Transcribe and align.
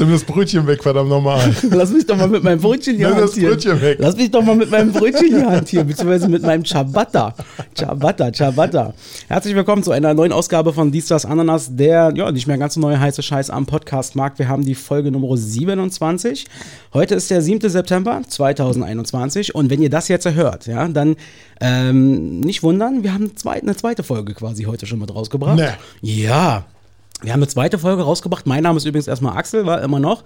Nimm 0.00 0.12
das 0.12 0.24
Brötchen 0.24 0.66
weg, 0.66 0.82
verdammt 0.82 1.10
nochmal. 1.10 1.54
Lass 1.70 1.90
mich 1.90 2.06
doch 2.06 2.16
mal 2.16 2.26
mit 2.26 2.42
meinem 2.42 2.58
Brötchen 2.58 2.96
hier 2.96 3.10
Nimm 3.10 3.18
das 3.18 3.32
hantieren. 3.32 3.52
Brötchen 3.52 3.82
weg. 3.82 3.98
Lass 4.00 4.16
mich 4.16 4.30
doch 4.30 4.42
mal 4.42 4.56
mit 4.56 4.70
meinem 4.70 4.92
Brötchen 4.92 5.26
hier 5.26 5.50
hantieren, 5.50 5.86
beziehungsweise 5.86 6.26
mit 6.26 6.42
meinem 6.42 6.64
Ciabatta. 6.64 7.34
Ciabatta, 7.74 8.32
Ciabatta. 8.32 8.94
Herzlich 9.28 9.54
willkommen 9.54 9.82
zu 9.82 9.90
einer 9.90 10.14
neuen 10.14 10.32
Ausgabe 10.32 10.72
von 10.72 10.90
Dies, 10.90 11.08
das, 11.08 11.26
Ananas, 11.26 11.76
der, 11.76 12.14
ja, 12.16 12.32
nicht 12.32 12.46
mehr 12.46 12.56
ganz 12.56 12.74
so 12.74 12.80
neue 12.80 12.98
heiße 12.98 13.22
Scheiß 13.22 13.50
am 13.50 13.66
Podcastmarkt. 13.66 14.38
Wir 14.38 14.48
haben 14.48 14.64
die 14.64 14.74
Folge 14.74 15.10
Nummer 15.10 15.36
27. 15.36 16.46
Heute 16.94 17.14
ist 17.14 17.30
der 17.30 17.42
7. 17.42 17.68
September 17.68 18.22
2021 18.26 19.54
und 19.54 19.68
wenn 19.68 19.82
ihr 19.82 19.90
das 19.90 20.08
jetzt 20.08 20.26
hört, 20.26 20.66
ja, 20.66 20.88
dann 20.88 21.16
ähm, 21.60 22.40
nicht 22.40 22.62
wundern, 22.62 23.02
wir 23.02 23.12
haben 23.12 23.24
eine 23.24 23.34
zweite, 23.34 23.62
eine 23.64 23.76
zweite 23.76 24.02
Folge 24.02 24.32
quasi 24.32 24.64
heute 24.64 24.86
schon 24.86 24.98
mit 24.98 25.14
rausgebracht. 25.14 25.56
Nee. 25.56 26.22
Ja, 26.22 26.64
wir 27.22 27.32
haben 27.32 27.40
eine 27.40 27.48
zweite 27.48 27.78
Folge 27.78 28.02
rausgebracht. 28.02 28.46
Mein 28.46 28.62
Name 28.62 28.78
ist 28.78 28.84
übrigens 28.84 29.06
erstmal 29.06 29.36
Axel, 29.36 29.66
war 29.66 29.82
immer 29.82 30.00
noch. 30.00 30.24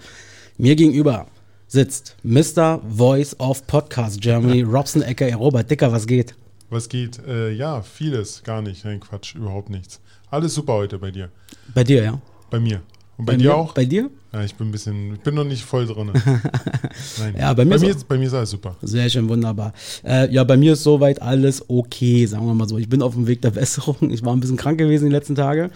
Mir 0.57 0.75
gegenüber 0.75 1.27
sitzt 1.67 2.15
Mr. 2.23 2.79
Voice 2.87 3.37
of 3.39 3.67
Podcast 3.67 4.21
Germany, 4.21 4.61
Robson 4.61 5.01
Ecker, 5.01 5.33
Robert 5.35 5.69
Dicker, 5.69 5.91
was 5.91 6.07
geht? 6.07 6.35
Was 6.69 6.87
geht? 6.87 7.19
Äh, 7.27 7.51
ja, 7.51 7.81
vieles, 7.81 8.43
gar 8.43 8.61
nicht. 8.61 8.85
Nein, 8.85 8.99
Quatsch, 8.99 9.35
überhaupt 9.35 9.69
nichts. 9.69 9.99
Alles 10.29 10.53
super 10.53 10.73
heute 10.73 10.97
bei 10.97 11.11
dir. 11.11 11.29
Bei 11.73 11.83
dir, 11.83 12.03
ja? 12.03 12.21
Bei 12.49 12.59
mir. 12.59 12.81
Und 13.17 13.25
bei, 13.25 13.35
dir 13.35 13.49
mir? 13.49 13.55
auch? 13.55 13.73
Bei 13.73 13.85
dir? 13.85 14.09
ja, 14.33 14.43
ich 14.43 14.55
bin 14.55 14.67
ein 14.67 14.71
bisschen, 14.71 15.13
ich 15.15 15.21
bin 15.21 15.35
noch 15.35 15.45
nicht 15.45 15.63
voll 15.63 15.85
drin. 15.85 16.11
Nein. 17.19 17.35
Ja, 17.37 17.53
bei 17.53 17.63
mir 17.63 17.71
bei 17.71 17.75
ist 17.75 17.81
mir, 17.81 17.89
ist, 17.89 18.07
bei 18.07 18.17
mir 18.17 18.27
ist 18.27 18.33
alles 18.33 18.49
super. 18.51 18.75
Sehr 18.81 19.09
schön, 19.09 19.29
wunderbar. 19.29 19.73
Äh, 20.03 20.31
ja, 20.33 20.43
bei 20.43 20.57
mir 20.57 20.73
ist 20.73 20.83
soweit 20.83 21.21
alles 21.21 21.63
okay, 21.69 22.25
sagen 22.25 22.45
wir 22.45 22.53
mal 22.53 22.67
so. 22.67 22.77
Ich 22.77 22.89
bin 22.89 23.01
auf 23.01 23.13
dem 23.13 23.27
Weg 23.27 23.41
der 23.41 23.51
Besserung. 23.51 24.11
Ich 24.11 24.23
war 24.23 24.33
ein 24.33 24.39
bisschen 24.39 24.57
krank 24.57 24.77
gewesen 24.77 25.05
die 25.05 25.11
letzten 25.11 25.35
Tage. 25.35 25.71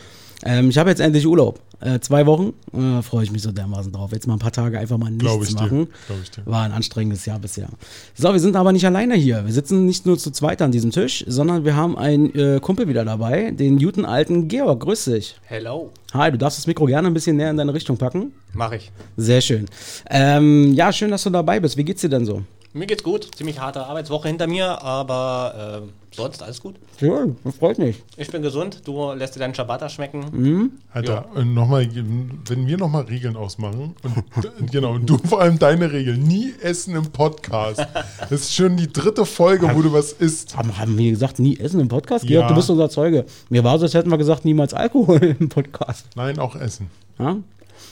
Ähm, 0.45 0.69
ich 0.69 0.77
habe 0.77 0.89
jetzt 0.89 0.99
endlich 0.99 1.25
Urlaub. 1.27 1.59
Äh, 1.81 1.99
zwei 1.99 2.25
Wochen. 2.25 2.53
Äh, 2.73 3.01
Freue 3.01 3.23
ich 3.23 3.31
mich 3.31 3.41
so 3.41 3.51
dermaßen 3.51 3.91
drauf. 3.91 4.11
Jetzt 4.11 4.27
mal 4.27 4.33
ein 4.33 4.39
paar 4.39 4.51
Tage 4.51 4.77
einfach 4.79 4.97
mal 4.97 5.09
nichts 5.11 5.49
ich 5.49 5.55
dir. 5.55 5.63
machen. 5.63 5.87
Glaube 6.07 6.21
ich 6.23 6.31
dir. 6.31 6.45
War 6.45 6.63
ein 6.63 6.71
anstrengendes 6.73 7.25
Jahr 7.25 7.39
bisher. 7.39 7.69
So, 8.15 8.31
wir 8.33 8.39
sind 8.39 8.55
aber 8.55 8.73
nicht 8.73 8.85
alleine 8.85 9.15
hier. 9.15 9.45
Wir 9.45 9.53
sitzen 9.53 9.85
nicht 9.85 10.05
nur 10.05 10.17
zu 10.17 10.31
zweit 10.31 10.61
an 10.61 10.71
diesem 10.71 10.91
Tisch, 10.91 11.23
sondern 11.27 11.63
wir 11.63 11.75
haben 11.75 11.97
einen 11.97 12.35
äh, 12.35 12.59
Kumpel 12.61 12.87
wieder 12.89 13.05
dabei, 13.05 13.51
den 13.51 13.79
guten 13.79 14.03
alten 14.05 14.47
Georg. 14.49 14.81
Grüß 14.81 15.05
dich. 15.05 15.35
Hello. 15.45 15.91
Hi, 16.13 16.31
du 16.31 16.37
darfst 16.37 16.59
das 16.59 16.67
Mikro 16.67 16.85
gerne 16.85 17.07
ein 17.07 17.13
bisschen 17.13 17.37
näher 17.37 17.51
in 17.51 17.57
deine 17.57 17.73
Richtung 17.73 17.97
packen. 17.97 18.33
Mach 18.53 18.71
ich. 18.73 18.91
Sehr 19.15 19.41
schön. 19.41 19.65
Ähm, 20.09 20.73
ja, 20.73 20.91
schön, 20.91 21.11
dass 21.11 21.23
du 21.23 21.29
dabei 21.29 21.59
bist. 21.59 21.77
Wie 21.77 21.85
geht's 21.85 22.01
dir 22.01 22.09
denn 22.09 22.25
so? 22.25 22.43
Mir 22.71 22.85
geht's 22.85 23.01
gut. 23.01 23.35
Ziemlich 23.35 23.59
harte 23.59 23.83
Arbeitswoche 23.83 24.27
hinter 24.27 24.45
mir, 24.45 24.83
aber 24.83 25.81
äh, 25.83 26.15
sonst 26.15 26.43
alles 26.43 26.61
gut. 26.61 26.75
Schön, 26.99 27.35
das 27.43 27.55
freut 27.55 27.79
mich. 27.79 28.03
Ich 28.15 28.29
bin 28.29 28.43
gesund. 28.43 28.81
Du 28.85 29.11
lässt 29.13 29.35
dir 29.35 29.39
deinen 29.39 29.55
Ciabatta 29.55 29.89
schmecken. 29.89 30.79
Alter, 30.93 31.25
und 31.33 31.55
nochmal, 31.55 31.89
wenn 31.91 32.67
wir 32.67 32.77
nochmal 32.77 33.05
Regeln 33.05 33.35
ausmachen, 33.35 33.95
und 34.59 34.71
genau, 34.71 34.91
und 34.93 35.09
du 35.09 35.17
vor 35.17 35.41
allem 35.41 35.57
deine 35.57 35.91
Regeln, 35.91 36.21
nie 36.21 36.53
essen 36.61 36.95
im 36.95 37.11
Podcast. 37.11 37.87
Das 38.19 38.31
ist 38.31 38.53
schon 38.53 38.77
die 38.77 38.91
dritte 38.91 39.25
Folge, 39.25 39.71
wo 39.73 39.81
du 39.81 39.91
was 39.91 40.11
isst. 40.11 40.55
Haben, 40.55 40.77
haben 40.77 40.95
wir 40.95 41.09
gesagt, 41.09 41.39
nie 41.39 41.57
essen 41.57 41.79
im 41.79 41.87
Podcast? 41.87 42.25
Ja. 42.25 42.41
Georg, 42.41 42.49
du 42.49 42.55
bist 42.55 42.69
unser 42.69 42.91
Zeuge. 42.91 43.25
Mir 43.49 43.63
war 43.63 43.79
so, 43.79 43.85
als 43.85 43.95
hätten 43.95 44.11
wir 44.11 44.17
gesagt, 44.19 44.45
niemals 44.45 44.75
Alkohol 44.75 45.17
im 45.39 45.49
Podcast. 45.49 46.05
Nein, 46.15 46.37
auch 46.37 46.55
essen. 46.55 46.91
Ja? 47.17 47.37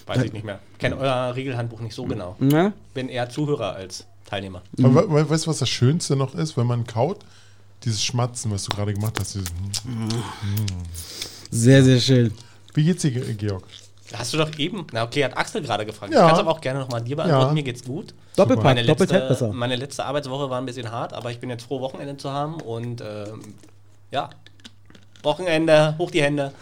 Weiß 0.05 0.23
ich 0.23 0.33
nicht 0.33 0.45
mehr. 0.45 0.59
Kenne 0.77 0.97
euer 0.97 1.35
Regelhandbuch 1.35 1.79
nicht 1.79 1.95
so 1.95 2.05
genau. 2.05 2.35
Na? 2.39 2.73
Bin 2.93 3.09
eher 3.09 3.29
Zuhörer 3.29 3.73
als 3.73 4.05
Teilnehmer. 4.27 4.61
Aber 4.83 5.09
we 5.09 5.15
we 5.15 5.29
weißt 5.29 5.45
du, 5.45 5.49
was 5.49 5.57
das 5.59 5.69
Schönste 5.69 6.15
noch 6.15 6.35
ist, 6.35 6.55
wenn 6.57 6.67
man 6.67 6.85
kaut? 6.85 7.19
Dieses 7.83 8.03
Schmatzen, 8.03 8.51
was 8.51 8.63
du 8.65 8.75
gerade 8.75 8.93
gemacht 8.93 9.17
hast. 9.19 9.35
Dieses, 9.35 9.49
Sehr, 11.51 11.83
sehr 11.83 11.99
schön. 11.99 12.33
wie 12.73 12.83
geht's 12.83 13.01
dir, 13.01 13.11
Ge- 13.11 13.33
Georg? 13.33 13.63
Hast 14.13 14.33
du 14.33 14.37
doch 14.37 14.57
eben. 14.57 14.85
Na 14.93 15.03
okay, 15.03 15.23
hat 15.25 15.35
Axel 15.37 15.61
gerade 15.61 15.85
gefragt. 15.85 16.13
Ja. 16.13 16.21
Ich 16.21 16.25
kann 16.27 16.33
es 16.35 16.39
aber 16.39 16.51
auch 16.51 16.61
gerne 16.61 16.79
nochmal 16.79 17.01
dir 17.03 17.15
beantworten. 17.17 17.47
Ja. 17.47 17.53
Mir 17.53 17.63
geht's 17.63 17.83
gut. 17.83 18.13
Doppelpack, 18.37 18.63
Meine 18.63 18.85
doppelt 18.85 19.09
besser. 19.09 19.51
meine 19.51 19.75
letzte 19.75 20.05
Arbeitswoche 20.05 20.49
war 20.49 20.59
ein 20.59 20.65
bisschen 20.65 20.91
hart, 20.91 21.11
aber 21.13 21.29
ich 21.31 21.39
bin 21.39 21.49
jetzt 21.49 21.63
froh, 21.65 21.81
Wochenende 21.81 22.15
zu 22.17 22.31
haben 22.31 22.55
und 22.61 23.01
ähm, 23.01 23.41
ja. 24.11 24.29
Wochenende, 25.27 25.95
hoch 25.97 26.09
die 26.09 26.23
Hände. 26.23 26.53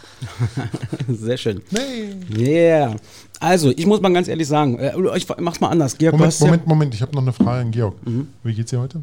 Sehr 1.08 1.36
schön. 1.36 1.62
Nee. 1.70 2.36
Yeah. 2.36 2.96
Also, 3.38 3.70
ich 3.70 3.86
muss 3.86 4.00
mal 4.00 4.12
ganz 4.12 4.26
ehrlich 4.28 4.48
sagen, 4.48 4.78
äh, 4.78 4.92
ich 5.16 5.26
mach's 5.38 5.60
mal 5.60 5.68
anders. 5.68 5.96
Georg, 5.96 6.12
du 6.12 6.18
Moment, 6.18 6.32
hast 6.32 6.40
Moment, 6.40 6.66
Moment, 6.66 6.94
ich 6.94 7.00
habe 7.00 7.14
noch 7.14 7.22
eine 7.22 7.32
Frage 7.32 7.60
an 7.60 7.70
Georg. 7.70 7.94
Mhm. 8.04 8.28
Wie 8.42 8.54
geht's 8.54 8.70
dir 8.70 8.80
heute? 8.80 9.02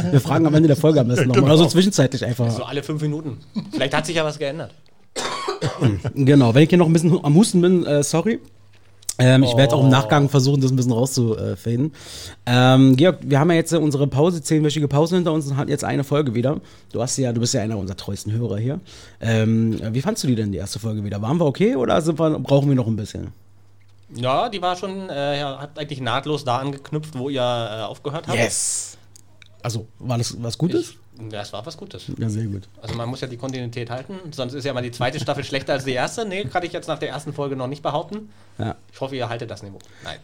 Ja, 0.00 0.12
wir 0.12 0.20
fragen 0.20 0.46
am 0.46 0.54
Ende 0.54 0.68
der 0.68 0.76
Folge 0.76 1.00
am 1.00 1.08
besten 1.08 1.28
nochmal. 1.28 1.42
Genau. 1.42 1.54
Oder 1.54 1.64
so 1.64 1.66
zwischenzeitlich 1.66 2.24
einfach. 2.24 2.50
So 2.50 2.64
alle 2.64 2.82
fünf 2.82 3.02
Minuten. 3.02 3.38
Vielleicht 3.72 3.94
hat 3.94 4.06
sich 4.06 4.16
ja 4.16 4.24
was 4.24 4.38
geändert. 4.38 4.72
Genau, 6.14 6.54
wenn 6.54 6.62
ich 6.62 6.70
hier 6.70 6.78
noch 6.78 6.86
ein 6.86 6.92
bisschen 6.92 7.22
am 7.22 7.34
Husten 7.34 7.60
bin, 7.60 7.84
äh, 7.84 8.02
sorry. 8.02 8.40
Ähm, 9.20 9.42
ich 9.42 9.56
werde 9.56 9.74
auch 9.74 9.80
Oh. 9.80 9.84
im 9.84 9.88
Nachgang 9.90 10.28
versuchen, 10.28 10.60
das 10.60 10.70
ein 10.70 10.76
bisschen 10.76 10.92
rauszufaden. 10.92 11.92
Ähm, 12.46 12.96
Georg, 12.96 13.18
wir 13.22 13.40
haben 13.40 13.50
ja 13.50 13.56
jetzt 13.56 13.72
unsere 13.74 14.06
Pause, 14.06 14.40
zehnwöchige 14.42 14.86
Pause 14.86 15.16
hinter 15.16 15.32
uns 15.32 15.46
und 15.48 15.56
hat 15.56 15.68
jetzt 15.68 15.82
eine 15.84 16.04
Folge 16.04 16.34
wieder. 16.34 16.60
Du 16.92 17.02
hast 17.02 17.16
ja, 17.16 17.32
du 17.32 17.40
bist 17.40 17.52
ja 17.54 17.62
einer 17.62 17.76
unserer 17.78 17.96
treuesten 17.96 18.32
Hörer 18.32 18.58
hier. 18.58 18.80
Ähm, 19.20 19.80
wie 19.92 20.00
fandst 20.02 20.22
du 20.22 20.28
die 20.28 20.36
denn, 20.36 20.52
die 20.52 20.58
erste 20.58 20.78
Folge 20.78 21.02
wieder? 21.04 21.20
Waren 21.20 21.38
wir 21.38 21.46
okay 21.46 21.74
oder 21.74 22.04
wir, 22.06 22.38
brauchen 22.38 22.68
wir 22.68 22.76
noch 22.76 22.86
ein 22.86 22.96
bisschen? 22.96 23.32
Ja, 24.14 24.48
die 24.48 24.62
war 24.62 24.76
schon, 24.76 25.10
äh, 25.10 25.42
hat 25.42 25.78
eigentlich 25.78 26.00
nahtlos 26.00 26.44
da 26.44 26.58
angeknüpft, 26.58 27.18
wo 27.18 27.28
ihr 27.28 27.40
äh, 27.42 27.82
aufgehört 27.82 28.28
habt. 28.28 28.38
Yes! 28.38 28.96
Also, 29.62 29.86
war 29.98 30.16
das 30.16 30.36
was 30.40 30.56
Gutes? 30.56 30.94
Ja, 31.32 31.42
es 31.42 31.52
war 31.52 31.66
was 31.66 31.76
Gutes. 31.76 32.04
Ja, 32.16 32.28
sehr 32.28 32.44
gut. 32.46 32.68
Also 32.80 32.94
man 32.94 33.08
muss 33.08 33.20
ja 33.20 33.26
die 33.26 33.36
Kontinuität 33.36 33.90
halten, 33.90 34.14
sonst 34.30 34.54
ist 34.54 34.64
ja 34.64 34.72
mal 34.72 34.82
die 34.82 34.92
zweite 34.92 35.18
Staffel 35.18 35.42
schlechter 35.44 35.72
als 35.72 35.84
die 35.84 35.92
erste. 35.92 36.24
Nee, 36.24 36.44
kann 36.44 36.62
ich 36.62 36.72
jetzt 36.72 36.86
nach 36.86 37.00
der 37.00 37.08
ersten 37.08 37.32
Folge 37.32 37.56
noch 37.56 37.66
nicht 37.66 37.82
behaupten. 37.82 38.28
Ja, 38.58 38.74
Ich 38.92 39.00
hoffe, 39.00 39.14
ihr 39.16 39.28
haltet 39.28 39.50
das 39.50 39.62
Niveau. 39.62 39.78
Nein. 40.02 40.18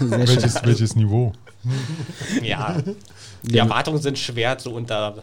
welches, 0.00 0.64
welches 0.64 0.96
Niveau? 0.96 1.32
Ja, 2.42 2.76
die 3.42 3.56
Erwartungen 3.56 4.00
sind 4.00 4.18
schwer 4.18 4.56
zu 4.58 4.70
unter, 4.70 5.14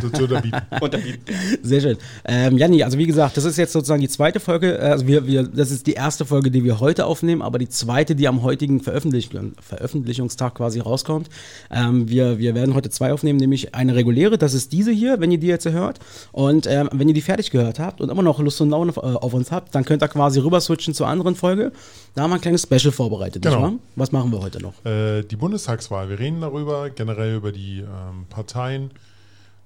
zu 0.00 0.22
unterbieten. 0.22 0.60
unterbieten. 0.80 1.24
Sehr 1.62 1.80
schön. 1.80 1.96
Ähm, 2.26 2.58
Janni, 2.58 2.82
also 2.82 2.98
wie 2.98 3.06
gesagt, 3.06 3.36
das 3.38 3.44
ist 3.44 3.56
jetzt 3.56 3.72
sozusagen 3.72 4.02
die 4.02 4.08
zweite 4.08 4.38
Folge. 4.40 4.78
äh, 4.78 4.82
Also 4.90 5.06
wir, 5.06 5.26
wir, 5.26 5.44
das 5.44 5.70
ist 5.70 5.86
die 5.86 5.94
erste 5.94 6.26
Folge, 6.26 6.50
die 6.50 6.62
wir 6.64 6.80
heute 6.80 7.06
aufnehmen, 7.06 7.40
aber 7.40 7.58
die 7.58 7.68
zweite, 7.70 8.14
die 8.14 8.28
am 8.28 8.42
heutigen 8.42 8.80
Veröffentlich 8.80 9.30
Veröffentlichungstag 9.60 10.54
quasi 10.56 10.80
rauskommt. 10.80 11.28
Ähm, 11.70 12.08
wir, 12.08 12.38
wir 12.38 12.54
werden 12.54 12.74
heute 12.74 12.90
zwei 12.90 13.12
aufnehmen, 13.12 13.38
nämlich 13.38 13.74
eine 13.74 13.94
reguläre, 13.94 14.36
das 14.38 14.52
ist 14.54 14.72
diese 14.72 14.90
hier, 14.92 15.20
wenn 15.20 15.30
ihr 15.30 15.38
die 15.38 15.46
jetzt 15.46 15.66
hört. 15.66 16.00
Und 16.32 16.66
ähm, 16.66 16.88
wenn 16.92 17.08
ihr 17.08 17.14
die 17.14 17.22
fertig 17.22 17.50
gehört 17.50 17.78
habt 17.78 18.00
und 18.02 18.10
immer 18.10 18.22
noch 18.22 18.38
Lust 18.40 18.60
und 18.60 18.70
Laune 18.70 18.92
äh, 18.92 19.00
auf 19.00 19.32
uns 19.32 19.50
habt, 19.50 19.74
dann 19.74 19.84
könnt 19.86 20.02
ihr 20.02 20.08
quasi 20.08 20.40
rüber 20.40 20.60
switchen 20.60 20.92
zur 20.94 21.06
anderen 21.06 21.33
Folge. 21.34 21.72
Da 22.14 22.22
haben 22.22 22.30
wir 22.30 22.36
ein 22.36 22.40
kleines 22.40 22.62
Special 22.62 22.92
vorbereitet, 22.92 23.42
Genau. 23.42 23.74
Was 23.96 24.12
machen 24.12 24.30
wir 24.32 24.40
heute 24.40 24.60
noch? 24.60 24.74
Äh, 24.84 25.22
die 25.22 25.36
Bundestagswahl. 25.36 26.08
Wir 26.08 26.18
reden 26.18 26.40
darüber, 26.40 26.90
generell 26.90 27.36
über 27.36 27.52
die 27.52 27.80
ähm, 27.80 28.26
Parteien, 28.30 28.90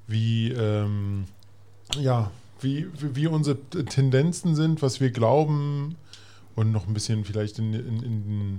wie, 0.07 0.51
ähm, 0.53 1.25
ja, 2.01 2.31
wie, 2.61 2.87
wie, 3.01 3.27
unsere 3.27 3.57
Tendenzen 3.57 4.55
sind, 4.55 4.83
was 4.83 5.01
wir 5.01 5.11
glauben 5.11 5.97
und 6.57 6.73
noch 6.73 6.89
ein 6.89 6.95
bisschen 6.95 7.25
vielleicht 7.25 7.59
in, 7.59 7.75
in, 7.75 8.03
in, 8.03 8.59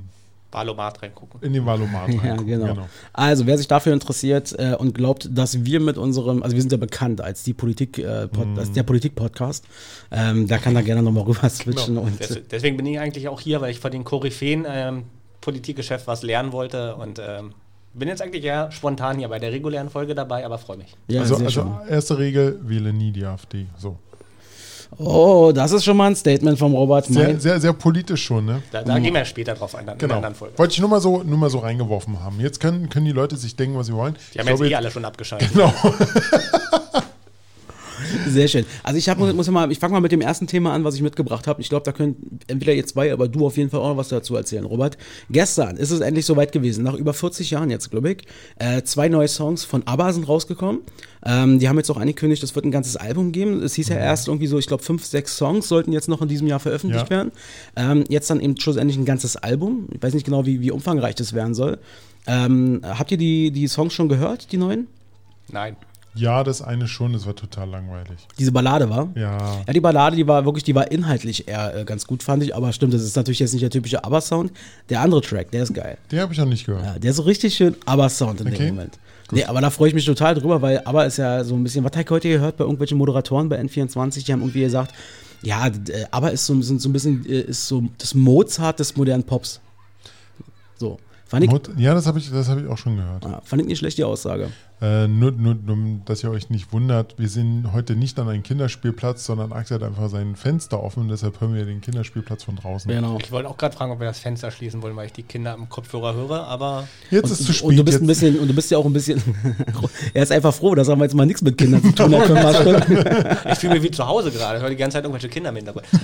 Valomat 0.52 1.02
reingucken. 1.02 1.42
in 1.42 1.54
den 1.54 1.66
Valomat 1.66 2.10
Ja, 2.14 2.20
reingucken. 2.22 2.46
genau. 2.48 2.88
Also, 3.14 3.46
wer 3.46 3.58
sich 3.58 3.68
dafür 3.68 3.94
interessiert 3.94 4.56
äh, 4.58 4.76
und 4.76 4.94
glaubt, 4.96 5.30
dass 5.32 5.64
wir 5.64 5.80
mit 5.80 5.98
unserem, 5.98 6.42
also 6.42 6.56
wir 6.56 6.62
sind 6.62 6.72
ja 6.72 6.78
bekannt 6.78 7.22
als 7.22 7.44
die 7.44 7.54
Politik, 7.54 8.00
äh, 8.00 8.28
Pod, 8.28 8.48
als 8.58 8.72
der 8.72 8.84
Politik-Podcast, 8.84 9.66
ähm, 10.12 10.48
der 10.48 10.58
kann 10.58 10.74
da 10.74 10.82
gerne 10.82 11.04
nochmal 11.04 11.24
rüber 11.24 11.48
switchen 11.50 11.96
Genau. 11.96 12.08
und 12.08 12.20
Des, 12.20 12.40
deswegen 12.50 12.78
bin 12.78 12.86
ich 12.88 13.00
eigentlich 13.00 13.28
auch 13.28 13.40
hier, 13.42 13.62
weil 13.62 13.72
ich 13.72 13.80
von 13.80 13.92
den 13.92 14.04
Koryphäen 14.04 14.66
ähm, 14.68 15.04
Politikgeschäft 15.42 16.08
was 16.08 16.24
lernen 16.24 16.52
wollte 16.52 16.96
und 16.96 17.20
ähm, 17.26 17.54
bin 17.94 18.08
jetzt 18.08 18.22
eigentlich 18.22 18.44
eher 18.44 18.72
spontan 18.72 19.18
hier 19.18 19.30
bei 19.30 19.40
der 19.40 19.52
regulären 19.52 19.90
Folge 19.90 20.14
dabei, 20.16 20.46
aber 20.46 20.58
freue 20.58 20.78
mich. 20.78 20.96
ja, 21.08 21.22
also, 21.22 21.38
also 21.38 21.78
erste 21.90 22.18
Regel, 22.18 22.60
wähle 22.64 22.92
nie 22.94 23.12
die 23.12 23.26
AfD. 23.26 23.68
So. 23.78 23.98
Oh, 24.98 25.52
das 25.54 25.72
ist 25.72 25.86
schon 25.86 25.96
mal 25.96 26.08
ein 26.08 26.16
Statement 26.16 26.58
vom 26.60 26.74
Robert. 26.74 27.06
Sehr, 27.06 27.28
Mein, 27.28 27.40
sehr, 27.40 27.60
sehr 27.62 27.74
politisch 27.74 28.24
schon, 28.26 28.46
ne? 28.46 28.62
Da, 28.72 28.82
da 28.82 29.00
gehen 29.00 29.14
wir 29.14 29.24
später 29.24 29.54
drauf 29.54 29.76
ein, 29.76 29.86
dann 29.86 29.94
in 29.96 30.00
Genau. 30.00 30.10
der 30.10 30.18
anderen 30.18 30.36
Folge. 30.36 30.58
Wollte 30.58 30.74
ich 30.74 30.80
nur 30.80 30.90
mal 30.90 31.00
so, 31.00 31.24
nur 31.24 31.38
mal 31.38 31.50
so 31.50 31.60
reingeworfen 31.60 32.22
haben. 32.24 32.40
Jetzt 32.40 32.60
können, 32.60 32.90
können 32.90 33.06
die 33.06 33.12
Leute 33.12 33.38
sich 33.38 33.56
denken, 33.56 33.78
was 33.78 33.88
sie 33.88 33.94
wollen. 33.94 34.16
Die 34.34 34.40
haben 34.40 34.48
Ich 34.48 34.50
jetzt 34.52 34.60
glaube, 34.60 34.72
eh 34.72 34.76
alle 34.76 34.92
schon 34.92 35.06
abgeschaltet. 35.06 35.52
Genau. 35.54 35.72
Sehr 38.30 38.48
schön. 38.48 38.66
Also 38.84 38.98
ich 38.98 39.10
hab, 39.10 39.18
muss, 39.18 39.34
muss 39.34 39.50
mal, 39.50 39.72
ich 39.72 39.80
fange 39.80 39.94
mal 39.94 40.00
mit 40.02 40.12
dem 40.12 40.22
ersten 40.22 40.48
Thema 40.48 40.74
an, 40.74 40.84
was 40.84 40.96
ich 40.96 41.02
mitgebracht 41.02 41.48
habe. 41.48 41.62
Ich 41.62 41.70
glaube, 41.70 41.84
da 41.84 41.92
können 41.92 42.40
entweder 42.48 42.74
ihr 42.74 42.86
zwei, 42.86 43.12
aber 43.12 43.28
du 43.28 43.46
auf 43.46 43.58
jeden 43.58 43.70
Fall 43.70 43.80
auch 43.80 43.90
noch 43.90 43.98
was 43.98 44.10
dazu 44.10 44.36
erzählen, 44.36 44.66
Robert. 44.66 44.98
Gestern 45.30 45.78
ist 45.78 45.92
es 45.92 46.00
endlich 46.00 46.26
soweit 46.26 46.52
gewesen, 46.52 46.84
nach 46.84 46.94
über 46.94 47.14
40 47.14 47.52
Jahren 47.52 47.70
jetzt, 47.70 47.90
glaube 47.92 48.12
ich. 48.12 48.18
Äh, 48.58 48.84
zwei 48.84 49.10
neue 49.10 49.28
Songs 49.28 49.64
von 49.64 49.84
ABBA 49.86 50.14
sind 50.14 50.28
rausgekommen. 50.28 50.82
Ähm, 51.26 51.60
die 51.60 51.68
haben 51.68 51.78
jetzt 51.78 51.90
auch 51.90 51.98
angekündigt, 51.98 52.44
es 52.44 52.56
wird 52.56 52.66
ein 52.66 52.72
ganzes 52.72 52.96
Album 52.96 53.32
geben. 53.32 53.62
Es 53.62 53.74
hieß 53.76 53.90
ja 53.90 53.98
erst 53.98 54.28
irgendwie 54.28 54.48
so, 54.48 54.58
ich 54.58 54.68
glaube, 54.68 54.84
fünf, 54.84 55.04
sechs 55.06 55.36
Songs 55.36 55.68
sollten 55.68 55.92
jetzt 55.92 56.08
noch 56.08 56.22
in 56.22 56.28
diesem 56.28 56.48
Jahr 56.48 56.60
veröffentlicht 56.60 57.06
Ja. 57.06 57.10
werden. 57.10 57.32
Ähm, 57.76 58.04
jetzt 58.10 58.30
dann 58.30 58.40
eben 58.40 58.60
schlussendlich 58.60 58.98
ein 58.98 59.06
ganzes 59.06 59.36
Album. 59.36 59.88
Ich 59.94 60.02
weiß 60.02 60.14
nicht 60.14 60.26
genau, 60.26 60.46
wie, 60.46 60.62
wie 60.62 60.72
umfangreich 60.72 61.16
das 61.16 61.34
werden 61.34 61.54
soll. 61.56 61.78
Ähm, 62.28 62.82
habt 62.84 63.12
ihr 63.12 63.18
die, 63.18 63.52
die 63.52 63.68
Songs 63.68 63.94
schon 63.94 64.08
gehört, 64.08 64.52
die 64.52 64.58
neuen? 64.58 64.88
Nein. 65.52 65.76
Ja, 66.16 66.44
das 66.44 66.62
eine 66.62 66.88
schon, 66.88 67.14
das 67.14 67.26
war 67.26 67.36
total 67.36 67.70
langweilig. 67.70 68.18
Diese 68.38 68.52
Ballade 68.52 68.90
war? 68.90 69.10
Ja. 69.16 69.62
Ja, 69.66 69.74
die 69.74 69.80
Ballade, 69.80 70.16
die 70.16 70.28
war 70.28 70.44
wirklich, 70.44 70.64
die 70.64 70.74
war 70.76 70.92
inhaltlich 70.92 71.48
eher 71.48 71.76
äh, 71.76 71.86
ganz 71.86 72.08
gut, 72.08 72.24
fand 72.24 72.42
ich. 72.44 72.56
Aber 72.56 72.74
stimmt, 72.74 72.94
das 72.94 73.04
ist 73.04 73.16
natürlich 73.16 73.40
jetzt 73.40 73.54
nicht 73.54 73.62
der 73.62 73.70
typische 73.70 74.04
ABBA-Sound. 74.04 74.52
Der 74.90 75.02
andere 75.02 75.22
Track, 75.22 75.52
der 75.52 75.64
ist 75.64 75.74
geil. 75.74 75.98
Den 76.12 76.20
habe 76.20 76.34
ich 76.34 76.40
noch 76.40 76.46
nicht 76.48 76.66
gehört. 76.66 76.84
Ja, 76.84 77.00
der 77.00 77.12
ist 77.12 77.18
so 77.18 77.24
richtig 77.24 77.56
schön 77.56 77.76
ABBA-Sound 77.86 78.42
in 78.42 78.48
Okay. 78.48 78.58
dem 78.58 78.76
Moment. 78.76 78.98
Nee, 79.32 79.44
aber 79.46 79.62
da 79.62 79.70
freue 79.70 79.90
ich 79.90 79.94
mich 79.94 80.06
total 80.06 80.34
drüber, 80.34 80.62
weil 80.64 80.80
ABBA 80.84 81.04
ist 81.04 81.18
ja 81.18 81.44
so 81.44 81.54
ein 81.56 81.64
bisschen, 81.64 81.84
was 81.86 81.92
habe 81.92 82.02
ich 82.02 82.10
heute 82.10 82.30
gehört 82.30 82.58
bei 82.58 82.64
irgendwelchen 82.64 82.98
Moderatoren 82.98 83.48
bei 83.48 83.62
N24, 83.62 84.26
die 84.26 84.34
haben 84.34 84.42
irgendwie 84.42 84.62
gesagt, 84.62 84.92
ja, 85.44 85.68
äh, 85.68 85.72
ABBA 86.10 86.30
ist 86.30 86.48
so, 86.48 86.60
so 86.62 86.90
ein 86.90 86.94
bisschen, 86.94 87.24
äh, 87.28 87.42
ist 87.42 87.68
so 87.68 87.84
das 88.00 88.16
Mozart 88.16 88.80
des 88.80 88.98
modernen 88.98 89.24
Pops. 89.24 89.62
So. 90.78 90.98
Fand 91.28 91.46
ich, 91.46 91.52
Ja, 91.78 91.94
das 91.94 92.08
habe 92.08 92.18
ich, 92.18 92.32
das 92.32 92.50
hab 92.50 92.58
ich 92.60 92.66
auch 92.68 92.78
schon 92.80 92.96
gehört. 92.96 93.24
ja, 93.24 93.40
fand 93.46 93.62
ich 93.62 93.68
nicht 93.68 93.78
schlecht, 93.78 94.00
die 94.00 94.04
Aussage. 94.04 94.50
Äh, 94.82 95.08
nur, 95.08 95.32
nur, 95.32 95.56
nur, 95.56 95.78
dass 96.06 96.24
ihr 96.24 96.32
euch 96.32 96.50
nicht 96.50 96.72
wundert, 96.72 97.20
wir 97.20 97.28
sind 97.28 97.74
heute 97.74 97.96
nicht 97.98 98.18
an 98.18 98.30
einem 98.30 98.44
Kinderspielplatz, 98.44 99.26
sondern 99.26 99.52
Axel 99.52 99.76
hat 99.76 99.84
einfach 99.84 100.10
sein 100.10 100.36
Fenster 100.38 100.82
offen 100.82 101.02
und 101.02 101.10
deshalb 101.10 101.42
hören 101.42 101.54
wir 101.54 101.66
den 101.66 101.82
Kinderspielplatz 101.82 102.46
von 102.46 102.56
draußen. 102.56 102.90
Genau. 102.90 103.18
Ich 103.22 103.32
wollte 103.32 103.50
auch 103.50 103.58
gerade 103.58 103.76
fragen, 103.76 103.92
ob 103.92 104.00
wir 104.00 104.08
das 104.08 104.20
Fenster 104.20 104.52
schließen 104.52 104.82
wollen, 104.82 104.96
weil 104.96 105.08
ich 105.08 105.14
die 105.14 105.24
Kinder 105.24 105.54
am 105.54 105.68
Kopfhörer 105.68 106.14
höre, 106.14 106.48
aber 106.48 106.88
Jetzt 107.12 107.26
Und, 107.26 107.32
ist 107.32 107.46
zu 107.46 107.54
spät. 107.54 107.68
und 107.70 107.76
du 107.76 107.84
bist 107.84 107.98
ein 108.02 108.08
jetzt, 108.08 108.22
bisschen, 108.22 108.40
und 108.40 108.48
du 108.48 108.54
bist 108.54 108.72
ja 108.72 108.78
auch 108.78 108.86
ein 108.86 108.94
bisschen, 108.94 109.22
er 110.14 110.24
ist 110.24 110.32
einfach 110.32 110.54
froh, 110.54 110.76
dass 110.76 110.88
er 110.88 110.98
jetzt 110.98 111.16
mal 111.16 111.26
nichts 111.26 111.42
mit 111.42 111.58
Kindern 111.58 111.84
zu 111.84 111.92
tun 111.94 112.16
hat. 112.16 113.52
ich 113.52 113.58
fühle 113.60 113.74
mich 113.74 113.84
wie 113.84 113.92
zu 113.92 114.08
Hause 114.08 114.32
gerade. 114.32 114.58
Ich 114.58 114.64
höre 114.64 114.70
die 114.70 114.76
ganze 114.78 114.96
Zeit 114.96 115.04
irgendwelche 115.04 115.28
Kinder 115.30 115.50
im 115.50 115.56
Hintergrund. 115.58 115.86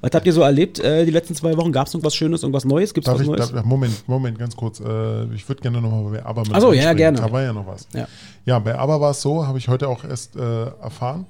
Was 0.00 0.10
habt 0.12 0.26
ihr 0.26 0.32
so 0.32 0.42
erlebt 0.42 0.78
äh, 0.80 1.04
die 1.04 1.10
letzten 1.10 1.34
zwei 1.34 1.56
Wochen? 1.56 1.72
Gab 1.72 1.86
es 1.86 1.94
irgendwas 1.94 2.14
Schönes, 2.14 2.42
irgendwas 2.42 2.64
Neues? 2.64 2.92
Gibt 2.92 3.06
es 3.06 3.10
darf 3.10 3.14
was 3.18 3.22
ich, 3.22 3.28
Neues? 3.28 3.52
darf, 3.52 3.64
Moment, 3.64 4.08
Moment, 4.08 4.38
ganz 4.38 4.56
kurz. 4.56 4.80
Äh, 4.80 5.24
ich 5.34 5.48
würde 5.48 5.62
gerne 5.62 5.80
nochmal 5.80 6.12
bei 6.12 6.24
ABBA 6.24 6.42
mit 6.42 6.50
Ach 6.54 6.60
ja, 6.82 6.92
gerne. 6.92 7.18
Da 7.18 7.30
war 7.32 7.42
ja 7.42 7.52
noch 7.52 7.66
was. 7.66 7.86
Ja. 7.94 8.06
Ja, 8.44 8.58
bei 8.58 8.76
ABBA 8.78 9.00
war 9.00 9.10
es 9.12 9.22
so, 9.22 9.46
habe 9.46 9.58
ich 9.58 9.68
heute 9.68 9.88
auch 9.88 10.04
erst 10.04 10.36
äh, 10.36 10.64
erfahren. 10.80 11.26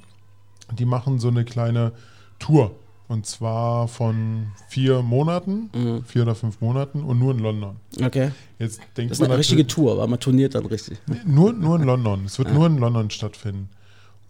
Die 0.73 0.85
machen 0.87 1.19
so 1.19 1.29
eine 1.29 1.45
kleine 1.45 1.93
Tour. 2.39 2.73
Und 3.09 3.27
zwar 3.27 3.89
von 3.89 4.47
vier 4.69 5.03
Monaten, 5.03 5.69
Mhm. 5.75 6.05
vier 6.07 6.23
oder 6.23 6.35
fünf 6.35 6.63
Monaten 6.63 7.03
und 7.03 7.19
nur 7.19 7.33
in 7.33 7.41
London. 7.41 7.77
Okay. 8.03 8.31
Jetzt 8.59 8.81
denkt 8.97 9.11
Das 9.11 9.19
ist 9.19 9.25
eine 9.25 9.37
richtige 9.37 9.67
Tour, 9.67 9.93
aber 9.93 10.07
man 10.07 10.19
turniert 10.19 10.55
dann 10.55 10.65
richtig. 10.65 10.99
Nur, 11.27 11.53
nur 11.53 11.77
in 11.77 11.83
London. 11.83 12.25
Es 12.25 12.39
wird 12.39 12.53
nur 12.55 12.67
in 12.67 12.79
London 12.79 13.11
stattfinden. 13.11 13.69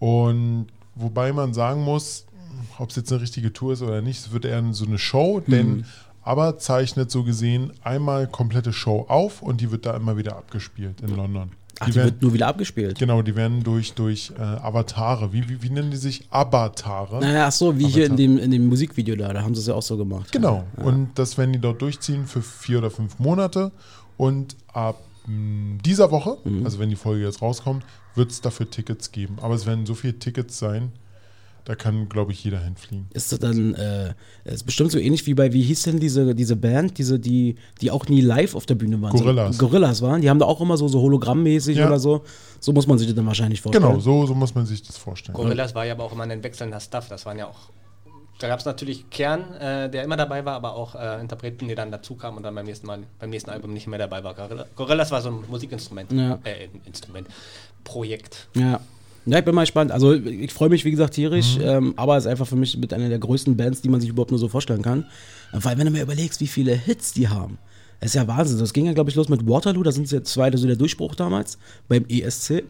Und 0.01 0.67
wobei 0.97 1.33
man 1.33 1.55
sagen 1.55 1.83
muss, 1.85 2.27
ob 2.79 2.91
es 2.91 2.97
jetzt 2.97 3.13
eine 3.13 3.21
richtige 3.21 3.53
Tour 3.53 3.75
ist 3.75 3.83
oder 3.83 4.03
nicht, 4.03 4.19
es 4.19 4.33
wird 4.33 4.45
eher 4.45 4.63
so 4.73 4.85
eine 4.85 4.99
Show, 4.99 5.41
denn 5.47 5.85
aber 6.23 6.59
zeichnet 6.59 7.11
so 7.11 7.25
gesehen 7.25 7.73
einmal 7.83 8.27
komplette 8.27 8.73
Show 8.73 9.07
auf 9.09 9.43
und 9.43 9.61
die 9.61 9.71
wird 9.71 9.87
da 9.87 9.97
immer 9.97 10.17
wieder 10.17 10.37
abgespielt 10.37 11.01
in 11.01 11.17
London. 11.17 11.51
Ach, 11.81 11.87
die, 11.87 11.95
werden, 11.95 12.07
wird 12.13 12.23
nur 12.23 12.33
wieder 12.35 12.47
abgespielt. 12.47 12.99
genau, 12.99 13.23
die 13.23 13.35
werden 13.35 13.65
durch, 13.65 13.95
durch 13.95 14.33
äh, 14.39 14.43
Avatare, 14.43 15.33
wie, 15.33 15.49
wie, 15.49 15.63
wie 15.63 15.71
nennen 15.71 15.91
die 15.91 15.97
sich? 15.97 16.27
Avatare. 16.31 17.19
Naja, 17.21 17.47
ach 17.49 17.53
so, 17.53 17.77
wie 17.79 17.87
hier 17.87 18.05
in 18.07 18.13
Avatar. 18.13 18.17
dem, 18.19 18.39
in 18.39 18.51
dem 18.51 18.67
Musikvideo 18.69 19.17
da, 19.17 19.33
da 19.33 19.43
haben 19.43 19.55
sie 19.55 19.61
es 19.63 19.67
ja 19.67 19.75
auch 19.75 19.83
so 19.83 19.97
gemacht. 19.97 20.31
Genau. 20.31 20.65
Und 20.77 21.11
das 21.17 21.39
werden 21.39 21.53
die 21.53 21.59
dort 21.59 21.81
durchziehen 21.83 22.27
für 22.27 22.43
vier 22.43 22.79
oder 22.79 22.91
fünf 22.91 23.19
Monate. 23.19 23.73
Und 24.17 24.55
ab 24.73 25.01
mh, 25.27 25.79
dieser 25.85 26.11
Woche, 26.13 26.37
Mhm. 26.45 26.65
also 26.65 26.79
wenn 26.79 26.91
die 26.91 26.97
Folge 26.97 27.25
jetzt 27.25 27.43
rauskommt, 27.43 27.85
wird 28.15 28.31
es 28.31 28.41
dafür 28.43 28.71
Tickets 28.71 29.11
geben. 29.11 29.37
Aber 29.41 29.55
es 29.55 29.67
werden 29.67 29.87
so 29.87 29.95
viele 29.95 30.19
Tickets 30.19 30.59
sein, 30.59 30.93
da 31.65 31.75
kann, 31.77 32.09
glaube 32.09 32.33
ich, 32.33 32.43
jeder 32.43 32.59
hinfliegen. 32.61 33.07
Ist 33.13 33.31
das 33.33 33.39
dann, 33.39 33.75
äh, 33.75 34.15
ist 34.45 34.65
bestimmt 34.65 34.91
so 34.91 34.99
ähnlich 34.99 35.27
wie 35.27 35.35
bei, 35.35 35.53
wie 35.53 35.63
hieß 35.63 35.83
denn 35.83 36.01
diese, 36.01 36.35
diese 36.35 36.57
Band, 36.57 36.99
diese, 36.99 37.19
die, 37.21 37.57
die 37.81 37.91
auch 37.91 38.07
nie 38.09 38.21
live 38.21 38.55
auf 38.55 38.67
der 38.67 38.75
Bühne 38.75 39.01
waren? 39.01 39.13
Gorillas. 39.13 39.57
So, 39.59 39.67
Gorillas 39.69 40.03
waren, 40.03 40.21
die 40.23 40.29
haben 40.31 40.39
da 40.39 40.47
auch 40.47 40.61
immer 40.61 40.77
so, 40.77 40.89
so 40.89 41.01
hologrammmäßig 41.01 41.77
Ja. 41.79 41.87
oder 41.87 41.99
so. 42.01 42.25
So 42.61 42.73
muss 42.73 42.87
man 42.87 42.99
sich 42.99 43.07
das 43.07 43.17
dann 43.17 43.27
wahrscheinlich 43.27 43.61
vorstellen. 43.61 43.85
Genau, 43.85 44.01
so, 44.01 44.27
so 44.27 44.35
muss 44.35 44.55
man 44.55 44.67
sich 44.67 44.83
das 44.83 44.97
vorstellen. 44.97 45.35
Gorillas 45.37 45.75
war 45.75 45.85
ja 45.87 45.93
aber 45.95 46.05
auch 46.05 46.13
immer 46.13 46.25
ein 46.25 46.43
wechselnder 46.43 46.81
Stuff. 46.81 47.09
Das 47.09 47.27
waren 47.27 47.39
ja 47.39 47.47
auch. 47.47 47.71
Da 48.39 48.49
gab 48.49 48.59
es 48.59 48.65
natürlich 48.65 49.09
Kern, 49.11 49.53
äh, 49.55 49.89
der 49.89 50.03
immer 50.03 50.17
dabei 50.17 50.45
war, 50.45 50.55
aber 50.55 50.75
auch 50.75 50.97
äh, 50.97 51.21
Interpreten, 51.21 51.69
die 51.69 51.77
dann 51.77 51.93
dazu 51.93 52.17
kamen 52.17 52.39
und 52.39 52.43
dann 52.43 52.55
beim 52.57 52.67
nächsten 52.67 52.89
Mal, 52.89 53.05
beim 53.21 53.31
nächsten 53.31 53.51
Album 53.51 53.73
nicht 53.73 53.87
mehr 53.87 54.01
dabei 54.01 54.25
war. 54.25 54.35
Gorilla- 54.35 54.67
Gorillas 54.75 55.13
war 55.13 55.21
so 55.23 55.29
ein 55.29 55.45
Musikinstrument. 55.49 56.11
Ja. 56.11 56.41
Äh, 56.43 56.65
ein 56.65 56.81
Instrument. 56.87 57.29
Projekt. 57.85 58.49
Ja. 58.55 58.81
Ja, 59.27 59.39
ich 59.39 59.45
bin 59.45 59.55
mal 59.55 59.63
gespannt. 59.63 59.93
Also 59.93 60.15
ich 60.15 60.53
freue 60.53 60.69
mich, 60.69 60.85
wie 60.85 60.91
gesagt, 60.91 61.15
tierisch, 61.15 61.57
Mhm. 61.57 61.63
ähm, 61.65 61.95
aber 61.97 62.17
es 62.17 62.25
ist 62.25 62.31
einfach 62.31 62.47
für 62.49 62.57
mich 62.57 62.77
mit 62.77 62.93
einer 62.93 63.09
der 63.09 63.19
größten 63.19 63.57
Bands, 63.57 63.81
die 63.81 63.89
man 63.89 64.01
sich 64.01 64.11
überhaupt 64.11 64.31
nur 64.33 64.41
so 64.41 64.49
vorstellen 64.49 64.83
kann. 64.83 65.07
Vor 65.59 65.69
allem, 65.71 65.79
wenn 65.79 65.87
du 65.87 65.93
mir 65.93 66.03
überlegst, 66.03 66.41
wie 66.41 66.47
viele 66.47 66.75
Hits 66.75 67.13
die 67.13 67.29
haben. 67.29 67.59
Das 68.01 68.11
ist 68.11 68.15
ja 68.15 68.27
Wahnsinn. 68.27 68.59
Das 68.59 68.73
ging 68.73 68.87
ja, 68.87 68.93
glaube 68.95 69.11
ich, 69.11 69.17
los 69.17 69.29
mit 69.29 69.47
Waterloo, 69.49 69.85
da 69.85 69.93
sind 69.93 70.09
sie 70.09 70.17
jetzt 70.17 70.33
zweite 70.33 70.59
so 70.59 70.67
der 70.67 70.75
Durchbruch 70.77 71.15
damals 71.15 71.57
beim 71.89 72.05
ESC. 72.09 72.65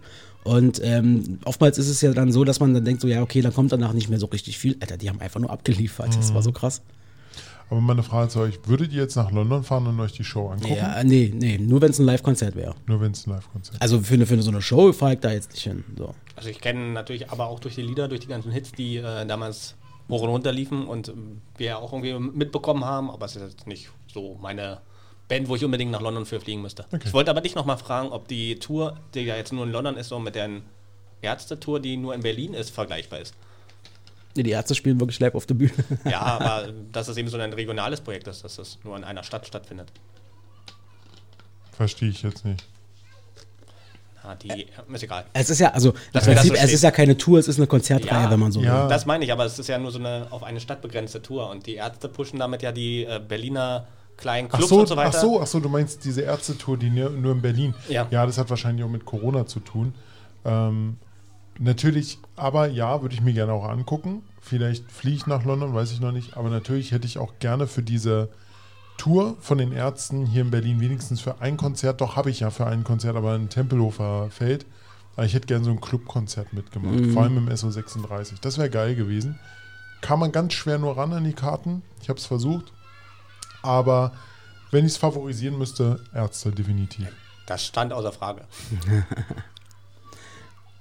Und 0.44 0.80
ähm, 0.84 1.38
oftmals 1.44 1.78
ist 1.78 1.88
es 1.88 2.00
ja 2.02 2.12
dann 2.12 2.32
so, 2.32 2.44
dass 2.44 2.60
man 2.60 2.74
dann 2.74 2.84
denkt, 2.84 3.00
so 3.00 3.08
ja, 3.08 3.22
okay, 3.22 3.40
dann 3.40 3.54
kommt 3.54 3.72
danach 3.72 3.92
nicht 3.94 4.10
mehr 4.10 4.18
so 4.18 4.26
richtig 4.26 4.58
viel. 4.58 4.76
Alter, 4.80 4.96
die 4.98 5.08
haben 5.08 5.20
einfach 5.20 5.40
nur 5.40 5.50
abgeliefert. 5.50 6.16
Das 6.16 6.30
Mhm. 6.30 6.34
war 6.34 6.42
so 6.42 6.52
krass. 6.52 6.82
Aber 7.72 7.80
meine 7.80 8.02
Frage 8.02 8.28
zu 8.28 8.40
euch, 8.40 8.60
würdet 8.66 8.92
ihr 8.92 9.00
jetzt 9.02 9.16
nach 9.16 9.30
London 9.32 9.64
fahren 9.64 9.86
und 9.86 9.98
euch 9.98 10.12
die 10.12 10.24
Show 10.24 10.48
angucken? 10.50 10.74
Ja, 10.76 11.02
nee, 11.04 11.32
nee, 11.34 11.56
nur 11.56 11.80
wenn 11.80 11.88
es 11.90 11.98
ein 11.98 12.04
Live-Konzert 12.04 12.54
wäre. 12.54 12.74
Nur 12.86 13.00
wenn 13.00 13.12
es 13.12 13.26
ein 13.26 13.30
Live-Konzert 13.30 13.76
ist. 13.76 13.80
Also 13.82 14.00
für, 14.00 14.12
eine- 14.14 14.26
für 14.26 14.40
so 14.42 14.50
eine 14.50 14.60
Show 14.60 14.92
fahre 14.92 15.14
ich 15.14 15.20
da 15.20 15.32
jetzt 15.32 15.52
nicht 15.52 15.62
hin. 15.62 15.82
So. 15.96 16.14
Also 16.36 16.50
ich 16.50 16.60
kenne 16.60 16.92
natürlich 16.92 17.30
aber 17.30 17.46
auch 17.46 17.60
durch 17.60 17.76
die 17.76 17.80
Lieder, 17.82 18.08
durch 18.08 18.20
die 18.20 18.26
ganzen 18.26 18.52
Hits, 18.52 18.72
die 18.72 18.98
äh, 18.98 19.24
damals 19.24 19.74
hoch 20.10 20.20
und 20.20 20.28
runter 20.28 20.52
liefen 20.52 20.86
und 20.86 21.08
ähm, 21.08 21.40
wir 21.56 21.66
ja 21.66 21.76
auch 21.78 21.94
irgendwie 21.94 22.12
mitbekommen 22.18 22.84
haben, 22.84 23.10
aber 23.10 23.24
es 23.24 23.36
ist 23.36 23.42
jetzt 23.42 23.66
nicht 23.66 23.88
so 24.12 24.38
meine 24.42 24.82
Band, 25.28 25.48
wo 25.48 25.56
ich 25.56 25.64
unbedingt 25.64 25.92
nach 25.92 26.02
London 26.02 26.26
für 26.26 26.40
fliegen 26.40 26.60
müsste. 26.60 26.84
Okay. 26.92 27.04
Ich 27.06 27.14
wollte 27.14 27.30
aber 27.30 27.40
dich 27.40 27.54
nochmal 27.54 27.78
fragen, 27.78 28.08
ob 28.10 28.28
die 28.28 28.56
Tour, 28.58 28.98
die 29.14 29.20
ja 29.20 29.36
jetzt 29.36 29.50
nur 29.54 29.64
in 29.64 29.72
London 29.72 29.96
ist, 29.96 30.08
so 30.08 30.18
mit 30.18 30.34
der 30.34 30.50
Ärzte-Tour, 31.22 31.80
die 31.80 31.96
nur 31.96 32.14
in 32.14 32.20
Berlin 32.20 32.52
ist, 32.52 32.68
vergleichbar 32.70 33.20
ist. 33.20 33.34
Nee, 34.36 34.42
die 34.44 34.50
Ärzte 34.50 34.74
spielen 34.74 34.98
wirklich 35.00 35.20
live 35.20 35.34
auf 35.34 35.46
der 35.46 35.54
Bühne. 35.54 35.72
Ja, 36.04 36.20
aber 36.20 36.72
dass 36.92 37.08
es 37.08 37.16
eben 37.16 37.28
so 37.28 37.36
ein 37.38 37.52
regionales 37.52 38.00
Projekt 38.00 38.26
ist, 38.28 38.44
dass 38.44 38.58
es 38.58 38.78
nur 38.84 38.96
in 38.96 39.04
einer 39.04 39.22
Stadt 39.22 39.46
stattfindet. 39.46 39.92
Verstehe 41.72 42.08
ich 42.10 42.22
jetzt 42.22 42.44
nicht. 42.44 42.64
Ja, 44.24 44.34
die, 44.36 44.66
ist 44.92 45.02
egal. 45.02 45.24
Es 45.32 45.50
ist 45.50 45.58
ja, 45.58 45.70
also 45.72 45.90
im 45.90 45.96
das 46.12 46.24
Prinzip, 46.24 46.56
so 46.56 46.62
es 46.62 46.72
ist 46.72 46.82
ja 46.84 46.92
keine 46.92 47.16
Tour, 47.16 47.40
es 47.40 47.48
ist 47.48 47.56
eine 47.58 47.66
Konzertreihe, 47.66 48.24
Ja. 48.24 48.30
wenn 48.30 48.38
man 48.38 48.52
so 48.52 48.60
Ja. 48.62 48.82
will. 48.84 48.88
Das 48.88 49.04
meine 49.04 49.24
ich, 49.24 49.32
aber 49.32 49.44
es 49.44 49.58
ist 49.58 49.68
ja 49.68 49.78
nur 49.78 49.90
so 49.90 49.98
eine 49.98 50.28
auf 50.30 50.44
eine 50.44 50.60
Stadt 50.60 50.80
begrenzte 50.80 51.20
Tour 51.20 51.50
und 51.50 51.66
die 51.66 51.74
Ärzte 51.74 52.08
pushen 52.08 52.38
damit 52.38 52.62
ja 52.62 52.70
die 52.70 53.04
äh, 53.04 53.20
Berliner 53.26 53.86
kleinen 54.16 54.48
Ach 54.52 54.58
Clubs 54.58 54.68
so, 54.70 54.80
und 54.80 54.86
so 54.88 54.96
weiter. 54.96 55.08
ach 55.16 55.20
so, 55.20 55.40
ach 55.40 55.46
so, 55.48 55.58
du 55.58 55.68
meinst 55.68 56.04
diese 56.04 56.20
Ärztetour, 56.22 56.76
die 56.78 56.90
nur, 56.90 57.10
nur 57.10 57.32
in 57.32 57.42
Berlin. 57.42 57.74
Ja. 57.88 58.06
ja, 58.10 58.24
das 58.24 58.38
hat 58.38 58.48
wahrscheinlich 58.48 58.84
auch 58.84 58.88
mit 58.90 59.04
Corona 59.04 59.46
zu 59.46 59.58
tun. 59.58 59.92
Ähm, 60.44 60.98
natürlich, 61.58 62.18
aber 62.36 62.66
ja, 62.68 63.02
würde 63.02 63.14
ich 63.14 63.20
mir 63.20 63.32
gerne 63.32 63.52
auch 63.52 63.68
angucken. 63.68 64.22
Vielleicht 64.40 64.90
fliege 64.90 65.16
ich 65.16 65.26
nach 65.26 65.44
London, 65.44 65.74
weiß 65.74 65.92
ich 65.92 66.00
noch 66.00 66.12
nicht. 66.12 66.36
Aber 66.36 66.50
natürlich 66.50 66.92
hätte 66.92 67.06
ich 67.06 67.18
auch 67.18 67.34
gerne 67.38 67.66
für 67.66 67.82
diese 67.82 68.28
Tour 68.98 69.36
von 69.40 69.58
den 69.58 69.72
Ärzten 69.72 70.26
hier 70.26 70.42
in 70.42 70.50
Berlin 70.50 70.80
wenigstens 70.80 71.20
für 71.20 71.40
ein 71.40 71.56
Konzert, 71.56 72.00
doch 72.00 72.16
habe 72.16 72.30
ich 72.30 72.40
ja 72.40 72.50
für 72.50 72.66
ein 72.66 72.84
Konzert, 72.84 73.16
aber 73.16 73.34
in 73.36 73.48
Tempelhofer 73.48 74.28
Feld. 74.30 74.66
Aber 75.16 75.26
ich 75.26 75.34
hätte 75.34 75.46
gerne 75.46 75.64
so 75.64 75.70
ein 75.70 75.80
Clubkonzert 75.80 76.52
mitgemacht, 76.52 76.94
Mhm. 77.00 77.12
vor 77.12 77.22
allem 77.22 77.36
im 77.36 77.48
SO36. 77.48 78.40
Das 78.40 78.58
wäre 78.58 78.70
geil 78.70 78.94
gewesen. 78.94 79.38
Kam 80.00 80.20
man 80.20 80.32
ganz 80.32 80.54
schwer 80.54 80.78
nur 80.78 80.96
ran 80.96 81.12
an 81.12 81.24
die 81.24 81.32
Karten. 81.34 81.82
Ich 82.00 82.08
habe 82.08 82.18
es 82.18 82.26
versucht. 82.26 82.72
Aber 83.62 84.12
wenn 84.70 84.84
ich 84.86 84.92
es 84.92 84.96
favorisieren 84.98 85.56
müsste, 85.58 86.02
Ärzte 86.14 86.50
definitiv. 86.50 87.06
Das 87.46 87.64
stand 87.66 87.92
außer 87.92 88.12
Frage. 88.12 88.42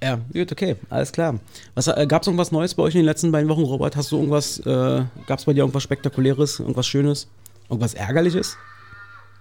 Ja, 0.03 0.19
gut, 0.33 0.51
okay, 0.51 0.75
alles 0.89 1.11
klar. 1.11 1.39
Was, 1.75 1.87
äh, 1.87 2.07
Gab 2.07 2.23
es 2.23 2.27
irgendwas 2.27 2.51
Neues 2.51 2.73
bei 2.73 2.83
euch 2.83 2.95
in 2.95 2.99
den 3.01 3.05
letzten 3.05 3.31
beiden 3.31 3.47
Wochen, 3.49 3.61
Robert? 3.63 3.95
Hast 3.95 4.11
du 4.11 4.17
irgendwas, 4.17 4.57
äh, 4.59 5.03
gab 5.27 5.37
es 5.39 5.45
bei 5.45 5.53
dir 5.53 5.59
irgendwas 5.59 5.83
Spektakuläres, 5.83 6.59
irgendwas 6.59 6.87
Schönes, 6.87 7.27
irgendwas 7.69 7.93
Ärgerliches? 7.93 8.57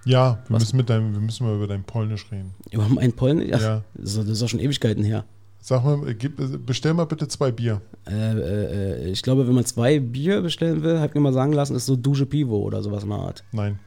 Ja, 0.04 0.38
wir 0.48 0.54
Was? 0.56 0.62
müssen, 0.64 0.76
mit 0.76 0.90
deinem, 0.90 1.12
wir 1.12 1.20
müssen 1.20 1.46
mal 1.46 1.56
über 1.56 1.66
dein 1.66 1.82
Polnisch 1.82 2.26
reden. 2.30 2.54
Über 2.70 2.88
meinen 2.88 3.12
Pollen? 3.12 3.46
Ja. 3.46 3.58
Ja. 3.58 3.82
Das, 3.94 4.16
ist, 4.16 4.42
doch- 4.42 4.48
schon 4.48 4.60
Ewigkeiten 4.60 5.04
her. 5.04 5.24
Sag 5.62 5.84
mal, 5.84 6.08
äh, 6.08 6.14
gib, 6.14 6.40
äh, 6.40 6.46
bestell 6.58 6.94
mal 6.94 7.04
bitte 7.04 7.28
zwei 7.28 7.52
Bier. 7.52 7.82
Äh, 8.06 8.12
äh, 8.32 9.04
äh, 9.04 9.10
ich 9.10 9.22
glaube, 9.22 9.46
wenn 9.46 9.54
man 9.54 9.64
zwei 9.66 9.98
Bier 10.00 10.40
bestellen 10.40 10.82
will, 10.82 10.98
hab 11.00 11.10
ich 11.10 11.14
mir 11.14 11.20
mal 11.20 11.34
sagen 11.34 11.52
lassen, 11.52 11.76
ist 11.76 11.84
so 11.86 11.96
Dusche 11.96 12.24
Pivo 12.24 12.56
oder 12.58 12.82
sowas 12.82 13.02
in 13.02 13.10
der 13.10 13.18
Art. 13.18 13.44
Nein, 13.52 13.78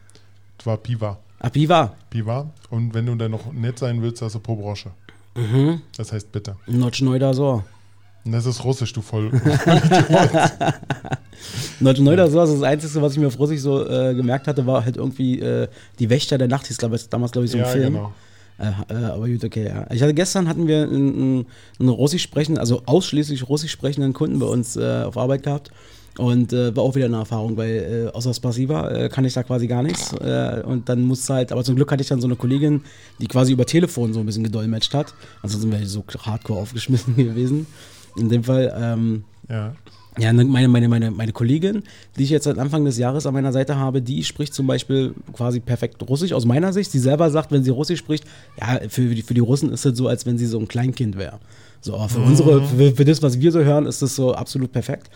das 0.57 0.67
war 0.67 0.77
Piva. 0.77 1.19
Ah, 1.39 1.49
Piva. 1.49 1.95
Piva. 2.11 2.51
Und 2.69 2.93
wenn 2.93 3.07
du 3.07 3.15
dann 3.15 3.31
noch 3.31 3.51
nett 3.51 3.79
sein 3.79 4.01
willst, 4.03 4.21
hast 4.21 4.35
du 4.35 4.39
pro 4.39 4.55
Brosche. 4.55 4.91
Mhm. 5.35 5.81
Das 5.97 6.11
heißt 6.11 6.31
bitte. 6.31 6.55
Nochnoi 6.67 7.19
da 7.19 7.33
so. 7.33 7.63
Und 8.25 8.31
das 8.31 8.45
ist 8.45 8.63
russisch, 8.63 8.93
du 8.93 9.01
voll. 9.01 9.31
Nochnoi 11.79 12.15
da 12.15 12.29
so, 12.29 12.37
das 12.37 12.49
ist 12.51 12.61
das 12.61 12.69
Einzige, 12.69 13.01
was 13.01 13.13
ich 13.13 13.19
mir 13.19 13.27
auf 13.27 13.37
Russisch 13.39 13.59
so 13.59 13.85
äh, 13.85 14.13
gemerkt 14.13 14.47
hatte, 14.47 14.65
war 14.65 14.85
halt 14.85 14.95
irgendwie 14.97 15.39
äh, 15.39 15.67
die 15.99 16.09
Wächter 16.09 16.37
der 16.37 16.47
Nacht, 16.47 16.67
hieß 16.67 16.77
glaub 16.77 16.93
damals, 17.09 17.33
glaube 17.33 17.45
ich, 17.45 17.51
so 17.51 17.57
ein 17.57 17.63
ja, 17.63 17.69
Film. 17.69 17.93
genau. 17.93 18.13
Äh, 18.59 18.71
äh, 18.93 19.05
aber 19.05 19.27
gut, 19.27 19.43
okay, 19.43 19.67
ja. 19.67 19.87
Ich 19.91 20.01
hatte 20.01 20.13
gestern 20.13 20.47
hatten 20.47 20.67
wir 20.67 20.83
einen, 20.83 21.15
einen, 21.15 21.45
einen 21.79 21.89
russisch 21.89 22.23
sprechenden, 22.23 22.59
also 22.59 22.83
ausschließlich 22.85 23.49
russisch 23.49 23.71
sprechenden 23.71 24.13
Kunden 24.13 24.39
bei 24.39 24.45
uns 24.45 24.77
äh, 24.77 25.03
auf 25.03 25.17
Arbeit 25.17 25.43
gehabt. 25.43 25.71
Und 26.17 26.53
äh, 26.53 26.75
war 26.75 26.84
auch 26.84 26.93
wieder 26.96 27.05
eine 27.08 27.17
Erfahrung, 27.17 27.58
weil 27.58 28.10
äh, 28.12 28.15
außer 28.15 28.34
Spasiva 28.34 28.89
äh, 28.91 29.10
kann 29.10 29.25
ich 29.25 29.34
da 29.34 29.41
quasi 29.43 29.65
gar 29.67 29.82
nichts. 29.82 30.13
Äh, 30.13 30.62
und 30.65 30.88
dann 30.88 31.01
musste 31.01 31.34
halt, 31.34 31.51
aber 31.51 31.63
zum 31.63 31.75
Glück 31.75 31.91
hatte 31.91 32.01
ich 32.03 32.08
dann 32.10 32.22
so 32.22 32.27
eine 32.27 32.36
Kollegin, 32.36 32.82
die 33.20 33.27
quasi 33.27 33.53
über 33.53 33.65
Telefon 33.65 34.13
so 34.13 34.20
ein 34.20 34.25
bisschen 34.25 34.43
gedolmetscht 34.43 34.93
hat. 34.93 35.13
Ansonsten 35.41 35.72
wäre 35.72 35.82
ich 35.82 35.89
so 35.89 36.03
hardcore 36.20 36.60
aufgeschmissen 36.62 37.15
gewesen. 37.17 37.65
In 38.15 38.29
dem 38.29 38.43
Fall, 38.43 38.72
ähm, 38.79 39.24
Ja. 39.50 39.74
ja, 40.20 40.32
ne, 40.32 40.46
meine, 40.46 40.67
meine, 40.67 40.88
meine, 40.88 41.10
meine 41.10 41.32
Kollegin, 41.32 41.82
die 42.15 42.24
ich 42.24 42.29
jetzt 42.29 42.43
seit 42.43 42.60
Anfang 42.60 42.86
des 42.86 43.00
Jahres 43.00 43.25
an 43.25 43.34
meiner 43.34 43.51
Seite 43.51 43.77
habe, 43.77 44.00
die 44.03 44.24
spricht 44.24 44.53
zum 44.53 44.67
Beispiel 44.67 45.15
quasi 45.34 45.60
perfekt 45.60 46.08
Russisch 46.08 46.32
aus 46.32 46.46
meiner 46.46 46.74
Sicht. 46.74 46.91
Sie 46.91 47.00
selber 47.00 47.32
sagt, 47.32 47.51
wenn 47.51 47.63
sie 47.63 47.72
Russisch 47.72 47.98
spricht, 47.98 48.25
ja, 48.60 48.82
für 48.88 49.15
die, 49.15 49.24
für 49.24 49.34
die 49.34 49.39
Russen 49.39 49.72
ist 49.74 49.84
es 49.84 49.98
so, 49.98 50.08
als 50.08 50.27
wenn 50.27 50.38
sie 50.38 50.46
so 50.46 50.60
ein 50.60 50.67
Kleinkind 50.67 51.17
wäre. 51.17 51.39
So, 51.82 51.96
aber 51.96 52.08
für 52.08 52.20
unsere, 52.20 52.63
für, 52.63 52.96
für 52.96 53.03
das, 53.03 53.24
was 53.24 53.41
wir 53.41 53.51
so 53.51 53.62
hören, 53.63 53.88
ist 53.88 54.03
das 54.03 54.15
so 54.15 54.36
absolut 54.36 54.72
perfekt. 54.72 55.10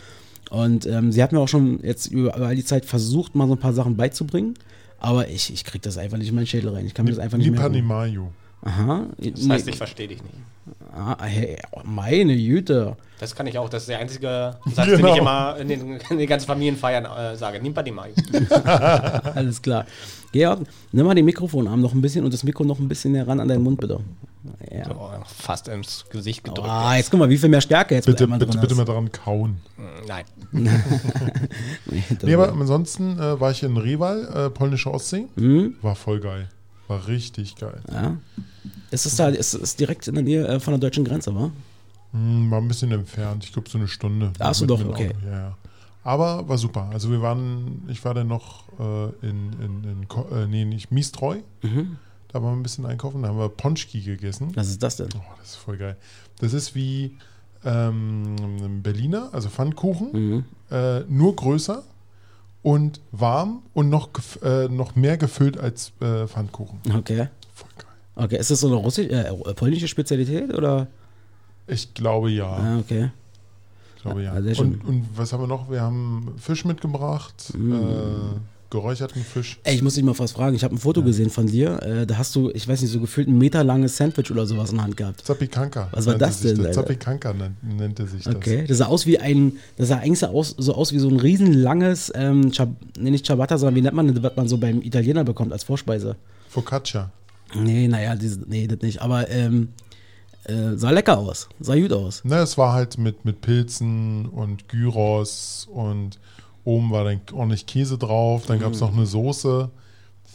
Und 0.49 0.85
ähm, 0.85 1.11
sie 1.11 1.21
hat 1.21 1.31
mir 1.31 1.39
auch 1.39 1.47
schon 1.47 1.79
jetzt 1.83 2.07
über, 2.07 2.35
über 2.35 2.47
all 2.47 2.55
die 2.55 2.63
Zeit 2.65 2.85
versucht, 2.85 3.35
mal 3.35 3.47
so 3.47 3.53
ein 3.55 3.59
paar 3.59 3.73
Sachen 3.73 3.97
beizubringen. 3.97 4.53
Aber 4.99 5.27
ich, 5.27 5.51
ich 5.53 5.63
krieg 5.63 5.81
das 5.81 5.97
einfach 5.97 6.17
nicht 6.17 6.29
in 6.29 6.35
meinen 6.35 6.47
Schädel 6.47 6.73
rein. 6.73 6.85
Ich 6.85 6.93
kann 6.93 7.05
mir 7.05 7.11
das 7.11 7.19
einfach 7.19 7.37
nicht 7.37 7.47
Nipa 7.49 7.61
merken. 7.63 7.75
Nimayu. 7.75 8.27
Aha. 8.63 9.05
Das 9.19 9.47
heißt, 9.49 9.67
ich 9.67 9.77
verstehe 9.77 10.07
dich 10.07 10.21
nicht. 10.23 10.33
ah, 10.91 11.15
hey, 11.23 11.57
meine 11.83 12.35
Güte. 12.35 12.97
Das 13.19 13.35
kann 13.35 13.45
ich 13.47 13.57
auch. 13.57 13.69
Das 13.69 13.83
ist 13.83 13.89
der 13.89 13.99
einzige 13.99 14.57
Satz, 14.73 14.87
den 14.87 14.97
Genau. 14.97 15.13
ich 15.13 15.17
immer 15.19 15.57
in 15.57 15.67
den, 15.67 15.99
in 16.09 16.17
den 16.17 16.27
ganzen 16.27 16.47
Familienfeiern 16.47 17.05
äh, 17.05 17.35
sage. 17.35 17.61
Nimpa 17.61 17.83
die 17.83 17.91
Mai. 17.91 18.09
Alles 19.35 19.61
klar. 19.61 19.85
Georg, 20.31 20.61
nimm 20.91 21.05
mal 21.05 21.13
den 21.15 21.25
Mikrofonarm 21.25 21.81
noch 21.81 21.93
ein 21.93 22.01
bisschen 22.01 22.25
und 22.25 22.33
das 22.33 22.43
Mikro 22.43 22.63
noch 22.63 22.79
ein 22.79 22.87
bisschen 22.87 23.11
näher 23.11 23.27
ran 23.27 23.39
an 23.39 23.47
deinen 23.47 23.63
Mund, 23.63 23.79
bitte. 23.79 23.99
Ja. 24.71 24.89
Oh, 24.95 25.09
fast 25.25 25.67
ins 25.67 26.05
Gesicht 26.09 26.43
gedrückt. 26.43 26.67
Ah, 26.69 26.95
jetzt 26.95 27.09
guck 27.11 27.19
mal, 27.19 27.29
wie 27.29 27.37
viel 27.37 27.49
mehr 27.49 27.61
Stärke 27.61 27.95
jetzt 27.95 28.05
Bitte, 28.05 28.27
mit 28.27 28.39
bitte, 28.39 28.57
bitte 28.57 28.73
ist. 28.73 28.77
mal 28.77 28.85
daran 28.85 29.11
kauen. 29.11 29.57
Nein. 30.07 30.25
Nee, 32.23 32.33
aber 32.33 32.51
ansonsten 32.53 33.17
äh, 33.19 33.39
war 33.39 33.51
ich 33.51 33.63
in 33.63 33.77
Reval, 33.77 34.27
äh, 34.33 34.49
polnische 34.49 34.93
Ostsee. 34.93 35.25
Mhm. 35.35 35.75
War 35.81 35.95
voll 35.95 36.19
geil. 36.19 36.49
War 36.87 37.07
richtig 37.07 37.55
geil. 37.55 37.81
Ja. 37.91 38.17
Ist 38.91 39.05
es 39.05 39.15
da, 39.15 39.27
ist 39.29 39.53
es 39.53 39.75
direkt 39.75 40.07
in 40.07 40.15
der 40.15 40.23
Nähe 40.23 40.47
äh, 40.47 40.59
von 40.59 40.73
der 40.73 40.79
deutschen 40.79 41.03
Grenze, 41.05 41.33
wa? 41.35 41.51
Hm, 42.13 42.49
war 42.49 42.59
ein 42.59 42.67
bisschen 42.67 42.91
entfernt. 42.91 43.43
Ich 43.43 43.53
glaube, 43.53 43.69
so 43.69 43.77
eine 43.77 43.87
Stunde. 43.87 44.31
Ach 44.39 44.53
so, 44.53 44.63
Mit- 44.65 44.69
doch, 44.71 44.85
okay. 44.85 45.11
Ja, 45.25 45.31
ja. 45.31 45.57
Aber 46.03 46.47
war 46.47 46.57
super. 46.57 46.89
Also 46.93 47.11
wir 47.11 47.21
waren, 47.21 47.83
ich 47.89 48.03
war 48.05 48.13
dann 48.13 48.27
noch 48.29 48.63
äh, 48.79 49.27
in, 49.27 49.51
in, 49.61 49.83
in 49.83 50.07
Ko- 50.07 50.27
äh, 50.33 50.47
nee, 50.47 50.63
nicht 50.63 50.89
Mistreu. 50.91 51.37
Mhm. 51.61 51.97
Da 52.37 52.43
waren 52.43 52.51
wir 52.53 52.59
ein 52.59 52.63
bisschen 52.63 52.85
einkaufen. 52.85 53.23
Da 53.23 53.29
haben 53.29 53.39
wir 53.39 53.49
Ponchki 53.49 53.99
gegessen. 54.01 54.51
Was 54.55 54.67
ist 54.69 54.83
das 54.83 54.97
denn? 54.97 55.09
Oh, 55.17 55.21
das 55.39 55.49
ist 55.49 55.55
voll 55.55 55.77
geil. 55.77 55.97
Das 56.39 56.53
ist 56.53 56.75
wie 56.75 57.17
ähm, 57.65 58.83
Berliner, 58.83 59.29
also 59.31 59.49
Pfannkuchen, 59.49 60.11
Mhm. 60.11 60.45
äh, 60.69 60.99
nur 61.09 61.35
größer 61.35 61.81
und 62.61 63.01
warm 63.11 63.63
und 63.73 63.89
noch, 63.89 64.09
äh, 64.43 64.67
noch 64.67 64.95
mehr 64.95 65.17
gefüllt 65.17 65.57
als 65.59 65.93
äh, 65.99 66.27
Pfannkuchen. 66.27 66.79
Okay. 66.95 67.29
Voll 67.55 67.69
geil. 67.75 68.25
Okay, 68.25 68.37
ist 68.37 68.51
das 68.51 68.59
so 68.59 68.67
eine 68.67 68.75
russisch, 68.75 69.07
äh, 69.09 69.33
polnische 69.55 69.87
Spezialität 69.87 70.53
oder? 70.53 70.85
Ich 71.65 71.91
glaube 71.95 72.29
ja. 72.29 72.45
Ah, 72.51 72.77
okay. 72.77 73.09
Ich 73.95 74.01
glaube 74.03 74.21
ja. 74.21 74.33
Ah. 74.33 74.61
Und, 74.61 74.85
und 74.85 75.07
was 75.15 75.33
haben 75.33 75.41
wir 75.41 75.47
noch? 75.47 75.71
Wir 75.71 75.81
haben 75.81 76.35
Fisch 76.37 76.65
mitgebracht, 76.65 77.51
Mm. 77.57 78.35
Geräucherten 78.69 79.23
Fisch. 79.23 79.59
Ey, 79.63 79.75
ich 79.75 79.81
muss 79.81 79.95
dich 79.95 80.03
mal 80.03 80.17
was 80.17 80.33
fragen. 80.33 80.55
Ich 80.55 80.63
habe 80.63 80.75
ein 80.75 80.77
Foto 80.77 81.01
gesehen 81.01 81.29
von 81.29 81.47
dir. 81.47 81.81
Äh, 81.81 82.05
da 82.05 82.17
hast 82.17 82.35
du, 82.35 82.49
ich 82.51 82.67
weiß 82.67 82.81
nicht, 82.81 82.91
so 82.91 82.99
gefühlt 82.99 83.27
ein 83.27 83.37
Meter 83.37 83.63
langes 83.63 83.97
Sandwich 83.97 84.29
oder 84.31 84.45
sowas 84.45 84.71
in 84.71 84.77
der 84.77 84.85
Hand 84.85 84.97
gehabt. 84.97 85.25
Zapikanka. 85.25 85.89
Was 85.91 86.05
war 86.05 86.15
das 86.15 86.41
denn, 86.41 86.59
Alter? 86.59 86.73
Zapikanka 86.73 87.33
nennt, 87.33 87.77
nannte 87.77 88.07
sich 88.07 88.23
das. 88.23 88.35
Okay, 88.35 88.65
das 88.67 88.79
sah 88.79 88.87
aus 88.87 89.05
wie 89.05 89.19
ein, 89.19 89.53
das 89.77 89.89
sah 89.89 89.97
eigentlich 89.97 90.19
so 90.19 90.27
aus, 90.27 90.55
so 90.57 90.73
aus 90.75 90.91
wie 90.93 90.99
so 90.99 91.07
ein 91.07 91.19
riesenlanges, 91.19 92.11
ähm, 92.15 92.51
Ciab, 92.51 92.69
nee, 92.99 93.11
nicht 93.11 93.25
Ciabatta, 93.25 93.57
sondern 93.57 93.75
wie 93.75 93.81
nennt 93.81 93.95
man 93.95 94.13
das, 94.13 94.21
was 94.23 94.35
man 94.35 94.47
so 94.47 94.57
beim 94.57 94.81
Italiener 94.81 95.23
bekommt 95.23 95.53
als 95.53 95.63
Vorspeise? 95.63 96.15
Focaccia. 96.49 97.11
Nee, 97.55 97.87
naja, 97.87 98.15
diese, 98.15 98.41
nee, 98.47 98.67
das 98.67 98.81
nicht, 98.81 99.01
aber 99.01 99.29
ähm, 99.29 99.69
äh, 100.43 100.75
sah 100.75 100.91
lecker 100.91 101.17
aus, 101.17 101.47
sah 101.59 101.75
gut 101.75 101.93
aus. 101.93 102.23
Ne, 102.23 102.37
es 102.37 102.57
war 102.57 102.73
halt 102.73 102.97
mit, 102.97 103.25
mit 103.25 103.41
Pilzen 103.41 104.25
und 104.27 104.67
Gyros 104.67 105.67
und 105.71 106.19
oben 106.67 106.91
war 106.91 107.03
dann 107.05 107.21
ordentlich 107.33 107.65
Käse 107.65 107.97
drauf. 107.97 108.45
Dann 108.45 108.59
gab 108.59 108.73
es 108.73 108.81
noch 108.81 108.93
eine 108.93 109.05
Soße. 109.05 109.69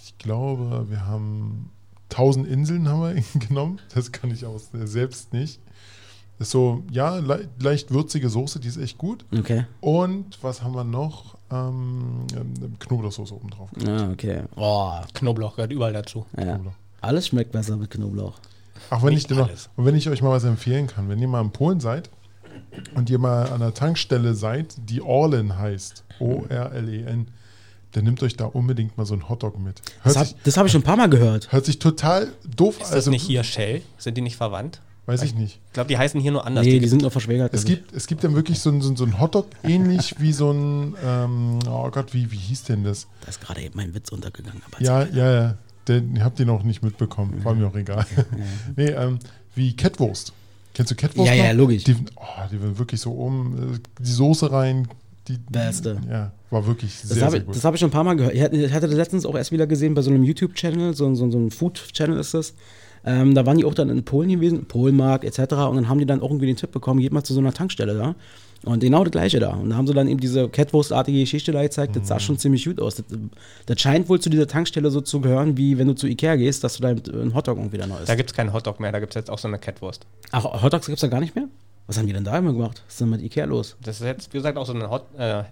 Ich 0.04 0.16
glaube, 0.18 0.86
wir 0.88 1.06
haben 1.06 1.70
1000 2.10 2.48
Inseln 2.48 2.88
haben 2.88 3.02
wir 3.02 3.22
genommen. 3.48 3.80
Das 3.94 4.12
kann 4.12 4.30
ich 4.30 4.44
auch 4.46 4.58
selbst 4.72 5.32
nicht. 5.32 5.60
Ist 6.38 6.50
so, 6.50 6.82
ja, 6.90 7.16
le 7.18 7.48
leicht 7.60 7.90
würzige 7.92 8.28
Soße, 8.28 8.58
die 8.58 8.68
ist 8.68 8.78
echt 8.78 8.98
gut. 8.98 9.24
Okay, 9.38 9.64
Und 9.80 10.42
was 10.42 10.62
haben 10.62 10.74
wir 10.74 10.82
noch? 10.84 11.36
Ähm, 11.52 12.26
ähm, 12.34 12.78
Knoblauchsoße 12.78 13.34
oben 13.34 13.50
drauf. 13.50 13.68
ah, 13.86 14.10
okay. 14.10 14.42
Oh, 14.56 14.92
Knoblauch 15.12 15.54
gehört 15.56 15.70
überall 15.72 15.92
dazu. 15.92 16.24
ja. 16.36 16.58
Alles 17.02 17.26
schmeckt 17.26 17.52
besser 17.52 17.76
mit 17.76 17.90
Knoblauch. 17.90 18.34
Auch 18.90 19.02
wenn 19.02 19.10
ich, 19.10 19.16
Nicht 19.28 19.30
dir 19.30 19.34
noch, 19.36 19.48
alles. 19.48 19.68
und 19.76 19.84
wenn 19.84 19.94
ich 19.94 20.08
euch 20.08 20.22
mal 20.22 20.30
was 20.30 20.44
empfehlen 20.44 20.86
kann, 20.86 21.08
wenn 21.08 21.18
ihr 21.18 21.28
mal 21.28 21.42
in 21.42 21.50
Polen 21.50 21.78
seid 21.80 22.08
und 22.94 23.10
ihr 23.10 23.18
mal 23.18 23.46
an 23.46 23.62
einer 23.62 23.74
Tankstelle 23.74 24.34
seid, 24.34 24.74
die 24.88 25.00
Orlen 25.02 25.58
heißt, 25.58 26.04
O-R-L-E-N, 26.20 27.28
dann 27.92 28.04
nehmt 28.04 28.22
euch 28.22 28.36
da 28.36 28.46
unbedingt 28.46 28.96
mal 28.96 29.04
so 29.04 29.14
einen 29.14 29.28
Hotdog 29.28 29.58
mit. 29.58 29.82
Hört 30.02 30.16
Das 30.16 30.56
habe 30.56 30.60
hab 30.60 30.66
ich 30.66 30.72
schon 30.72 30.80
ein 30.80 30.84
paar 30.84 30.96
Mal 30.96 31.10
gehört. 31.10 31.52
hört 31.52 31.64
sich 31.66 31.78
total 31.78 32.32
doof 32.56 32.80
Ist 32.80 32.88
an. 32.88 32.94
das 32.94 33.06
nicht 33.08 33.22
hier 33.22 33.44
Shell? 33.44 33.82
Sind 33.98 34.16
die 34.16 34.22
nicht 34.22 34.36
verwandt? 34.36 34.80
Weiß 35.04 35.22
ich 35.22 35.34
nicht. 35.34 35.58
Ich 35.66 35.72
glaube, 35.72 35.88
die 35.88 35.98
heißen 35.98 36.20
hier 36.20 36.30
nur 36.30 36.46
anders. 36.46 36.64
Nee, 36.64 36.78
die 36.78 36.86
sind 36.88 37.02
nur 37.02 37.10
verschwägert. 37.10 37.52
Es 37.52 37.64
gibt, 37.64 37.92
es 37.92 38.06
gibt 38.06 38.22
dann 38.22 38.34
wirklich 38.36 38.60
so 38.60 38.70
einen, 38.70 38.80
so 38.82 38.94
so 38.94 39.02
einen 39.04 39.20
Hotdog, 39.20 39.46
ähnlich 39.64 40.14
wie 40.20 40.32
so 40.32 40.52
ein, 40.52 40.94
ähm, 41.04 41.58
oh 41.68 41.90
Gott, 41.90 42.14
wie, 42.14 42.30
wie 42.30 42.36
hieß 42.36 42.64
denn 42.64 42.84
das? 42.84 43.08
Da 43.22 43.28
ist 43.28 43.40
gerade 43.40 43.60
eben 43.62 43.76
mein 43.76 43.94
Witz 43.94 44.10
untergegangen. 44.10 44.62
Aber 44.70 44.80
Ja, 44.80 45.04
ja, 45.04 45.32
ja. 45.34 45.54
Den 45.88 46.14
ihr 46.14 46.24
habt 46.24 46.38
ihr 46.38 46.46
noch 46.46 46.62
nicht 46.62 46.84
mitbekommen. 46.84 47.44
War 47.44 47.54
mir 47.54 47.66
auch 47.66 47.74
egal. 47.74 48.06
nee, 48.76 48.90
ähm, 48.90 49.18
wie 49.56 49.74
Kettwurst. 49.74 50.32
Kennst 50.74 50.90
du 50.90 50.94
Kettwurst? 50.94 51.30
Ja, 51.30 51.36
noch? 51.36 51.44
ja, 51.44 51.52
logisch. 51.52 51.84
Die, 51.84 51.96
oh, 52.16 52.22
die 52.50 52.60
waren 52.60 52.78
wirklich 52.78 53.00
so 53.00 53.12
um, 53.12 53.74
äh, 53.74 53.78
die 54.00 54.10
Soße 54.10 54.50
rein. 54.50 54.88
Die, 55.28 55.38
Beste. 55.38 56.00
Ja, 56.10 56.32
war 56.50 56.66
wirklich 56.66 57.00
Das 57.00 57.10
sehr, 57.10 57.22
habe 57.22 57.30
sehr 57.32 57.40
ich, 57.40 57.46
gut. 57.46 57.54
das 57.54 57.64
hab 57.64 57.74
ich 57.74 57.80
schon 57.80 57.90
ein 57.90 57.92
paar 57.92 58.02
Mal 58.02 58.16
gehört. 58.16 58.34
Ich 58.34 58.72
hatte, 58.72 58.88
das 58.88 58.96
letztens 58.96 59.24
auch 59.24 59.36
erst 59.36 59.52
wieder 59.52 59.68
gesehen 59.68 59.94
bei 59.94 60.02
so 60.02 60.10
einem 60.10 60.24
YouTube-Channel, 60.24 60.94
so, 60.94 61.14
so, 61.14 61.30
so 61.30 61.38
ein 61.38 61.50
Food-Channel 61.52 62.18
ist 62.18 62.34
das. 62.34 62.54
Ähm, 63.04 63.34
da 63.34 63.46
waren 63.46 63.56
die 63.56 63.64
auch 63.64 63.74
dann 63.74 63.88
in 63.88 64.04
Polen 64.04 64.28
gewesen, 64.30 64.64
Polmarkt 64.66 65.24
etc. 65.24 65.54
Und 65.54 65.76
dann 65.76 65.88
haben 65.88 65.98
die 65.98 66.06
dann 66.06 66.20
auch 66.20 66.30
irgendwie 66.30 66.46
den 66.46 66.56
Tipp 66.56 66.72
bekommen, 66.72 67.00
geht 67.00 67.12
mal 67.12 67.22
zu 67.22 67.34
so 67.34 67.40
einer 67.40 67.52
Tankstelle 67.52 67.94
da. 67.94 68.14
Und 68.64 68.80
genau 68.80 69.02
das 69.02 69.10
gleiche 69.10 69.40
da. 69.40 69.50
Und 69.50 69.70
da 69.70 69.76
haben 69.76 69.86
sie 69.86 69.94
dann 69.94 70.06
eben 70.06 70.20
diese 70.20 70.48
Catwurst-artige 70.48 71.20
Geschichte 71.20 71.50
da 71.50 71.62
gezeigt. 71.62 71.96
Das 71.96 72.06
sah 72.06 72.20
schon 72.20 72.38
ziemlich 72.38 72.64
gut 72.64 72.80
aus. 72.80 72.96
Das, 72.96 73.06
das 73.66 73.80
scheint 73.80 74.08
wohl 74.08 74.20
zu 74.20 74.30
dieser 74.30 74.46
Tankstelle 74.46 74.90
so 74.90 75.00
zu 75.00 75.20
gehören, 75.20 75.56
wie 75.56 75.78
wenn 75.78 75.88
du 75.88 75.94
zu 75.94 76.06
Ikea 76.06 76.36
gehst, 76.36 76.62
dass 76.62 76.76
du 76.76 76.82
da 76.82 76.88
einen 76.90 77.34
Hotdog 77.34 77.58
irgendwie 77.58 77.78
da 77.78 77.86
noch 77.86 77.98
isst. 77.98 78.08
Da 78.08 78.14
gibt 78.14 78.30
es 78.30 78.36
keinen 78.36 78.52
Hotdog 78.52 78.78
mehr, 78.78 78.92
da 78.92 79.00
gibt 79.00 79.12
es 79.12 79.16
jetzt 79.16 79.30
auch 79.30 79.38
so 79.38 79.48
eine 79.48 79.58
Catwurst. 79.58 80.06
Ach, 80.30 80.44
Hotdogs 80.62 80.86
gibt 80.86 80.96
es 80.96 81.00
da 81.00 81.08
gar 81.08 81.20
nicht 81.20 81.34
mehr? 81.34 81.48
Was 81.88 81.98
haben 81.98 82.06
die 82.06 82.12
denn 82.12 82.24
da 82.24 82.38
immer 82.38 82.52
gemacht? 82.52 82.82
Was 82.86 82.94
ist 82.94 83.00
denn 83.00 83.10
mit 83.10 83.22
Ikea 83.22 83.44
los? 83.46 83.76
Das 83.82 84.00
ist 84.00 84.06
jetzt, 84.06 84.32
wie 84.32 84.38
gesagt, 84.38 84.56
auch 84.56 84.66
so 84.66 84.72
eine 84.72 84.88
Hot, 84.88 85.06
äh, 85.18 85.42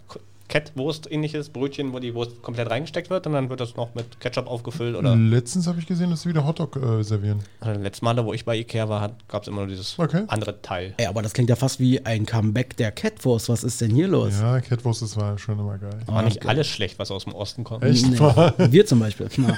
Catwurst-ähnliches 0.51 1.49
Brötchen, 1.51 1.93
wo 1.93 2.01
die 2.01 2.15
Wurst 2.15 2.43
komplett 2.43 2.69
reingesteckt 2.69 3.09
wird 3.09 3.27
und 3.27 3.33
dann 3.33 3.49
wird 3.49 3.61
das 3.61 3.77
noch 3.77 3.95
mit 3.95 4.21
Ketchup 4.21 4.47
aufgefüllt 4.49 4.97
oder. 4.97 5.15
Letztens 5.17 5.67
habe 5.67 5.79
ich 5.79 5.87
gesehen, 5.87 6.11
dass 6.11 6.23
sie 6.23 6.29
wieder 6.29 6.45
Hotdog 6.47 6.77
äh, 6.77 7.03
servieren. 7.03 7.39
Also 7.61 7.81
letztes 7.81 8.03
Mal, 8.03 8.23
wo 8.25 8.33
ich 8.35 8.45
bei 8.45 8.57
Ikea 8.57 8.89
war, 8.89 9.13
gab 9.29 9.43
es 9.43 9.49
immer 9.49 9.59
nur 9.59 9.69
dieses 9.69 9.99
Okay. 9.99 10.25
andere 10.27 10.61
Teil. 10.61 10.95
Ey, 10.97 11.07
aber 11.07 11.23
das 11.23 11.33
klingt 11.33 11.49
ja 11.49 11.57
fast 11.57 11.79
wie 11.81 12.05
ein 12.05 12.27
Comeback 12.27 12.77
der 12.77 12.91
Catwurst. 12.91 13.49
Was 13.49 13.63
ist 13.65 13.81
denn 13.81 13.91
hier 13.93 14.09
los? 14.09 14.35
Ja, 14.41 14.61
Kettwurst, 14.61 15.03
das 15.03 15.17
war 15.17 15.39
schon 15.39 15.59
immer 15.59 15.79
geil. 15.79 15.91
War 16.07 16.23
nicht 16.23 16.45
alles 16.47 16.67
schlecht, 16.67 16.99
was 16.99 17.11
aus 17.11 17.25
dem 17.25 17.35
Osten 17.35 17.63
kommt. 17.65 17.85
Echt? 17.85 18.07
Nee, 18.11 18.19
wir 18.73 18.87
zum 18.87 18.99
Beispiel. 18.99 19.29
Ja. 19.37 19.57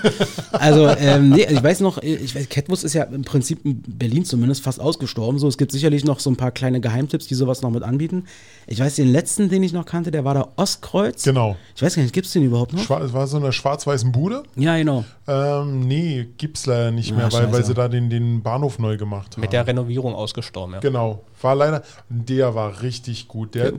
Also, 0.53 0.89
ähm, 0.89 1.31
nee, 1.31 1.47
ich 1.49 1.63
weiß 1.63 1.81
noch, 1.81 1.99
ich 2.03 2.35
weiß, 2.35 2.49
Catwurst 2.51 2.85
ist 2.85 2.93
ja 2.93 3.05
im 3.05 3.23
Prinzip 3.23 3.65
in 3.65 3.81
Berlin 3.83 4.25
zumindest 4.27 4.63
fast 4.63 4.81
ausgestorben. 4.81 5.39
So, 5.39 5.49
es 5.49 5.57
gibt 5.57 5.73
sicherlich 5.73 6.05
noch 6.05 6.21
so 6.21 6.31
ein 6.31 6.37
paar 6.37 6.51
kleine 6.51 6.81
Geheimtipps, 6.81 7.27
die 7.27 7.35
sowas 7.35 7.63
noch 7.63 7.71
mit 7.71 7.83
anbieten. 7.83 8.25
Ich 8.67 8.79
weiß, 8.81 8.97
den 8.97 9.11
letzten, 9.11 9.49
den 9.49 9.63
ich 9.63 9.73
noch 9.73 9.87
kannte, 9.87 10.11
der 10.11 10.25
war 10.25 10.35
der 10.35 10.49
Ostkreuz. 10.83 11.23
Genau. 11.23 11.57
Ich 11.75 11.83
weiß 11.83 11.95
gar 11.97 12.03
nicht, 12.03 12.12
gibt 12.12 12.27
es 12.27 12.33
den 12.33 12.45
überhaupt 12.45 12.73
noch? 12.73 12.83
Schwa 12.83 13.01
es 13.01 13.12
war 13.12 13.27
so 13.27 13.37
eine 13.37 13.53
schwarz-weißen 13.53 14.12
Bude. 14.12 14.43
Ja, 14.57 14.77
genau. 14.77 15.05
Ähm, 15.27 15.87
nee, 15.87 16.29
gibt's 16.37 16.67
leider 16.67 16.91
nicht 16.91 17.12
Ah, 17.12 17.17
mehr, 17.17 17.33
weil, 17.33 17.53
weil 17.53 17.65
sie 17.65 17.75
da 17.75 17.89
den, 17.89 18.11
den 18.11 18.43
Bahnhof 18.43 18.79
neu 18.79 18.97
gemacht 18.97 19.33
haben. 19.35 19.41
Mit 19.41 19.53
der 19.53 19.67
Renovierung 19.67 20.15
ausgestorben, 20.15 20.75
ja. 20.75 20.81
Genau, 20.81 21.25
war 21.41 21.55
leider, 21.55 21.83
der 22.09 22.55
war 22.55 22.83
richtig 22.83 23.29
gut. 23.29 23.55
Der, 23.55 23.73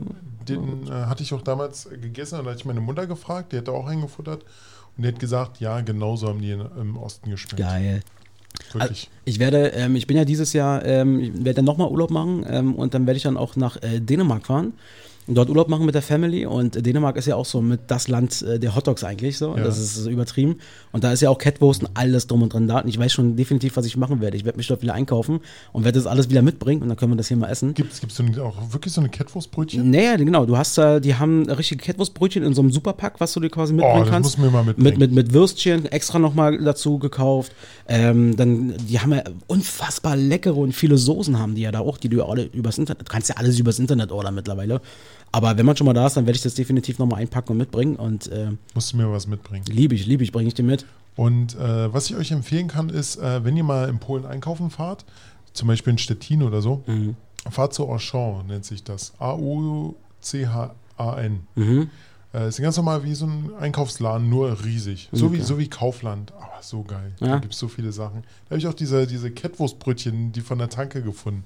den 0.48 0.86
äh, 0.88 0.90
hatte 0.90 1.22
ich 1.22 1.32
auch 1.34 1.42
damals 1.42 1.88
gegessen 1.90 2.38
und 2.38 2.44
da 2.44 2.50
hatte 2.50 2.60
ich 2.60 2.66
meine 2.66 2.80
Mutter 2.80 3.06
gefragt, 3.06 3.52
die 3.52 3.56
hätte 3.56 3.72
auch 3.72 3.86
eingefuttert 3.86 4.42
und 4.96 5.02
die 5.02 5.08
hat 5.08 5.18
gesagt, 5.18 5.60
ja, 5.60 5.80
genauso 5.80 6.28
haben 6.28 6.40
die 6.40 6.50
in, 6.50 6.64
im 6.80 6.96
Osten 6.96 7.30
geschmeckt. 7.30 7.58
Geil. 7.58 8.00
Wirklich. 8.72 9.10
Ich 9.24 9.40
werde, 9.40 9.68
ähm, 9.68 9.96
ich 9.96 10.06
bin 10.06 10.16
ja 10.16 10.24
dieses 10.24 10.52
Jahr, 10.52 10.84
ähm, 10.84 11.18
ich 11.18 11.32
werde 11.34 11.54
dann 11.54 11.64
nochmal 11.64 11.88
Urlaub 11.88 12.10
machen 12.10 12.46
ähm, 12.48 12.74
und 12.76 12.94
dann 12.94 13.04
werde 13.06 13.16
ich 13.16 13.24
dann 13.24 13.36
auch 13.36 13.56
nach 13.56 13.82
äh, 13.82 14.00
Dänemark 14.00 14.46
fahren. 14.46 14.74
Dort 15.26 15.48
Urlaub 15.48 15.68
machen 15.68 15.86
mit 15.86 15.94
der 15.94 16.02
Family 16.02 16.44
und 16.46 16.84
Dänemark 16.84 17.16
ist 17.16 17.26
ja 17.26 17.36
auch 17.36 17.46
so 17.46 17.60
mit 17.62 17.80
das 17.86 18.08
Land 18.08 18.42
äh, 18.42 18.58
der 18.58 18.74
Hotdogs 18.76 19.04
eigentlich 19.04 19.38
so. 19.38 19.56
Ja. 19.56 19.64
Das 19.64 19.78
ist 19.78 19.94
so 19.94 20.10
übertrieben. 20.10 20.56
Und 20.92 21.04
da 21.04 21.12
ist 21.12 21.22
ja 21.22 21.30
auch 21.30 21.38
Catwurst 21.38 21.82
und 21.82 21.90
alles 21.94 22.26
drum 22.26 22.42
und 22.42 22.52
dran 22.52 22.68
da. 22.68 22.80
Und 22.80 22.88
ich 22.88 22.98
weiß 22.98 23.12
schon 23.12 23.36
definitiv, 23.36 23.76
was 23.76 23.86
ich 23.86 23.96
machen 23.96 24.20
werde. 24.20 24.36
Ich 24.36 24.44
werde 24.44 24.58
mich 24.58 24.66
dort 24.66 24.82
wieder 24.82 24.94
einkaufen 24.94 25.40
und 25.72 25.84
werde 25.84 25.98
das 25.98 26.06
alles 26.06 26.28
wieder 26.28 26.42
mitbringen 26.42 26.82
und 26.82 26.88
dann 26.88 26.96
können 26.96 27.12
wir 27.12 27.16
das 27.16 27.28
hier 27.28 27.36
mal 27.36 27.48
essen. 27.48 27.74
Gibt 27.74 27.92
es 27.92 28.00
auch 28.00 28.72
wirklich 28.72 28.92
so 28.92 29.00
eine 29.00 29.08
Catwurstbrötchen? 29.08 29.90
Naja, 29.90 30.16
genau. 30.16 30.44
Du 30.46 30.56
hast 30.56 30.76
da, 30.76 31.00
die 31.00 31.14
haben 31.14 31.48
richtige 31.48 31.82
Catwurstbrötchen 31.82 32.42
in 32.42 32.54
so 32.54 32.60
einem 32.62 32.70
Superpack, 32.70 33.20
was 33.20 33.32
du 33.32 33.40
dir 33.40 33.50
quasi 33.50 33.72
mitbringen 33.72 33.96
Oh, 33.96 34.00
das 34.04 34.10
kannst. 34.10 34.38
muss 34.38 34.44
mir 34.44 34.50
mal 34.50 34.64
mitbringen. 34.64 34.98
Mit, 34.98 34.98
mit, 34.98 35.12
mit 35.12 35.32
Würstchen 35.32 35.86
extra 35.86 36.18
nochmal 36.18 36.58
dazu 36.58 36.98
gekauft. 36.98 37.52
Ähm, 37.88 38.36
dann, 38.36 38.74
die 38.88 39.00
haben 39.00 39.12
ja 39.12 39.22
unfassbar 39.46 40.16
leckere 40.16 40.56
und 40.56 40.72
viele 40.72 40.98
Soßen 40.98 41.38
haben 41.38 41.54
die 41.54 41.62
ja 41.62 41.72
da 41.72 41.80
auch, 41.80 41.98
die 41.98 42.08
du 42.08 42.18
ja 42.18 42.26
alle 42.26 42.44
übers 42.44 42.78
Internet, 42.78 43.02
du 43.02 43.10
kannst 43.10 43.28
ja 43.28 43.36
alles 43.36 43.58
übers 43.58 43.78
Internet 43.78 44.12
ordern 44.12 44.34
mittlerweile. 44.34 44.80
Aber 45.34 45.56
wenn 45.58 45.66
man 45.66 45.76
schon 45.76 45.86
mal 45.86 45.94
da 45.94 46.06
ist, 46.06 46.16
dann 46.16 46.26
werde 46.26 46.36
ich 46.36 46.42
das 46.42 46.54
definitiv 46.54 46.98
nochmal 47.00 47.20
einpacken 47.20 47.50
und 47.52 47.58
mitbringen. 47.58 47.96
Und 47.96 48.28
äh, 48.28 48.50
Musst 48.74 48.92
du 48.92 48.96
mir 48.98 49.10
was 49.10 49.26
mitbringen. 49.26 49.64
liebe 49.68 49.94
ich, 49.96 50.06
liebe 50.06 50.22
ich, 50.22 50.30
bringe 50.30 50.46
ich 50.48 50.54
dir 50.54 50.62
mit. 50.62 50.86
Und 51.16 51.56
äh, 51.56 51.92
was 51.92 52.08
ich 52.08 52.14
euch 52.16 52.30
empfehlen 52.30 52.68
kann, 52.68 52.88
ist, 52.88 53.16
äh, 53.16 53.44
wenn 53.44 53.56
ihr 53.56 53.64
mal 53.64 53.88
in 53.88 53.98
Polen 53.98 54.26
einkaufen 54.26 54.70
fahrt, 54.70 55.04
zum 55.52 55.66
Beispiel 55.68 55.90
in 55.92 55.98
Stettin 55.98 56.42
oder 56.42 56.62
so, 56.62 56.82
Mhm. 56.86 57.16
fahrt 57.50 57.74
zu 57.74 57.88
Auchan, 57.88 58.46
nennt 58.46 58.64
sich 58.64 58.84
das. 58.84 59.12
A-U-C-H-A-N. 60.24 61.40
Mhm. 61.54 61.90
Äh, 62.32 62.48
ist 62.48 62.60
ganz 62.60 62.76
normal 62.76 63.04
wie 63.04 63.14
so 63.14 63.26
ein 63.26 63.50
Einkaufsladen, 63.60 64.28
nur 64.28 64.64
riesig. 64.64 65.08
So, 65.12 65.32
wie, 65.32 65.36
Okay. 65.36 65.44
so 65.44 65.58
wie 65.58 65.68
Kaufland. 65.68 66.32
Aber 66.32 66.62
so 66.62 66.82
geil. 66.82 67.12
Ja. 67.20 67.26
Da 67.28 67.38
gibt 67.38 67.54
es 67.54 67.60
so 67.60 67.68
viele 67.68 67.92
Sachen. 67.92 68.22
Da 68.46 68.50
habe 68.50 68.58
ich 68.58 68.66
auch 68.66 68.74
diese, 68.74 69.06
diese 69.06 69.30
Catwurstbrötchen, 69.30 70.32
die 70.32 70.40
von 70.40 70.58
der 70.58 70.68
Tanke 70.68 71.02
gefunden. 71.02 71.44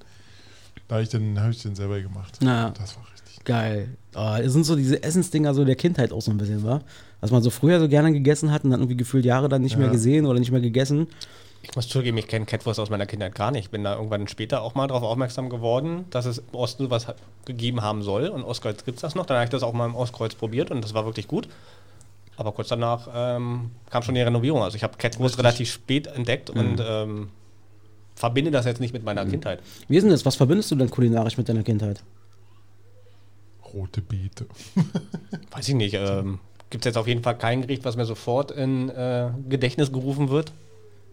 Da 0.88 0.94
habe 0.96 1.02
ich, 1.02 1.10
den- 1.10 1.38
hab 1.40 1.50
ich 1.50 1.60
den 1.62 1.74
selber 1.74 2.00
gemacht. 2.00 2.38
Ja. 2.42 2.70
Das 2.70 2.96
war 2.96 3.02
richtig. 3.12 3.17
Geil. 3.44 3.88
Oh, 4.14 4.34
es 4.42 4.52
sind 4.52 4.64
so 4.64 4.76
diese 4.76 5.02
Essensdinger 5.02 5.54
so 5.54 5.64
der 5.64 5.76
Kindheit 5.76 6.12
auch 6.12 6.20
so 6.22 6.30
ein 6.30 6.38
bisschen, 6.38 6.64
wa? 6.64 6.80
Was 7.20 7.30
man 7.30 7.42
so 7.42 7.50
früher 7.50 7.80
so 7.80 7.88
gerne 7.88 8.12
gegessen 8.12 8.52
hat 8.52 8.64
und 8.64 8.70
dann 8.70 8.80
irgendwie 8.80 8.96
gefühlt 8.96 9.24
Jahre 9.24 9.48
dann 9.48 9.62
nicht 9.62 9.72
Ja. 9.72 9.78
mehr 9.78 9.88
gesehen 9.88 10.26
oder 10.26 10.38
nicht 10.38 10.50
mehr 10.50 10.60
gegessen. 10.60 11.06
Ich 11.62 11.74
muss 11.74 11.88
zugeben, 11.88 12.16
ich 12.18 12.28
kenne 12.28 12.46
Catwurst 12.46 12.78
aus 12.78 12.88
meiner 12.90 13.06
Kindheit 13.06 13.34
gar 13.34 13.50
nicht. 13.50 13.64
Ich 13.64 13.70
bin 13.70 13.82
da 13.84 13.96
irgendwann 13.96 14.28
später 14.28 14.62
auch 14.62 14.74
mal 14.74 14.86
darauf 14.86 15.02
aufmerksam 15.02 15.50
geworden, 15.50 16.04
dass 16.10 16.24
es 16.24 16.38
im 16.38 16.54
Osten 16.54 16.84
sowas 16.84 17.06
gegeben 17.46 17.82
haben 17.82 18.02
soll. 18.02 18.28
Und 18.28 18.44
Ostkreuz 18.44 18.84
gibt 18.84 18.96
es 18.98 19.02
das 19.02 19.14
noch. 19.14 19.26
Dann 19.26 19.36
habe 19.38 19.44
ich 19.44 19.50
das 19.50 19.62
auch 19.62 19.72
mal 19.72 19.86
im 19.86 19.94
Ostkreuz 19.96 20.34
probiert 20.34 20.70
und 20.70 20.84
das 20.84 20.94
war 20.94 21.04
wirklich 21.04 21.26
gut. 21.26 21.48
Aber 22.36 22.52
kurz 22.52 22.68
danach 22.68 23.08
ähm, 23.12 23.70
kam 23.90 24.02
schon 24.04 24.14
die 24.14 24.20
Renovierung. 24.20 24.62
Also 24.62 24.76
ich 24.76 24.84
habe 24.84 24.96
Catwurst 24.96 25.34
Richtig. 25.34 25.44
relativ 25.44 25.72
spät 25.72 26.06
entdeckt 26.06 26.50
und 26.50 26.80
ähm, 26.80 27.28
verbinde 28.14 28.52
das 28.52 28.64
jetzt 28.64 28.80
nicht 28.80 28.92
mit 28.92 29.02
meiner 29.04 29.26
Kindheit. 29.26 29.60
Wie 29.88 29.96
ist 29.96 30.04
denn 30.04 30.10
das? 30.12 30.24
Was 30.24 30.36
verbindest 30.36 30.70
du 30.70 30.76
denn 30.76 30.88
kulinarisch 30.90 31.36
mit 31.36 31.48
deiner 31.48 31.64
Kindheit? 31.64 32.02
Rote 33.78 34.00
Beete. 34.00 34.46
Weiß 35.52 35.68
ich 35.68 35.74
nicht. 35.74 35.94
Ähm, 35.94 36.40
gibt 36.70 36.84
es 36.84 36.90
jetzt 36.90 36.96
auf 36.96 37.06
jeden 37.06 37.22
Fall 37.22 37.38
kein 37.38 37.62
Gericht, 37.62 37.84
was 37.84 37.96
mir 37.96 38.04
sofort 38.04 38.50
in 38.50 38.88
äh, 38.88 39.30
Gedächtnis 39.48 39.92
gerufen 39.92 40.30
wird. 40.30 40.52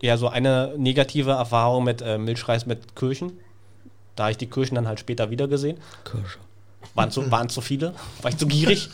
Ja, 0.01 0.17
so 0.17 0.27
eine 0.27 0.73
negative 0.77 1.31
Erfahrung 1.31 1.83
mit 1.83 2.01
äh, 2.01 2.17
Milchreis 2.17 2.65
mit 2.65 2.95
Kirschen. 2.95 3.33
Da 4.15 4.23
habe 4.23 4.31
ich 4.31 4.37
die 4.37 4.47
Kirschen 4.47 4.75
dann 4.75 4.87
halt 4.87 4.99
später 4.99 5.29
wieder 5.29 5.47
gesehen. 5.47 5.77
Kirsche. 6.03 6.39
Waren 6.95 7.11
zu, 7.11 7.29
waren 7.29 7.49
zu 7.49 7.61
viele? 7.61 7.93
War 8.21 8.31
ich 8.31 8.37
zu 8.37 8.47
gierig? 8.47 8.89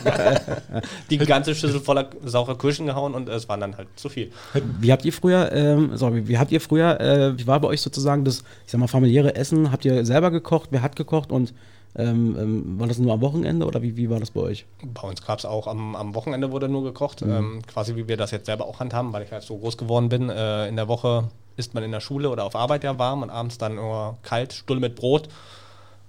die 1.10 1.18
ganze 1.18 1.54
Schüssel 1.54 1.80
voller 1.80 2.08
saurer 2.24 2.56
Kirschen 2.56 2.86
gehauen 2.86 3.14
und 3.14 3.28
es 3.28 3.48
waren 3.48 3.60
dann 3.60 3.76
halt 3.76 3.88
zu 3.96 4.08
viel. 4.08 4.32
Wie 4.80 4.90
habt 4.90 5.04
ihr 5.04 5.12
früher, 5.12 5.52
ähm, 5.52 5.96
sorry, 5.96 6.26
wie 6.28 6.38
habt 6.38 6.50
ihr 6.50 6.60
früher, 6.60 7.00
äh, 7.00 7.38
wie 7.38 7.46
war 7.46 7.60
bei 7.60 7.68
euch 7.68 7.82
sozusagen 7.82 8.24
das, 8.24 8.38
ich 8.64 8.72
sag 8.72 8.80
mal, 8.80 8.86
familiäre 8.86 9.34
Essen? 9.34 9.70
Habt 9.70 9.84
ihr 9.84 10.04
selber 10.06 10.30
gekocht? 10.30 10.68
Wer 10.72 10.82
hat 10.82 10.96
gekocht? 10.96 11.30
Und 11.30 11.52
ähm, 11.96 12.36
ähm, 12.38 12.80
war 12.80 12.86
das 12.86 12.98
nur 12.98 13.12
am 13.12 13.20
Wochenende 13.20 13.66
oder 13.66 13.82
wie, 13.82 13.96
wie 13.96 14.08
war 14.10 14.20
das 14.20 14.30
bei 14.30 14.40
euch? 14.40 14.66
Bei 14.82 15.08
uns 15.08 15.24
gab 15.24 15.38
es 15.38 15.44
auch 15.44 15.66
am, 15.66 15.96
am 15.96 16.14
Wochenende 16.14 16.52
wurde 16.52 16.68
nur 16.68 16.84
gekocht, 16.84 17.22
ähm, 17.22 17.62
quasi 17.66 17.96
wie 17.96 18.06
wir 18.06 18.16
das 18.16 18.30
jetzt 18.30 18.46
selber 18.46 18.66
auch 18.66 18.78
handhaben, 18.78 19.12
weil 19.12 19.24
ich 19.24 19.32
halt 19.32 19.42
so 19.42 19.58
groß 19.58 19.76
geworden 19.76 20.08
bin. 20.08 20.30
Äh, 20.30 20.68
in 20.68 20.76
der 20.76 20.86
Woche 20.86 21.28
isst 21.56 21.74
man 21.74 21.82
in 21.82 21.90
der 21.90 22.00
Schule 22.00 22.30
oder 22.30 22.44
auf 22.44 22.54
Arbeit 22.54 22.84
ja 22.84 22.98
warm 22.98 23.22
und 23.22 23.30
abends 23.30 23.58
dann 23.58 23.74
nur 23.74 24.18
kalt, 24.22 24.52
Stulle 24.52 24.80
mit 24.80 24.94
Brot. 24.94 25.28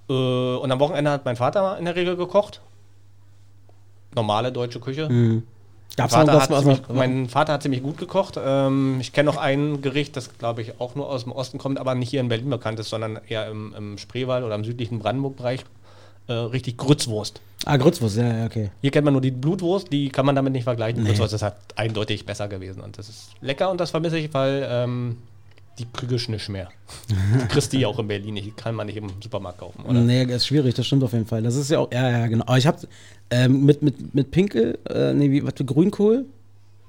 Äh, 0.08 0.14
und 0.14 0.72
am 0.72 0.80
Wochenende 0.80 1.10
hat 1.10 1.26
mein 1.26 1.36
Vater 1.36 1.78
in 1.80 1.86
der 1.86 1.96
Regel 1.96 2.16
gekocht. 2.16 2.62
Normale 4.14 4.52
deutsche 4.52 4.80
Küche. 4.80 5.08
Gab's 5.98 6.14
Vater 6.14 6.34
noch 6.34 6.42
hat 6.42 6.60
ziemlich, 6.60 6.82
mein 6.94 7.28
Vater 7.28 7.54
hat 7.54 7.64
ziemlich 7.64 7.84
gut 7.84 7.98
gekocht. 7.98 8.40
Ähm, 8.44 8.98
ich 9.02 9.12
kenne 9.12 9.30
noch 9.30 9.38
ein 9.38 9.82
Gericht, 9.82 10.16
das 10.16 10.38
glaube 10.38 10.62
ich 10.62 10.80
auch 10.80 10.96
nur 10.96 11.10
aus 11.10 11.24
dem 11.24 11.34
Osten 11.34 11.58
kommt, 11.58 11.80
aber 11.80 11.96
nicht 11.96 12.10
hier 12.10 12.22
in 12.22 12.30
Berlin 12.30 12.50
bekannt 12.50 12.80
ist, 12.80 12.90
sondern 12.90 13.20
eher 13.28 13.50
im, 13.50 13.74
im 13.78 13.98
Spreewald 13.98 14.44
oder 14.44 14.56
im 14.56 14.64
südlichen 14.64 15.00
Brandenburg-Bereich. 15.00 15.66
Äh, 16.28 16.34
richtig 16.34 16.78
Grützwurst. 16.78 17.42
Ah, 17.66 17.78
Grützwurst, 17.78 18.18
ja, 18.18 18.38
ja, 18.38 18.46
okay. 18.46 18.72
Hier 18.82 18.92
kennt 18.92 19.06
man 19.06 19.14
nur 19.14 19.22
die 19.22 19.32
Blutwurst, 19.32 19.92
die 19.92 20.10
kann 20.10 20.26
man 20.26 20.36
damit 20.36 20.54
nicht 20.54 20.64
vergleichen. 20.64 21.02
Die 21.04 21.08
Grützwurst 21.10 21.34
ist 21.34 21.42
halt 21.42 21.56
eindeutig 21.76 22.26
besser 22.26 22.48
gewesen 22.48 22.82
und 22.82 22.98
das 22.98 23.10
ist 23.10 23.32
lecker 23.42 23.70
und 23.70 23.82
das 23.82 23.92
vermisse 23.92 24.18
ich, 24.18 24.34
weil 24.34 24.66
ähm, 24.70 25.18
die 25.80 25.86
kriegst 25.92 26.30
nicht 26.30 26.50
mehr. 26.50 26.70
Du 27.08 27.48
kriegst 27.48 27.72
die 27.74 27.86
auch 27.86 27.98
in 28.00 28.08
Berlin 28.08 28.34
nicht, 28.36 28.46
die 28.48 28.52
kann 28.52 28.76
man 28.76 28.88
nicht 28.88 28.98
im 28.98 29.10
Supermarkt 29.22 29.60
kaufen, 29.60 29.84
oder? 29.84 29.94
Nee, 30.02 30.24
ist 30.24 30.46
schwierig, 30.48 30.76
das 30.76 30.86
stimmt 30.86 31.04
auf 31.04 31.14
jeden 31.14 31.26
Fall. 31.26 31.42
Das 31.42 31.56
ist 31.56 31.72
ja 31.72 31.80
auch, 31.80 31.92
ja, 31.92 32.10
ja, 32.10 32.28
genau. 32.28 32.44
Aber 32.46 32.58
ich 32.58 32.68
hab 32.68 32.80
ähm, 33.30 33.66
mit, 33.66 33.82
mit, 33.82 34.14
mit 34.14 34.32
Pinkel, 34.32 34.78
äh, 34.90 35.14
nee, 35.14 35.32
wie, 35.32 35.44
was 35.46 35.54
für 35.56 35.66
Grünkohl? 35.66 36.26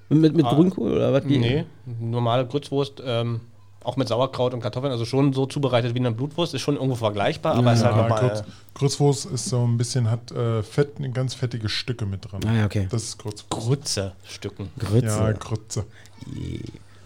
Mit, 0.08 0.34
mit, 0.36 0.44
Ah, 0.44 0.54
Grünkohl 0.54 0.92
oder 0.92 1.12
was? 1.12 1.24
wie- 1.26 1.38
Nee, 1.38 1.64
normale 2.00 2.46
Grützwurst, 2.46 3.02
ähm, 3.06 3.40
auch 3.84 3.96
mit 3.96 4.06
Sauerkraut 4.08 4.52
und 4.54 4.60
Kartoffeln, 4.60 4.92
also 4.92 5.04
schon 5.04 5.32
so 5.32 5.46
zubereitet 5.46 5.94
wie 5.94 5.98
eine 6.00 6.12
Blutwurst, 6.12 6.52
ist 6.54 6.60
schon 6.60 6.74
irgendwo 6.76 6.94
vergleichbar, 6.96 7.54
aber 7.56 7.72
ist 7.72 7.82
halt 7.82 7.96
Ja, 7.96 8.02
nochmal. 8.02 8.28
Grütz, 8.28 8.44
Grützwurst 8.74 9.26
ist 9.26 9.46
so 9.48 9.64
ein 9.66 9.78
bisschen, 9.78 10.10
hat 10.10 10.30
äh, 10.32 10.62
fett, 10.62 10.90
ganz 11.14 11.34
fettige 11.34 11.68
Stücke 11.68 12.04
mit 12.06 12.30
dran. 12.30 12.42
Ah, 12.46 12.54
ja, 12.58 12.64
okay. 12.66 12.86
Das 12.90 13.02
ist 13.04 13.18
Grützwurst. 13.18 13.50
Grütze-Stücken. 13.50 14.68
Grütze. 14.78 15.06
Ja, 15.06 15.32
Grütze. 15.32 15.84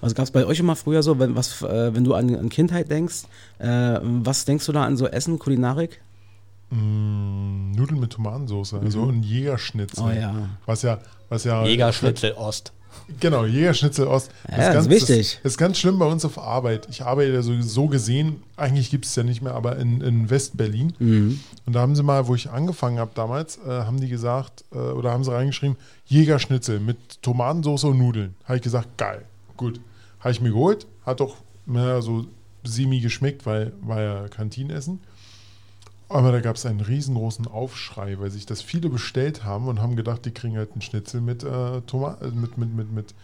Was 0.01 0.15
gab 0.15 0.25
es 0.25 0.31
bei 0.31 0.47
euch 0.47 0.61
immer 0.61 0.77
früher 0.77 1.03
so, 1.03 1.19
wenn, 1.19 1.35
was, 1.37 1.63
äh, 1.63 1.95
wenn 1.95 2.05
du 2.05 2.15
an, 2.15 2.35
an 2.35 2.49
Kindheit 2.49 2.91
denkst? 2.91 3.25
Äh, 3.59 3.99
was 4.03 4.45
denkst 4.45 4.67
du 4.67 4.73
da 4.73 4.85
an 4.85 4.97
so 4.97 5.07
Essen, 5.07 5.39
Kulinarik? 5.39 6.01
Mm, 6.71 7.73
Nudeln 7.73 8.01
mit 8.01 8.11
Tomatensauce, 8.11 8.75
also 8.75 9.09
ein 9.09 9.23
Jägerschnitzel. 9.23 10.05
Oh 10.05 10.11
ja. 10.11 10.49
Was 10.67 10.83
ja, 10.83 10.99
was 11.29 11.45
ja. 11.45 11.65
Jägerschnitzel 11.65 12.33
Ost. 12.33 12.73
Genau, 13.21 13.45
Jägerschnitzel 13.45 14.07
Ost. 14.07 14.31
Ja, 14.51 14.73
das 14.73 14.87
ist 14.87 14.91
wichtig. 14.91 15.39
Das 15.43 15.53
ist 15.53 15.59
ganz 15.59 15.79
schlimm 15.79 15.99
bei 15.99 16.07
uns 16.07 16.25
auf 16.25 16.39
Arbeit. 16.39 16.89
Ich 16.91 17.05
arbeite 17.05 17.33
ja 17.33 17.43
so, 17.43 17.61
so 17.61 17.87
gesehen, 17.87 18.43
eigentlich 18.57 18.91
gibt 18.91 19.05
es 19.05 19.15
ja 19.15 19.23
nicht 19.23 19.43
mehr, 19.43 19.55
aber 19.55 19.77
in, 19.77 20.01
in 20.01 20.29
West-Berlin. 20.29 20.95
Mhm. 20.99 21.41
Und 21.67 21.73
da 21.73 21.81
haben 21.81 21.95
sie 21.95 22.03
mal, 22.03 22.27
wo 22.27 22.35
ich 22.35 22.51
angefangen 22.51 22.99
habe 22.99 23.13
damals, 23.15 23.59
äh, 23.59 23.69
haben 23.69 24.01
die 24.01 24.09
gesagt, 24.09 24.65
äh, 24.73 24.79
oder 24.79 25.13
haben 25.13 25.23
sie 25.23 25.33
reingeschrieben, 25.33 25.77
Jägerschnitzel 26.07 26.81
mit 26.81 27.23
Tomatensauce 27.23 27.85
und 27.85 27.99
Nudeln. 27.99 28.35
Habe 28.45 28.57
ich 28.57 28.63
gesagt, 28.63 28.97
geil, 28.97 29.23
gut. 29.57 29.81
Habe 30.21 30.31
ich 30.33 30.41
mir 30.41 30.51
geholt, 30.51 30.87
hat 31.05 31.21
doch 31.21 31.37
na, 31.67 32.01
so 32.01 32.27
semi 32.65 33.01
geschmeckt, 33.01 33.47
weil 33.47 33.73
war 33.81 34.01
ja 34.01 34.29
Kantinenessen. 34.29 35.01
Aber 36.09 36.31
da 36.31 36.41
gab 36.41 36.55
es 36.57 36.65
einen 36.67 36.81
riesengroßen 36.81 37.49
Aufschrei, 37.49 38.19
weil 38.21 38.31
sich 38.31 38.47
das 38.47 38.63
viele 38.63 38.89
bestellt 38.89 39.43
haben 39.45 39.67
und 39.67 39.81
haben 39.83 39.97
gedacht, 39.97 40.25
die 40.25 40.31
kriegen 40.31 40.57
halt 40.57 40.71
einen 40.73 40.83
Schnitzel 40.83 41.21
mit, 41.21 41.43
äh, 41.43 41.81
Toma 41.83 42.17
äh, 42.23 42.29
mit, 42.29 42.57
mit, 42.59 42.73
mit, 42.75 42.93
mit 42.93 43.15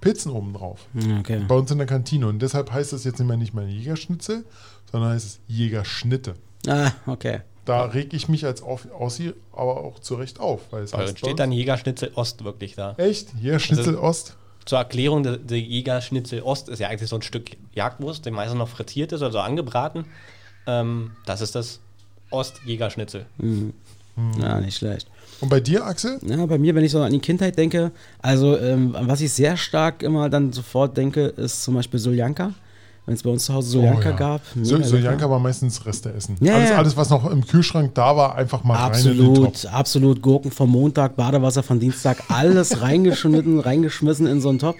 Pilzen 0.00 0.30
oben 0.30 0.52
drauf. 0.52 0.86
Ja, 0.94 1.18
Okay. 1.18 1.44
Bei 1.48 1.56
uns 1.56 1.70
in 1.72 1.78
der 1.78 1.88
Kantine. 1.88 2.28
Und 2.28 2.40
deshalb 2.40 2.70
heißt 2.72 2.92
das 2.92 3.02
jetzt 3.02 3.18
nicht 3.18 3.26
mehr 3.26 3.36
nicht 3.36 3.54
mehr 3.54 3.66
Jägerschnitzel, 3.66 4.44
sondern 4.90 5.10
heißt 5.10 5.26
es 5.26 5.40
Jägerschnitte. 5.48 6.34
Ah, 6.68 6.92
okay. 7.06 7.40
Da 7.64 7.82
reg 7.84 8.14
ich 8.14 8.28
mich 8.28 8.46
als 8.46 8.62
Aussie 8.62 9.34
aber 9.52 9.78
auch 9.82 9.98
zurecht 9.98 10.38
auf. 10.40 10.72
Weil 10.72 10.84
es 10.84 10.92
Bei 10.92 10.98
heißt 10.98 11.18
steht 11.18 11.38
dann 11.40 11.50
Jägerschnitzel 11.52 12.12
Ost 12.14 12.44
wirklich 12.44 12.76
da. 12.76 12.94
Echt? 12.98 13.34
Jägerschnitzel 13.34 13.96
Also- 13.96 14.02
Ost? 14.02 14.36
Zur 14.68 14.76
Erklärung, 14.76 15.22
der, 15.22 15.38
der 15.38 15.58
Jägerschnitzel 15.58 16.42
Ost 16.42 16.68
ist 16.68 16.78
ja 16.78 16.88
eigentlich 16.88 17.08
so 17.08 17.16
ein 17.16 17.22
Stück 17.22 17.56
Jagdwurst, 17.74 18.26
der 18.26 18.32
meistens 18.32 18.58
noch 18.58 18.68
frittiert 18.68 19.12
ist, 19.12 19.22
also 19.22 19.38
angebraten. 19.38 20.04
Ähm, 20.66 21.12
das 21.24 21.40
ist 21.40 21.54
das 21.54 21.80
Ost-Jägerschnitzel. 22.28 23.24
Ja, 24.38 24.60
nicht 24.60 24.76
schlecht. 24.76 25.08
Und 25.40 25.48
bei 25.48 25.60
dir, 25.60 25.86
Axel? 25.86 26.18
Ja, 26.20 26.44
bei 26.44 26.58
mir, 26.58 26.74
wenn 26.74 26.84
ich 26.84 26.92
so 26.92 27.00
an 27.00 27.12
die 27.12 27.18
Kindheit 27.18 27.56
denke, 27.56 27.92
also 28.20 28.58
ähm, 28.58 28.94
an 28.94 29.08
was 29.08 29.22
ich 29.22 29.32
sehr 29.32 29.56
stark 29.56 30.02
immer 30.02 30.28
dann 30.28 30.52
sofort 30.52 30.98
denke, 30.98 31.22
ist 31.22 31.62
zum 31.62 31.72
Beispiel 31.72 31.98
Soljanka. 31.98 32.52
Wenn 33.08 33.14
es 33.14 33.22
bei 33.22 33.30
uns 33.30 33.46
zu 33.46 33.54
Hause 33.54 33.70
Soljanka 33.70 34.08
Oh 34.08 34.10
ja. 34.10 34.16
gab. 34.16 34.42
So, 34.62 34.76
lecker. 34.76 35.30
war 35.30 35.38
meistens 35.38 35.86
Reste 35.86 36.12
essen. 36.12 36.36
Ja, 36.40 36.56
alles, 36.56 36.72
alles, 36.72 36.96
was 36.98 37.08
noch 37.08 37.30
im 37.30 37.46
Kühlschrank 37.46 37.94
da 37.94 38.14
war, 38.14 38.34
einfach 38.36 38.64
mal 38.64 38.74
rein 38.76 39.00
in 39.00 39.16
den 39.16 39.26
Absolut, 39.28 39.66
absolut. 39.72 40.20
Gurken 40.22 40.50
vom 40.50 40.68
Montag, 40.68 41.16
Badewasser 41.16 41.62
von 41.62 41.80
Dienstag, 41.80 42.22
alles 42.28 42.82
reingeschnitten, 42.82 43.60
reingeschmissen 43.60 44.26
in 44.26 44.42
so 44.42 44.50
einen 44.50 44.58
Topf. 44.58 44.76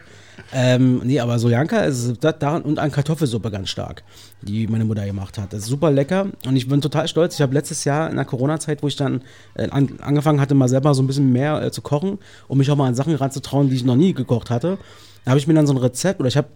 Ähm, 0.53 1.01
nee, 1.05 1.19
aber 1.21 1.39
Soljanka 1.39 1.79
ist 1.79 2.17
das 2.21 2.39
daran 2.39 2.61
und 2.63 2.79
an 2.79 2.91
Kartoffelsuppe 2.93 3.51
ganz 3.51 3.71
stark, 3.71 4.03
die 4.43 4.67
meine 4.67 4.85
Mutter 4.85 5.07
gemacht 5.07 5.39
hat. 5.39 5.55
Das 5.55 5.61
ist 5.61 5.67
super 5.69 5.91
lecker 5.91 6.27
und 6.47 6.55
ich 6.55 6.69
bin 6.69 6.83
total 6.83 7.09
stolz. 7.09 7.35
Ich 7.37 7.41
habe 7.41 7.55
letztes 7.55 7.85
Jahr 7.85 8.11
in 8.11 8.17
der 8.17 8.27
Corona-Zeit, 8.27 8.83
wo 8.83 8.89
ich 8.89 8.97
dann 8.97 9.23
äh, 9.55 9.71
an, 9.71 9.89
angefangen 10.03 10.39
hatte, 10.39 10.55
mal 10.55 10.69
selber 10.69 10.93
so 10.93 11.03
ein 11.03 11.07
bisschen 11.07 11.33
mehr 11.33 11.63
äh, 11.63 11.71
zu 11.71 11.81
kochen, 11.81 12.19
um 12.47 12.59
mich 12.59 12.71
auch 12.71 12.77
mal 12.77 12.89
an 12.89 12.95
Sachen 12.95 13.15
ranzutrauen, 13.15 13.71
die 13.71 13.77
ich 13.77 13.85
noch 13.85 13.97
nie 13.97 14.13
gekocht 14.13 14.51
hatte, 14.51 14.77
da 15.25 15.31
habe 15.31 15.39
ich 15.41 15.47
mir 15.47 15.55
dann 15.55 15.67
so 15.67 15.73
ein 15.73 15.79
Rezept 15.79 16.21
oder 16.21 16.29
ich 16.29 16.37
habe 16.37 16.49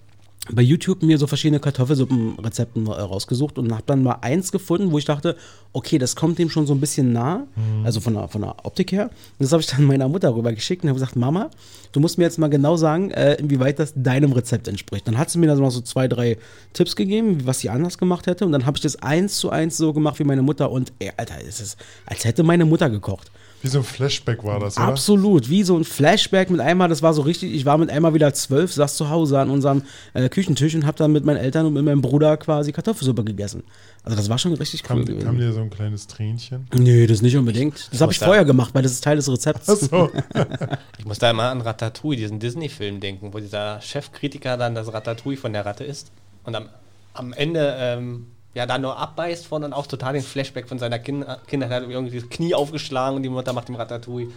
bei 0.51 0.63
YouTube 0.63 1.03
mir 1.03 1.19
so 1.19 1.29
verschiedene 1.29 1.61
Kartoffelsuppenrezepten 1.61 2.89
rausgesucht 2.89 3.59
und 3.59 3.71
habe 3.73 3.85
dann 3.87 4.03
mal 4.03 4.19
eins 4.23 4.51
gefunden, 4.51 4.91
wo 4.91 4.99
ich 4.99 5.05
dachte, 5.05 5.37
okay, 5.73 5.99
das 5.99 6.17
kommt 6.17 6.39
dem 6.39 6.51
schon 6.51 6.67
so 6.67 6.75
ein 6.75 6.81
bisschen 6.81 7.13
nah, 7.13 7.47
also 7.85 8.01
von 8.01 8.15
der, 8.15 8.27
von 8.27 8.43
der 8.43 8.57
Optik 8.65 8.91
her. 8.91 9.05
Und 9.05 9.45
das 9.45 9.53
habe 9.53 9.63
ich 9.63 9.69
dann 9.69 9.85
meiner 9.85 10.09
Mutter 10.09 10.35
rüber 10.35 10.53
geschickt 10.53 10.83
und 10.83 10.91
habe 10.91 10.99
gesagt, 10.99 11.15
Mama, 11.15 11.51
du 11.93 12.01
musst 12.01 12.19
mir 12.19 12.25
jetzt 12.25 12.39
mal 12.39 12.49
genau 12.49 12.77
sagen, 12.77 13.13
äh, 13.13 13.35
inwieweit 13.35 13.79
das 13.79 13.93
deinem 13.95 14.33
Rezept 14.33 14.67
entspricht. 14.67 15.07
Dann 15.07 15.17
hat 15.17 15.31
sie 15.31 15.39
mir 15.39 15.47
da 15.47 15.55
so 15.55 15.63
mal 15.63 15.71
so 15.71 15.81
zwei, 15.81 16.09
drei 16.09 16.37
Tipps 16.73 16.97
gegeben, 16.97 17.47
was 17.47 17.61
sie 17.61 17.71
anders 17.71 17.97
gemacht 17.97 18.27
hätte. 18.27 18.45
Und 18.45 18.51
dann 18.51 18.67
habe 18.67 18.77
ich 18.77 18.83
das 18.83 18.97
eins 18.97 19.39
zu 19.39 19.51
eins 19.51 19.77
so 19.77 19.93
gemacht 19.93 20.19
wie 20.19 20.25
meine 20.25 20.43
Mutter. 20.43 20.73
Und 20.73 20.93
ey, 20.99 21.13
Alter, 21.17 21.37
es 21.47 21.61
ist, 21.61 21.77
als 22.05 22.25
hätte 22.25 22.43
meine 22.43 22.65
Mutter 22.65 22.91
gekocht. 22.91 23.31
Wie 23.63 23.69
so 23.69 23.79
ein 23.79 23.85
Flashback 23.85 24.43
war 24.45 24.59
das, 24.61 24.77
oder? 24.77 24.87
Absolut, 24.89 25.49
wie 25.49 25.63
so 25.63 25.77
ein 25.77 25.85
Flashback 25.85 26.51
mit 26.51 26.61
einmal, 26.61 26.89
das 26.89 27.01
war 27.03 27.15
so 27.15 27.23
richtig, 27.23 27.55
ich 27.55 27.65
war 27.65 27.79
mit 27.79 27.91
einmal 27.91 28.13
wieder 28.13 28.35
zwölf, 28.35 28.73
saß 28.73 28.97
zu 28.97 29.09
Hause 29.09 29.39
an 29.39 29.51
unserem 29.51 29.83
äh, 30.15 30.29
Küchentisch 30.29 30.75
und 30.75 30.85
hab 30.87 30.97
dann 30.97 31.13
mit 31.13 31.25
meinen 31.25 31.37
Eltern 31.37 31.67
und 31.67 31.73
mit 31.75 31.85
meinem 31.85 32.03
Bruder 32.03 32.37
quasi 32.37 32.73
Kartoffelsuppe 32.73 33.23
gegessen. 33.25 33.63
Also 34.05 34.17
das 34.17 34.29
war 34.29 34.39
schon 34.39 34.53
richtig 34.55 34.83
cool 34.85 34.89
Kam, 34.89 35.05
gewesen. 35.05 35.25
kam 35.25 35.39
dir 35.39 35.53
so 35.53 35.61
ein 35.61 35.71
kleines 35.71 36.09
Tränchen? 36.09 36.67
Nee, 36.75 37.07
das 37.07 37.23
nicht 37.23 37.37
unbedingt. 37.37 37.89
Das 37.93 38.01
habe 38.01 38.11
ich 38.13 38.19
da- 38.19 38.27
vorher 38.27 38.45
gemacht, 38.45 38.75
weil 38.75 38.83
das 38.83 38.93
ist 38.93 39.05
Teil 39.05 39.17
des 39.17 39.29
Rezepts. 39.31 39.69
Achso. 39.69 40.11
Ich 40.99 41.05
muss 41.07 41.19
da 41.19 41.31
immer 41.31 41.45
an 41.51 41.61
Ratatouille, 41.61 42.17
diesen 42.17 42.39
Disney-Film 42.41 43.01
denken, 43.01 43.33
wo 43.33 43.39
dieser 43.39 43.81
Chefkritiker 43.81 44.57
dann 44.57 44.75
das 44.75 44.93
Ratatouille 44.93 45.37
von 45.37 45.53
der 45.53 45.65
Ratte 45.67 45.85
isst 45.85 46.11
und 46.45 46.55
am, 46.57 46.69
am 47.15 47.33
Ende 47.33 47.75
ähm, 47.79 48.27
ja 48.55 48.67
da 48.67 48.79
nur 48.79 48.97
abbeißt 48.97 49.47
von 49.47 49.65
und 49.65 49.73
auch 49.73 49.87
total 49.87 50.15
den 50.15 50.23
Flashback 50.23 50.69
von 50.69 50.79
seiner 50.79 50.99
kind 50.99 51.25
Kindheit 51.47 51.71
hat 51.71 51.89
irgendwie 51.89 52.19
das 52.19 52.29
Knie 52.29 52.55
aufgeschlagen 52.55 53.17
und 53.17 53.23
die 53.23 53.29
Mutter 53.29 53.53
macht 53.53 53.69
ihm 53.69 53.77
Ratatouille. 53.77 54.29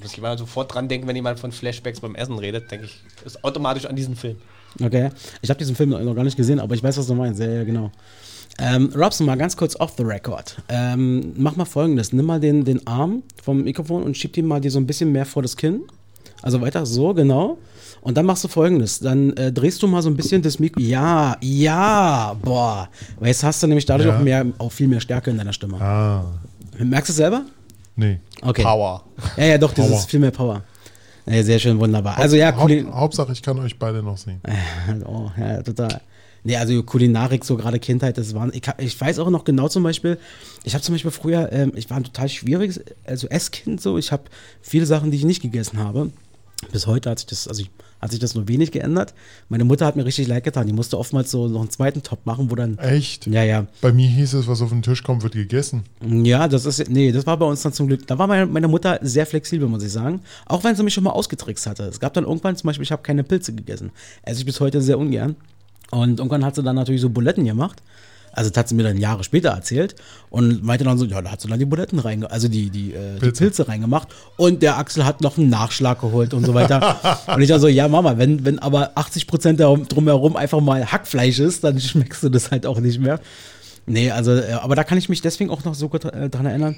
Muss 0.00 0.12
ich 0.12 0.20
mal 0.20 0.36
sofort 0.36 0.74
dran 0.74 0.88
denken, 0.88 1.06
wenn 1.06 1.16
jemand 1.16 1.40
von 1.40 1.50
Flashbacks 1.50 2.00
beim 2.00 2.14
Essen 2.14 2.38
redet, 2.38 2.70
denke 2.70 2.86
ich, 2.86 3.00
ist 3.24 3.42
automatisch 3.42 3.86
an 3.86 3.96
diesen 3.96 4.16
Film. 4.16 4.36
Okay. 4.82 5.10
Ich 5.40 5.48
habe 5.48 5.58
diesen 5.58 5.74
Film 5.74 5.90
noch 5.90 6.14
gar 6.14 6.24
nicht 6.24 6.36
gesehen, 6.36 6.60
aber 6.60 6.74
ich 6.74 6.82
weiß, 6.82 6.98
was 6.98 7.06
du 7.06 7.14
meinst. 7.14 7.40
Ja, 7.40 7.48
ja, 7.48 7.64
genau. 7.64 7.90
Ähm, 8.58 8.92
Robson, 8.94 9.26
mal 9.26 9.36
ganz 9.36 9.56
kurz 9.56 9.76
off 9.76 9.94
the 9.96 10.02
record. 10.02 10.56
Ähm, 10.68 11.32
mach 11.36 11.56
mal 11.56 11.64
folgendes: 11.64 12.12
Nimm 12.12 12.26
mal 12.26 12.40
den, 12.40 12.64
den 12.64 12.86
Arm 12.86 13.22
vom 13.42 13.62
Mikrofon 13.62 14.02
und 14.02 14.16
schieb 14.16 14.32
den 14.32 14.46
mal 14.46 14.60
dir 14.60 14.70
so 14.70 14.78
ein 14.78 14.86
bisschen 14.86 15.12
mehr 15.12 15.24
vor 15.24 15.42
das 15.42 15.56
Kinn. 15.56 15.82
Also 16.42 16.60
weiter, 16.60 16.84
so, 16.84 17.14
genau. 17.14 17.58
Und 18.08 18.14
dann 18.16 18.24
machst 18.24 18.42
du 18.42 18.48
folgendes: 18.48 19.00
Dann 19.00 19.34
äh, 19.36 19.52
drehst 19.52 19.82
du 19.82 19.86
mal 19.86 20.00
so 20.00 20.08
ein 20.08 20.16
bisschen 20.16 20.40
das 20.40 20.58
Mikro. 20.58 20.80
Ja, 20.80 21.36
ja, 21.42 22.34
boah. 22.42 22.88
Weil 23.20 23.28
jetzt 23.28 23.44
hast 23.44 23.62
du 23.62 23.66
nämlich 23.66 23.84
dadurch 23.84 24.08
Ja. 24.08 24.16
auch, 24.16 24.22
mehr, 24.22 24.46
auch 24.56 24.72
viel 24.72 24.88
mehr 24.88 25.00
Stärke 25.00 25.30
in 25.30 25.36
deiner 25.36 25.52
Stimme. 25.52 25.78
Ah, 25.78 26.24
Merkst 26.78 27.10
du 27.10 27.12
es 27.12 27.16
selber? 27.18 27.42
nee. 27.96 28.18
Okay. 28.40 28.62
Power. 28.62 29.04
Ja, 29.36 29.44
ja, 29.44 29.58
doch, 29.58 29.74
das 29.74 29.90
ist 29.90 30.08
viel 30.10 30.20
mehr 30.20 30.30
Power. 30.30 30.62
Ja, 31.26 31.42
sehr 31.42 31.58
schön, 31.58 31.78
wunderbar. 31.78 32.16
Also 32.16 32.36
ja, 32.36 32.56
Haupt, 32.56 32.72
Hauptsache, 32.90 33.32
ich 33.32 33.42
kann 33.42 33.58
euch 33.58 33.78
beide 33.78 34.02
noch 34.02 34.16
sehen. 34.16 34.40
Oh, 35.04 35.30
ja, 35.38 35.60
total. 35.62 36.00
Nee, 36.44 36.56
also 36.56 36.82
Kulinarik, 36.84 37.44
so 37.44 37.56
gerade 37.56 37.78
Kindheit, 37.78 38.16
das 38.16 38.32
waren, 38.34 38.50
ich, 38.54 38.62
ich 38.78 38.98
weiß 38.98 39.18
auch 39.18 39.28
noch 39.28 39.44
genau 39.44 39.68
zum 39.68 39.82
Beispiel, 39.82 40.16
ich 40.64 40.72
habe 40.72 40.82
zum 40.82 40.94
Beispiel 40.94 41.10
früher, 41.10 41.52
ähm, 41.52 41.72
ich 41.74 41.90
war 41.90 41.98
ein 41.98 42.04
total 42.04 42.30
schwieriges, 42.30 42.80
also 43.04 43.26
Esskind 43.28 43.82
so, 43.82 43.98
ich 43.98 44.12
habe 44.12 44.22
viele 44.62 44.86
Sachen, 44.86 45.10
die 45.10 45.18
ich 45.18 45.24
nicht 45.26 45.42
gegessen 45.42 45.78
habe. 45.78 46.10
Bis 46.72 46.86
heute 46.86 47.10
hat 47.10 47.18
sich 47.18 47.26
das, 47.26 47.46
also 47.48 47.60
ich, 47.62 47.70
hat 48.00 48.10
sich 48.10 48.20
das 48.20 48.34
nur 48.34 48.48
wenig 48.48 48.70
geändert. 48.72 49.14
Meine 49.48 49.64
Mutter 49.64 49.86
hat 49.86 49.96
mir 49.96 50.04
richtig 50.04 50.28
leid 50.28 50.44
getan, 50.44 50.66
die 50.66 50.72
musste 50.72 50.98
oftmals 50.98 51.30
so 51.30 51.48
noch 51.48 51.60
einen 51.60 51.70
zweiten 51.70 52.02
Top 52.02 52.24
machen, 52.26 52.50
wo 52.50 52.54
dann, 52.54 52.78
Echt? 52.78 53.26
ja, 53.26 53.42
ja, 53.42 53.66
Bei 53.80 53.92
mir 53.92 54.08
hieß 54.08 54.34
es, 54.34 54.46
was 54.48 54.62
auf 54.62 54.70
den 54.70 54.82
Tisch 54.82 55.02
kommt, 55.02 55.22
wird 55.22 55.34
gegessen. 55.34 55.84
ja, 56.06 56.48
das 56.48 56.64
ist, 56.66 56.88
nee, 56.90 57.12
das 57.12 57.26
war 57.26 57.36
bei 57.36 57.46
uns 57.46 57.62
dann 57.62 57.72
zum 57.72 57.86
Glück, 57.88 58.06
da 58.06 58.18
war 58.18 58.26
meine, 58.26 58.46
meine 58.46 58.68
Mutter 58.68 58.98
sehr 59.02 59.26
flexibel, 59.26 59.68
muss 59.68 59.82
ich 59.82 59.92
sagen. 59.92 60.20
Auch 60.46 60.64
wenn 60.64 60.74
sie 60.76 60.82
mich 60.82 60.94
schon 60.94 61.04
mal 61.04 61.10
ausgetrickst 61.10 61.66
hatte. 61.66 61.84
Es 61.84 62.00
gab 62.00 62.14
dann 62.14 62.24
irgendwann 62.24 62.56
zum 62.56 62.68
Beispiel, 62.68 62.84
ich 62.84 62.92
habe 62.92 63.02
keine 63.02 63.24
Pilze 63.24 63.52
gegessen. 63.52 63.90
Esse 64.22 64.40
ich 64.40 64.46
bis 64.46 64.60
heute 64.60 64.80
sehr 64.80 64.98
ungern. 64.98 65.36
Und 65.90 66.18
irgendwann 66.18 66.44
hat 66.44 66.54
sie 66.54 66.62
dann 66.62 66.76
natürlich 66.76 67.00
so 67.00 67.08
Buletten 67.10 67.44
gemacht. 67.44 67.82
Also 68.38 68.50
das 68.50 68.56
hat 68.56 68.68
sie 68.68 68.76
mir 68.76 68.84
dann 68.84 68.98
Jahre 68.98 69.24
später 69.24 69.48
erzählt 69.48 69.96
und 70.30 70.62
meinte 70.62 70.84
dann 70.84 70.96
so, 70.96 71.04
ja, 71.04 71.20
da 71.20 71.32
hat 71.32 71.40
sie 71.40 71.48
dann 71.48 71.58
die 71.58 71.64
Buletten 71.64 71.98
reinge, 71.98 72.30
also 72.30 72.46
die, 72.46 72.70
die, 72.70 72.94
äh, 72.94 73.14
die 73.14 73.18
Pilze. 73.18 73.42
Pilze 73.42 73.68
reingemacht 73.68 74.06
und 74.36 74.62
der 74.62 74.78
Axel 74.78 75.04
hat 75.04 75.22
noch 75.22 75.38
einen 75.38 75.50
Nachschlag 75.50 76.00
geholt 76.00 76.32
und 76.34 76.46
so 76.46 76.54
weiter. 76.54 77.18
und 77.34 77.42
ich 77.42 77.48
dann 77.48 77.60
so, 77.60 77.66
ja 77.66 77.88
Mama, 77.88 78.16
wenn, 78.16 78.44
wenn 78.44 78.60
aber 78.60 78.92
80 78.94 79.26
Prozent 79.26 79.58
drumherum 79.58 80.36
einfach 80.36 80.60
mal 80.60 80.86
Hackfleisch 80.86 81.40
ist, 81.40 81.64
dann 81.64 81.80
schmeckst 81.80 82.22
du 82.22 82.28
das 82.28 82.52
halt 82.52 82.64
auch 82.64 82.78
nicht 82.78 83.00
mehr. 83.00 83.18
Nee, 83.86 84.12
also, 84.12 84.36
äh, 84.36 84.52
aber 84.52 84.76
da 84.76 84.84
kann 84.84 84.98
ich 84.98 85.08
mich 85.08 85.20
deswegen 85.20 85.50
auch 85.50 85.64
noch 85.64 85.74
so 85.74 85.88
gut 85.88 86.04
äh, 86.04 86.30
dran 86.30 86.46
erinnern. 86.46 86.76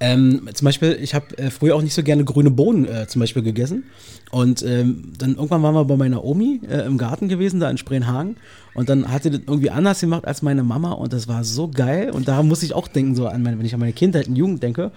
Ähm, 0.00 0.48
zum 0.54 0.64
Beispiel, 0.64 0.96
ich 1.02 1.14
habe 1.14 1.36
äh, 1.38 1.50
früher 1.50 1.74
auch 1.74 1.82
nicht 1.82 1.94
so 1.94 2.02
gerne 2.02 2.24
grüne 2.24 2.50
Bohnen 2.50 2.84
äh, 2.84 3.06
zum 3.08 3.20
Beispiel 3.20 3.42
gegessen. 3.42 3.84
Und 4.30 4.62
ähm, 4.62 5.12
dann 5.18 5.34
irgendwann 5.34 5.62
waren 5.62 5.74
wir 5.74 5.84
bei 5.84 5.96
meiner 5.96 6.22
Omi 6.22 6.60
äh, 6.68 6.86
im 6.86 6.98
Garten 6.98 7.28
gewesen, 7.28 7.60
da 7.60 7.70
in 7.70 7.78
Spreenhagen. 7.78 8.36
Und 8.74 8.88
dann 8.88 9.10
hat 9.10 9.24
sie 9.24 9.30
das 9.30 9.40
irgendwie 9.46 9.70
anders 9.70 10.00
gemacht 10.00 10.24
als 10.26 10.42
meine 10.42 10.62
Mama. 10.62 10.92
Und 10.92 11.12
das 11.12 11.26
war 11.26 11.42
so 11.42 11.68
geil. 11.68 12.10
Und 12.10 12.28
da 12.28 12.42
muss 12.42 12.62
ich 12.62 12.74
auch 12.74 12.86
denken, 12.86 13.16
so 13.16 13.26
an 13.26 13.42
meine, 13.42 13.58
wenn 13.58 13.66
ich 13.66 13.74
an 13.74 13.80
meine 13.80 13.92
Kindheit 13.92 14.28
und 14.28 14.36
Jugend 14.36 14.62
denke, 14.62 14.92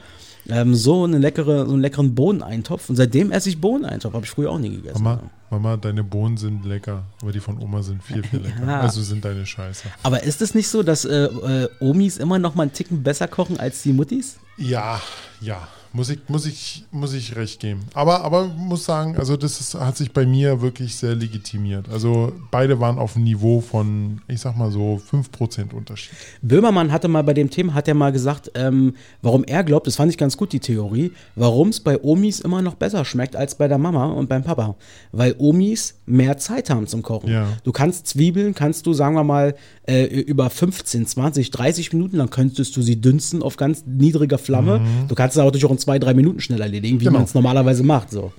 ähm, 0.52 0.76
so, 0.76 1.04
eine 1.04 1.18
leckere, 1.18 1.66
so 1.66 1.74
einen 1.74 1.82
leckeren 1.82 2.14
Bohneneintopf. 2.14 2.90
Und 2.90 2.96
seitdem 2.96 3.32
esse 3.32 3.50
ich 3.50 3.60
Bohneneintopf. 3.60 4.14
Habe 4.14 4.26
ich 4.26 4.32
früher 4.32 4.52
auch 4.52 4.60
nie 4.60 4.70
gegessen. 4.70 5.02
Mama, 5.02 5.24
Mama, 5.50 5.78
deine 5.78 6.04
Bohnen 6.04 6.38
sind 6.38 6.66
lecker, 6.66 7.04
aber 7.22 7.32
die 7.32 7.40
von 7.40 7.58
Oma 7.60 7.82
sind 7.82 8.04
viel, 8.04 8.24
viel 8.24 8.40
lecker. 8.44 8.66
Ja. 8.66 8.82
Also 8.82 9.02
sind 9.02 9.24
deine 9.26 9.46
Scheiße. 9.46 9.88
Aber 10.04 10.24
ist 10.24 10.42
es 10.42 10.54
nicht 10.54 10.68
so, 10.68 10.84
dass 10.84 11.06
äh, 11.06 11.26
äh, 11.26 11.70
Omis 11.80 12.18
immer 12.18 12.40
noch 12.40 12.56
mal 12.56 12.64
einen 12.64 12.74
Ticken 12.74 13.04
besser 13.04 13.28
kochen 13.28 13.60
als 13.60 13.82
die 13.84 13.94
Muttis? 13.94 14.38
Ja, 14.58 15.02
ja. 15.40 15.68
Muss 15.94 16.10
ich, 16.10 16.20
muss 16.30 16.46
ich, 16.46 16.86
muss 16.92 17.14
ich 17.14 17.36
recht 17.36 17.60
geben. 17.60 17.82
Aber, 17.94 18.22
aber 18.24 18.48
muss 18.48 18.86
sagen, 18.86 19.18
also 19.18 19.36
das 19.36 19.60
ist, 19.60 19.76
hat 19.76 19.98
sich 19.98 20.14
bei 20.14 20.26
mir 20.26 20.62
wirklich 20.62 20.96
sehr 20.96 21.16
legitimiert. 21.16 21.90
Also 21.90 22.32
beide 22.50 22.80
waren 22.80 22.98
auf 22.98 23.14
dem 23.14 23.24
Niveau 23.24 23.60
von, 23.60 24.22
ich 24.30 24.40
sag 24.40 24.56
mal 24.56 24.72
so, 24.72 25.02
5% 25.12 25.74
Unterschied. 25.74 26.14
Böhmermann 26.42 26.94
hatte 26.94 27.10
mal 27.10 27.24
bei 27.24 27.34
dem 27.34 27.50
Thema, 27.50 27.74
hat 27.74 27.90
er 27.90 27.94
mal 27.94 28.14
gesagt, 28.14 28.52
ähm, 28.56 28.96
warum 29.22 29.44
er 29.44 29.66
glaubt, 29.66 29.86
das 29.86 29.98
fand 29.98 30.12
ich 30.12 30.18
ganz 30.18 30.38
gut, 30.38 30.54
die 30.54 30.62
Theorie, 30.62 31.12
warum 31.36 31.70
es 31.70 31.82
bei 31.82 32.02
Omis 32.02 32.40
immer 32.40 32.62
noch 32.62 32.76
besser 32.76 33.04
schmeckt 33.04 33.36
als 33.36 33.56
bei 33.56 33.68
der 33.68 33.78
Mama 33.78 34.06
und 34.06 34.30
beim 34.30 34.44
Papa. 34.44 34.76
Weil 35.12 35.36
Omis 35.40 35.96
mehr 36.06 36.38
Zeit 36.38 36.70
haben 36.70 36.88
zum 36.88 37.02
Kochen. 37.02 37.30
Ja. 37.30 37.48
Du 37.66 37.74
kannst 37.74 38.08
Zwiebeln, 38.08 38.56
kannst 38.56 38.86
du, 38.86 38.94
sagen 38.94 39.16
wir 39.16 39.26
mal, 39.26 39.56
äh, 39.88 40.06
über 40.06 40.50
15, 40.50 41.06
20, 41.06 41.52
30 41.52 41.92
Minuten, 41.92 42.18
dann 42.18 42.30
könntest 42.30 42.78
du 42.78 42.82
sie 42.82 43.02
dünsten 43.02 43.44
auf 43.44 43.58
ganz 43.58 43.84
niedriger 43.86 44.38
Flamme. 44.38 44.82
Du 45.08 45.16
kannst 45.16 45.36
es 45.36 45.44
auch 45.44 45.52
durch 45.52 45.66
zwei, 45.82 46.00
drei 46.00 46.14
Minuten 46.14 46.40
schnell 46.40 46.62
erledigen, 46.62 47.00
wie 47.00 47.06
Genau. 47.06 47.18
man 47.20 47.24
es 47.26 47.34
normalerweise 47.34 47.84
macht. 47.84 48.12
So. 48.12 48.32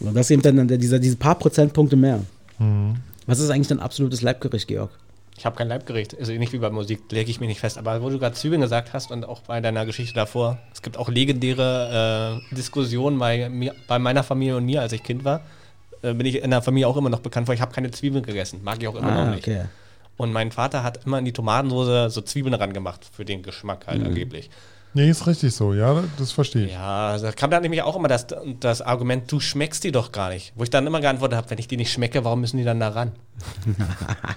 Und 0.00 0.14
das 0.14 0.30
eben 0.30 0.42
dann 0.42 0.66
dieser, 0.66 0.98
diese 0.98 1.16
paar 1.16 1.34
Prozentpunkte 1.36 1.96
mehr. 1.96 2.20
Was 3.26 3.38
ist 3.38 3.50
eigentlich 3.50 3.68
dein 3.68 3.80
absolutes 3.80 4.22
Leibgericht, 4.22 4.68
Georg? 4.68 4.90
Ich 5.36 5.46
habe 5.46 5.56
kein 5.56 5.68
Leibgericht, 5.68 6.18
also 6.18 6.32
nicht 6.32 6.52
wie 6.52 6.58
bei 6.58 6.68
Musik, 6.68 7.00
lege 7.10 7.30
ich 7.30 7.40
mich 7.40 7.48
nicht 7.48 7.60
fest. 7.60 7.78
Aber 7.78 8.02
wo 8.02 8.10
du 8.10 8.18
gerade 8.18 8.34
Zwiebeln 8.34 8.60
gesagt 8.60 8.92
hast 8.92 9.10
und 9.10 9.24
auch 9.24 9.40
bei 9.40 9.60
deiner 9.62 9.86
Geschichte 9.86 10.14
davor, 10.14 10.58
es 10.74 10.82
gibt 10.82 10.98
auch 10.98 11.08
legendäre 11.08 12.42
äh, 12.52 12.54
Diskussionen 12.54 13.18
bei, 13.18 13.48
mir, 13.48 13.74
bei 13.88 13.98
meiner 13.98 14.22
Familie 14.22 14.56
und 14.58 14.66
mir, 14.66 14.82
als 14.82 14.92
ich 14.92 15.02
Kind 15.02 15.24
war. 15.24 15.40
Äh, 16.02 16.12
bin 16.12 16.26
ich 16.26 16.42
in 16.42 16.50
der 16.50 16.60
Familie 16.60 16.88
auch 16.88 16.96
immer 16.98 17.08
noch 17.08 17.20
bekannt, 17.20 17.48
weil 17.48 17.54
ich 17.54 17.62
habe 17.62 17.72
keine 17.72 17.90
Zwiebeln 17.90 18.24
gegessen. 18.24 18.60
Mag 18.62 18.82
ich 18.82 18.88
auch 18.88 18.96
immer 18.96 19.24
noch 19.24 19.34
nicht. 19.34 19.46
okay. 19.48 19.64
Und 20.18 20.32
mein 20.32 20.52
Vater 20.52 20.82
hat 20.82 21.06
immer 21.06 21.18
in 21.18 21.24
die 21.24 21.32
Tomatensoße 21.32 22.10
so 22.10 22.20
Zwiebeln 22.20 22.52
ran 22.52 22.74
gemacht, 22.74 23.06
für 23.10 23.24
den 23.24 23.42
Geschmack 23.42 23.86
halt 23.86 24.04
angeblich. 24.04 24.50
Nee, 24.92 25.08
ist 25.08 25.26
richtig 25.26 25.54
so, 25.54 25.72
ja, 25.72 26.02
das 26.18 26.32
verstehe 26.32 26.66
ich. 26.66 26.72
Ja, 26.72 27.16
da 27.16 27.30
kam 27.32 27.50
dann 27.50 27.62
nämlich 27.62 27.82
auch 27.82 27.94
immer 27.96 28.08
das, 28.08 28.26
das 28.58 28.82
Argument, 28.82 29.30
du 29.30 29.38
schmeckst 29.38 29.84
die 29.84 29.92
doch 29.92 30.10
gar 30.10 30.30
nicht. 30.30 30.52
Wo 30.56 30.64
ich 30.64 30.70
dann 30.70 30.86
immer 30.86 31.00
geantwortet 31.00 31.36
habe, 31.36 31.50
wenn 31.50 31.58
ich 31.58 31.68
die 31.68 31.76
nicht 31.76 31.92
schmecke, 31.92 32.24
warum 32.24 32.40
müssen 32.40 32.56
die 32.56 32.64
dann 32.64 32.80
da 32.80 32.88
ran? 32.88 33.12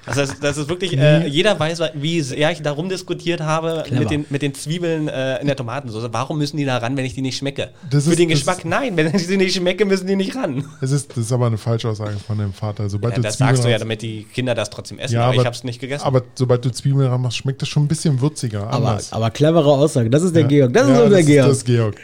also 0.06 0.22
das, 0.22 0.40
das 0.40 0.58
ist 0.58 0.70
wirklich, 0.70 0.98
äh, 0.98 1.28
jeder 1.28 1.60
weiß, 1.60 1.82
wie 1.96 2.22
sehr 2.22 2.52
ich 2.52 2.62
darum 2.62 2.88
diskutiert 2.88 3.42
habe 3.42 3.84
Clever. 3.86 4.00
mit 4.02 4.12
den, 4.12 4.26
mit 4.30 4.42
den 4.42 4.54
Zwiebeln 4.54 5.08
äh, 5.10 5.40
in 5.42 5.48
der 5.48 5.56
Tomatensauce. 5.56 6.08
Warum 6.12 6.38
müssen 6.38 6.56
die 6.58 6.66
da 6.66 6.78
ran, 6.78 6.96
wenn 6.96 7.04
ich 7.06 7.14
die 7.14 7.22
nicht 7.22 7.38
schmecke? 7.38 7.72
Das 7.90 8.06
Für 8.06 8.12
ist- 8.12 8.20
den 8.20 8.30
Geschmack, 8.30 8.60
ist- 8.60 8.66
nein, 8.66 8.96
wenn 8.96 9.14
ich 9.14 9.28
sie 9.28 9.38
nicht 9.38 9.56
schmecke, 9.56 9.86
müssen 9.86 10.08
die 10.08 10.16
nicht 10.16 10.36
ran. 10.36 10.64
Es 10.82 10.92
ist, 10.92 11.10
das 11.12 11.18
ist 11.18 11.32
aber 11.34 11.48
eine 11.48 11.58
Falschaussage 11.58 12.18
von 12.18 12.38
deinem 12.38 12.54
Vater. 12.54 12.90
Sobald 12.90 13.14
Ja, 13.14 13.18
du 13.18 13.22
das 13.24 13.38
Zwiebeln 13.38 13.56
sagst 13.56 13.64
du 13.66 13.70
ja, 13.70 13.76
ran- 13.76 13.82
damit 13.82 14.02
die 14.04 14.24
Kinder 14.24 14.56
das 14.56 14.70
trotzdem 14.70 15.00
essen, 15.00 15.16
Ja, 15.16 15.24
aber, 15.24 15.34
ich 15.34 15.40
aber- 15.40 15.48
habe 15.48 15.56
es 15.56 15.64
nicht 15.64 15.82
gegessen. 15.82 16.06
Aber 16.06 16.22
sobald 16.36 16.64
du 16.64 16.72
Zwiebeln 16.72 17.10
ranmachst, 17.10 17.38
schmeckt 17.38 17.62
das 17.62 17.68
schon 17.70 17.84
ein 17.84 17.88
bisschen 17.88 18.22
würziger. 18.22 18.68
Aber, 18.70 18.90
Anders. 18.92 19.12
aber 19.12 19.32
clevere 19.32 19.70
Aussage. 19.72 20.10
Das 20.10 20.22
ist 20.24 20.36
der 20.36 20.43
Ja. 20.44 20.48
Georg. 20.48 20.74
Das 20.74 20.84
ist 20.84 20.90
unser 21.00 21.10
das 21.18 21.26
Georg. 21.26 21.48
Das 21.48 21.58
ist 21.58 21.66
Georg. 21.66 21.96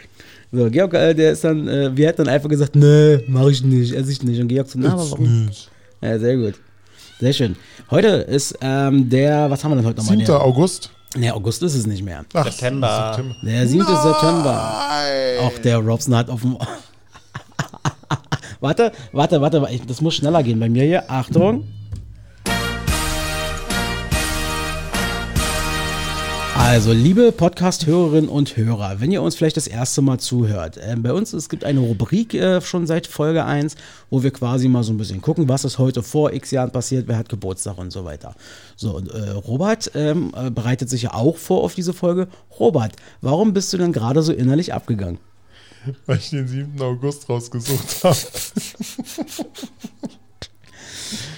So, 0.52 0.68
Georg, 0.70 0.94
äh, 0.94 1.14
der 1.14 1.32
ist 1.32 1.44
dann, 1.44 1.68
äh, 1.68 1.96
wir 1.96 2.08
hätten 2.08 2.24
dann 2.24 2.34
einfach 2.34 2.48
gesagt, 2.48 2.74
nee, 2.74 3.20
mach 3.28 3.46
ich 3.48 3.62
nicht, 3.62 3.92
esse 3.94 4.10
ich 4.10 4.22
nicht. 4.22 4.40
Und 4.40 4.48
Georg 4.48 4.68
so, 4.68 4.78
na, 4.80 4.92
aber 4.92 5.10
warum? 5.10 5.46
nicht. 5.46 5.70
Ja, 6.02 6.18
sehr 6.18 6.36
gut. 6.36 6.54
Sehr 7.20 7.32
schön. 7.32 7.56
Heute 7.90 8.08
ist 8.08 8.56
ähm, 8.60 9.08
der, 9.08 9.50
was 9.50 9.62
haben 9.62 9.72
wir 9.72 9.76
denn 9.76 9.86
heute 9.86 9.98
nochmal? 9.98 10.16
7. 10.16 10.26
Der, 10.26 10.40
August. 10.42 10.90
nee, 11.16 11.30
August 11.30 11.62
ist 11.62 11.74
es 11.74 11.86
nicht 11.86 12.02
mehr. 12.02 12.24
Ach, 12.32 12.44
September. 12.50 13.12
September. 13.14 13.36
Der 13.44 13.66
7. 13.68 13.84
September. 13.86 14.74
Nein. 14.88 15.38
Auch 15.46 15.58
der 15.58 15.78
Robson 15.78 16.16
hat 16.16 16.28
auf 16.30 16.40
dem. 16.40 16.56
warte, 18.60 18.92
warte, 19.12 19.40
warte, 19.40 19.66
ich- 19.70 19.86
das 19.86 20.00
muss 20.00 20.14
schneller 20.14 20.42
gehen 20.42 20.58
bei 20.58 20.68
mir 20.68 20.84
hier. 20.84 21.10
Achtung. 21.10 21.64
Also, 26.62 26.92
liebe 26.92 27.32
Podcast-Hörerinnen 27.32 28.28
und 28.28 28.56
Hörer, 28.56 29.00
wenn 29.00 29.10
ihr 29.10 29.22
uns 29.22 29.34
vielleicht 29.34 29.56
das 29.56 29.66
erste 29.66 30.02
Mal 30.02 30.18
zuhört, 30.18 30.76
äh, 30.76 30.94
bei 30.96 31.12
uns 31.12 31.32
es 31.32 31.48
gibt 31.48 31.64
eine 31.64 31.80
Rubrik 31.80 32.34
äh, 32.34 32.60
schon 32.60 32.86
seit 32.86 33.06
Folge 33.06 33.46
1, 33.46 33.76
wo 34.10 34.22
wir 34.22 34.30
quasi 34.30 34.68
mal 34.68 34.84
so 34.84 34.92
ein 34.92 34.98
bisschen 34.98 35.22
gucken, 35.22 35.48
was 35.48 35.64
ist 35.64 35.78
heute 35.78 36.02
vor 36.02 36.32
x 36.32 36.50
Jahren 36.50 36.70
passiert, 36.70 37.08
wer 37.08 37.16
hat 37.16 37.30
Geburtstag 37.30 37.78
und 37.78 37.90
so 37.90 38.04
weiter. 38.04 38.36
So, 38.76 38.94
und 38.94 39.10
äh, 39.10 39.30
Robert 39.30 39.90
ähm, 39.94 40.32
äh, 40.36 40.50
bereitet 40.50 40.90
sich 40.90 41.02
ja 41.02 41.14
auch 41.14 41.38
vor 41.38 41.64
auf 41.64 41.74
diese 41.74 41.94
Folge. 41.94 42.28
Robert, 42.60 42.92
warum 43.22 43.54
bist 43.54 43.72
du 43.72 43.78
denn 43.78 43.92
gerade 43.92 44.22
so 44.22 44.32
innerlich 44.32 44.74
abgegangen? 44.74 45.18
Weil 46.06 46.18
ich 46.18 46.28
den 46.28 46.46
7. 46.46 46.80
August 46.82 47.28
rausgesucht 47.28 48.04
habe. 48.04 48.16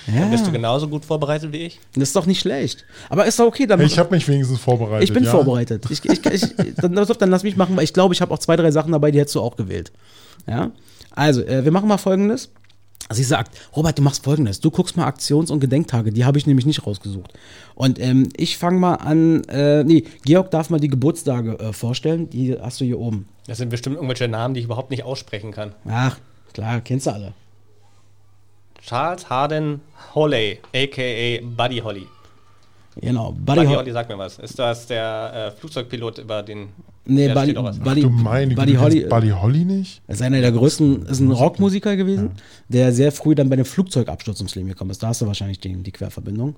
Dann 0.07 0.31
bist 0.31 0.47
du 0.47 0.53
genauso 0.53 0.89
gut 0.89 1.05
vorbereitet 1.05 1.53
wie 1.53 1.59
ich. 1.59 1.81
Das 1.95 2.05
ist 2.05 2.17
doch 2.17 2.27
nicht 2.27 2.41
schlecht. 2.41 2.85
Aber 3.09 3.27
ist 3.27 3.39
doch 3.39 3.47
okay. 3.47 3.67
Dann 3.67 3.81
Ich 3.81 3.99
habe 3.99 4.15
mich 4.15 4.27
wenigstens 4.27 4.59
vorbereitet. 4.59 5.09
Ich 5.09 5.15
bin 5.15 5.25
ja? 5.25 5.31
vorbereitet. 5.31 5.87
Ich, 5.91 6.05
ich, 6.05 6.27
ich, 6.27 6.55
dann, 6.77 6.95
dann 6.95 7.31
lass 7.31 7.43
mich 7.43 7.57
machen, 7.57 7.77
weil 7.77 7.85
ich 7.85 7.93
glaube, 7.93 8.15
ich 8.15 8.21
habe 8.21 8.33
auch 8.35 8.39
zwei, 8.39 8.57
drei 8.57 8.71
Sachen 8.71 8.93
dabei, 8.93 9.11
die 9.11 9.21
hättest 9.21 9.37
du 9.37 9.41
auch 9.41 9.57
gewählt. 9.57 9.93
Ja? 10.47 10.73
Also, 11.13 11.43
äh, 11.43 11.65
wir 11.65 11.73
machen 11.73 11.89
mal 11.89 11.99
folgendes. 11.99 12.51
Sie 13.11 13.25
sagt, 13.25 13.59
Robert, 13.77 13.99
du 13.99 14.03
machst 14.03 14.25
folgendes. 14.25 14.61
Du 14.61 14.71
guckst 14.71 14.97
mal 14.97 15.07
Aktions- 15.07 15.51
und 15.51 15.61
Gedenktage. 15.61 16.13
Die 16.13 16.25
habe 16.25 16.39
ich 16.39 16.47
nämlich 16.47 16.67
nicht 16.67 16.87
rausgesucht. 16.87 17.33
Und 17.75 18.01
ähm, 18.01 18.29
ich 18.37 18.57
fange 18.57 18.79
mal 18.79 18.95
an. 18.95 19.45
Äh, 19.45 19.85
nee, 19.85 20.05
Georg 20.25 20.51
darf 20.51 20.71
mal 20.71 20.81
die 20.81 20.89
Geburtstage 20.89 21.59
äh, 21.59 21.73
vorstellen. 21.73 22.31
Die 22.31 22.57
hast 22.59 22.81
du 22.81 22.85
hier 22.85 22.99
oben. 22.99 23.29
Das 23.47 23.59
sind 23.59 23.69
bestimmt 23.69 23.97
irgendwelche 23.97 24.29
Namen, 24.29 24.55
die 24.55 24.61
ich 24.61 24.67
überhaupt 24.67 24.91
nicht 24.91 25.03
aussprechen 25.03 25.53
kann. 25.53 25.75
Ach, 25.87 26.19
klar, 26.53 26.81
kennst 26.81 27.07
du 27.07 27.11
alle. 27.11 27.35
Charles 28.85 29.29
Harden 29.31 29.81
Holley, 30.15 30.59
a.k.a. 30.75 31.41
Buddy 31.57 31.79
Holly. 31.79 32.07
Genau. 33.01 33.33
Buddy, 33.33 33.61
Buddy, 33.61 33.67
Ho 33.69 33.77
Holly, 33.77 33.93
sag 33.93 34.09
mir 34.09 34.19
was. 34.19 34.39
Ist 34.39 34.59
das 34.59 34.87
der 34.87 35.53
äh, 35.55 35.59
Flugzeugpilot 35.59 36.19
über 36.19 36.43
den... 36.43 36.69
Nee, 37.05 37.29
Buddy. 37.33 37.55
Buddy, 37.55 38.03
Du 38.03 38.11
meine 38.11 38.55
Buddy 38.55 38.75
Holly. 38.75 38.95
kennst 39.01 39.09
Buddy 39.09 39.31
Holly 39.31 39.65
nicht? 39.65 40.03
ist 40.07 40.23
einer 40.23 40.41
der 40.41 40.53
größten, 40.53 41.07
ist 41.07 41.21
ein 41.21 41.33
Rockmusiker 41.33 41.97
gewesen, 41.97 42.33
der 42.69 42.93
sehr 42.93 43.11
früh 43.11 43.35
dann 43.35 43.49
bei 43.49 43.57
dem 43.57 43.65
Flugzeugabsturz 43.65 44.39
ums 44.39 44.55
Leben 44.55 44.69
gekommen 44.69 44.91
ist. 44.91 45.03
Da 45.03 45.09
hast 45.09 45.21
du 45.23 45.27
wahrscheinlich 45.27 45.59
die, 45.59 45.75
die 45.83 45.91
Querverbindung. 45.91 46.55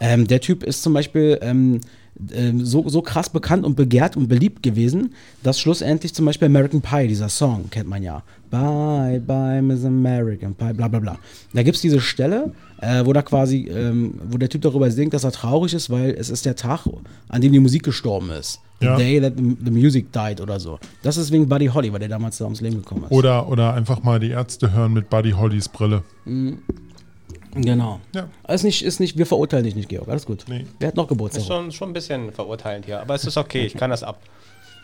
Ähm, 0.00 0.26
der 0.26 0.40
Typ 0.40 0.64
ist 0.64 0.82
zum 0.82 0.94
Beispiel 0.94 1.38
ähm, 1.42 1.80
so, 2.62 2.88
so 2.88 3.02
krass 3.02 3.28
bekannt 3.28 3.64
und 3.64 3.74
begehrt 3.76 4.16
und 4.16 4.28
beliebt 4.28 4.62
gewesen, 4.62 5.14
dass 5.42 5.58
schlussendlich 5.58 6.14
zum 6.14 6.24
Beispiel 6.26 6.46
American 6.46 6.80
Pie, 6.80 7.08
dieser 7.08 7.28
Song, 7.28 7.68
kennt 7.70 7.88
man 7.88 8.02
ja. 8.02 8.22
Bye, 8.50 9.20
bye, 9.20 9.60
Miss 9.60 9.84
American 9.84 10.54
Pie, 10.54 10.72
bla 10.74 10.86
bla 10.88 11.00
bla. 11.00 11.18
Da 11.52 11.62
gibt 11.64 11.74
es 11.74 11.82
diese 11.82 12.00
Stelle, 12.00 12.52
äh, 12.80 13.04
wo 13.04 13.12
da 13.12 13.22
quasi, 13.22 13.66
ähm, 13.68 14.14
wo 14.30 14.38
der 14.38 14.48
Typ 14.48 14.62
darüber 14.62 14.90
singt, 14.92 15.12
dass 15.12 15.24
er 15.24 15.32
traurig 15.32 15.74
ist, 15.74 15.90
weil 15.90 16.10
es 16.12 16.30
ist 16.30 16.46
der 16.46 16.54
Tag, 16.54 16.86
an 17.28 17.40
dem 17.40 17.52
die 17.52 17.58
Musik 17.58 17.82
gestorben 17.82 18.30
ist. 18.30 18.60
The 18.80 18.86
Ja. 18.86 18.96
day 18.96 19.20
that 19.20 19.34
the 19.36 19.56
the 19.64 19.70
music 19.70 20.12
died 20.12 20.40
oder 20.40 20.58
so. 20.60 20.78
Das 21.02 21.16
ist 21.16 21.30
wegen 21.32 21.48
Buddy 21.48 21.66
Holly, 21.66 21.92
weil 21.92 22.00
der 22.00 22.08
damals 22.08 22.38
da 22.38 22.44
ums 22.44 22.60
Leben 22.60 22.76
gekommen 22.76 23.04
ist. 23.04 23.10
Oder, 23.12 23.48
oder 23.48 23.74
einfach 23.74 24.02
mal 24.02 24.20
die 24.20 24.30
Ärzte 24.30 24.72
hören 24.72 24.92
mit 24.92 25.10
Buddy 25.10 25.30
Hollys 25.32 25.68
Brille. 25.68 26.02
Genau. 27.54 28.00
Ja. 28.14 28.28
Ist 28.52 28.64
nicht, 28.64 28.82
ist 28.84 29.00
nicht, 29.00 29.16
wir 29.18 29.26
verurteilen 29.26 29.64
dich 29.64 29.74
nicht, 29.76 29.88
Georg. 29.88 30.08
Alles 30.08 30.26
gut. 30.26 30.44
Nee. 30.48 30.66
Wer 30.78 30.88
hat 30.88 30.96
noch 30.96 31.04
Ist 31.04 31.08
Geburtstag? 31.10 31.44
schon, 31.44 31.72
schon 31.72 31.90
ein 31.90 31.92
bisschen 31.92 32.32
verurteilend 32.32 32.86
hier, 32.86 33.00
aber 33.00 33.14
es 33.14 33.24
ist 33.24 33.36
okay, 33.36 33.66
ich 33.66 33.74
kann 33.74 33.90
das 33.90 34.02
ab. 34.02 34.18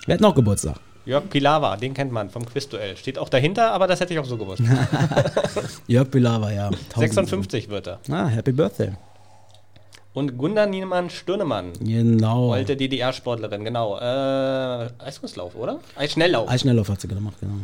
Wer 0.07 0.15
hat 0.15 0.21
noch 0.21 0.35
Geburtstag? 0.35 0.77
Jörg 1.07 1.29
Pilawa, 1.31 1.77
den 1.77 1.95
kennt 1.95 2.13
man 2.13 2.29
vom 2.31 2.45
Quizduell. 2.45 2.97
Steht 2.97 3.19
auch 3.19 3.29
dahinter, 3.31 3.73
aber 3.73 3.87
das 3.87 4.01
hätte 4.01 4.13
ich 4.13 4.19
auch 4.21 4.25
so 4.27 4.37
gewusst. 4.37 4.63
Jörg 5.87 6.11
Pilawa, 6.11 6.53
ja. 6.53 6.71
Tausend- 6.91 7.15
56 7.15 7.69
wird 7.69 7.87
er. 7.87 8.01
Ah, 8.11 8.27
Happy 8.27 8.53
Birthday. 8.53 8.93
Und 10.13 10.37
Gunda 10.37 10.67
Niemann 10.67 11.09
Stirnemann, 11.09 11.73
Genau. 11.81 12.53
alte 12.53 12.77
DDR-Sportlerin, 12.77 13.65
genau. 13.65 13.97
Äh, 13.99 14.89
Eiskunstlauf, 14.99 15.55
oder? 15.55 15.79
Eisschnelllauf. 15.97 16.49
Eisschnelllauf 16.49 16.89
hat 16.89 17.01
sie 17.01 17.09
gemacht, 17.09 17.37
genau. 17.41 17.55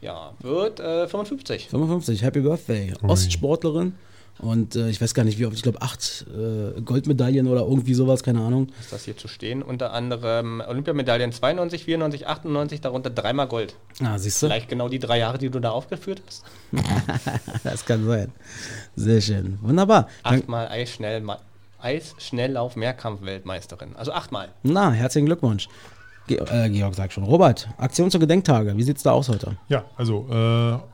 Ja, 0.00 0.32
wird 0.40 0.80
äh, 0.80 1.06
55. 1.06 1.68
55, 1.68 2.22
Happy 2.22 2.40
Birthday. 2.40 2.94
Ostsportlerin. 3.02 3.94
Und 4.42 4.74
äh, 4.74 4.90
ich 4.90 5.00
weiß 5.00 5.14
gar 5.14 5.22
nicht, 5.22 5.38
wie 5.38 5.46
oft, 5.46 5.54
ich 5.54 5.62
glaube 5.62 5.80
acht 5.82 6.26
äh, 6.28 6.80
Goldmedaillen 6.80 7.46
oder 7.46 7.60
irgendwie 7.60 7.94
sowas, 7.94 8.24
keine 8.24 8.40
Ahnung. 8.40 8.70
Ist 8.80 8.92
das 8.92 9.04
hier 9.04 9.16
zu 9.16 9.28
stehen? 9.28 9.62
Unter 9.62 9.92
anderem 9.92 10.60
Olympiamedaillen 10.66 11.30
92, 11.30 11.84
94, 11.84 12.26
98, 12.26 12.80
darunter 12.80 13.10
dreimal 13.10 13.46
Gold. 13.46 13.76
Ah, 14.02 14.18
siehst 14.18 14.42
du? 14.42 14.46
Vielleicht 14.48 14.68
genau 14.68 14.88
die 14.88 14.98
drei 14.98 15.18
Jahre, 15.18 15.38
die 15.38 15.48
du 15.48 15.60
da 15.60 15.70
aufgeführt 15.70 16.22
hast. 16.26 16.44
Das 17.62 17.84
kann 17.84 18.04
sein. 18.04 18.32
Sehr 18.96 19.20
schön. 19.20 19.58
Wunderbar. 19.62 20.08
Achtmal 20.24 20.66
Eisschnell, 20.68 21.22
Eisschnelllauf 21.80 22.74
Mehrkampf-Weltmeisterin. 22.74 23.94
Also 23.94 24.12
achtmal. 24.12 24.48
na, 24.64 24.90
herzlichen 24.90 25.26
Glückwunsch. 25.26 25.68
Ge 26.26 26.38
äh, 26.38 26.68
Georg 26.70 26.94
sagt 26.94 27.12
schon. 27.12 27.24
Robert, 27.24 27.68
Aktion 27.78 28.10
zur 28.10 28.20
Gedenktage. 28.20 28.76
Wie 28.76 28.82
sieht's 28.82 29.02
da 29.02 29.12
aus 29.12 29.28
heute? 29.28 29.56
Ja, 29.68 29.84
also 29.96 30.26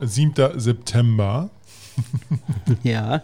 äh, 0.01 0.05
7. 0.05 0.59
September, 0.59 1.49
Ja. 2.83 3.21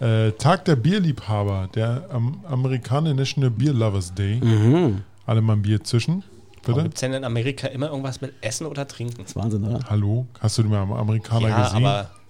äh, 0.00 0.32
Tag 0.32 0.64
der 0.64 0.76
Bierliebhaber, 0.76 1.68
der 1.74 2.06
am 2.10 2.42
Amerikaner 2.48 3.14
National 3.14 3.50
Beer 3.50 3.72
Lovers 3.72 4.12
Day. 4.14 4.36
Mhm. 4.42 5.02
Alle 5.26 5.40
mal 5.40 5.54
ein 5.54 5.62
Bier 5.62 5.82
zwischen, 5.84 6.24
bitte. 6.66 6.82
Gibt 6.82 6.94
es 6.94 7.00
denn 7.00 7.12
in 7.12 7.24
Amerika 7.24 7.68
immer 7.68 7.88
irgendwas 7.88 8.20
mit 8.20 8.32
Essen 8.40 8.66
oder 8.66 8.86
Trinken? 8.88 9.18
Das 9.18 9.28
ist 9.30 9.36
Wahnsinn, 9.36 9.64
oder? 9.64 9.80
Hallo, 9.88 10.26
hast 10.40 10.58
du 10.58 10.62
den 10.62 10.70
mal 10.70 10.82
am 10.82 10.92
Amerikaner 10.92 11.48
Ja, 11.48 11.64
gesehen? 11.64 11.84
aber 11.84 12.10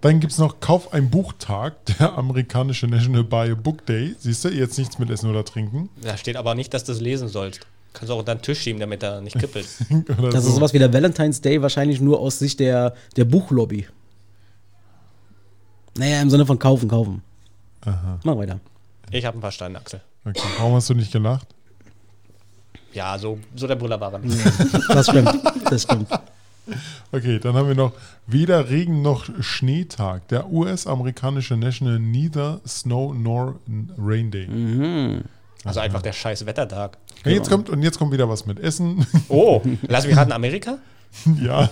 Dann 0.00 0.20
gibt 0.20 0.32
es 0.32 0.38
noch 0.38 0.60
Kauf 0.60 0.92
ein 0.92 1.10
Buchtag, 1.10 1.84
der 1.86 2.16
amerikanische 2.16 2.86
National 2.86 3.24
Buy 3.24 3.50
a 3.50 3.54
Book 3.54 3.84
Day. 3.86 4.14
Siehst 4.18 4.44
du, 4.44 4.48
jetzt 4.48 4.78
nichts 4.78 4.98
mit 4.98 5.10
Essen 5.10 5.28
oder 5.28 5.44
Trinken. 5.44 5.88
da 6.02 6.16
steht 6.16 6.36
aber 6.36 6.54
nicht, 6.54 6.72
dass 6.72 6.84
du 6.84 6.92
es 6.92 7.00
lesen 7.00 7.28
sollst. 7.28 7.60
Kannst 7.92 8.10
du 8.10 8.14
auch 8.14 8.18
unter 8.20 8.34
den 8.34 8.42
Tisch 8.42 8.60
schieben, 8.60 8.80
damit 8.80 9.02
er 9.02 9.20
nicht 9.20 9.38
kippelt. 9.38 9.66
Das 10.30 10.44
ist 10.44 10.54
sowas 10.54 10.72
wie 10.72 10.78
der 10.78 10.92
Valentine's 10.92 11.40
Day, 11.40 11.60
wahrscheinlich 11.62 12.00
nur 12.00 12.20
aus 12.20 12.38
Sicht 12.38 12.60
der, 12.60 12.94
der 13.16 13.24
Buchlobby. 13.24 13.86
Naja, 15.98 16.22
im 16.22 16.30
Sinne 16.30 16.46
von 16.46 16.58
kaufen, 16.58 16.88
kaufen. 16.88 17.22
Aha, 17.84 18.18
Mach 18.24 18.36
weiter. 18.36 18.60
Ich 19.10 19.24
habe 19.24 19.36
ihn 19.38 19.40
verstanden, 19.40 19.76
Axel. 19.76 20.00
okay. 20.24 20.40
Warum 20.58 20.74
hast 20.74 20.88
du 20.90 20.94
nicht 20.94 21.10
gelacht? 21.12 21.46
Ja, 22.92 23.18
so, 23.18 23.38
so 23.54 23.66
der 23.66 23.76
Brüller 23.76 24.00
war 24.00 24.12
er. 24.12 24.20
Das 24.88 25.06
stimmt. 25.08 25.32
Das 25.70 25.82
stimmt. 25.82 26.08
Okay, 27.12 27.38
dann 27.38 27.54
haben 27.54 27.68
wir 27.68 27.74
noch 27.74 27.92
weder 28.26 28.68
Regen 28.68 29.02
noch 29.02 29.24
Schneetag, 29.40 30.28
der 30.28 30.50
US-amerikanische 30.50 31.56
National 31.56 31.98
Neither 31.98 32.60
Snow 32.66 33.14
nor 33.14 33.56
Rain 33.98 34.30
Day. 34.30 34.46
Mhm. 34.46 35.22
Also 35.64 35.80
einfach 35.80 36.02
der 36.02 36.12
scheiß 36.12 36.46
Wettertag. 36.46 36.98
Ja, 37.24 37.32
jetzt 37.32 37.48
kommt, 37.50 37.68
und 37.70 37.82
jetzt 37.82 37.98
kommt 37.98 38.12
wieder 38.12 38.28
was 38.28 38.46
mit 38.46 38.60
Essen. 38.60 39.06
Oh, 39.28 39.62
lass 39.82 40.06
mich 40.06 40.16
raten, 40.16 40.32
Amerika? 40.32 40.78
ja, 41.42 41.68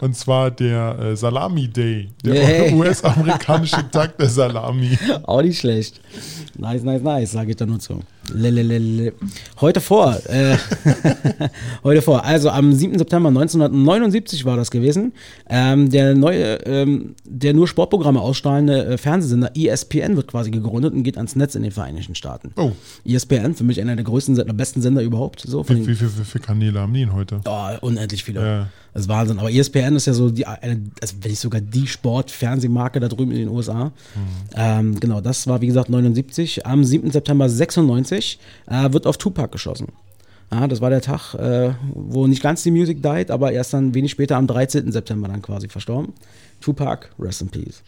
und 0.00 0.16
zwar 0.16 0.50
der 0.50 0.98
äh, 0.98 1.16
Salami 1.16 1.68
Day, 1.68 2.08
der 2.24 2.34
Yay. 2.34 2.74
US-amerikanische 2.78 3.90
Tag 3.90 4.16
der 4.18 4.28
Salami. 4.28 4.98
Auch 5.24 5.42
nicht 5.42 5.58
schlecht. 5.58 6.00
Nice, 6.56 6.82
nice, 6.82 7.02
nice, 7.02 7.32
sage 7.32 7.50
ich 7.50 7.56
da 7.56 7.66
nur 7.66 7.78
zu. 7.78 8.00
Lelelele. 8.30 9.12
Heute 9.60 9.80
vor, 9.80 10.16
äh, 10.26 10.56
heute 11.84 12.02
vor, 12.02 12.24
also 12.24 12.50
am 12.50 12.72
7. 12.72 12.98
September 12.98 13.28
1979 13.28 14.44
war 14.44 14.56
das 14.56 14.70
gewesen, 14.70 15.12
ähm, 15.48 15.90
der 15.90 16.14
neue, 16.14 16.54
ähm, 16.66 17.14
der 17.24 17.54
nur 17.54 17.68
Sportprogramme 17.68 18.20
ausstrahlende 18.20 18.84
äh, 18.86 18.98
Fernsehsender 18.98 19.52
ESPN 19.56 20.16
wird 20.16 20.28
quasi 20.28 20.50
gegründet 20.50 20.94
und 20.94 21.02
geht 21.02 21.16
ans 21.16 21.36
Netz 21.36 21.54
in 21.54 21.62
den 21.62 21.72
Vereinigten 21.72 22.14
Staaten. 22.14 22.52
Oh, 22.56 22.72
ESPN, 23.04 23.54
für 23.54 23.64
mich 23.64 23.80
einer 23.80 23.96
der 23.96 24.04
größten, 24.04 24.36
Sender, 24.36 24.52
besten 24.52 24.82
Sender 24.82 25.02
überhaupt. 25.02 25.40
So, 25.40 25.68
wie, 25.68 25.86
wie 25.86 25.94
viele 25.94 26.44
Kanäle 26.44 26.80
haben 26.80 26.94
die 26.94 27.00
denn 27.00 27.12
heute? 27.12 27.40
oh, 27.46 27.68
unendlich 27.80 28.24
viele. 28.24 28.40
Ja. 28.40 28.68
Das 28.92 29.02
ist 29.02 29.08
Wahnsinn. 29.08 29.38
Aber 29.38 29.50
ESPN 29.50 29.96
ist 29.96 30.06
ja 30.06 30.12
so 30.12 30.30
die, 30.30 30.46
eine, 30.46 30.80
also 31.00 31.16
wenn 31.20 31.30
nicht 31.30 31.40
sogar 31.40 31.60
die 31.60 31.86
Sport-Fernsehmarke 31.86 33.00
da 33.00 33.08
drüben 33.08 33.32
in 33.32 33.38
den 33.38 33.48
USA. 33.48 33.92
Ähm, 34.56 34.98
genau, 34.98 35.20
das 35.20 35.46
war 35.46 35.60
wie 35.60 35.66
gesagt 35.66 35.90
79. 35.90 36.66
Am 36.66 36.84
7. 36.84 37.10
September 37.10 37.48
96 37.48 38.38
äh, 38.66 38.92
wird 38.92 39.06
auf 39.06 39.18
Tupac 39.18 39.52
geschossen. 39.52 39.88
Ja, 40.50 40.66
das 40.66 40.80
war 40.80 40.88
der 40.88 41.02
Tag, 41.02 41.34
äh, 41.34 41.72
wo 41.92 42.26
nicht 42.26 42.42
ganz 42.42 42.62
die 42.62 42.70
Music 42.70 43.02
died, 43.02 43.30
aber 43.30 43.52
erst 43.52 43.74
dann 43.74 43.92
wenig 43.92 44.10
später 44.10 44.36
am 44.36 44.46
13. 44.46 44.90
September 44.92 45.28
dann 45.28 45.42
quasi 45.42 45.68
verstorben. 45.68 46.14
Tupac, 46.60 47.10
rest 47.18 47.42
in 47.42 47.48
peace. 47.48 47.82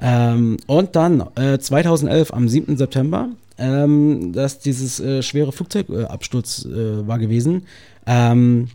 Ähm, 0.00 0.58
und 0.66 0.94
dann 0.94 1.24
äh, 1.36 1.58
2011 1.58 2.32
am 2.34 2.48
7. 2.48 2.76
September, 2.76 3.30
ähm, 3.58 4.32
dass 4.34 4.58
dieses 4.58 5.00
äh, 5.00 5.22
schwere 5.22 5.52
Flugzeugabsturz 5.52 6.66
äh, 6.66 7.06
war 7.06 7.18
gewesen, 7.18 7.62
ähm, 8.06 8.68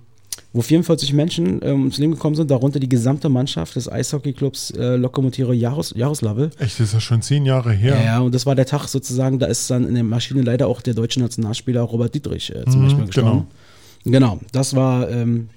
wo 0.54 0.62
44 0.62 1.14
Menschen 1.14 1.62
ähm, 1.64 1.80
ums 1.82 1.98
Leben 1.98 2.12
gekommen 2.14 2.36
sind, 2.36 2.52
darunter 2.52 2.80
die 2.80 2.90
gesamte 2.90 3.30
Mannschaft 3.30 3.76
des 3.76 3.90
Eishockeyclubs 3.92 4.72
äh, 4.72 4.96
Lokomotive 4.98 5.54
Jaros 5.54 5.94
Jaroslavl. 5.96 6.50
Echt, 6.60 6.80
das 6.80 6.88
ist 6.88 6.94
ja 6.94 7.00
schon 7.00 7.22
zehn 7.22 7.46
Jahre 7.46 7.72
her. 7.72 8.02
Ja. 8.04 8.20
und 8.20 8.36
das 8.36 8.46
war 8.46 8.56
der 8.56 8.66
Tag 8.66 8.88
sozusagen, 8.88 9.40
da 9.40 9.46
ist 9.46 9.70
dann 9.70 9.88
in 9.88 9.96
der 9.96 10.04
Maschine 10.04 10.42
leider 10.42 10.68
auch 10.68 10.82
der 10.82 10.94
deutsche 10.94 11.20
Nationalspieler 11.22 11.82
Robert 11.82 12.14
Dietrich 12.16 12.54
äh, 12.54 12.66
zum 12.66 12.82
Mhm, 12.82 12.86
Beispiel 12.86 13.06
gestorben. 13.06 13.48
Genau, 14.04 14.40
das 14.52 14.76
war, 14.76 15.10
ähm, 15.10 15.50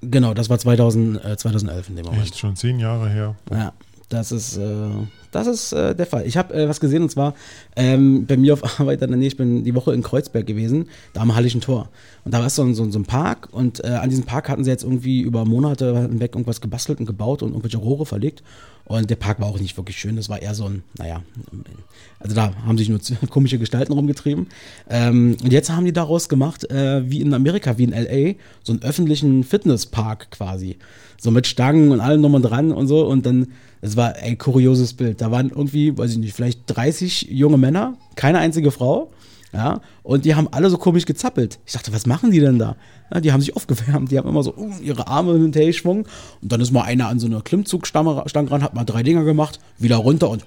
genau, 0.00 0.34
das 0.34 0.48
war 0.50 0.58
2000, 0.58 1.24
äh, 1.24 1.36
2011 1.36 1.88
in 1.90 1.96
dem 1.96 2.06
Moment. 2.06 2.22
Echt 2.24 2.38
schon 2.38 2.56
zehn 2.56 2.78
Jahre 2.80 3.08
her. 3.08 3.36
Ja, 3.50 3.72
das 4.08 4.32
ist, 4.32 4.56
äh, 4.56 4.88
das 5.32 5.46
ist 5.48 5.72
äh, 5.72 5.94
der 5.94 6.06
Fall. 6.06 6.24
Ich 6.26 6.36
habe 6.36 6.54
äh, 6.54 6.68
was 6.68 6.78
gesehen 6.78 7.02
und 7.02 7.10
zwar 7.10 7.34
ähm, 7.74 8.26
bei 8.26 8.36
mir 8.36 8.52
auf 8.52 8.78
Arbeit 8.80 9.02
in 9.02 9.08
der 9.08 9.16
Nähe, 9.18 9.28
ich 9.28 9.36
bin 9.36 9.64
die 9.64 9.74
Woche 9.74 9.92
in 9.92 10.02
Kreuzberg 10.02 10.46
gewesen, 10.46 10.88
da 11.12 11.22
am 11.22 11.34
Hallischen 11.34 11.60
Tor. 11.60 11.88
Und 12.24 12.32
da 12.34 12.38
war 12.38 12.46
es 12.46 12.54
so, 12.54 12.62
ein- 12.62 12.74
so, 12.74 12.88
so 12.90 12.98
ein 12.98 13.04
Park 13.04 13.48
und 13.52 13.82
äh, 13.84 13.88
an 13.88 14.08
diesem 14.10 14.24
Park 14.24 14.48
hatten 14.48 14.62
sie 14.62 14.70
jetzt 14.70 14.84
irgendwie 14.84 15.20
über 15.22 15.44
Monate 15.44 16.02
hinweg 16.02 16.34
irgendwas 16.34 16.60
gebastelt 16.60 17.00
und 17.00 17.06
gebaut 17.06 17.42
und 17.42 17.50
irgendwelche 17.50 17.78
Rohre 17.78 18.06
verlegt. 18.06 18.42
Und 18.84 19.08
der 19.10 19.16
Park 19.16 19.40
war 19.40 19.46
auch 19.48 19.60
nicht 19.60 19.76
wirklich 19.76 19.96
schön, 19.96 20.16
das 20.16 20.28
war 20.28 20.42
eher 20.42 20.54
so 20.54 20.64
ein, 20.66 20.82
naja, 20.98 21.22
also 22.18 22.34
da 22.34 22.52
haben 22.66 22.76
sich 22.76 22.88
nur 22.88 22.98
komische 23.30 23.58
Gestalten 23.58 23.92
rumgetrieben. 23.92 24.48
Ähm, 24.90 25.36
und 25.42 25.52
jetzt 25.52 25.70
haben 25.70 25.84
die 25.84 25.92
daraus 25.92 26.28
gemacht, 26.28 26.68
äh, 26.70 27.08
wie 27.08 27.20
in 27.20 27.32
Amerika, 27.32 27.78
wie 27.78 27.84
in 27.84 27.90
LA, 27.92 28.34
so 28.64 28.72
einen 28.72 28.82
öffentlichen 28.82 29.44
Fitnesspark 29.44 30.30
quasi. 30.32 30.76
So 31.18 31.30
mit 31.30 31.46
Stangen 31.46 31.92
und 31.92 32.00
allem 32.00 32.20
drum 32.22 32.34
und 32.34 32.42
dran 32.42 32.72
und 32.72 32.88
so. 32.88 33.06
Und 33.06 33.24
dann, 33.24 33.52
es 33.80 33.96
war 33.96 34.14
ein 34.16 34.36
kurioses 34.38 34.92
Bild. 34.94 35.20
Da 35.22 35.30
waren 35.30 35.50
irgendwie, 35.50 35.96
weiß 35.96 36.10
ich 36.10 36.18
nicht, 36.18 36.34
vielleicht 36.34 36.62
30 36.66 37.28
junge 37.30 37.56
Männer, 37.56 37.96
keine 38.16 38.40
einzige 38.40 38.72
Frau. 38.72 39.12
Ja, 39.52 39.80
und 40.02 40.24
die 40.24 40.34
haben 40.34 40.48
alle 40.50 40.68
so 40.68 40.78
komisch 40.78 41.06
gezappelt. 41.06 41.60
Ich 41.64 41.74
dachte, 41.74 41.92
was 41.92 42.06
machen 42.06 42.32
die 42.32 42.40
denn 42.40 42.58
da? 42.58 42.74
Ja, 43.14 43.20
die 43.20 43.30
haben 43.30 43.40
sich 43.40 43.54
aufgewärmt, 43.54 44.10
die 44.10 44.18
haben 44.18 44.28
immer 44.28 44.42
so 44.42 44.52
uh, 44.56 44.72
ihre 44.82 45.06
Arme 45.06 45.34
hin 45.34 45.44
und 45.44 45.54
her 45.54 45.66
geschwungen. 45.66 46.06
Und 46.40 46.50
dann 46.50 46.60
ist 46.60 46.72
mal 46.72 46.82
einer 46.82 47.06
an 47.06 47.20
so 47.20 47.28
einer 47.28 47.40
Klimmzugstange 47.40 48.24
ran, 48.34 48.62
hat 48.64 48.74
mal 48.74 48.82
drei 48.82 49.04
Dinger 49.04 49.22
gemacht, 49.22 49.60
wieder 49.78 49.98
runter 49.98 50.28
und 50.28 50.44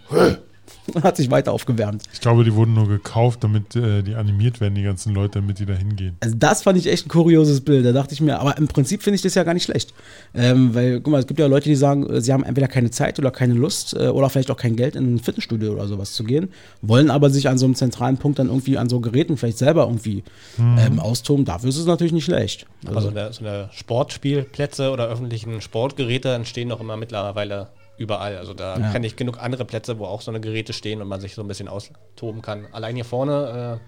hat 1.04 1.18
sich 1.18 1.32
weiter 1.32 1.52
aufgewärmt. 1.52 2.04
Ich 2.14 2.22
glaube, 2.22 2.44
die 2.44 2.54
wurden 2.54 2.74
nur 2.74 2.88
gekauft, 2.88 3.44
damit 3.44 3.76
äh, 3.76 4.02
die 4.02 4.16
animiert 4.16 4.62
werden, 4.62 4.76
die 4.76 4.84
ganzen 4.84 5.14
Leute, 5.14 5.40
damit 5.40 5.60
die 5.60 5.66
da 5.66 5.74
hingehen. 5.74 6.18
Also 6.20 6.36
das 6.38 6.64
fand 6.64 6.78
ich 6.78 6.88
echt 6.88 7.06
ein 7.06 7.10
kurioses 7.10 7.62
Bild. 7.62 7.86
Da 7.86 7.92
dachte 7.92 8.14
ich 8.14 8.22
mir, 8.22 8.40
aber 8.40 8.58
im 8.58 8.68
Prinzip 8.68 9.04
finde 9.04 9.16
ich 9.16 9.22
das 9.22 9.36
ja 9.36 9.44
gar 9.44 9.54
nicht 9.54 9.64
schlecht. 9.64 9.94
Ähm, 10.34 10.74
weil, 10.74 11.02
guck 11.02 11.12
mal, 11.12 11.20
es 11.20 11.28
gibt 11.28 11.40
ja 11.40 11.48
Leute, 11.48 11.70
die 11.70 11.76
sagen, 11.76 12.10
äh, 12.10 12.22
sie 12.22 12.34
haben 12.34 12.44
entweder 12.44 12.68
keine 12.68 12.92
Zeit 12.92 13.20
oder 13.20 13.32
keine 13.32 13.54
Lust 13.54 13.94
äh, 13.94 14.08
oder 14.08 14.30
vielleicht 14.30 14.52
auch 14.52 14.58
kein 14.58 14.76
Geld 14.76 14.96
in 14.96 15.16
ein 15.16 15.20
Fitnessstudio 15.20 15.74
oder 15.74 15.88
sowas 15.88 16.14
zu 16.14 16.24
gehen, 16.24 16.50
wollen 16.82 17.10
aber 17.10 17.30
sich 17.30 17.50
an 17.50 17.58
so 17.58 17.66
einem 17.66 17.76
zentralen 17.76 18.18
Punkt 18.18 18.40
dann 18.40 18.48
irgendwie 18.48 18.78
an 18.78 18.90
so 18.90 19.00
Geräten 19.00 19.38
vielleicht 19.38 19.58
selber 19.58 19.84
irgendwie 19.84 20.24
ähm, 20.60 21.00
austoben. 21.00 21.46
Dafür 21.46 21.70
ist 21.70 21.78
es 21.78 21.86
natürlich 21.86 22.14
nicht 22.14 22.26
schlecht. 22.26 22.66
Aber 22.86 23.02
so 23.02 23.10
eine, 23.10 23.34
so 23.34 23.44
eine 23.44 23.70
Sportspielplätze 23.72 24.92
oder 24.92 25.08
öffentlichen 25.08 25.62
Sportgeräte 25.62 26.34
entstehen 26.34 26.70
doch 26.70 26.80
immer 26.80 26.98
mittlerweile 26.98 27.70
überall. 27.98 28.38
Also 28.38 28.54
da 28.54 28.78
Ja. 28.78 28.92
kenne 28.92 29.08
ich 29.08 29.16
genug 29.16 29.42
andere 29.42 29.66
Plätze, 29.66 29.98
wo 30.00 30.06
auch 30.06 30.22
so 30.22 30.32
eine 30.32 30.40
Geräte 30.42 30.74
stehen 30.74 31.02
und 31.02 31.08
man 31.08 31.22
sich 31.22 31.34
so 31.36 31.42
ein 31.42 31.48
bisschen 31.48 31.68
austoben 31.68 32.42
kann. 32.42 32.68
Allein 32.72 32.96
hier 32.96 33.06
vorne, 33.06 33.80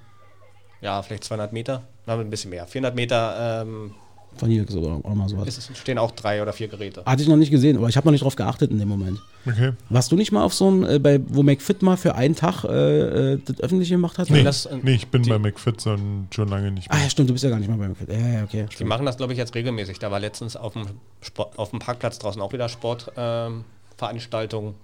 äh, 0.82 0.86
ja, 0.86 1.02
vielleicht 1.02 1.24
200 1.24 1.54
Meter, 1.54 1.84
na, 2.06 2.16
ein 2.18 2.30
bisschen 2.30 2.52
mehr. 2.52 2.68
400 2.68 2.96
Meter 2.96 3.62
ähm, 3.64 3.96
Von 4.38 4.50
hier 4.50 4.66
so, 4.70 4.80
oder, 4.80 5.04
oder 5.04 5.16
mal 5.16 5.28
sowas. 5.28 5.48
es- 5.58 5.72
stehen 5.78 5.98
auch 5.98 6.12
drei 6.12 6.42
oder 6.42 6.54
vier 6.54 6.68
Geräte. 6.68 7.04
Hatte 7.04 7.24
ich 7.24 7.28
noch 7.28 7.36
nicht 7.38 7.50
gesehen, 7.50 7.78
aber 7.78 7.90
ich 7.90 7.98
habe 7.98 8.06
noch 8.08 8.12
nicht 8.12 8.24
drauf 8.24 8.36
geachtet 8.36 8.70
in 8.70 8.78
dem 8.78 8.88
Moment. 8.88 9.20
Okay. 9.48 9.72
Warst 9.90 10.12
du 10.12 10.16
nicht 10.16 10.32
mal 10.32 10.44
auf 10.44 10.54
so 10.54 10.68
einem, 10.68 10.84
äh, 10.84 11.00
bei, 11.00 11.20
wo 11.28 11.42
McFit 11.42 11.82
mal 11.82 11.98
für 11.98 12.14
einen 12.16 12.36
Tag 12.36 12.64
äh, 12.66 13.34
äh, 13.34 13.40
das 13.44 13.60
öffentliche 13.62 13.96
gemacht 13.96 14.18
hat? 14.20 14.30
Nee, 14.30 14.44
das, 14.44 14.68
äh, 14.68 14.78
nee 14.84 14.92
ich 14.94 15.08
bin 15.08 15.24
die- 15.24 15.30
bei 15.32 15.40
McFit 15.40 15.82
schon, 15.82 16.28
schon 16.34 16.48
lange 16.50 16.70
nicht 16.72 16.92
Ah 16.92 16.96
mehr. 16.96 17.04
ja, 17.06 17.10
stimmt, 17.10 17.30
du 17.30 17.34
bist 17.34 17.44
ja 17.44 17.50
gar 17.50 17.58
nicht 17.60 17.70
mal 17.70 17.78
bei 17.78 17.88
McFit. 17.88 18.10
Ja, 18.12 18.18
ja, 18.20 18.44
okay. 18.44 18.66
Die 18.70 18.76
stimmt. 18.76 18.90
machen 18.90 19.06
das, 19.06 19.18
glaube 19.18 19.34
ich, 19.34 19.40
jetzt 19.40 19.56
regelmäßig. 19.56 19.98
Da 20.00 20.12
war 20.12 20.20
letztens 20.20 20.56
auf 20.56 20.74
dem, 20.74 20.86
Sport, 21.22 21.58
auf 21.58 21.72
dem 21.72 21.80
Parkplatz 21.80 22.20
draußen 22.20 22.42
auch 22.42 22.54
wieder 22.54 22.70
Sportveranstaltung. 22.70 23.58
Ähm, 23.58 23.66
Veranstaltung. 23.98 24.76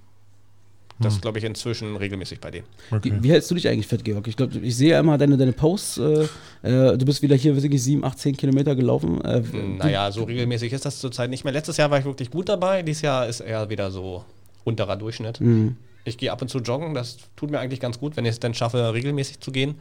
das 0.99 1.15
ist, 1.15 1.21
glaube 1.21 1.39
ich, 1.39 1.43
inzwischen 1.43 1.95
regelmäßig 1.97 2.39
bei 2.39 2.51
denen. 2.51 2.65
Okay. 2.91 3.11
Wie, 3.15 3.23
wie 3.23 3.31
hältst 3.31 3.49
du 3.51 3.55
dich 3.55 3.67
eigentlich 3.67 3.87
fit, 3.87 4.03
Georg? 4.05 4.27
Ich 4.27 4.37
glaube, 4.37 4.57
ich 4.59 4.75
sehe 4.75 4.91
ja 4.91 4.99
immer 4.99 5.17
deine, 5.17 5.37
deine 5.37 5.51
Posts. 5.53 5.97
Äh, 5.97 6.27
äh, 6.63 6.97
du 6.97 7.05
bist 7.05 7.21
wieder 7.21 7.35
hier 7.35 7.55
wirklich 7.61 7.83
7, 7.83 8.03
8, 8.03 8.17
10 8.19 8.37
Kilometer 8.37 8.75
gelaufen. 8.75 9.19
Äh, 9.21 9.41
Naja, 9.77 10.11
so 10.11 10.23
regelmäßig 10.23 10.71
ist 10.71 10.85
das 10.85 10.99
zurzeit 10.99 11.29
nicht 11.29 11.43
mehr. 11.43 11.53
Letztes 11.53 11.77
Jahr 11.77 11.89
war 11.91 11.99
ich 11.99 12.05
wirklich 12.05 12.31
gut 12.31 12.47
dabei. 12.49 12.83
Dieses 12.83 13.01
Jahr 13.01 13.27
ist 13.27 13.39
eher 13.41 13.69
wieder 13.69 13.91
so 13.91 14.23
unterer 14.63 14.95
Durchschnitt. 14.95 15.41
Mhm. 15.41 15.77
Ich 16.05 16.17
gehe 16.17 16.31
ab 16.31 16.41
und 16.41 16.49
zu 16.49 16.59
joggen. 16.59 16.93
Das 16.93 17.17
tut 17.35 17.49
mir 17.51 17.59
eigentlich 17.59 17.79
ganz 17.79 17.99
gut, 17.99 18.15
wenn 18.15 18.25
ich 18.25 18.31
es 18.31 18.39
dann 18.39 18.53
schaffe, 18.53 18.93
regelmäßig 18.93 19.39
zu 19.39 19.51
gehen. 19.51 19.75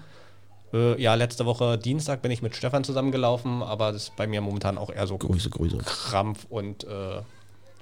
Äh, 0.73 1.01
ja, 1.01 1.14
letzte 1.14 1.45
Woche 1.47 1.77
Dienstag 1.79 2.23
bin 2.23 2.31
ich 2.31 2.42
mit 2.42 2.57
Stefan 2.57 2.85
zusammengelaufen, 2.85 3.62
aber 3.62 3.92
das 3.92 4.05
ist 4.05 4.16
bei 4.16 4.27
mir 4.27 4.40
momentan 4.40 4.79
auch 4.79 4.90
eher 4.90 5.07
so 5.07 5.18
Grüße, 5.18 5.51
Grüße. 5.51 5.77
Krampf 5.79 6.47
und 6.49 6.85
äh, 6.85 7.21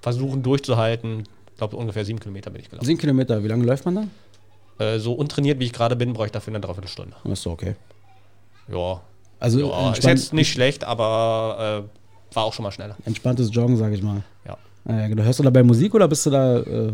versuchen 0.03 0.43
durchzuhalten. 0.43 1.25
Ich 1.61 1.69
glaube, 1.69 1.77
ungefähr 1.77 2.07
sieben 2.07 2.19
Kilometer 2.19 2.49
bin 2.49 2.63
ich 2.63 2.71
gelaufen. 2.71 2.87
7 2.87 2.99
Kilometer, 2.99 3.45
wie 3.45 3.49
lange 3.49 3.67
läuft 3.67 3.85
man 3.85 4.09
da? 4.79 4.83
Äh, 4.83 4.99
so 4.99 5.13
untrainiert, 5.13 5.61
wie 5.61 5.67
ich 5.67 5.75
gerade 5.75 5.95
bin, 5.95 6.15
brauche 6.15 6.25
ich 6.25 6.33
dafür 6.33 6.53
eine 6.53 6.61
Dreiviertelstunde. 6.63 7.15
Ist 7.25 7.45
doch 7.45 7.53
okay. 7.53 7.77
Ja, 8.69 9.03
Also 9.39 9.61
ja 9.61 9.93
ist 9.93 10.03
jetzt 10.05 10.33
nicht 10.33 10.51
schlecht, 10.51 10.85
aber 10.85 11.85
äh, 12.33 12.35
war 12.35 12.45
auch 12.45 12.55
schon 12.55 12.63
mal 12.63 12.73
schneller. 12.73 12.97
entspanntes 13.05 13.51
Joggen, 13.53 13.77
sage 13.77 13.95
ich 13.95 14.03
mal. 14.03 14.23
Ja. 14.47 14.57
Äh, 14.87 15.11
genau. 15.11 15.23
hörst 15.23 15.39
du 15.39 15.43
dabei 15.43 15.63
Musik 15.63 15.95
oder 15.95 16.09
bist 16.09 16.25
du 16.25 16.31
da. 16.31 16.61
Äh, 16.61 16.93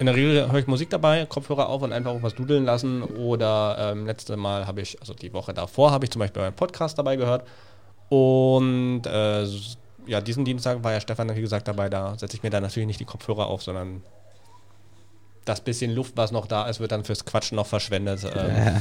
In 0.00 0.06
der 0.06 0.16
Regel 0.16 0.50
höre 0.50 0.58
ich 0.58 0.66
Musik 0.66 0.90
dabei, 0.90 1.24
Kopfhörer 1.26 1.68
auf 1.68 1.82
und 1.82 1.92
einfach 1.92 2.10
auch 2.10 2.24
was 2.24 2.34
dudeln 2.34 2.64
lassen. 2.64 3.04
Oder 3.04 3.92
ähm, 3.92 4.04
letzte 4.04 4.36
Mal 4.36 4.66
habe 4.66 4.80
ich, 4.80 4.98
also 4.98 5.14
die 5.14 5.32
Woche 5.32 5.54
davor, 5.54 5.92
habe 5.92 6.06
ich 6.06 6.10
zum 6.10 6.18
Beispiel 6.18 6.42
einen 6.42 6.56
Podcast 6.56 6.98
dabei 6.98 7.14
gehört. 7.14 7.46
Und 8.08 9.02
äh, 9.06 9.46
ja, 10.06 10.20
diesen 10.20 10.44
Dienstag 10.44 10.82
war 10.84 10.92
ja 10.92 11.00
Stefan, 11.00 11.34
wie 11.34 11.40
gesagt, 11.40 11.68
dabei. 11.68 11.88
Da 11.88 12.16
setze 12.18 12.36
ich 12.36 12.42
mir 12.42 12.50
dann 12.50 12.62
natürlich 12.62 12.86
nicht 12.86 13.00
die 13.00 13.04
Kopfhörer 13.04 13.46
auf, 13.46 13.62
sondern 13.62 14.02
das 15.44 15.60
bisschen 15.60 15.94
Luft, 15.94 16.16
was 16.16 16.32
noch 16.32 16.46
da 16.46 16.68
ist, 16.68 16.80
wird 16.80 16.92
dann 16.92 17.04
fürs 17.04 17.24
Quatschen 17.24 17.56
noch 17.56 17.66
verschwendet. 17.66 18.24
Ähm, 18.24 18.80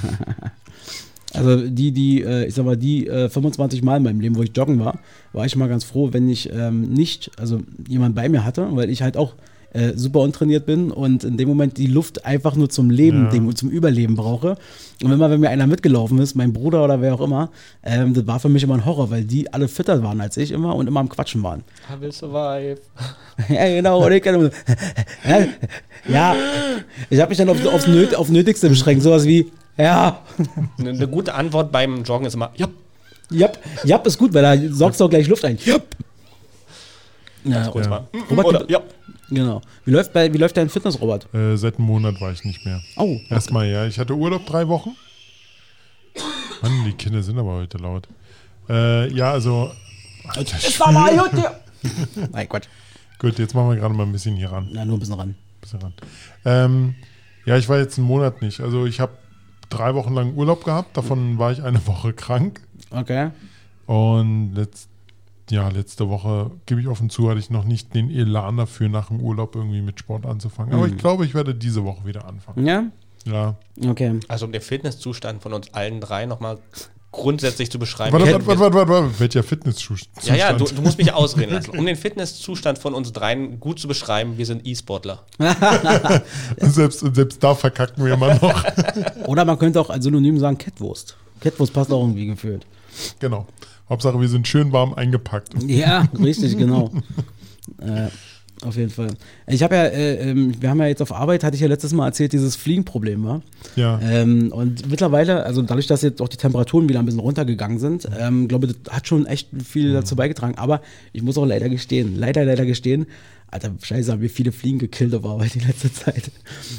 also 1.34 1.68
die, 1.68 1.92
die, 1.92 2.22
äh, 2.22 2.46
ich 2.46 2.54
sag 2.54 2.66
mal, 2.66 2.78
die 2.78 3.08
äh, 3.08 3.30
25 3.30 3.82
Mal 3.84 3.98
in 3.98 4.04
meinem 4.04 4.20
Leben, 4.20 4.36
wo 4.36 4.44
ich 4.44 4.56
joggen 4.56 4.80
war, 4.80 5.00
war 5.34 5.46
ich 5.46 5.56
mal 5.56 5.70
ganz 5.70 5.84
froh, 5.84 6.10
wenn 6.12 6.30
ich 6.30 6.52
ähm, 6.52 6.90
nicht, 6.94 7.32
also 7.40 7.62
jemand 7.88 8.16
bei 8.16 8.30
mir 8.30 8.46
hatte, 8.46 8.68
weil 8.76 8.90
ich 8.90 9.02
halt 9.02 9.18
auch 9.18 9.34
äh, 9.74 9.94
super 9.96 10.20
untrainiert 10.20 10.66
bin 10.66 10.92
und 10.92 11.24
in 11.24 11.38
dem 11.38 11.48
Moment 11.48 11.78
die 11.78 11.88
Luft 11.88 12.26
einfach 12.26 12.56
nur 12.56 12.70
zum 12.70 12.90
Leben, 12.90 13.26
Ja. 13.26 13.30
dem, 13.32 13.56
zum 13.56 13.70
Überleben 13.70 14.16
brauche. 14.16 14.58
Und 15.04 15.10
wenn 15.10 15.18
mal, 15.18 15.32
wenn 15.32 15.40
mir 15.40 15.50
einer 15.50 15.66
mitgelaufen 15.68 16.20
ist, 16.20 16.36
mein 16.36 16.52
Bruder 16.54 16.84
oder 16.84 17.02
wer 17.02 17.14
auch 17.16 17.22
immer, 17.22 17.50
ähm, 17.84 18.14
das 18.14 18.28
war 18.28 18.40
für 18.40 18.50
mich 18.50 18.64
immer 18.64 18.76
ein 18.76 18.86
Horror, 18.86 19.10
weil 19.12 19.24
die 19.24 19.52
alle 19.54 19.68
fitter 19.68 20.04
waren 20.04 20.20
als 20.22 20.38
ich 20.38 20.52
immer 20.52 20.76
und 20.76 20.88
immer 20.88 21.00
am 21.00 21.10
Quatschen 21.10 21.42
waren. 21.44 21.64
I 21.90 22.02
will 22.02 22.12
survive. 22.12 22.78
ja, 23.50 23.66
genau. 23.68 24.06
Und 24.06 24.12
ich 24.12 24.22
kann, 24.22 24.42
ja, 25.28 25.46
ja, 26.08 26.36
ich 27.10 27.20
habe 27.20 27.30
mich 27.30 27.38
dann 27.38 27.50
auf, 27.50 27.66
aufs 27.66 27.88
Nöt, 27.88 28.14
auf 28.16 28.30
Nötigste 28.30 28.70
beschränkt, 28.70 29.04
sowas 29.04 29.26
wie, 29.26 29.52
ja, 29.78 30.20
Eine, 30.78 31.08
gute 31.08 31.34
Antwort 31.34 31.72
beim 31.72 32.04
Joggen 32.04 32.26
ist 32.28 32.34
immer, 32.36 32.52
ja, 32.56 32.68
Jap, 33.34 33.58
Jap 33.86 34.06
ist 34.06 34.18
gut, 34.18 34.34
weil 34.34 34.42
da 34.44 34.74
saugst 34.76 35.00
du 35.00 35.06
auch 35.06 35.10
gleich 35.10 35.26
Luft 35.30 35.46
ein. 35.46 35.58
Jap. 35.64 35.84
Ja, 37.46 37.68
kurz 37.70 37.86
Ja. 37.86 37.90
mal. 37.90 38.08
Robert, 38.30 38.46
Oder, 38.46 38.70
ja. 38.70 38.82
Genau. 39.32 39.62
Wie 39.86 39.92
läuft, 39.92 40.14
bei, 40.14 40.32
wie 40.34 40.38
läuft 40.38 40.58
dein 40.58 40.70
Fitness, 40.70 41.00
Robert? 41.02 41.34
Äh, 41.34 41.58
seit 41.58 41.78
einem 41.78 41.88
Monat 41.88 42.22
war 42.22 42.32
ich 42.32 42.44
nicht 42.44 42.66
mehr. 42.66 42.82
Oh, 42.98 43.20
Erstmal, 43.30 43.68
ja. 43.68 43.86
Ich 43.86 43.98
hatte 43.98 44.14
Urlaub 44.14 44.46
drei 44.46 44.68
Wochen. 44.68 44.96
Mann, 46.62 46.86
die 46.86 46.94
Kinder 46.94 47.24
sind 47.24 47.40
aber 47.40 47.54
heute 47.54 47.78
laut. 47.78 48.08
Äh, 48.70 49.12
ja, 49.14 49.32
also. 49.32 49.72
Alter, 50.28 50.58
Nein, 52.32 52.48
Quatsch. 52.50 52.68
Gut, 53.20 53.40
jetzt 53.40 53.54
machen 53.54 53.70
wir 53.70 53.76
gerade 53.78 53.94
mal 53.94 54.04
ein 54.04 54.12
bisschen 54.12 54.36
hier 54.36 54.52
ran. 54.52 54.70
Na, 54.72 54.86
nur 54.86 54.98
ein 54.98 55.00
bisschen 55.00 55.16
ran. 55.16 55.36
bisschen 55.60 55.82
ran. 55.82 55.94
Ähm, 56.46 56.96
ja, 57.46 57.58
ich 57.58 57.68
war 57.70 57.78
jetzt 57.80 57.98
einen 57.98 58.08
Monat 58.08 58.42
nicht. 58.42 58.62
Also 58.62 58.86
ich 58.86 59.00
habe 59.00 59.14
drei 59.70 59.96
Wochen 59.96 60.14
lang 60.14 60.36
Urlaub 60.36 60.64
gehabt. 60.64 60.96
Davon 60.98 61.38
war 61.40 61.52
ich 61.52 61.64
eine 61.64 61.86
Woche 61.88 62.14
krank. 62.14 62.62
Okay. 62.92 63.32
Und 63.88 64.54
letzt, 64.56 64.90
ja, 65.52 65.68
letzte 65.70 66.10
Woche, 66.10 66.52
gebe 66.66 66.82
ich 66.82 66.88
offen 66.88 67.10
zu, 67.10 67.30
hatte 67.30 67.40
ich 67.40 67.50
noch 67.50 67.64
nicht 67.66 67.94
den 67.94 68.10
Elan 68.10 68.58
dafür, 68.58 68.90
nach 68.90 69.08
dem 69.10 69.20
Urlaub 69.22 69.56
irgendwie 69.56 69.82
mit 69.82 70.00
Sport 70.00 70.26
anzufangen. 70.26 70.74
Aber 70.74 70.88
ich 70.88 70.98
glaube, 70.98 71.26
ich 71.26 71.34
werde 71.34 71.54
diese 71.54 71.84
Woche 71.84 72.06
wieder 72.06 72.26
anfangen. 72.28 72.66
Ja? 72.66 72.84
Ja. 73.26 73.56
Okay. 73.88 74.20
Also 74.28 74.46
um 74.46 74.52
den 74.52 74.62
Fitnesszustand 74.62 75.44
von 75.44 75.54
uns 75.54 75.74
allen 75.74 76.00
drei 76.02 76.26
nochmal 76.26 76.58
grundsätzlich 77.12 77.70
zu 77.70 77.78
beschreiben. 77.78 78.14
Warte, 78.14 78.26
Wir- 78.26 78.34
warte, 78.46 78.60
warte, 78.60 78.74
warte, 78.74 78.90
warte. 78.90 79.20
Welcher 79.20 79.44
Fitnesszustand? 79.44 80.26
Ja, 80.26 80.36
ja, 80.36 80.54
du, 80.54 80.64
du 80.64 80.82
musst 80.82 80.98
mich 80.98 81.12
ausreden 81.14 81.54
lassen. 81.54 81.78
Um 81.78 81.86
den 81.86 81.98
Fitnesszustand 81.98 82.80
von 82.80 82.94
uns 82.94 83.12
dreien 83.12 83.60
gut 83.60 83.80
zu 83.80 83.88
beschreiben, 83.90 84.38
wir 84.38 84.46
sind 84.46 84.66
E-Sportler. 84.66 85.26
selbst, 86.58 87.00
selbst 87.14 87.44
da 87.44 87.54
verkacken 87.56 88.06
wir 88.06 88.14
immer 88.14 88.36
noch. 88.36 88.64
Oder 89.28 89.46
man 89.46 89.60
könnte 89.60 89.80
auch 89.82 89.90
als 89.90 90.04
Synonym 90.06 90.40
sagen 90.40 90.58
Kettwurst. 90.58 91.18
Kettwurst 91.42 91.74
passt 91.74 91.92
auch 91.92 92.02
irgendwie 92.02 92.28
gefühlt. 92.28 92.66
genau. 93.20 93.46
Hauptsache, 93.92 94.22
wir 94.22 94.30
sind 94.30 94.48
schön 94.48 94.72
warm 94.72 94.94
eingepackt. 94.94 95.50
Ja, 95.68 96.08
richtig, 96.18 96.58
genau. 96.58 96.92
äh, 97.82 98.08
auf 98.66 98.78
jeden 98.78 98.90
Fall. 98.90 99.10
Ich 99.48 99.64
habe 99.64 99.76
ja, 99.76 99.84
äh, 99.84 100.30
ähm, 100.30 100.54
wir 100.62 100.70
haben 100.70 100.80
ja 100.80 100.88
jetzt 100.88 101.02
auf 101.02 101.12
Arbeit, 101.12 101.44
hatte 101.44 101.56
ich 101.56 101.62
ja 101.62 101.68
letztes 101.68 101.92
Mal 101.92 102.06
erzählt, 102.06 102.32
dieses 102.32 102.56
Fliegenproblem 102.56 103.26
war. 103.26 103.42
Ja. 103.76 104.00
Ähm, 104.02 104.54
und 104.54 104.90
mittlerweile, 104.90 105.44
also 105.44 105.62
dadurch, 105.62 105.88
dass 105.88 106.04
jetzt 106.04 106.22
auch 106.22 106.30
die 106.30 106.38
Temperaturen 106.38 106.88
wieder 106.88 107.00
ein 107.00 107.06
bisschen 107.06 107.20
runtergegangen 107.20 107.80
sind, 107.80 108.08
ähm, 108.18 108.48
glaube 108.48 108.68
ich, 108.68 108.82
das 108.82 108.94
hat 108.94 109.08
schon 109.08 109.26
echt 109.26 109.50
viel 109.62 109.92
dazu 109.92 110.16
beigetragen. 110.16 110.58
Aber 110.58 110.82
ich 111.12 111.22
muss 111.22 111.38
auch 111.38 111.46
leider 111.46 111.68
gestehen, 111.68 112.16
leider, 112.16 112.46
leider 112.46 112.66
gestehen, 112.66 113.08
Alter, 113.52 113.72
scheiße, 113.82 114.14
haben 114.14 114.22
wir 114.22 114.30
viele 114.30 114.54
Fliegen 114.54 114.80
gekillt 114.80 115.14
auf 115.14 115.26
Arbeit 115.26 115.56
die 115.56 115.60
letzte 115.60 115.92
Zeit. 115.92 116.32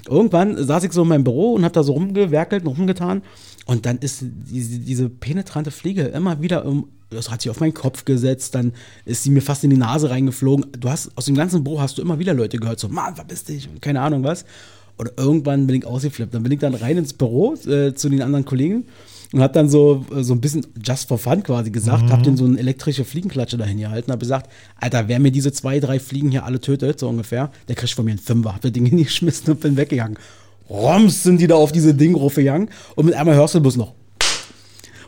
Irgendwann 0.09 0.57
saß 0.57 0.85
ich 0.85 0.93
so 0.93 1.03
in 1.03 1.09
meinem 1.09 1.25
Büro 1.25 1.53
und 1.53 1.65
habe 1.65 1.75
da 1.75 1.83
so 1.83 1.93
rumgewerkelt 1.93 2.65
und 2.65 2.79
rumgetan. 2.79 3.21
Und 3.67 3.87
dann 3.87 3.99
ist 3.99 4.21
diese, 4.23 4.79
diese 4.79 5.09
penetrante 5.09 5.71
Fliege 5.71 6.03
immer 6.03 6.43
wieder 6.43 6.65
um, 6.65 6.89
das 7.11 7.31
hat 7.31 7.43
sich 7.43 7.51
auf 7.51 7.61
meinen 7.61 7.75
Kopf 7.75 8.05
gesetzt, 8.05 8.55
dann 8.55 8.73
ist 9.05 9.23
sie 9.23 9.31
mir 9.31 9.43
fast 9.43 9.63
in 9.65 9.71
die 9.71 9.77
Nase 9.77 10.11
reingeflogen. 10.11 10.67
Du 10.79 10.89
hast, 10.89 11.17
aus 11.17 11.27
dem 11.27 11.35
ganzen 11.35 11.63
Büro 11.63 11.81
hast 11.81 11.99
du 11.99 12.03
immer 12.03 12.19
wieder 12.19 12.35
Leute 12.35 12.59
gehört, 12.59 12.81
so, 12.81 12.89
Mann, 12.89 13.15
verpiss 13.15 13.45
dich 13.45 13.69
und 13.69 13.81
keine 13.81 14.01
Ahnung 14.01 14.25
was. 14.25 14.45
Und 14.97 15.13
irgendwann 15.17 15.67
bin 15.67 15.77
ich 15.77 15.87
ausgeflippt. 15.87 16.35
Dann 16.35 16.43
bin 16.43 16.53
ich 16.53 16.59
dann 16.59 16.75
rein 16.75 16.99
ins 16.99 17.13
Büro 17.13 17.55
äh, 17.67 17.95
zu 17.95 18.09
den 18.09 18.23
anderen 18.23 18.45
Kollegen 18.45 18.85
und 19.33 19.41
hab 19.41 19.53
dann 19.53 19.69
so, 19.69 20.05
äh, 20.15 20.23
so 20.23 20.35
ein 20.35 20.41
bisschen 20.41 20.67
just 20.85 21.09
for 21.09 21.19
fun 21.19 21.43
quasi 21.43 21.71
gesagt, 21.71 22.11
hab 22.11 22.23
denen 22.23 22.37
so 22.37 22.45
eine 22.45 22.59
elektrische 22.59 23.05
Fliegenklatsche 23.05 23.57
dahin 23.57 23.79
gehalten, 23.79 24.13
hab 24.13 24.21
gesagt, 24.21 24.51
Alter, 24.79 25.09
wer 25.09 25.19
mir 25.19 25.33
diese 25.33 25.53
zwei, 25.53 25.81
drei 25.81 25.99
Fliegen 25.99 26.31
hier 26.31 26.45
alle 26.45 26.61
tötet, 26.61 27.01
so 27.01 27.09
ungefähr, 27.09 27.51
der 27.69 27.77
kriegt 27.77 27.95
von 27.95 28.05
mir 28.05 28.13
einen 28.13 28.21
Fünfer. 28.21 28.55
Hab 28.55 28.61
das 28.61 28.73
Ding 28.73 28.87
hingeschmissen 28.87 29.55
und 29.55 29.61
bin 29.61 29.77
weggegangen. 29.77 30.19
Roms 30.69 31.23
sind 31.23 31.41
die 31.41 31.47
da 31.47 31.55
auf 31.55 31.73
diese 31.73 31.95
Ding 31.95 32.15
gegangen 32.15 32.71
und 32.95 33.07
mit 33.07 33.15
einmal 33.15 33.35
hörst 33.35 33.55
du 33.55 33.61
bloß 33.61 33.77
noch. 33.77 33.95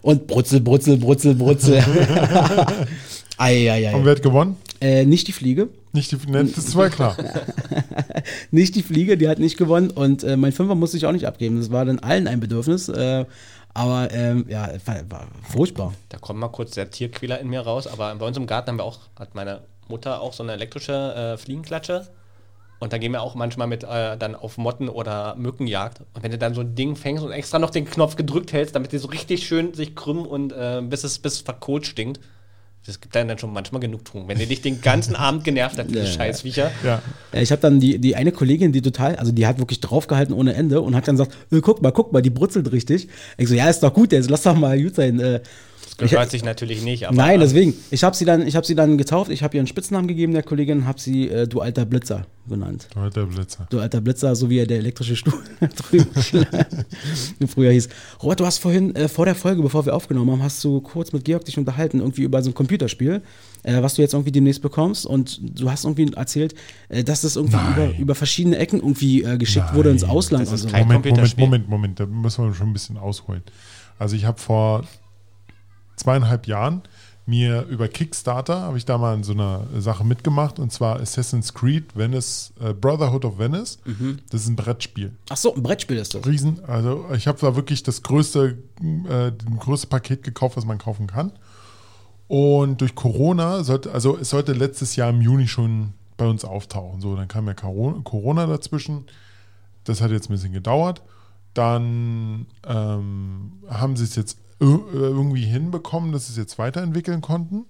Und 0.03 0.27
brutzel, 0.27 0.61
brutzel, 0.61 0.99
brutzel, 0.99 1.35
brutzel. 1.35 1.83
Eieiei. 3.39 3.95
Und 3.95 4.05
wer 4.05 4.13
hat 4.13 4.23
gewonnen? 4.23 4.57
Äh, 4.81 5.07
nicht 5.07 5.29
die 5.29 5.33
Fliege. 5.33 5.69
Nicht 5.93 6.13
die, 6.13 6.31
ne, 6.31 6.45
das 6.45 6.75
war 6.75 6.91
klar. 6.91 7.17
Nicht 8.51 8.75
die 8.75 8.83
Fliege, 8.83 9.17
die 9.17 9.29
hat 9.29 9.39
nicht 9.39 9.57
gewonnen. 9.57 9.91
Und 9.91 10.25
äh, 10.25 10.37
mein 10.37 10.53
Fünfer 10.53 10.75
musste 10.75 10.97
ich 10.97 11.07
auch 11.07 11.13
nicht 11.13 11.27
abgeben. 11.27 11.57
Das 11.57 11.71
war 11.71 11.85
dann 11.85 12.01
allen 12.01 12.27
ein 12.27 12.41
Bedürfnis. 12.41 12.89
Äh, 12.89 13.25
aber 13.75 14.09
ähm, 14.13 14.47
ja, 14.49 14.69
war, 14.85 15.11
war 15.11 15.29
furchtbar. 15.51 15.93
Da 16.09 16.19
kommt 16.19 16.39
mal 16.39 16.49
kurz 16.49 16.73
der 16.73 16.91
Tierquäler 16.91 17.41
in 17.41 17.49
mir 17.49 17.61
raus, 17.61 17.87
aber 17.87 18.15
bei 18.15 18.27
uns 18.27 18.37
im 18.37 18.47
Garten 18.47 18.71
haben 18.71 18.79
wir 18.79 18.85
auch, 18.85 18.99
hat 19.19 19.35
meine 19.35 19.63
Mutter 19.89 20.21
auch 20.21 20.33
so 20.33 20.43
eine 20.43 20.53
elektrische 20.53 20.93
äh, 21.15 21.37
Fliegenklatsche. 21.37 22.07
Und 22.81 22.93
da 22.93 22.99
gehen 22.99 23.12
wir 23.12 23.22
auch 23.22 23.35
manchmal 23.35 23.66
mit 23.66 23.85
äh, 23.85 24.16
dann 24.18 24.35
auf 24.35 24.59
Motten 24.59 24.89
oder 24.89 25.37
Mückenjagd. 25.37 26.01
Und 26.12 26.22
wenn 26.22 26.31
du 26.31 26.39
dann 26.39 26.55
so 26.55 26.61
ein 26.61 26.75
Ding 26.75 26.97
fängst 26.97 27.25
und 27.25 27.31
extra 27.33 27.59
noch 27.59 27.70
den 27.70 27.85
Knopf 27.87 28.16
gedrückt 28.16 28.53
hältst, 28.53 28.75
damit 28.75 28.93
die 28.93 28.99
so 28.99 29.09
richtig 29.09 29.47
schön 29.47 29.72
sich 29.75 29.95
krümmen 29.95 30.27
und 30.27 30.53
äh, 30.53 30.83
bis 30.83 31.05
es 31.05 31.18
bis 31.18 31.39
verkohlt 31.41 31.87
stinkt, 31.87 32.20
das 32.87 33.01
gibt 33.01 33.14
dann, 33.14 33.29
dann 33.29 33.39
schon 33.39 33.51
manchmal 33.51 33.81
Genugtuung. 33.81 34.29
Wenn 34.29 34.39
ihr 34.39 34.47
dich 34.47 34.61
den 34.61 34.83
ganzen 34.83 35.16
Abend 35.16 35.45
genervt 35.45 35.79
hat, 35.79 35.89
diese 35.89 36.01
Ja. 36.05 36.07
Scheißviecher. 36.07 36.70
Ja. 36.85 37.03
Äh, 37.33 37.43
Ich 37.43 37.51
habe 37.51 37.62
dann 37.62 37.81
die, 37.81 37.99
die 37.99 38.14
eine 38.16 38.31
Kollegin, 38.33 38.72
die 38.72 38.83
total, 38.83 39.16
also 39.16 39.33
die 39.33 39.47
hat 39.47 39.59
wirklich 39.59 39.81
draufgehalten 39.81 40.35
ohne 40.35 40.53
Ende 40.53 40.83
und 40.83 40.95
hat 40.95 41.09
dann 41.09 41.16
gesagt, 41.16 41.35
äh, 41.51 41.61
guck 41.62 41.81
mal, 41.81 41.93
guck 41.93 42.12
mal, 42.12 42.20
die 42.20 42.29
brutzelt 42.31 42.70
richtig. 42.72 43.09
Ich 43.39 43.49
so, 43.49 43.55
ja, 43.55 43.70
ist 43.70 43.83
doch 43.83 43.95
gut, 43.95 44.12
jetzt 44.12 44.29
lass 44.29 44.43
doch 44.43 44.55
mal 44.55 44.79
gut 44.83 44.97
sein. 44.97 45.18
Das 45.97 46.11
gehört 46.11 46.30
sich 46.30 46.42
natürlich 46.45 46.82
nicht, 46.82 47.07
aber. 47.07 47.16
Nein, 47.16 47.38
deswegen. 47.38 47.72
Ich 47.92 48.03
habe 48.03 48.16
sie 48.16 48.24
dann, 48.24 48.47
ich 48.47 48.57
habe 48.57 48.66
sie 48.66 48.74
dann 48.74 48.99
getauft. 48.99 49.30
Ich 49.30 49.42
habe 49.45 49.57
ihr 49.57 49.61
einen 49.61 49.68
Spitznamen 49.68 50.09
gegeben 50.09 50.32
der 50.32 50.42
Kollegin, 50.42 50.86
habe 50.86 51.01
sie 51.01 51.28
äh, 51.28 51.47
du 51.47 51.61
alter 51.61 51.84
Blitzer 51.84 52.26
genannt. 52.49 52.88
Heute 52.97 53.20
der 53.20 53.26
Blitzer. 53.26 53.66
Du 53.70 53.78
alter 53.78 54.01
Blitzer, 54.01 54.34
so 54.34 54.51
wie 54.51 54.59
er 54.59 54.66
der 54.66 54.78
elektrische 54.78 55.14
Stuhl 55.14 55.34
drüben 55.76 56.07
früher 57.49 57.70
hieß. 57.72 57.88
Robert, 58.22 58.40
du 58.40 58.47
hast 58.47 58.59
vorhin 58.59 58.95
äh, 58.97 59.09
vor 59.09 59.24
der 59.24 59.34
Folge, 59.34 59.62
bevor 59.62 59.86
wir 59.86 59.95
aufgenommen 59.95 60.30
haben, 60.32 60.42
hast 60.42 60.62
du 60.64 60.80
kurz 60.80 61.12
mit 61.12 61.24
Georg 61.24 61.45
dich 61.45 61.59
unterhalten 61.59 62.01
irgendwie 62.01 62.22
über 62.22 62.42
so 62.42 62.51
ein 62.51 62.55
Computerspiel, 62.55 63.22
äh, 63.62 63.82
was 63.82 63.95
du 63.95 64.03
jetzt 64.03 64.14
irgendwie 64.14 64.32
demnächst 64.32 64.62
bekommst 64.62 65.07
und 65.07 65.40
du 65.61 65.70
hast 65.70 65.84
irgendwie 65.84 66.12
erzählt, 66.14 66.55
äh, 66.88 67.05
dass 67.05 67.22
das 67.22 67.36
irgendwie 67.36 67.57
Nein. 67.57 67.90
über, 67.90 67.99
über 67.99 68.14
verschiedene 68.14 68.59
Ecken 68.59 68.80
irgendwie 68.80 69.22
äh, 69.22 69.38
geschickt 69.38 69.74
wurde 69.74 69.90
ins 69.90 70.03
Nein, 70.03 70.11
Ausland 70.11 70.47
das 70.47 70.53
ist 70.53 70.62
so. 70.62 70.68
kein- 70.68 70.86
Moment, 70.86 71.05
Moment. 71.07 71.38
Moment, 71.38 71.68
Moment, 71.68 72.01
da 72.01 72.07
müssen 72.07 72.45
wir 72.47 72.55
schon 72.55 72.68
ein 72.70 72.72
bisschen 72.72 72.97
ausholen. 72.97 73.42
Also 73.99 74.16
ich 74.16 74.24
habe 74.24 74.40
vor 74.40 74.84
zweieinhalb 75.97 76.47
Jahren 76.47 76.82
mir 77.26 77.62
über 77.70 77.88
Kickstarter, 77.88 78.61
habe 78.61 78.76
ich 78.76 78.84
da 78.84 78.99
mal 78.99 79.14
in 79.14 79.22
so 79.24 79.32
einer 79.32 79.62
Sache 79.78 80.05
mitgemacht 80.05 80.59
und 80.59 80.70
zwar 80.72 81.01
Assassin's 81.01 81.55
Creed 81.55 81.97
Venice, 81.97 82.53
äh, 82.61 82.74
Brotherhood 82.74 83.24
of 83.24 83.38
Venice. 83.38 83.78
Das 84.30 84.42
ist 84.42 84.49
ein 84.49 84.57
Brettspiel. 84.57 85.12
Ach 85.30 85.36
so, 85.38 85.55
ein 85.55 85.62
Brettspiel 85.62 85.97
ist 85.97 86.14
das. 86.14 86.26
Riesen, 86.26 86.62
also 86.66 87.07
ich 87.16 87.26
habe 87.26 87.38
da 87.40 87.57
wirklich 87.57 87.82
das 87.82 88.03
größte, 88.03 88.59
äh, 89.09 89.32
das 89.32 89.59
größte 89.59 89.86
Paket 89.86 90.22
gekauft, 90.22 90.59
was 90.59 90.66
man 90.66 90.76
kaufen 90.76 91.07
kann. 91.07 91.32
Und 92.28 92.80
durch 92.82 92.95
Corona 92.95 93.64
sollte, 93.64 93.92
also 93.92 94.18
es 94.18 94.28
sollte 94.30 94.53
letztes 94.53 94.97
Jahr 94.97 95.09
im 95.11 95.22
Juni 95.22 95.49
schon 95.49 95.95
bei 96.18 96.26
uns 96.26 96.45
auftauchen. 96.45 97.01
So, 97.01 97.16
dann 97.16 97.28
kam 97.28 97.47
ja 97.47 97.55
Coro- 97.55 98.01
Corona 98.03 98.47
dazwischen. 98.47 99.05
Das 99.84 100.01
hat 100.03 100.11
jetzt 100.11 100.28
ein 100.28 100.34
bisschen 100.34 100.53
gedauert. 100.53 101.03
Dann 101.55 102.47
ähm, 102.66 103.53
haben 103.68 103.97
sie 103.97 104.05
es 104.05 104.14
jetzt 104.16 104.38
irgendwie 104.61 105.45
hinbekommen, 105.45 106.13
dass 106.13 106.27
sie 106.27 106.33
es 106.33 106.39
jetzt 106.39 106.59
weiterentwickeln 106.59 107.21
konnten. 107.21 107.67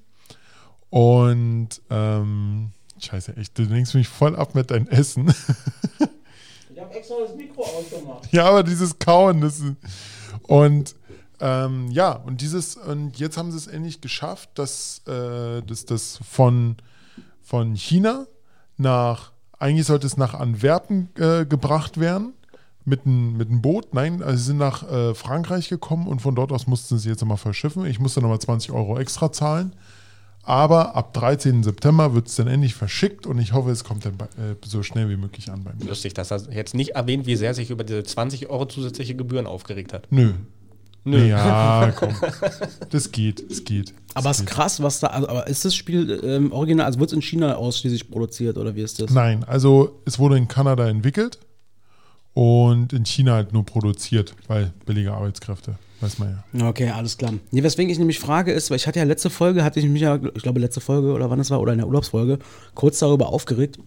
Und 0.90 1.68
ähm, 1.90 2.70
scheiße, 3.00 3.36
echt, 3.36 3.58
du 3.58 3.62
lenkst 3.64 3.94
mich 3.94 4.08
voll 4.08 4.36
ab 4.36 4.54
mit 4.54 4.70
deinem 4.70 4.88
Essen. 4.88 5.32
Ich 6.74 6.80
habe 6.80 6.92
extra 6.92 7.14
das 7.24 7.36
Mikro 7.36 7.62
ausgemacht. 7.62 8.32
Ja, 8.32 8.46
aber 8.46 8.64
dieses 8.64 8.98
Kauen, 8.98 9.40
das 9.40 9.60
ist, 9.60 9.76
und 10.42 10.96
ähm, 11.40 11.90
ja, 11.90 12.12
und 12.12 12.40
dieses, 12.40 12.76
und 12.76 13.18
jetzt 13.18 13.36
haben 13.36 13.50
sie 13.52 13.58
es 13.58 13.66
endlich 13.66 14.00
geschafft, 14.00 14.50
dass, 14.54 15.02
äh, 15.06 15.62
dass 15.62 15.84
das 15.84 16.18
von, 16.28 16.76
von 17.42 17.74
China 17.76 18.26
nach, 18.76 19.32
eigentlich 19.58 19.86
sollte 19.86 20.06
es 20.06 20.16
nach 20.16 20.34
Antwerpen 20.34 21.10
äh, 21.16 21.46
gebracht 21.46 22.00
werden, 22.00 22.34
mit 22.84 23.06
einem 23.06 23.36
mit 23.36 23.62
Boot. 23.62 23.94
Nein, 23.94 24.22
also 24.22 24.36
sie 24.36 24.44
sind 24.44 24.58
nach 24.58 24.90
äh, 24.90 25.14
Frankreich 25.14 25.68
gekommen 25.68 26.06
und 26.06 26.20
von 26.20 26.34
dort 26.34 26.52
aus 26.52 26.66
mussten 26.66 26.98
sie 26.98 27.08
jetzt 27.08 27.20
nochmal 27.20 27.38
verschiffen. 27.38 27.86
Ich 27.86 27.98
musste 27.98 28.20
nochmal 28.20 28.40
20 28.40 28.72
Euro 28.72 28.98
extra 28.98 29.32
zahlen. 29.32 29.72
Aber 30.46 30.94
ab 30.94 31.14
13. 31.14 31.62
September 31.62 32.14
wird 32.14 32.28
es 32.28 32.36
dann 32.36 32.48
endlich 32.48 32.74
verschickt 32.74 33.26
und 33.26 33.38
ich 33.38 33.54
hoffe, 33.54 33.70
es 33.70 33.82
kommt 33.82 34.04
dann 34.04 34.18
bei, 34.18 34.26
äh, 34.26 34.56
so 34.62 34.82
schnell 34.82 35.08
wie 35.08 35.16
möglich 35.16 35.50
an 35.50 35.64
bei 35.64 35.72
mir. 35.72 35.88
Lustig, 35.88 36.12
dass 36.12 36.30
er 36.30 36.52
jetzt 36.52 36.74
nicht 36.74 36.90
erwähnt, 36.90 37.24
wie 37.24 37.36
sehr 37.36 37.48
er 37.48 37.54
sich 37.54 37.70
über 37.70 37.82
diese 37.82 38.02
20 38.02 38.50
Euro 38.50 38.66
zusätzliche 38.66 39.14
Gebühren 39.14 39.46
aufgeregt 39.46 39.94
hat. 39.94 40.06
Nö. 40.10 40.34
Nö. 41.04 41.26
Ja, 41.26 41.92
komm. 41.96 42.14
Das 42.90 43.10
geht, 43.10 43.50
es 43.50 43.64
geht. 43.64 43.94
Aber 44.12 44.30
es 44.30 44.40
ist 44.40 44.46
krass, 44.46 44.82
was 44.82 45.00
da, 45.00 45.08
also, 45.08 45.28
aber 45.28 45.46
ist 45.46 45.64
das 45.64 45.74
Spiel 45.74 46.20
ähm, 46.22 46.52
original, 46.52 46.84
also 46.86 46.98
wird 46.98 47.10
es 47.10 47.14
in 47.14 47.22
China 47.22 47.56
ausschließlich 47.56 48.10
produziert 48.10 48.58
oder 48.58 48.74
wie 48.74 48.82
ist 48.82 49.00
das? 49.00 49.10
Nein, 49.10 49.44
also 49.44 50.02
es 50.04 50.18
wurde 50.18 50.36
in 50.36 50.46
Kanada 50.46 50.86
entwickelt 50.88 51.38
und 52.34 52.92
in 52.92 53.04
China 53.06 53.34
halt 53.34 53.52
nur 53.52 53.64
produziert, 53.64 54.34
weil 54.48 54.72
billige 54.86 55.12
Arbeitskräfte, 55.12 55.76
weiß 56.00 56.18
man 56.18 56.42
ja. 56.52 56.68
Okay, 56.68 56.90
alles 56.90 57.16
klar. 57.16 57.32
Nee, 57.52 57.62
weswegen 57.62 57.90
ich 57.90 57.98
nämlich 57.98 58.18
frage 58.18 58.52
ist, 58.52 58.70
weil 58.70 58.76
ich 58.76 58.86
hatte 58.86 58.98
ja 58.98 59.04
letzte 59.04 59.30
Folge, 59.30 59.64
hatte 59.64 59.78
ich 59.78 59.86
mich 59.86 60.02
ja, 60.02 60.18
ich 60.34 60.42
glaube 60.42 60.60
letzte 60.60 60.80
Folge 60.80 61.12
oder 61.12 61.30
wann 61.30 61.40
es 61.40 61.50
war, 61.50 61.60
oder 61.60 61.72
in 61.72 61.78
der 61.78 61.86
Urlaubsfolge, 61.86 62.40
kurz 62.74 62.98
darüber 62.98 63.28
aufgeregt, 63.28 63.78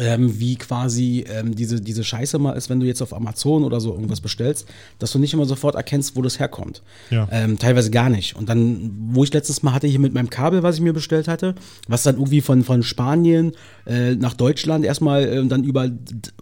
ähm, 0.00 0.40
wie 0.40 0.56
quasi 0.56 1.24
ähm, 1.28 1.54
diese, 1.54 1.80
diese 1.80 2.02
Scheiße 2.02 2.38
mal 2.38 2.52
ist, 2.52 2.70
wenn 2.70 2.80
du 2.80 2.86
jetzt 2.86 3.02
auf 3.02 3.14
Amazon 3.14 3.64
oder 3.64 3.80
so 3.80 3.92
irgendwas 3.92 4.20
bestellst, 4.20 4.66
dass 4.98 5.12
du 5.12 5.18
nicht 5.18 5.34
immer 5.34 5.44
sofort 5.44 5.74
erkennst, 5.74 6.16
wo 6.16 6.22
das 6.22 6.38
herkommt. 6.38 6.82
Ja. 7.10 7.28
Ähm, 7.30 7.58
teilweise 7.58 7.90
gar 7.90 8.08
nicht. 8.08 8.34
Und 8.34 8.48
dann, 8.48 8.90
wo 9.12 9.24
ich 9.24 9.32
letztes 9.32 9.62
Mal 9.62 9.74
hatte 9.74 9.86
hier 9.86 10.00
mit 10.00 10.14
meinem 10.14 10.30
Kabel, 10.30 10.62
was 10.62 10.76
ich 10.76 10.80
mir 10.80 10.94
bestellt 10.94 11.28
hatte, 11.28 11.54
was 11.86 12.02
dann 12.02 12.16
irgendwie 12.16 12.40
von, 12.40 12.64
von 12.64 12.82
Spanien 12.82 13.52
äh, 13.86 14.14
nach 14.14 14.34
Deutschland 14.34 14.84
erstmal 14.84 15.36
äh, 15.36 15.38
und 15.38 15.50
dann 15.50 15.64
über 15.64 15.90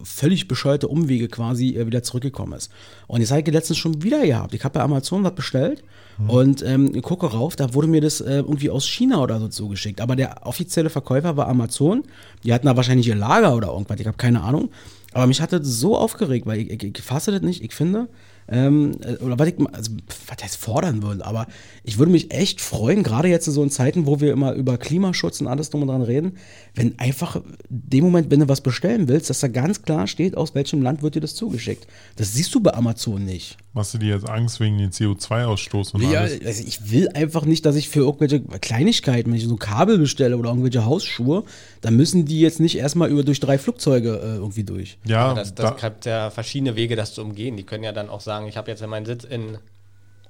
völlig 0.03 0.47
bescheuerte 0.47 0.87
Umwege 0.87 1.27
quasi 1.27 1.75
äh, 1.75 1.85
wieder 1.85 2.01
zurückgekommen 2.01 2.53
ist. 2.53 2.71
Und 3.07 3.19
jetzt 3.19 3.31
habe 3.31 3.41
ich 3.41 3.47
letztens 3.47 3.77
schon 3.77 4.01
wieder 4.03 4.25
gehabt. 4.25 4.53
Ich 4.53 4.63
habe 4.63 4.79
bei 4.79 4.83
Amazon 4.83 5.23
was 5.23 5.35
bestellt 5.35 5.83
und 6.27 6.61
ähm, 6.63 7.01
gucke 7.01 7.27
rauf, 7.27 7.55
da 7.55 7.73
wurde 7.73 7.87
mir 7.87 8.01
das 8.01 8.21
äh, 8.21 8.37
irgendwie 8.37 8.69
aus 8.69 8.87
China 8.87 9.21
oder 9.21 9.39
so 9.39 9.47
zugeschickt. 9.47 10.01
Aber 10.01 10.15
der 10.15 10.45
offizielle 10.45 10.89
Verkäufer 10.89 11.37
war 11.37 11.47
Amazon. 11.47 12.03
Die 12.43 12.53
hatten 12.53 12.67
da 12.67 12.75
wahrscheinlich 12.75 13.07
ihr 13.07 13.15
Lager 13.15 13.55
oder 13.55 13.69
irgendwas, 13.69 13.99
ich 13.99 14.07
habe 14.07 14.17
keine 14.17 14.41
Ahnung. 14.41 14.69
Aber 15.13 15.27
mich 15.27 15.41
hat 15.41 15.53
das 15.53 15.65
so 15.65 15.97
aufgeregt, 15.97 16.45
weil 16.45 16.59
ich, 16.59 16.69
ich, 16.69 16.83
ich 16.83 17.01
fasse 17.01 17.31
das 17.31 17.41
nicht. 17.41 17.63
Ich 17.63 17.73
finde, 17.73 18.09
ähm, 18.47 18.91
äh, 19.01 19.15
oder 19.23 19.39
was 19.39 19.47
ich, 19.47 19.55
also, 19.71 19.91
was 20.27 20.43
heißt 20.43 20.57
fordern 20.57 21.03
würde, 21.03 21.25
aber 21.25 21.47
ich 21.89 21.97
würde 21.97 22.11
mich 22.11 22.31
echt 22.31 22.61
freuen, 22.61 23.01
gerade 23.01 23.29
jetzt 23.29 23.45
so 23.45 23.63
in 23.63 23.71
Zeiten, 23.71 24.05
wo 24.05 24.21
wir 24.21 24.31
immer 24.31 24.53
über 24.53 24.77
Klimaschutz 24.77 25.41
und 25.41 25.47
alles 25.47 25.71
drum 25.71 25.81
und 25.81 25.87
dran 25.87 26.03
reden, 26.03 26.37
wenn 26.75 26.99
einfach 26.99 27.41
dem 27.67 28.03
Moment, 28.03 28.29
wenn 28.29 28.41
du 28.41 28.47
was 28.47 28.61
bestellen 28.61 29.07
willst, 29.07 29.31
dass 29.31 29.39
da 29.39 29.47
ganz 29.47 29.81
klar 29.81 30.05
steht, 30.05 30.37
aus 30.37 30.53
welchem 30.53 30.83
Land 30.83 31.01
wird 31.01 31.15
dir 31.15 31.19
das 31.19 31.33
zugeschickt. 31.33 31.87
Das 32.15 32.31
siehst 32.33 32.53
du 32.53 32.59
bei 32.59 32.75
Amazon 32.75 33.25
nicht. 33.25 33.57
Machst 33.73 33.95
du 33.95 33.97
dir 33.97 34.13
jetzt 34.13 34.29
Angst 34.29 34.59
wegen 34.59 34.77
den 34.77 34.91
CO2-Ausstoß 34.91 35.95
und 35.95 36.03
Ja, 36.03 36.19
alles? 36.19 36.45
also 36.45 36.63
ich 36.63 36.91
will 36.91 37.09
einfach 37.09 37.45
nicht, 37.45 37.65
dass 37.65 37.75
ich 37.75 37.89
für 37.89 38.01
irgendwelche 38.01 38.41
Kleinigkeiten, 38.41 39.31
wenn 39.31 39.39
ich 39.39 39.47
so 39.47 39.55
Kabel 39.55 39.97
bestelle 39.97 40.37
oder 40.37 40.49
irgendwelche 40.49 40.85
Hausschuhe, 40.85 41.43
dann 41.81 41.95
müssen 41.95 42.25
die 42.25 42.39
jetzt 42.39 42.59
nicht 42.59 42.77
erstmal 42.77 43.09
über 43.09 43.23
durch 43.23 43.39
drei 43.39 43.57
Flugzeuge 43.57 44.19
äh, 44.21 44.35
irgendwie 44.35 44.63
durch. 44.63 44.99
Ja, 45.07 45.33
das 45.33 45.55
das 45.55 45.75
da, 45.75 45.87
gibt 45.89 46.05
ja 46.05 46.29
verschiedene 46.29 46.75
Wege, 46.75 46.95
das 46.95 47.15
zu 47.15 47.23
umgehen. 47.23 47.57
Die 47.57 47.63
können 47.63 47.83
ja 47.83 47.93
dann 47.93 48.09
auch 48.09 48.21
sagen, 48.21 48.45
ich 48.47 48.57
habe 48.57 48.69
jetzt 48.69 48.81
ja 48.81 48.85
meinen 48.85 49.07
Sitz 49.07 49.23
in 49.23 49.57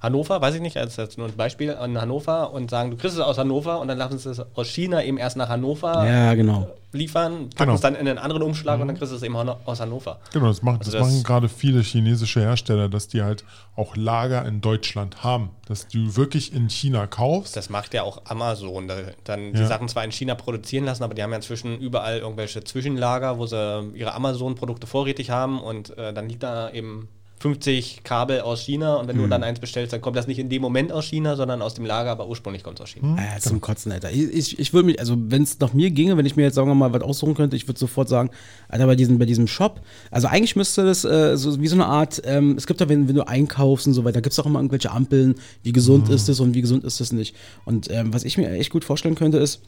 Hannover, 0.02 0.40
weiß 0.42 0.56
ich 0.56 0.62
nicht, 0.62 0.76
das 0.78 0.92
ist 0.92 0.98
jetzt 0.98 1.18
nur 1.18 1.28
ein 1.28 1.36
Beispiel, 1.36 1.76
in 1.84 2.00
Hannover 2.00 2.54
und 2.54 2.70
sagen, 2.70 2.92
du 2.92 2.96
kriegst 2.98 3.16
es 3.18 3.22
aus 3.22 3.38
Hannover 3.38 3.80
und 3.82 3.90
dann 3.90 3.98
lassen 3.98 4.18
sie 4.18 4.30
es 4.30 4.40
aus 4.56 4.68
China 4.70 5.04
eben 5.04 5.18
erst 5.18 5.36
nach 5.36 5.50
Hannover 5.50 6.06
Ja, 6.08 6.34
genau. 6.36 6.70
liefern, 6.94 7.50
packen 7.50 7.56
Genau. 7.58 7.74
es 7.76 7.82
dann 7.82 7.96
in 7.96 8.08
einen 8.08 8.18
anderen 8.18 8.42
Umschlag 8.44 8.80
und 8.80 8.88
dann 8.88 8.98
kriegst 8.98 9.12
du 9.12 9.18
es 9.18 9.24
eben 9.24 9.36
aus 9.36 9.80
Hannover. 9.82 10.20
genau, 10.32 10.48
das, 10.48 10.62
machen, 10.62 10.78
Also 10.80 10.92
das, 10.92 11.02
das- 11.02 11.10
machen 11.12 11.24
gerade 11.24 11.50
viele 11.50 11.82
chinesische 11.82 12.40
Hersteller, 12.40 12.88
dass 12.88 13.10
die 13.10 13.22
halt 13.22 13.44
auch 13.76 13.96
Lager 13.98 14.46
in 14.46 14.62
Deutschland 14.62 15.24
haben. 15.24 15.50
Dass 15.68 15.88
du 15.88 16.16
wirklich 16.16 16.54
in 16.54 16.70
China 16.70 17.06
kaufst. 17.06 17.56
Das 17.58 17.70
macht 17.70 17.94
ja 17.94 18.04
auch 18.04 18.22
Amazon. 18.26 18.88
Da, 18.88 18.96
dann 19.26 19.54
die 19.54 19.60
Ja. 19.60 19.68
Sachen 19.68 19.88
zwar 19.90 20.04
in 20.06 20.12
China 20.12 20.34
produzieren 20.36 20.86
lassen, 20.86 21.04
aber 21.04 21.14
die 21.14 21.22
haben 21.24 21.30
ja 21.32 21.36
inzwischen 21.38 21.78
überall 21.78 22.18
irgendwelche 22.20 22.64
Zwischenlager, 22.64 23.38
wo 23.38 23.46
sie 23.46 23.92
ihre 23.94 24.14
Amazon-Produkte 24.16 24.88
vorrätig 24.88 25.30
haben 25.30 25.62
und 25.62 25.96
äh, 25.98 26.12
dann 26.14 26.28
liegt 26.30 26.42
da 26.44 26.70
eben 26.72 27.10
50 27.40 28.04
Kabel 28.04 28.42
aus 28.42 28.62
China 28.62 28.96
und 28.96 29.08
wenn 29.08 29.16
Hm. 29.16 29.24
du 29.24 29.30
dann 29.30 29.44
eins 29.44 29.60
bestellst, 29.60 29.94
dann 29.94 30.02
kommt 30.02 30.18
das 30.18 30.28
nicht 30.28 30.40
in 30.40 30.50
dem 30.50 30.62
Moment 30.62 30.92
aus 30.92 31.06
China, 31.06 31.36
sondern 31.36 31.62
aus 31.62 31.74
dem 31.74 31.86
Lager, 31.86 32.12
aber 32.12 32.28
ursprünglich 32.28 32.64
kommt 32.64 32.80
es 32.80 32.84
aus 32.84 32.90
China. 32.90 33.16
Ja, 33.18 33.40
zum 33.40 33.62
Kotzen, 33.62 33.92
Alter. 33.92 34.12
Ich, 34.12 34.34
ich, 34.34 34.60
ich 34.60 34.74
würde 34.74 34.86
mich, 34.88 35.00
also 35.00 35.16
wenn 35.18 35.44
es 35.44 35.60
nach 35.60 35.74
mir 35.74 35.90
ginge, 35.92 36.18
wenn 36.18 36.26
ich 36.26 36.36
mir 36.36 36.44
jetzt, 36.44 36.56
sagen 36.56 36.68
wir 36.68 36.76
mal, 36.76 36.92
was 36.92 37.02
aussuchen 37.02 37.36
könnte, 37.36 37.56
ich 37.56 37.68
würde 37.68 37.80
sofort 37.80 38.10
sagen, 38.10 38.30
Alter, 38.68 38.86
bei 38.86 38.96
diesem, 38.96 39.18
bei 39.20 39.26
diesem 39.26 39.48
Shop, 39.48 39.82
also 40.12 40.28
eigentlich 40.28 40.56
müsste 40.56 40.84
das 40.86 41.06
äh, 41.06 41.38
so 41.38 41.60
wie 41.62 41.68
so 41.68 41.76
eine 41.76 41.86
Art, 41.86 42.22
ähm, 42.26 42.56
es 42.58 42.68
gibt 42.68 42.82
ja, 42.82 42.90
wenn, 42.90 43.08
wenn 43.08 43.16
du 43.16 43.28
einkaufst 43.28 43.88
und 43.88 43.94
so 43.94 44.04
weiter, 44.04 44.22
gibt 44.22 44.34
es 44.34 44.40
auch 44.40 44.46
immer 44.46 44.60
irgendwelche 44.60 44.92
Ampeln, 44.92 45.36
wie 45.64 45.72
gesund 45.72 46.10
ist 46.10 46.28
es 46.30 46.40
und 46.40 46.54
wie 46.54 46.62
gesund 46.62 46.84
ist 46.84 47.00
es 47.00 47.12
nicht. 47.12 47.36
Und 47.66 47.90
ähm, 47.90 48.14
was 48.14 48.24
ich 48.24 48.38
mir 48.38 48.50
echt 48.52 48.70
gut 48.72 48.84
vorstellen 48.84 49.16
könnte, 49.16 49.38
ist, 49.38 49.62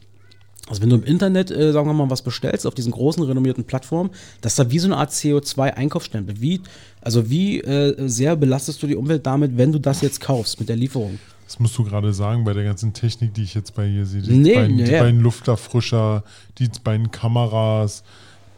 also 0.68 0.80
wenn 0.80 0.90
du 0.90 0.96
im 0.96 1.04
Internet, 1.04 1.50
äh, 1.50 1.72
sagen 1.72 1.88
wir 1.88 1.92
mal, 1.92 2.10
was 2.10 2.22
bestellst 2.22 2.66
auf 2.66 2.74
diesen 2.74 2.92
großen 2.92 3.22
renommierten 3.22 3.64
Plattformen, 3.64 4.10
dass 4.40 4.54
da 4.54 4.70
wie 4.70 4.78
so 4.78 4.86
eine 4.86 4.96
Art 4.96 5.10
CO2-Einkaufsstempel, 5.10 6.40
wie, 6.40 6.60
also 7.00 7.28
wie 7.28 7.60
äh, 7.60 8.08
sehr 8.08 8.36
belastest 8.36 8.82
du 8.82 8.86
die 8.86 8.96
Umwelt 8.96 9.26
damit, 9.26 9.56
wenn 9.56 9.72
du 9.72 9.78
das 9.80 10.00
jetzt 10.02 10.20
kaufst 10.20 10.60
mit 10.60 10.68
der 10.68 10.76
Lieferung? 10.76 11.18
Das 11.46 11.58
musst 11.58 11.76
du 11.76 11.84
gerade 11.84 12.14
sagen 12.14 12.44
bei 12.44 12.54
der 12.54 12.64
ganzen 12.64 12.94
Technik, 12.94 13.34
die 13.34 13.42
ich 13.42 13.54
jetzt 13.54 13.74
bei 13.74 13.86
hier 13.86 14.06
sehe. 14.06 14.22
Die, 14.22 14.32
Nee, 14.32 14.54
beiden, 14.54 14.78
die 14.78 14.84
ja, 14.84 14.90
ja. 14.90 15.02
beiden 15.02 15.20
Lufterfrischer, 15.20 16.22
die 16.58 16.70
beiden 16.82 17.10
Kameras, 17.10 18.04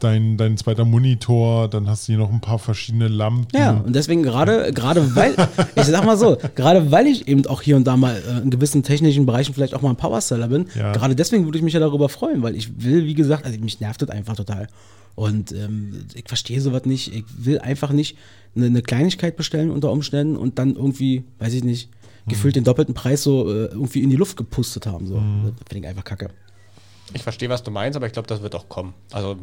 dein, 0.04 0.36
dein 0.36 0.56
zweiter 0.56 0.84
Monitor, 0.84 1.68
dann 1.68 1.88
hast 1.88 2.06
du 2.06 2.12
hier 2.12 2.18
noch 2.18 2.30
ein 2.30 2.40
paar 2.40 2.58
verschiedene 2.58 3.08
Lampen. 3.08 3.48
Ja, 3.58 3.72
und 3.72 3.94
deswegen 3.96 4.22
gerade, 4.22 4.72
gerade 4.72 5.16
weil, 5.16 5.34
ich 5.76 5.84
sag 5.84 6.04
mal 6.04 6.16
so, 6.16 6.36
gerade 6.54 6.90
weil 6.92 7.06
ich 7.06 7.26
eben 7.26 7.46
auch 7.46 7.62
hier 7.62 7.76
und 7.76 7.84
da 7.84 7.96
mal 7.96 8.16
äh, 8.16 8.42
in 8.42 8.50
gewissen 8.50 8.82
technischen 8.82 9.26
Bereichen 9.26 9.54
vielleicht 9.54 9.74
auch 9.74 9.82
mal 9.82 9.90
ein 9.90 9.96
Powerseller 9.96 10.48
bin, 10.48 10.66
Ja. 10.76 10.92
gerade 10.92 11.16
deswegen 11.16 11.44
würde 11.46 11.58
ich 11.58 11.64
mich 11.64 11.74
ja 11.74 11.80
darüber 11.80 12.08
freuen, 12.08 12.42
weil 12.42 12.54
ich 12.54 12.82
will, 12.84 13.04
wie 13.06 13.14
gesagt, 13.14 13.44
also 13.44 13.58
mich 13.58 13.80
nervt 13.80 14.02
das 14.02 14.10
einfach 14.10 14.36
total. 14.36 14.68
Und 15.16 15.52
ähm, 15.52 16.06
ich 16.14 16.24
verstehe 16.26 16.60
sowas 16.60 16.84
nicht. 16.86 17.14
Ich 17.14 17.24
will 17.38 17.58
einfach 17.60 17.90
nicht 17.90 18.16
eine, 18.56 18.66
eine 18.66 18.82
Kleinigkeit 18.82 19.36
bestellen 19.36 19.70
unter 19.70 19.90
Umständen 19.92 20.36
und 20.36 20.58
dann 20.58 20.74
irgendwie, 20.74 21.24
weiß 21.38 21.54
ich 21.54 21.64
nicht, 21.64 21.88
gefühlt 22.26 22.56
den 22.56 22.64
doppelten 22.64 22.94
Preis 22.94 23.22
so 23.22 23.48
äh, 23.48 23.66
irgendwie 23.66 24.02
in 24.02 24.10
die 24.10 24.16
Luft 24.16 24.36
gepustet 24.36 24.86
haben. 24.86 25.06
So. 25.06 25.14
Das 25.16 25.22
finde 25.68 25.84
ich 25.84 25.86
einfach 25.86 26.04
kacke. 26.04 26.30
Ich 27.12 27.22
verstehe, 27.22 27.48
was 27.48 27.62
du 27.62 27.70
meinst, 27.70 27.96
aber 27.96 28.06
ich 28.06 28.12
glaube, 28.12 28.26
das 28.28 28.42
wird 28.42 28.54
auch 28.54 28.68
kommen. 28.68 28.94
Also 29.12 29.36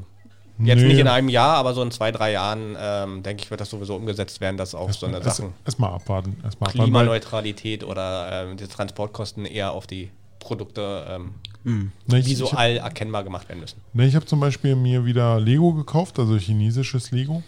jetzt 0.59 0.81
Nee. 0.81 0.87
nicht 0.89 0.99
in 0.99 1.07
einem 1.07 1.29
Jahr, 1.29 1.55
aber 1.57 1.73
so 1.73 1.81
in 1.81 1.91
zwei, 1.91 2.11
drei 2.11 2.31
Jahren, 2.33 2.75
ähm, 2.79 3.23
denke 3.23 3.43
ich, 3.43 3.49
wird 3.51 3.61
das 3.61 3.69
sowieso 3.69 3.95
umgesetzt 3.95 4.41
werden, 4.41 4.57
dass 4.57 4.75
auch 4.75 4.91
so 4.91 5.05
eine 5.05 5.17
Erst- 5.17 5.37
Sachen 5.37 5.53
Erstmal 5.65 5.91
abwarten. 5.93 6.35
Abwarten. 6.43 6.77
weil- 6.77 6.85
Klimaneutralität 6.85 7.83
oder 7.83 8.47
ähm, 8.49 8.57
die 8.57 8.67
Transportkosten 8.67 9.45
eher 9.45 9.71
auf 9.71 9.87
die 9.87 10.09
Produkte 10.39 11.05
ähm, 11.09 11.31
Ne, 11.63 11.91
ich, 12.07 12.25
ich, 12.25 12.31
visuell 12.31 12.77
erkennbar 12.77 13.23
gemacht 13.23 13.47
werden 13.47 13.59
müssen. 13.61 13.79
ne, 13.93 14.07
ich 14.07 14.15
habe 14.15 14.25
zum 14.25 14.39
Beispiel 14.39 14.75
mir 14.75 15.05
wieder 15.05 15.39
Lego 15.39 15.73
gekauft, 15.73 16.17
also 16.17 16.35
chinesisches 16.35 17.11
Lego. 17.11 17.43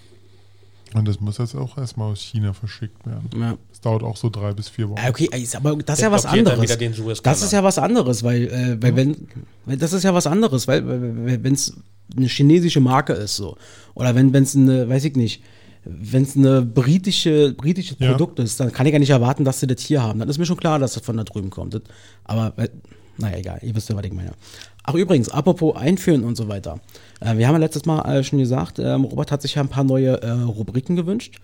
Und 0.93 1.07
das 1.07 1.19
muss 1.19 1.39
jetzt 1.39 1.55
auch 1.55 1.75
erstmal 1.79 2.11
aus 2.11 2.19
China 2.21 2.53
verschickt 2.53 3.03
werden. 3.07 3.27
Ja. 3.35 3.57
Das 3.71 3.81
dauert 3.81 4.03
auch 4.03 4.15
so 4.15 4.29
drei 4.29 4.53
bis 4.53 4.69
vier 4.69 4.87
Wochen. 4.89 5.01
Okay, 5.09 5.27
ist 5.35 5.55
aber 5.55 5.75
das 5.77 5.97
ist 5.97 6.03
ja 6.03 6.11
was 6.11 6.27
anderes. 6.27 6.77
Das 7.23 7.41
ist 7.41 7.51
ja 7.51 7.63
was 7.63 7.79
anderes, 7.79 8.23
weil, 8.23 8.43
äh, 8.43 8.77
weil 8.79 8.95
wenn, 8.95 9.27
weil 9.65 9.77
das 9.77 9.91
ist 9.93 10.03
ja 10.03 10.13
was 10.13 10.27
anderes, 10.27 10.67
weil, 10.67 10.87
weil 10.87 11.43
wenn 11.43 11.53
es 11.55 11.75
eine 12.15 12.27
chinesische 12.27 12.79
Marke 12.79 13.13
ist 13.13 13.35
so 13.35 13.57
oder 13.95 14.13
wenn 14.15 14.33
es 14.33 14.55
eine, 14.55 14.87
weiß 14.89 15.05
ich 15.05 15.15
nicht, 15.15 15.41
wenn 15.85 16.23
es 16.23 16.35
eine 16.37 16.61
britische 16.61 17.53
britisches 17.53 17.97
Ja. 17.99 18.11
Produkt 18.11 18.39
ist, 18.39 18.59
dann 18.59 18.71
kann 18.71 18.85
ich 18.85 18.93
ja 18.93 18.99
nicht 18.99 19.09
erwarten, 19.09 19.43
dass 19.43 19.59
sie 19.59 19.67
das 19.67 19.81
hier 19.81 20.01
haben. 20.01 20.19
Dann 20.19 20.29
ist 20.29 20.37
mir 20.37 20.45
schon 20.45 20.57
klar, 20.57 20.79
dass 20.79 20.93
das 20.93 21.03
von 21.03 21.17
da 21.17 21.23
drüben 21.23 21.49
kommt. 21.49 21.73
Das, 21.73 21.81
aber 22.23 22.53
äh, 22.57 22.69
naja, 23.17 23.37
egal, 23.37 23.59
ihr 23.61 23.75
wisst 23.75 23.89
ja, 23.89 23.95
was 23.95 24.05
ich 24.05 24.13
meine. 24.13 24.31
Ach 24.85 24.93
übrigens, 24.95 25.29
apropos 25.29 25.75
einführen 25.75 26.23
und 26.23 26.35
so 26.35 26.47
weiter. 26.47 26.79
Äh, 27.19 27.37
wir 27.37 27.47
haben 27.47 27.55
ja 27.55 27.59
letztes 27.59 27.85
Mal 27.85 28.01
äh, 28.19 28.23
schon 28.23 28.39
gesagt, 28.39 28.79
ähm, 28.79 29.03
Robert 29.03 29.31
hat 29.31 29.41
sich 29.41 29.55
ja 29.55 29.61
ein 29.61 29.67
paar 29.69 29.83
neue 29.83 30.21
äh, 30.21 30.29
Rubriken 30.31 30.95
gewünscht. 30.95 31.39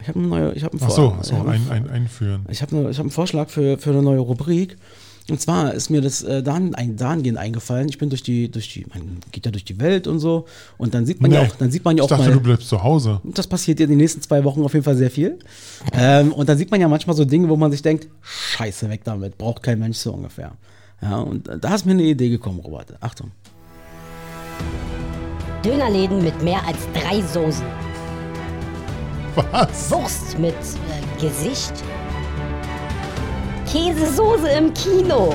Ich 0.00 0.08
habe 0.08 0.18
eine 0.18 0.28
neue, 0.28 0.52
ich 0.54 0.64
habe 0.64 0.78
einen 0.78 0.90
so, 0.90 1.10
Vor- 1.10 1.18
so 1.22 1.36
hab 1.38 1.46
ein, 1.46 1.70
ein, 1.70 1.88
einführen. 1.88 2.44
ich 2.50 2.60
habe 2.62 2.74
ne, 2.74 2.90
ich 2.90 2.96
hab 2.98 3.04
einen 3.04 3.10
Vorschlag 3.10 3.50
für, 3.50 3.78
für 3.78 3.90
eine 3.90 4.02
neue 4.02 4.18
Rubrik. 4.20 4.76
Und 5.28 5.40
zwar 5.40 5.74
ist 5.74 5.90
mir 5.90 6.00
das 6.00 6.22
äh, 6.22 6.40
dahin, 6.42 6.74
ein, 6.76 6.96
dahingehend 6.96 7.36
eingefallen. 7.38 7.88
Ich 7.88 7.98
bin 7.98 8.10
durch 8.10 8.22
die, 8.22 8.48
durch 8.48 8.72
die, 8.72 8.86
man 8.94 9.18
geht 9.32 9.44
ja 9.44 9.50
durch 9.50 9.64
die 9.64 9.80
Welt 9.80 10.06
und 10.06 10.20
so. 10.20 10.46
Und 10.78 10.94
dann 10.94 11.04
sieht 11.04 11.20
man 11.20 11.32
ja 11.32 11.42
Nee. 11.42 11.48
auch, 11.48 11.56
dann 11.56 11.70
sieht 11.72 11.84
man 11.84 11.96
ja 11.96 12.04
ich 12.04 12.12
auch 12.12 12.16
dachte, 12.16 12.28
mal. 12.30 12.34
du 12.34 12.40
bleibst 12.40 12.68
zu 12.68 12.82
Hause. 12.82 13.20
Das 13.24 13.46
passiert 13.48 13.80
ja 13.80 13.86
die 13.86 13.96
nächsten 13.96 14.22
zwei 14.22 14.44
Wochen 14.44 14.62
auf 14.62 14.72
jeden 14.74 14.84
Fall 14.84 14.96
sehr 14.96 15.10
viel. 15.10 15.38
Ähm, 15.92 16.32
und 16.32 16.48
dann 16.48 16.56
sieht 16.56 16.70
man 16.70 16.80
ja 16.80 16.86
manchmal 16.86 17.16
so 17.16 17.24
Dinge, 17.24 17.48
wo 17.48 17.56
man 17.56 17.72
sich 17.72 17.82
denkt, 17.82 18.06
scheiße, 18.22 18.88
weg 18.88 19.00
damit, 19.02 19.36
braucht 19.36 19.62
kein 19.64 19.80
Mensch 19.80 19.98
so 19.98 20.12
ungefähr. 20.12 20.52
Ja, 21.02 21.18
und 21.18 21.50
da 21.60 21.74
ist 21.74 21.84
mir 21.86 21.92
eine 21.92 22.04
Idee 22.04 22.28
gekommen, 22.28 22.60
Robert. 22.60 22.94
Achtung. 23.00 23.32
Dönerläden 25.64 26.22
mit 26.22 26.40
mehr 26.42 26.60
als 26.66 26.78
drei 26.94 27.20
Soßen. 27.20 27.66
Was? 29.34 29.90
Wurst 29.90 30.38
mit 30.38 30.54
äh, 30.54 31.20
Gesicht. 31.20 31.72
Käsesoße 33.76 34.48
im 34.48 34.72
Kino. 34.72 35.34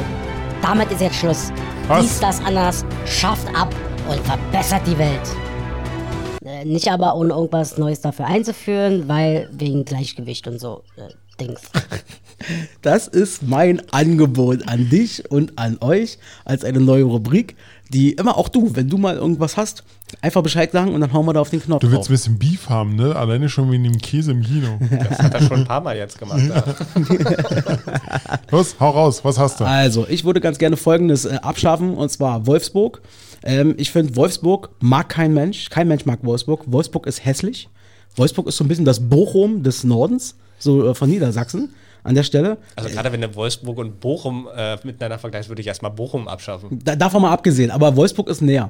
Damit 0.64 0.90
ist 0.92 1.00
jetzt 1.00 1.18
Schluss. 1.18 1.52
Was? 1.88 2.02
Dies, 2.02 2.20
das, 2.20 2.40
anders. 2.44 2.84
Schafft 3.06 3.48
ab 3.56 3.72
und 4.10 4.20
verbessert 4.22 4.82
die 4.88 4.98
Welt. 4.98 5.22
Äh, 6.44 6.66
nicht 6.66 6.92
aber 6.92 7.16
ohne 7.16 7.34
irgendwas 7.34 7.78
Neues 7.78 8.02
dafür 8.02 8.26
einzuführen, 8.26 9.08
weil 9.08 9.48
wegen 9.52 9.86
Gleichgewicht 9.86 10.48
und 10.48 10.60
so 10.60 10.84
äh, 10.98 11.14
Dings. 11.40 11.62
Das 12.82 13.08
ist 13.08 13.44
mein 13.44 13.84
Angebot 13.92 14.68
an 14.68 14.90
dich 14.90 15.30
und 15.30 15.60
an 15.60 15.78
euch 15.80 16.18
als 16.44 16.64
eine 16.64 16.80
neue 16.80 17.04
Rubrik, 17.04 17.56
die 17.90 18.14
immer 18.14 18.36
auch 18.36 18.50
du, 18.50 18.76
wenn 18.76 18.90
du 18.90 18.98
mal 18.98 19.16
irgendwas 19.16 19.58
hast, 19.58 19.84
einfach 20.22 20.42
Bescheid 20.44 20.72
sagen 20.72 20.94
und 20.94 21.02
dann 21.02 21.14
hauen 21.14 21.26
wir 21.26 21.34
da 21.34 21.40
auf 21.42 21.50
den 21.50 21.62
Knopf 21.62 21.80
Du 21.82 21.88
drauf. 21.88 22.10
willst 22.10 22.10
ein 22.10 22.38
bisschen 22.38 22.40
Beef 22.40 22.70
haben, 22.70 22.96
ne? 22.96 23.16
Alleine 23.16 23.50
schon 23.50 23.72
wegen 23.72 23.84
dem 23.84 23.98
Käse 23.98 24.32
im 24.32 24.42
Kino. 24.42 24.78
Das 25.10 25.20
hat 25.20 25.34
er 25.34 25.42
schon 25.42 25.60
ein 25.60 25.66
paar 25.66 25.82
Mal 25.82 25.98
jetzt 25.98 26.18
gemacht. 26.20 26.42
Ja. 26.48 26.64
Los, 28.52 28.76
hau 28.80 28.90
raus, 28.90 29.24
was 29.24 29.38
hast 29.40 29.60
du? 29.60 29.66
Also, 29.66 30.06
ich 30.10 30.24
würde 30.26 30.42
ganz 30.42 30.58
gerne 30.58 30.78
folgendes 30.78 31.26
äh, 31.26 31.36
abschaffen, 31.42 31.94
und 31.96 32.10
zwar 32.10 32.46
Wolfsburg. 32.48 33.02
Ähm, 33.44 33.76
ich 33.78 33.92
finde, 33.92 34.16
Wolfsburg 34.16 34.70
mag 34.80 35.10
kein 35.10 35.34
Mensch. 35.34 35.70
Kein 35.70 35.88
Mensch 35.88 36.06
mag 36.06 36.20
Wolfsburg. 36.24 36.64
Wolfsburg 36.68 37.08
ist 37.08 37.26
hässlich. 37.26 37.70
Wolfsburg 38.16 38.48
ist 38.48 38.58
so 38.58 38.64
ein 38.64 38.68
bisschen 38.68 38.86
das 38.86 39.10
Bochum 39.10 39.64
des 39.64 39.84
Nordens, 39.84 40.36
so 40.60 40.90
äh, 40.90 40.96
von 40.96 41.10
Niedersachsen 41.10 41.74
an 42.04 42.16
der 42.16 42.24
Stelle. 42.24 42.58
Also 42.76 42.90
gerade 42.90 43.12
wenn 43.12 43.22
du 43.22 43.34
Wolfsburg 43.36 43.78
und 43.78 44.00
Bochum 44.00 44.48
äh, 44.56 44.78
miteinander 44.84 45.20
vergleichst, 45.20 45.50
würde 45.50 45.62
ich 45.62 45.68
erstmal 45.68 45.92
Bochum 45.92 46.28
abschaffen. 46.28 46.80
Da, 46.84 46.96
davon 46.96 47.22
mal 47.22 47.32
abgesehen, 47.32 47.72
aber 47.72 47.96
Wolfsburg 47.96 48.28
ist 48.28 48.42
näher. 48.42 48.70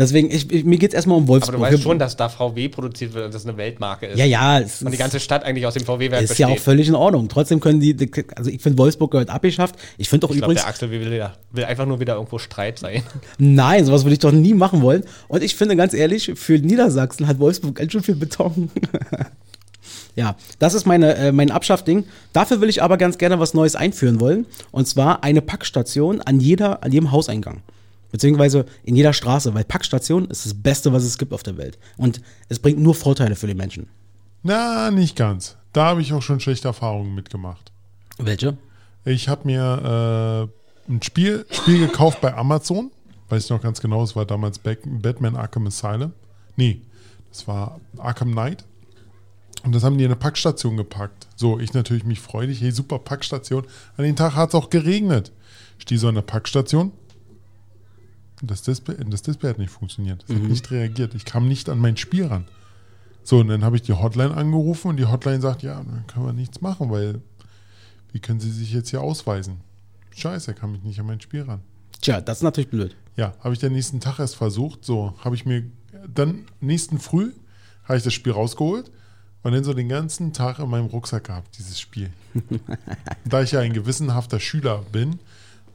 Deswegen, 0.00 0.30
ich, 0.30 0.50
ich, 0.50 0.64
mir 0.64 0.78
geht 0.78 0.92
es 0.92 0.94
erstmal 0.94 1.18
um 1.18 1.24
Aber 1.24 1.32
Wolfsburg. 1.34 1.56
du 1.56 1.60
weißt 1.60 1.82
schon, 1.82 1.98
dass 1.98 2.16
da 2.16 2.30
VW 2.30 2.70
produziert 2.70 3.12
wird 3.12 3.26
und 3.26 3.34
das 3.34 3.44
eine 3.46 3.58
Weltmarke 3.58 4.06
ist. 4.06 4.18
ja, 4.18 4.24
ja, 4.24 4.58
es 4.58 4.80
Und 4.80 4.92
die 4.92 4.96
ganze 4.96 5.20
Stadt 5.20 5.44
eigentlich 5.44 5.66
aus 5.66 5.74
dem 5.74 5.84
VW-Werk 5.84 6.22
ist 6.22 6.30
besteht. 6.30 6.48
ja 6.48 6.54
auch 6.54 6.58
völlig 6.58 6.88
in 6.88 6.94
Ordnung. 6.94 7.28
Trotzdem 7.28 7.60
können 7.60 7.80
die, 7.80 7.94
also 8.34 8.50
ich 8.50 8.62
finde, 8.62 8.78
Wolfsburg 8.78 9.10
gehört 9.10 9.28
abgeschafft. 9.28 9.74
Ich 9.98 10.08
finde 10.08 10.26
auch 10.26 10.30
ich 10.30 10.38
übrigens, 10.38 10.62
der 10.62 10.68
Axel 10.70 10.90
will, 10.90 11.12
ja- 11.12 11.34
will 11.52 11.64
einfach 11.66 11.84
nur 11.84 12.00
wieder 12.00 12.14
irgendwo 12.14 12.38
Streit 12.38 12.78
sein. 12.78 13.02
Nein, 13.38 13.84
sowas 13.84 14.04
würde 14.04 14.14
ich 14.14 14.20
doch 14.20 14.32
nie 14.32 14.54
machen 14.54 14.80
wollen. 14.80 15.04
Und 15.28 15.42
ich 15.42 15.54
finde 15.54 15.76
ganz 15.76 15.92
ehrlich, 15.92 16.32
für 16.34 16.54
Niedersachsen 16.58 17.26
hat 17.26 17.38
Wolfsburg 17.38 17.74
ganz 17.74 17.92
schön 17.92 18.02
viel 18.02 18.14
Beton. 18.14 18.70
ja, 20.16 20.34
das 20.58 20.72
ist 20.72 20.86
meine, 20.86 21.14
äh, 21.16 21.30
mein 21.32 21.50
Abschaffding. 21.50 22.04
Dafür 22.32 22.62
will 22.62 22.70
ich 22.70 22.82
aber 22.82 22.96
ganz 22.96 23.18
gerne 23.18 23.38
was 23.38 23.52
Neues 23.52 23.76
einführen 23.76 24.18
wollen. 24.18 24.46
Und 24.70 24.88
zwar 24.88 25.22
eine 25.24 25.42
Packstation 25.42 26.22
an, 26.22 26.40
jeder, 26.40 26.82
an 26.82 26.90
jedem 26.90 27.12
Hauseingang. 27.12 27.60
Beziehungsweise 28.10 28.66
in 28.82 28.96
jeder 28.96 29.12
Straße, 29.12 29.54
weil 29.54 29.64
Packstation 29.64 30.26
ist 30.26 30.46
das 30.46 30.54
Beste, 30.54 30.92
was 30.92 31.04
es 31.04 31.18
gibt 31.18 31.32
auf 31.32 31.42
der 31.42 31.56
Welt. 31.56 31.78
Und 31.96 32.20
es 32.48 32.58
bringt 32.58 32.80
nur 32.80 32.94
Vorteile 32.94 33.36
für 33.36 33.46
die 33.46 33.54
Menschen. 33.54 33.88
Na, 34.42 34.90
nicht 34.90 35.16
ganz. 35.16 35.56
Da 35.72 35.86
habe 35.86 36.00
ich 36.00 36.12
auch 36.12 36.22
schon 36.22 36.40
schlechte 36.40 36.68
Erfahrungen 36.68 37.14
mitgemacht. 37.14 37.72
Welche? 38.18 38.56
Ich 39.04 39.28
habe 39.28 39.46
mir 39.46 40.50
äh, 40.88 40.92
ein 40.92 41.02
Spiel, 41.02 41.46
Spiel 41.50 41.86
gekauft 41.86 42.20
bei 42.20 42.34
Amazon. 42.34 42.90
Weiß 43.28 43.44
ich 43.44 43.50
noch 43.50 43.62
ganz 43.62 43.80
genau, 43.80 44.02
es 44.02 44.16
war 44.16 44.26
damals 44.26 44.58
Batman 44.58 45.36
Arkham 45.36 45.66
Asylum. 45.66 46.12
Nee, 46.56 46.82
das 47.30 47.46
war 47.46 47.80
Arkham 47.98 48.32
Knight. 48.32 48.64
Und 49.62 49.74
das 49.74 49.84
haben 49.84 49.98
die 49.98 50.04
in 50.04 50.10
eine 50.10 50.18
Packstation 50.18 50.76
gepackt. 50.76 51.28
So, 51.36 51.58
ich 51.58 51.74
natürlich 51.74 52.04
mich 52.04 52.20
freudig, 52.20 52.60
hey, 52.60 52.72
super 52.72 52.98
Packstation. 52.98 53.66
An 53.96 54.04
den 54.04 54.16
Tag 54.16 54.34
hat 54.34 54.50
es 54.50 54.54
auch 54.54 54.70
geregnet. 54.70 55.32
Ich 55.78 55.82
stehe 55.82 55.98
so 55.98 56.08
an 56.08 56.14
der 56.14 56.22
Packstation. 56.22 56.92
Das 58.42 58.62
Display, 58.62 58.96
das 59.08 59.22
Display 59.22 59.50
hat 59.50 59.58
nicht 59.58 59.70
funktioniert. 59.70 60.24
Es 60.26 60.34
hat 60.34 60.42
nicht 60.42 60.70
reagiert. 60.70 61.14
Ich 61.14 61.24
kam 61.24 61.46
nicht 61.46 61.68
an 61.68 61.78
mein 61.78 61.96
Spiel 61.96 62.26
ran. 62.26 62.46
So, 63.22 63.40
und 63.40 63.48
dann 63.48 63.64
habe 63.64 63.76
ich 63.76 63.82
die 63.82 63.92
Hotline 63.92 64.34
angerufen 64.34 64.88
und 64.88 64.96
die 64.96 65.04
Hotline 65.04 65.40
sagt, 65.40 65.62
ja, 65.62 65.74
dann 65.74 66.06
können 66.06 66.26
wir 66.26 66.32
nichts 66.32 66.60
machen, 66.62 66.90
weil 66.90 67.20
wie 68.12 68.18
können 68.18 68.40
Sie 68.40 68.50
sich 68.50 68.72
jetzt 68.72 68.90
hier 68.90 69.02
ausweisen? 69.02 69.58
Scheiße, 70.16 70.52
er 70.52 70.54
kann 70.54 70.72
mich 70.72 70.82
nicht 70.82 70.98
an 70.98 71.06
mein 71.06 71.20
Spiel 71.20 71.42
ran. 71.42 71.60
Tja, 72.00 72.20
das 72.20 72.38
ist 72.38 72.42
natürlich 72.42 72.70
blöd. 72.70 72.96
Ja, 73.16 73.34
habe 73.40 73.52
ich 73.52 73.60
den 73.60 73.74
nächsten 73.74 74.00
Tag 74.00 74.18
erst 74.18 74.36
versucht. 74.36 74.84
So, 74.84 75.14
habe 75.22 75.34
ich 75.34 75.44
mir 75.44 75.64
dann 76.12 76.46
nächsten 76.60 76.98
Früh 76.98 77.32
habe 77.84 77.98
ich 77.98 78.04
das 78.04 78.14
Spiel 78.14 78.32
rausgeholt 78.32 78.90
und 79.42 79.52
dann 79.52 79.64
so 79.64 79.74
den 79.74 79.88
ganzen 79.88 80.32
Tag 80.32 80.58
in 80.58 80.68
meinem 80.68 80.86
Rucksack 80.86 81.24
gehabt, 81.24 81.58
dieses 81.58 81.80
Spiel. 81.80 82.10
da 83.24 83.42
ich 83.42 83.52
ja 83.52 83.60
ein 83.60 83.72
gewissenhafter 83.72 84.38
Schüler 84.38 84.84
bin, 84.92 85.18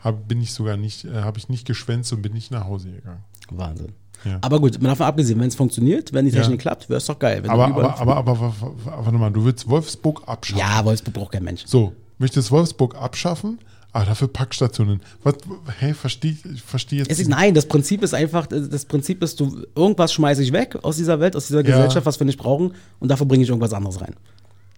hab, 0.06 0.28
bin 0.28 0.42
ich 0.42 0.54
sogar 0.54 0.78
nicht, 0.78 1.04
äh, 1.04 1.22
habe 1.22 1.38
ich 1.38 1.50
nicht 1.50 1.66
geschwänzt 1.68 2.14
und 2.14 2.22
bin 2.22 2.32
nicht 2.34 2.52
nach 2.52 2.66
Hause 2.66 2.92
gegangen. 2.92 3.24
Wahnsinn. 3.52 3.92
Ja. 4.24 4.40
Aber 4.42 4.60
gut, 4.60 4.82
mal 4.82 4.90
davon 4.90 5.06
abgesehen, 5.08 5.40
wenn 5.42 5.50
es 5.50 5.56
funktioniert, 5.56 6.14
wenn 6.14 6.26
die 6.26 6.32
Ja. 6.32 6.42
Technik 6.42 6.62
klappt, 6.62 6.90
wäre 6.90 6.98
es 6.98 7.06
doch 7.06 7.20
geil. 7.20 7.44
Aber, 7.48 7.68
überall- 7.68 8.00
aber, 8.00 8.16
aber, 8.16 8.32
aber, 8.32 8.54
aber, 8.86 9.04
warte 9.04 9.18
mal, 9.18 9.30
du 9.32 9.44
willst 9.44 9.68
Wolfsburg 9.70 10.24
abschaffen. 10.28 10.60
ja, 10.60 10.86
Wolfsburg 10.86 11.14
braucht 11.14 11.32
kein 11.34 11.44
Mensch. 11.44 11.64
So, 11.66 11.94
möchtest 12.18 12.50
Wolfsburg 12.50 12.96
abschaffen, 12.96 13.60
aber 13.92 14.06
dafür 14.06 14.28
Packstationen. 14.30 15.02
Was, 15.24 15.36
hä, 15.80 15.94
verstehe 15.94 16.36
ich 16.54 16.62
versteh 16.62 16.98
jetzt. 16.98 17.12
Ist, 17.12 17.28
nein, 17.30 17.54
das 17.54 17.66
Prinzip 17.68 18.02
ist 18.04 18.14
einfach, 18.14 18.48
das 18.48 18.86
Prinzip 18.86 19.22
ist, 19.22 19.40
du, 19.40 19.64
irgendwas 19.76 20.14
schmeiße 20.14 20.42
ich 20.42 20.54
weg 20.54 20.78
aus 20.82 20.96
dieser 20.98 21.20
Welt, 21.20 21.36
aus 21.36 21.48
dieser 21.48 21.60
Ja. 21.66 21.76
Gesellschaft, 21.76 22.06
was 22.06 22.20
wir 22.20 22.26
nicht 22.26 22.40
brauchen, 22.40 22.72
und 23.00 23.10
dafür 23.10 23.26
bringe 23.28 23.44
ich 23.44 23.50
irgendwas 23.50 23.74
anderes 23.74 24.02
rein. 24.02 24.16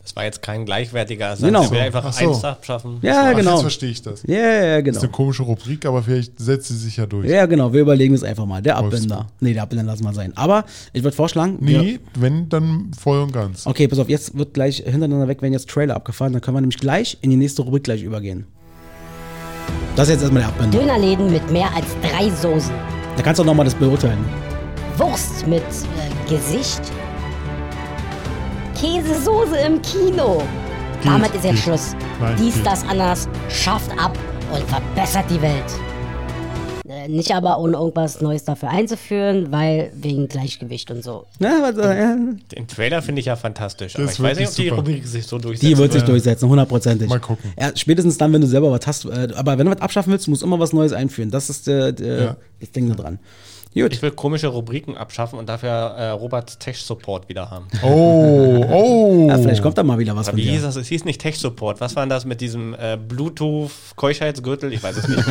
Das 0.08 0.16
war 0.16 0.24
jetzt 0.24 0.41
kein 0.41 0.66
gleichwertiger 0.66 1.26
Ersatz. 1.26 1.45
Genau. 1.45 1.64
Ich 1.66 1.72
will 1.72 1.80
einfach 1.82 2.05
Ach 2.05 2.14
so. 2.14 2.30
eins 2.30 2.41
abschaffen. 2.45 2.99
Ja, 3.01 3.26
Ach, 3.30 3.36
genau. 3.36 3.51
Jetzt 3.55 3.62
verstehe 3.62 3.89
ich 3.89 4.01
das. 4.01 4.24
Ja, 4.26 4.38
ja, 4.38 4.76
Das 4.78 4.84
genau. 4.86 4.97
ist 4.99 5.03
eine 5.03 5.12
komische 5.12 5.43
Rubrik, 5.43 5.86
aber 5.86 6.01
vielleicht 6.01 6.39
setzt 6.39 6.70
sie 6.70 6.78
sich 6.78 6.95
ja 6.95 7.05
durch. 7.05 7.28
Ja, 7.30 7.45
genau, 7.45 7.74
wir 7.74 7.82
überlegen 7.82 8.14
es 8.14 8.24
einfach 8.24 8.45
mal. 8.45 8.62
Der. 8.62 8.78
Abbinder. 8.78 9.28
Nee, 9.41 9.51
der 9.51 9.64
Abbinder 9.64 9.84
lassen 9.84 10.05
wir 10.05 10.14
sein. 10.14 10.32
Aber 10.38 10.64
ich 10.93 11.03
würde 11.03 11.14
vorschlagen, 11.14 11.58
wir, 11.60 11.82
Nee, 11.82 11.99
wenn, 12.18 12.47
dann 12.47 12.91
voll 12.97 13.20
und 13.20 13.34
ganz. 13.34 13.68
okay, 13.68 13.89
pass 13.89 13.99
auf, 13.99 14.08
jetzt 14.08 14.38
wird 14.38 14.53
gleich 14.53 14.78
hintereinander 14.78 15.28
weg, 15.28 15.41
werden 15.41 15.51
jetzt 15.51 15.70
Trailer 15.70 15.97
abgefahren, 15.97 16.32
dann 16.32 16.41
können 16.41 16.55
wir 16.55 16.62
nämlich 16.62 16.80
gleich 16.80 17.18
in 17.20 17.30
die 17.30 17.36
nächste 17.36 17.64
Rubrik 17.64 17.84
gleich 17.84 18.01
übergehen. 18.01 18.45
Das 19.97 20.08
ist 20.08 20.14
jetzt 20.14 20.22
erstmal 20.22 20.43
der 20.43 20.49
Abbinder. 20.49 20.80
Dönerläden 20.80 21.34
mit 21.34 21.51
mehr 21.51 21.68
als 21.76 21.88
drei 22.01 22.30
Soßen. 22.30 22.74
Da 23.18 23.24
kannst 23.24 23.39
du 23.39 23.43
auch 23.43 23.47
nochmal 23.47 23.66
das 23.66 23.76
beurteilen. 23.76 24.24
Wurst 24.97 25.45
mit 25.47 25.62
äh, 25.64 26.30
Gesicht. 26.30 26.82
Käsesoße 28.80 29.57
im 29.57 29.82
Kino. 29.82 30.43
Geht, 31.01 31.05
Damit 31.11 31.34
ist 31.36 31.43
jetzt 31.43 31.55
geht. 31.55 31.59
Schluss. 31.63 31.95
Nein, 32.21 32.36
Dies, 32.39 32.55
geht. 32.55 32.65
das, 32.65 32.84
anders 32.88 33.28
schafft 33.49 33.91
ab 33.99 34.17
und 34.53 34.63
verbessert 34.63 35.25
die 35.30 35.41
Welt. 35.41 35.63
Äh, 36.88 37.07
nicht 37.09 37.32
aber 37.36 37.59
ohne 37.59 37.75
irgendwas 37.75 38.21
Neues 38.21 38.45
dafür 38.45 38.69
einzuführen, 38.69 39.51
weil 39.51 39.91
wegen 39.95 40.28
Gleichgewicht 40.28 40.89
und 40.89 41.03
so. 41.03 41.25
Ja, 41.39 41.59
was, 41.61 41.78
äh, 41.78 41.99
ja, 42.01 42.15
Den 42.55 42.67
Trailer 42.67 43.01
finde 43.01 43.19
ich 43.19 43.25
ja 43.25 43.36
fantastisch. 43.36 43.95
Aber 43.95 44.05
Das 44.05 44.13
ich 44.13 44.19
ist 44.19 44.23
weiß 44.23 44.38
nicht, 44.39 44.49
ob 44.49 44.55
die 44.55 44.63
super. 44.69 44.75
Rubrik 44.78 45.05
sich 45.07 45.25
so 45.28 45.38
durchsetzt. 45.38 45.63
die 45.69 45.78
wird 45.78 45.91
sich 45.91 46.01
Ja. 46.03 46.07
durchsetzen, 46.07 46.47
hundertprozentig. 46.49 47.09
Mal 47.09 47.19
gucken. 47.19 47.51
Ja, 47.59 47.71
spätestens 47.75 48.17
dann, 48.17 48.32
wenn 48.32 48.41
du 48.41 48.47
selber 48.47 48.71
was 48.71 48.88
hast. 48.88 49.05
Äh, 49.05 49.30
aber 49.36 49.57
wenn 49.57 49.65
du 49.65 49.71
was 49.73 49.82
abschaffen 49.82 50.11
willst, 50.13 50.28
musst 50.30 50.43
du 50.43 50.45
immer 50.45 50.59
was 50.59 50.71
Neues 50.71 50.93
einführen. 50.93 51.30
Das 51.30 51.49
ist 51.49 51.67
der, 51.67 51.91
der, 51.91 52.21
Ja. 52.23 52.36
das 52.61 52.71
Ding 52.71 52.88
da 52.89 52.95
dran. 52.95 53.19
Gut. 53.74 53.93
Ich 53.93 54.01
will 54.01 54.11
komische 54.11 54.47
Rubriken 54.47 54.97
abschaffen 54.97 55.38
und 55.39 55.47
dafür 55.47 55.70
äh, 55.70 56.09
Roberts 56.09 56.57
Tech-Support 56.59 57.30
wieder 57.30 57.49
haben. 57.49 57.68
Oh, 57.84 58.65
oh. 58.70 59.28
Ja, 59.30 59.38
vielleicht 59.38 59.61
kommt 59.61 59.78
da 59.78 59.84
mal 59.84 59.97
wieder 59.97 60.15
was 60.15 60.28
Aber 60.28 60.38
von 60.38 60.45
wie 60.45 60.49
hieß 60.49 60.63
das? 60.63 60.76
Es 60.76 60.88
hieß 60.88 61.05
nicht 61.05 61.22
Tech-Support. 61.22 61.80
Was 61.80 61.95
war 61.95 62.03
denn 62.03 62.09
das 62.09 62.26
mit 62.26 62.41
diesem 62.41 62.74
äh, 62.74 62.97
Bluetooth-Keuschheitsgürtel? 62.97 64.74
Ich 64.74 64.84
weiß 64.84 64.97
es 64.97 65.07
nicht. 65.07 65.24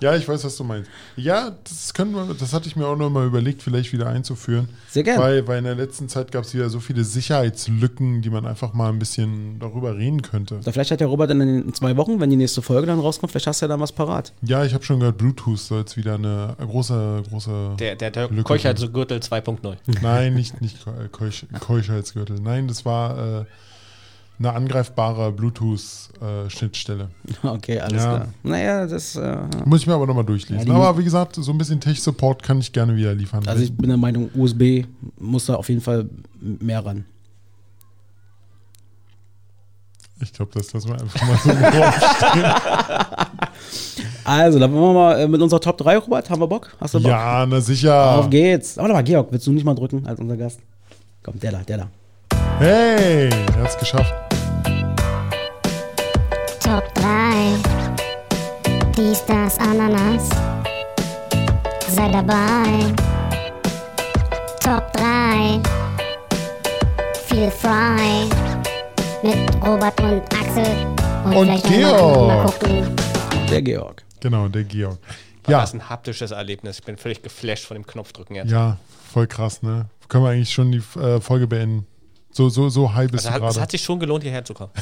Ja, 0.00 0.16
ich 0.16 0.26
weiß, 0.26 0.44
was 0.44 0.56
du 0.56 0.64
meinst. 0.64 0.90
Ja, 1.16 1.52
das 1.64 1.94
können 1.94 2.14
wir, 2.14 2.34
das 2.38 2.52
hatte 2.52 2.68
ich 2.68 2.76
mir 2.76 2.86
auch 2.86 2.96
noch 2.96 3.10
mal 3.10 3.26
überlegt, 3.26 3.62
vielleicht 3.62 3.92
wieder 3.92 4.06
einzuführen. 4.08 4.68
Sehr 4.88 5.02
gern. 5.02 5.20
Weil, 5.20 5.46
weil 5.46 5.58
in 5.58 5.64
der 5.64 5.74
letzten 5.74 6.08
Zeit 6.08 6.32
gab 6.32 6.44
es 6.44 6.54
wieder 6.54 6.68
so 6.70 6.80
viele 6.80 7.04
Sicherheitslücken, 7.04 8.22
die 8.22 8.30
man 8.30 8.46
einfach 8.46 8.72
mal 8.72 8.88
ein 8.88 8.98
bisschen 8.98 9.58
darüber 9.58 9.96
reden 9.96 10.22
könnte. 10.22 10.60
Da 10.64 10.72
vielleicht 10.72 10.90
hat 10.90 11.00
der 11.00 11.08
Robert 11.08 11.30
in 11.30 11.38
den 11.38 11.74
zwei 11.74 11.96
Wochen, 11.96 12.20
wenn 12.20 12.30
die 12.30 12.36
nächste 12.36 12.62
Folge 12.62 12.86
dann 12.86 12.98
rauskommt, 12.98 13.32
vielleicht 13.32 13.46
hast 13.46 13.60
du 13.60 13.66
ja 13.66 13.68
dann 13.68 13.80
was 13.80 13.92
parat. 13.92 14.32
Ja, 14.42 14.64
ich 14.64 14.74
habe 14.74 14.84
schon 14.84 15.00
gehört, 15.00 15.18
Bluetooth 15.18 15.58
soll 15.58 15.80
jetzt 15.80 15.96
wieder 15.96 16.14
eine 16.14 16.56
große, 16.58 16.93
große. 17.28 17.76
Der, 17.78 17.96
der, 17.96 18.10
der 18.10 18.28
Lücke. 18.28 18.42
Keuschheitsgürtel 18.44 19.18
2.0. 19.18 19.76
Nein, 20.02 20.34
nicht, 20.34 20.60
nicht 20.60 20.84
Keu- 20.84 21.08
Keusch, 21.10 21.46
Keuschheitsgürtel. 21.60 22.40
Nein, 22.40 22.68
das 22.68 22.84
war 22.84 23.40
äh, 23.40 23.44
eine 24.38 24.52
angreifbare 24.52 25.30
Bluetooth-Schnittstelle. 25.32 27.08
Okay, 27.42 27.78
alles 27.80 28.02
Ja. 28.02 28.16
klar. 28.16 28.28
Naja, 28.42 28.86
das. 28.86 29.14
Äh, 29.16 29.36
Muss 29.64 29.80
ich 29.82 29.86
mir 29.86 29.94
aber 29.94 30.06
nochmal 30.06 30.24
durchlesen. 30.24 30.66
Ja, 30.66 30.74
aber 30.74 30.98
wie 30.98 31.04
gesagt, 31.04 31.36
so 31.36 31.50
ein 31.52 31.58
bisschen 31.58 31.80
Tech-Support 31.80 32.42
kann 32.42 32.58
ich 32.58 32.72
gerne 32.72 32.96
wieder 32.96 33.14
liefern. 33.14 33.46
also 33.46 33.62
ich 33.62 33.72
bin 33.76 33.88
der 33.88 33.98
Meinung, 33.98 34.30
USB 34.34 34.84
muss 35.18 35.46
da 35.46 35.54
auf 35.54 35.68
jeden 35.68 35.80
Fall 35.80 36.08
mehr 36.40 36.84
ran. 36.84 37.04
ich 40.20 40.32
glaube, 40.32 40.52
das 40.54 40.72
lassen 40.72 40.88
wir 40.88 41.00
einfach 41.00 41.22
mal 41.22 41.36
so 41.38 41.50
drauf. 43.14 43.26
Also, 44.24 44.58
dann 44.58 44.72
wollen 44.72 44.82
wir 44.82 44.92
mal 44.94 45.20
äh, 45.20 45.28
mit 45.28 45.40
unserer 45.42 45.60
Top 45.60 45.76
3, 45.78 45.98
Robert. 45.98 46.30
Haben 46.30 46.40
wir 46.40 46.46
Bock? 46.46 46.70
Hast 46.80 46.94
du 46.94 46.98
Bock? 47.00 47.10
Ja, 47.10 47.44
na 47.46 47.60
sicher. 47.60 48.18
Auf 48.18 48.30
geht's. 48.30 48.78
Aber 48.78 48.88
mal, 48.88 49.02
Georg, 49.04 49.28
willst 49.30 49.46
du 49.46 49.52
nicht 49.52 49.64
mal 49.64 49.74
drücken 49.74 50.06
als 50.06 50.18
unser 50.18 50.36
Gast? 50.36 50.60
Komm, 51.22 51.38
der 51.40 51.52
da, 51.52 51.58
der 51.58 51.76
da. 51.78 51.86
Hey, 52.58 53.28
er 53.28 53.62
hat's 53.62 53.76
geschafft. 53.78 54.14
Top 56.62 56.84
3. 56.94 57.02
Dies, 58.96 59.22
das, 59.26 59.58
Ananas. 59.58 60.28
Sei 61.88 62.08
dabei. 62.10 62.92
Top 64.62 64.90
3. 64.94 65.60
Feel 67.26 67.50
frei. 67.50 68.26
Mit 69.22 69.36
Robert 69.66 70.00
und 70.00 70.22
Axel. 70.32 70.64
Und 71.24 71.46
mal- 71.48 71.60
Georg. 71.60 72.28
Mal 72.28 72.44
gucken. 72.46 72.96
Der 73.50 73.62
Georg. 73.62 74.03
Genau, 74.24 74.48
der 74.48 74.64
Georg. 74.64 74.98
Ja. 75.46 75.52
Ja, 75.52 75.60
Das 75.60 75.74
ein 75.74 75.90
haptisches 75.90 76.30
Erlebnis. 76.30 76.78
Ich 76.78 76.84
bin 76.84 76.96
völlig 76.96 77.22
geflasht 77.22 77.66
von 77.66 77.74
dem 77.76 77.86
Knopfdrücken 77.86 78.34
jetzt. 78.34 78.50
ja, 78.50 78.78
voll 79.12 79.26
krass, 79.26 79.62
ne? 79.62 79.84
Können 80.08 80.24
wir 80.24 80.30
eigentlich 80.30 80.50
schon 80.50 80.72
die 80.72 80.82
äh, 80.98 81.20
Folge 81.20 81.46
beenden? 81.46 81.86
So, 82.32 82.48
so, 82.48 82.70
so 82.70 82.94
high 82.94 83.10
bist 83.10 83.26
Also 83.26 83.38
du 83.38 83.44
hat, 83.44 83.50
es 83.50 83.54
gerade. 83.56 83.62
hat 83.64 83.70
sich 83.70 83.82
schon 83.82 84.00
gelohnt, 84.00 84.22
hierher 84.24 84.44
zu 84.44 84.54
kommen. 84.54 84.72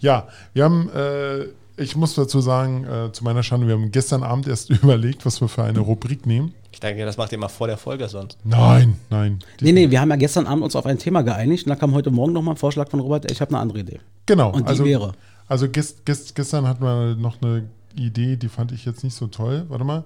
Ja, 0.00 0.26
wir 0.52 0.64
haben, 0.64 0.90
äh, 0.90 1.44
ich 1.76 1.94
muss 1.96 2.14
dazu 2.14 2.40
sagen, 2.40 2.84
äh, 2.84 3.12
zu 3.12 3.22
meiner 3.24 3.42
Schande, 3.44 3.66
wir 3.68 3.74
haben 3.74 3.90
gestern 3.92 4.22
Abend 4.24 4.48
erst 4.48 4.68
überlegt, 4.82 5.24
was 5.24 5.40
wir 5.40 5.48
für 5.48 5.62
eine 5.62 5.78
Rubrik 5.78 6.26
nehmen. 6.26 6.54
Ich 6.72 6.80
denke, 6.80 7.04
das 7.04 7.16
macht 7.16 7.30
ihr 7.32 7.38
mal 7.38 7.48
vor 7.48 7.68
der 7.68 7.76
Folge 7.76 8.08
sonst. 8.08 8.36
Nein, 8.44 8.96
nein. 9.10 9.38
Nee, 9.60 9.72
nee, 9.72 9.90
wir 9.90 10.00
haben 10.00 10.10
ja 10.10 10.16
gestern 10.16 10.46
Abend 10.46 10.64
uns 10.64 10.74
auf 10.74 10.86
ein 10.86 10.98
Thema 10.98 11.22
geeinigt 11.22 11.66
und 11.66 11.70
da 11.70 11.76
kam 11.76 11.94
heute 11.94 12.10
Morgen 12.10 12.32
nochmal 12.32 12.54
ein 12.54 12.58
Vorschlag 12.58 12.90
von 12.90 12.98
Robert, 13.00 13.30
ich 13.30 13.40
habe 13.40 13.50
eine 13.52 13.60
andere 13.60 13.80
Idee. 13.80 14.00
Genau. 14.26 14.50
Und 14.50 14.64
die 14.64 14.70
also, 14.70 14.84
wäre? 14.84 15.12
Also 15.52 15.68
gest, 15.68 16.06
gest, 16.06 16.34
gestern 16.34 16.66
hatten 16.66 16.82
wir 16.82 17.14
noch 17.14 17.42
eine 17.42 17.68
Idee, 17.94 18.36
die 18.36 18.48
fand 18.48 18.72
ich 18.72 18.86
jetzt 18.86 19.04
nicht 19.04 19.14
so 19.14 19.26
toll. 19.26 19.66
Warte 19.68 19.84
mal. 19.84 20.04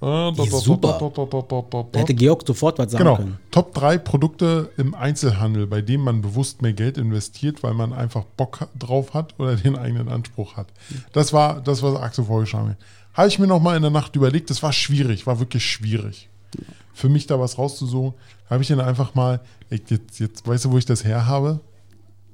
Äh, 0.00 0.32
Die 0.34 0.42
ist 0.42 0.60
super. 0.60 1.00
Da 1.92 1.98
hätte 1.98 2.14
Georg 2.14 2.44
sofort 2.46 2.78
was 2.78 2.92
sagen 2.92 3.02
Genau. 3.02 3.16
können. 3.16 3.38
Top 3.50 3.74
3 3.74 3.98
Produkte 3.98 4.70
im 4.76 4.94
Einzelhandel, 4.94 5.66
bei 5.66 5.82
denen 5.82 6.04
man 6.04 6.22
bewusst 6.22 6.62
mehr 6.62 6.74
Geld 6.74 6.96
investiert, 6.96 7.64
weil 7.64 7.74
man 7.74 7.92
einfach 7.92 8.22
Bock 8.36 8.68
drauf 8.78 9.14
hat 9.14 9.34
oder 9.40 9.56
den 9.56 9.76
eigenen 9.76 10.08
Anspruch 10.08 10.56
hat. 10.56 10.68
Das 11.12 11.32
war 11.32 11.60
das, 11.60 11.82
was 11.82 11.96
Axel 11.96 12.26
vorgeschlagen 12.26 12.68
hat. 12.70 12.76
Habe 13.14 13.26
ich 13.26 13.40
mir 13.40 13.48
noch 13.48 13.60
mal 13.60 13.74
in 13.74 13.82
der 13.82 13.90
Nacht 13.90 14.14
überlegt. 14.14 14.48
Das 14.48 14.62
war 14.62 14.72
schwierig, 14.72 15.26
war 15.26 15.40
wirklich 15.40 15.66
schwierig. 15.66 16.28
Für 16.92 17.08
mich 17.08 17.26
da 17.26 17.40
was 17.40 17.58
rauszusuchen, 17.58 18.14
habe 18.48 18.62
ich 18.62 18.68
dann 18.68 18.78
einfach 18.80 19.16
mal, 19.16 19.40
jetzt, 19.70 20.20
jetzt, 20.20 20.46
weißt 20.46 20.66
du, 20.66 20.70
wo 20.70 20.78
ich 20.78 20.86
das 20.86 21.04
her 21.04 21.26
habe? 21.26 21.58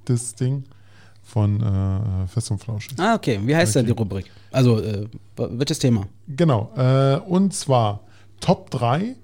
Das 0.04 0.34
Ding 0.34 0.64
von 1.30 1.60
äh, 1.62 2.26
Fest 2.26 2.50
und 2.50 2.58
Flauschig. 2.58 2.98
Ah, 2.98 3.14
okay. 3.14 3.38
Wie 3.44 3.54
heißt 3.54 3.74
denn 3.76 3.86
Okay. 3.86 3.92
die 3.94 3.98
Rubrik? 3.98 4.30
Also, 4.50 4.80
äh, 4.80 5.06
welches 5.36 5.78
Thema? 5.78 6.06
Genau. 6.28 6.70
Äh, 6.76 7.16
und 7.26 7.54
zwar 7.54 8.00
Top 8.40 8.70
3 8.70 9.14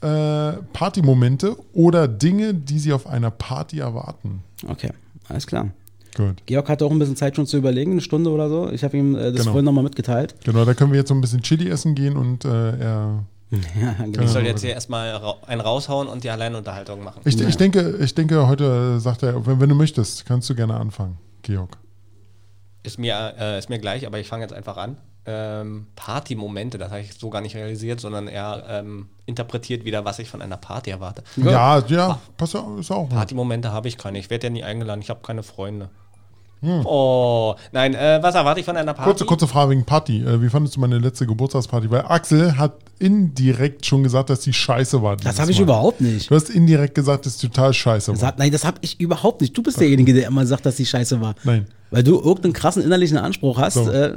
äh, 0.00 0.52
Partymomente 0.72 1.56
oder 1.74 2.08
Dinge, 2.08 2.54
die 2.54 2.78
Sie 2.78 2.92
auf 2.92 3.06
einer 3.06 3.30
Party 3.30 3.78
erwarten. 3.80 4.42
Okay, 4.66 4.90
alles 5.28 5.46
klar. 5.46 5.68
Gut. 6.16 6.42
Georg 6.46 6.68
hatte 6.68 6.84
auch 6.84 6.90
ein 6.90 6.98
bisschen 6.98 7.16
Zeit 7.16 7.36
schon 7.36 7.46
zu 7.46 7.56
überlegen, 7.56 7.92
eine 7.92 8.00
Stunde 8.00 8.30
oder 8.30 8.48
so. 8.48 8.70
Ich 8.70 8.84
habe 8.84 8.96
ihm 8.96 9.14
äh, 9.14 9.24
das 9.24 9.32
Genau. 9.32 9.44
vorhin 9.52 9.64
nochmal 9.64 9.84
mitgeteilt. 9.84 10.34
Genau, 10.44 10.64
da 10.64 10.74
können 10.74 10.92
wir 10.92 10.98
jetzt 10.98 11.08
so 11.08 11.14
ein 11.14 11.20
bisschen 11.20 11.42
Chili 11.42 11.68
essen 11.68 11.94
gehen 11.94 12.16
und 12.16 12.44
äh, 12.44 12.78
er. 12.78 13.24
Ja, 13.78 13.92
genau. 14.04 14.22
Ich 14.22 14.30
soll 14.30 14.44
jetzt 14.46 14.62
hier 14.62 14.70
erstmal 14.72 15.20
einen 15.46 15.60
raushauen 15.60 16.08
und 16.08 16.24
die 16.24 16.30
Alleinunterhaltung 16.30 17.04
machen. 17.04 17.20
Ich, 17.26 17.38
ich, 17.38 17.56
denke, 17.58 17.98
ich 18.00 18.14
denke, 18.14 18.48
heute 18.48 18.98
sagt 18.98 19.22
er, 19.22 19.44
wenn, 19.46 19.60
wenn 19.60 19.68
du 19.68 19.74
möchtest, 19.74 20.24
kannst 20.24 20.48
du 20.48 20.54
gerne 20.54 20.74
anfangen, 20.74 21.18
Georg. 21.42 21.78
Ist 22.82 22.98
mir, 22.98 23.34
äh, 23.38 23.58
ist 23.58 23.68
mir 23.68 23.78
gleich, 23.78 24.06
aber 24.06 24.18
ich 24.18 24.26
fange 24.26 24.42
jetzt 24.42 24.52
einfach 24.52 24.76
an. 24.76 24.96
Ähm, 25.24 25.86
Party-Momente, 25.94 26.78
das 26.78 26.90
habe 26.90 27.00
ich 27.00 27.14
so 27.14 27.30
gar 27.30 27.42
nicht 27.42 27.54
realisiert, 27.54 28.00
sondern 28.00 28.26
eher 28.26 28.64
ähm, 28.68 29.08
interpretiert 29.24 29.84
wieder, 29.84 30.04
was 30.04 30.18
ich 30.18 30.28
von 30.28 30.42
einer 30.42 30.56
Party 30.56 30.90
erwarte. 30.90 31.22
Ja, 31.36 31.78
ja, 31.86 32.18
pass 32.36 32.56
auf, 32.56 32.80
ist 32.80 32.90
auch. 32.90 33.08
Partymomente 33.08 33.70
habe 33.70 33.86
ich 33.86 33.98
keine. 33.98 34.18
Ich 34.18 34.30
werde 34.30 34.48
ja 34.48 34.50
nie 34.50 34.64
eingeladen. 34.64 35.00
Ich 35.00 35.10
habe 35.10 35.20
keine 35.22 35.44
Freunde. 35.44 35.90
Oh, 36.62 37.54
nein, 37.72 37.94
äh, 37.94 38.20
was 38.22 38.34
erwarte 38.36 38.60
ich 38.60 38.66
von 38.66 38.76
einer 38.76 38.94
Party? 38.94 39.08
Kurze, 39.10 39.24
kurze 39.24 39.48
Frage 39.48 39.72
wegen 39.72 39.84
Party. 39.84 40.22
Äh, 40.22 40.40
wie 40.40 40.48
fandest 40.48 40.76
du 40.76 40.80
meine 40.80 40.98
letzte 40.98 41.26
Geburtstagsparty? 41.26 41.90
Weil 41.90 42.02
Axel 42.02 42.56
hat 42.56 42.74
indirekt 43.00 43.84
schon 43.84 44.04
gesagt, 44.04 44.30
dass 44.30 44.40
die 44.40 44.52
scheiße 44.52 45.02
war. 45.02 45.16
Das 45.16 45.40
habe 45.40 45.50
ich 45.50 45.58
Mal. 45.58 45.64
überhaupt 45.64 46.00
nicht. 46.00 46.30
Du 46.30 46.36
hast 46.36 46.50
indirekt 46.50 46.94
gesagt, 46.94 47.26
dass 47.26 47.36
die 47.38 47.48
total 47.48 47.74
scheiße 47.74 48.12
Das 48.12 48.20
war. 48.20 48.28
hat, 48.28 48.38
nein, 48.38 48.52
das 48.52 48.64
habe 48.64 48.78
ich 48.80 49.00
überhaupt 49.00 49.40
nicht. 49.40 49.56
Du 49.56 49.62
bist 49.62 49.80
derjenige, 49.80 50.14
der 50.14 50.28
immer 50.28 50.46
sagt, 50.46 50.64
dass 50.64 50.76
die 50.76 50.86
scheiße 50.86 51.20
war. 51.20 51.34
Nein. 51.42 51.66
Weil 51.90 52.04
du 52.04 52.14
irgendeinen 52.14 52.54
krassen 52.54 52.82
innerlichen 52.82 53.18
Anspruch 53.18 53.58
hast. 53.58 53.74
So. 53.74 53.90
Äh, 53.90 54.14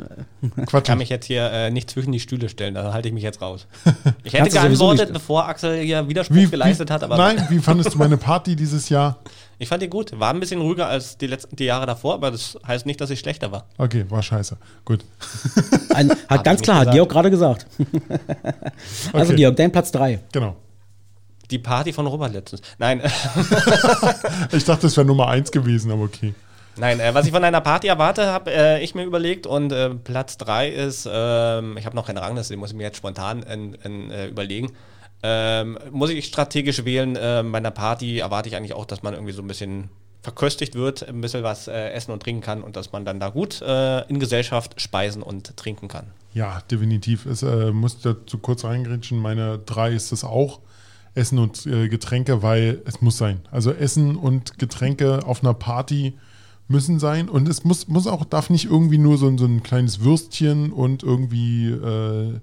Quatsch. 0.68 0.86
kann 0.86 1.00
mich 1.00 1.10
jetzt 1.10 1.26
hier 1.26 1.52
äh, 1.52 1.72
nicht 1.72 1.90
zwischen 1.90 2.12
die 2.14 2.22
Stühle 2.22 2.48
stellen, 2.48 2.76
da 2.76 2.94
halte 2.94 3.10
ich 3.10 3.14
mich 3.14 3.24
jetzt 3.24 3.42
raus. 3.42 3.66
Ich 4.24 4.34
hätte 4.34 4.50
geantwortet, 4.50 5.12
bevor 5.14 5.46
Axel 5.48 5.82
hier 5.82 6.08
Widerspruch 6.08 6.36
wie, 6.38 6.48
geleistet 6.48 6.90
wie, 6.90 6.94
hat, 6.94 7.04
aber 7.04 7.18
Nein, 7.18 7.46
wie 7.50 7.60
fandest 7.60 7.94
du 7.94 7.98
meine 7.98 8.18
Party 8.18 8.56
dieses 8.56 8.90
Jahr? 8.90 9.18
Ich 9.58 9.70
fand 9.70 9.82
die 9.82 9.90
gut. 9.90 10.18
War 10.20 10.34
ein 10.34 10.40
bisschen 10.40 10.60
ruhiger 10.62 10.88
als 10.88 11.18
die 11.18 11.28
letzten 11.28 11.56
die 11.56 11.66
Jahre 11.66 11.86
davor, 11.86 12.16
aber 12.16 12.32
das 12.32 12.58
heißt 12.68 12.86
nicht, 12.86 13.00
dass 13.00 13.10
ich 13.10 13.20
schlechter 13.20 13.52
war. 13.52 13.66
Okay, 13.78 14.06
war 14.10 14.22
scheiße. 14.22 14.58
Gut. 14.84 15.06
Ein, 15.94 16.12
hat 16.28 16.44
ganz 16.44 16.60
nicht 16.60 16.64
klar, 16.64 16.78
hat 16.78 16.84
gesagt. 16.88 16.96
Georg 16.96 17.10
gerade 17.10 17.32
gesagt. 17.32 17.68
also 19.14 19.32
Okay. 19.32 19.36
Georg, 19.38 19.56
dein 19.56 19.72
Platz 19.72 19.92
3. 19.92 20.20
Genau. 20.32 20.58
Die 21.52 21.60
Party 21.60 21.94
von 21.94 22.08
Robert 22.08 22.34
letztens. 22.34 22.62
Nein, 22.80 23.02
Ich 24.52 24.66
dachte, 24.66 24.88
es 24.88 24.98
wäre 24.98 25.06
Nummer 25.06 25.28
eins 25.28 25.52
gewesen, 25.52 25.92
aber 25.92 26.04
okay. 26.04 26.34
nein. 26.76 27.00
Äh, 27.00 27.14
was 27.14 27.26
ich 27.26 27.32
von 27.32 27.44
einer 27.44 27.62
Party 27.62 27.88
erwarte, 27.88 28.28
habe 28.28 28.52
äh, 28.52 28.84
ich 28.84 28.96
mir 28.96 29.04
überlegt 29.04 29.46
und 29.46 29.72
äh, 29.72 29.92
Platz 29.92 30.38
3 30.38 30.70
ist, 30.70 31.08
ähm, 31.10 31.78
ich 31.78 31.86
habe 31.86 31.96
noch 31.96 32.08
keine 32.08 32.22
Rangliste, 32.22 32.54
die 32.54 32.58
muss 32.58 32.72
ich 32.72 32.76
mir 32.76 32.84
jetzt 32.84 32.98
spontan 32.98 33.44
in, 33.44 33.76
in, 33.76 34.12
äh, 34.12 34.28
überlegen. 34.28 34.72
Ähm, 35.28 35.80
muss 35.92 36.12
ich 36.12 36.26
strategisch 36.26 36.86
wählen? 36.86 37.18
Ähm, 37.20 37.52
bei 37.52 37.58
einer 37.58 37.72
Party 37.72 38.20
erwarte 38.20 38.48
ich 38.50 38.56
eigentlich 38.56 38.74
auch, 38.74 38.86
dass 38.86 39.02
man 39.02 39.14
irgendwie 39.16 39.34
so 39.34 39.42
ein 39.42 39.48
bisschen 39.48 39.90
verköstigt 40.22 40.76
wird, 40.76 41.08
ein 41.08 41.22
bisschen 41.22 41.44
was 41.44 41.68
äh, 41.68 41.90
essen 41.92 42.12
und 42.12 42.22
trinken 42.22 42.42
kann 42.42 42.62
und 42.64 42.76
dass 42.76 42.92
man 42.92 43.06
dann 43.06 43.20
da 43.20 43.30
gut 43.30 43.62
äh, 43.62 44.02
in 44.08 44.20
Gesellschaft 44.20 44.80
speisen 44.82 45.22
und 45.24 45.56
trinken 45.58 45.88
kann. 45.88 46.08
Ja, 46.34 46.62
definitiv. 46.70 47.26
Es 47.26 47.42
äh, 47.44 47.72
muss 47.72 48.02
dazu 48.02 48.38
kurz 48.38 48.64
reingrätschen. 48.66 49.20
Meine 49.20 49.60
drei 49.60 49.92
ist 49.94 50.12
es 50.12 50.24
auch. 50.24 50.60
Essen 51.14 51.40
und 51.40 51.66
äh, 51.66 51.88
Getränke, 51.88 52.44
weil 52.44 52.82
es 52.86 53.02
muss 53.02 53.18
sein. 53.18 53.40
Also 53.50 53.72
Essen 53.72 54.16
und 54.18 54.60
Getränke 54.60 55.26
auf 55.26 55.44
einer 55.44 55.54
Party 55.54 56.14
müssen 56.68 57.00
sein. 57.00 57.30
Und 57.30 57.48
es 57.48 57.64
muss, 57.64 57.88
muss 57.88 58.06
auch, 58.08 58.26
darf 58.26 58.50
nicht 58.50 58.66
irgendwie 58.66 58.98
nur 58.98 59.18
so, 59.18 59.28
ein- 59.28 59.38
so 59.38 59.46
ein 59.46 59.64
kleines 59.64 60.02
Würstchen 60.02 60.74
und 60.74 61.04
irgendwie 61.04 61.70
äh, 61.70 62.40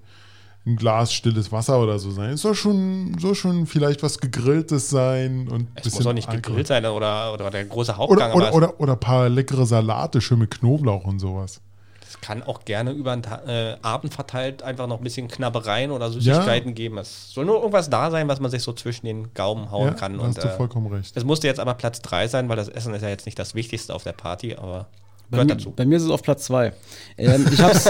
ein 0.65 0.75
Glas 0.77 1.13
stilles 1.13 1.51
Wasser 1.51 1.79
oder 1.81 1.99
so 1.99 2.11
sein. 2.11 2.31
Es 2.31 2.41
soll 2.41 2.55
schon, 2.55 3.17
soll 3.19 3.35
schon 3.35 3.65
vielleicht 3.67 4.01
was 4.01 4.17
Gegrilltes 4.19 4.89
sein 4.89 5.49
und 5.49 5.67
Es 5.75 5.93
muss 5.93 6.05
auch 6.07 6.13
nicht 6.13 6.29
Alkohol. 6.29 6.41
gegrillt 6.41 6.67
sein 6.67 6.85
oder, 6.85 7.33
oder 7.33 7.49
der 7.51 7.65
große 7.65 7.97
Hauptgang, 7.97 8.31
Oder, 8.33 8.47
oder, 8.53 8.55
oder, 8.69 8.79
oder 8.79 8.93
ein 8.93 8.99
paar 8.99 9.27
leckere 9.29 9.65
Salate, 9.65 10.21
schön 10.21 10.39
mit 10.39 10.51
Knoblauch 10.51 11.03
und 11.03 11.19
sowas. 11.19 11.59
es 12.07 12.21
kann 12.21 12.43
auch 12.43 12.63
gerne 12.63 12.91
über 12.91 13.13
den 13.13 13.25
äh, 13.45 13.75
Abend 13.81 14.13
verteilt 14.13 14.63
einfach 14.63 14.87
noch 14.87 14.99
ein 14.99 15.03
bisschen 15.03 15.27
Knabbereien 15.27 15.91
oder 15.91 16.09
Süßigkeiten 16.09 16.73
geben. 16.75 16.97
Es 16.97 17.33
soll 17.33 17.43
nur 17.43 17.57
irgendwas 17.57 17.89
da 17.89 18.09
sein, 18.09 18.29
was 18.29 18.39
man 18.39 18.49
sich 18.49 18.63
so 18.63 18.71
zwischen 18.71 19.05
den 19.05 19.33
Gaumen 19.33 19.69
hauen 19.69 19.87
Ja, 19.87 19.93
kann. 19.95 20.13
da 20.17 20.23
Und, 20.23 20.29
hast 20.37 20.43
du 20.45 20.47
äh, 20.47 20.51
vollkommen 20.55 20.87
recht. 20.93 21.11
es 21.17 21.25
musste 21.25 21.47
jetzt 21.47 21.59
aber 21.59 21.73
Platz 21.73 22.01
3 22.01 22.29
sein, 22.29 22.47
weil 22.47 22.55
das 22.55 22.69
Essen 22.69 22.93
ist 22.93 23.01
ja 23.01 23.09
jetzt 23.09 23.25
nicht 23.25 23.37
das 23.37 23.53
Wichtigste 23.53 23.93
auf 23.93 24.03
der 24.03 24.13
Party, 24.13 24.55
aber 24.55 24.87
Bei, 25.33 25.43
gehört 25.43 25.49
mir- 25.49 25.55
dazu. 25.55 25.73
bei 25.75 25.85
mir 25.85 25.97
ist 25.97 26.03
es 26.03 26.09
auf 26.09 26.21
Platz 26.21 26.45
2. 26.45 26.73
Ähm, 27.17 27.45
ich 27.51 27.61
hab's, 27.61 27.85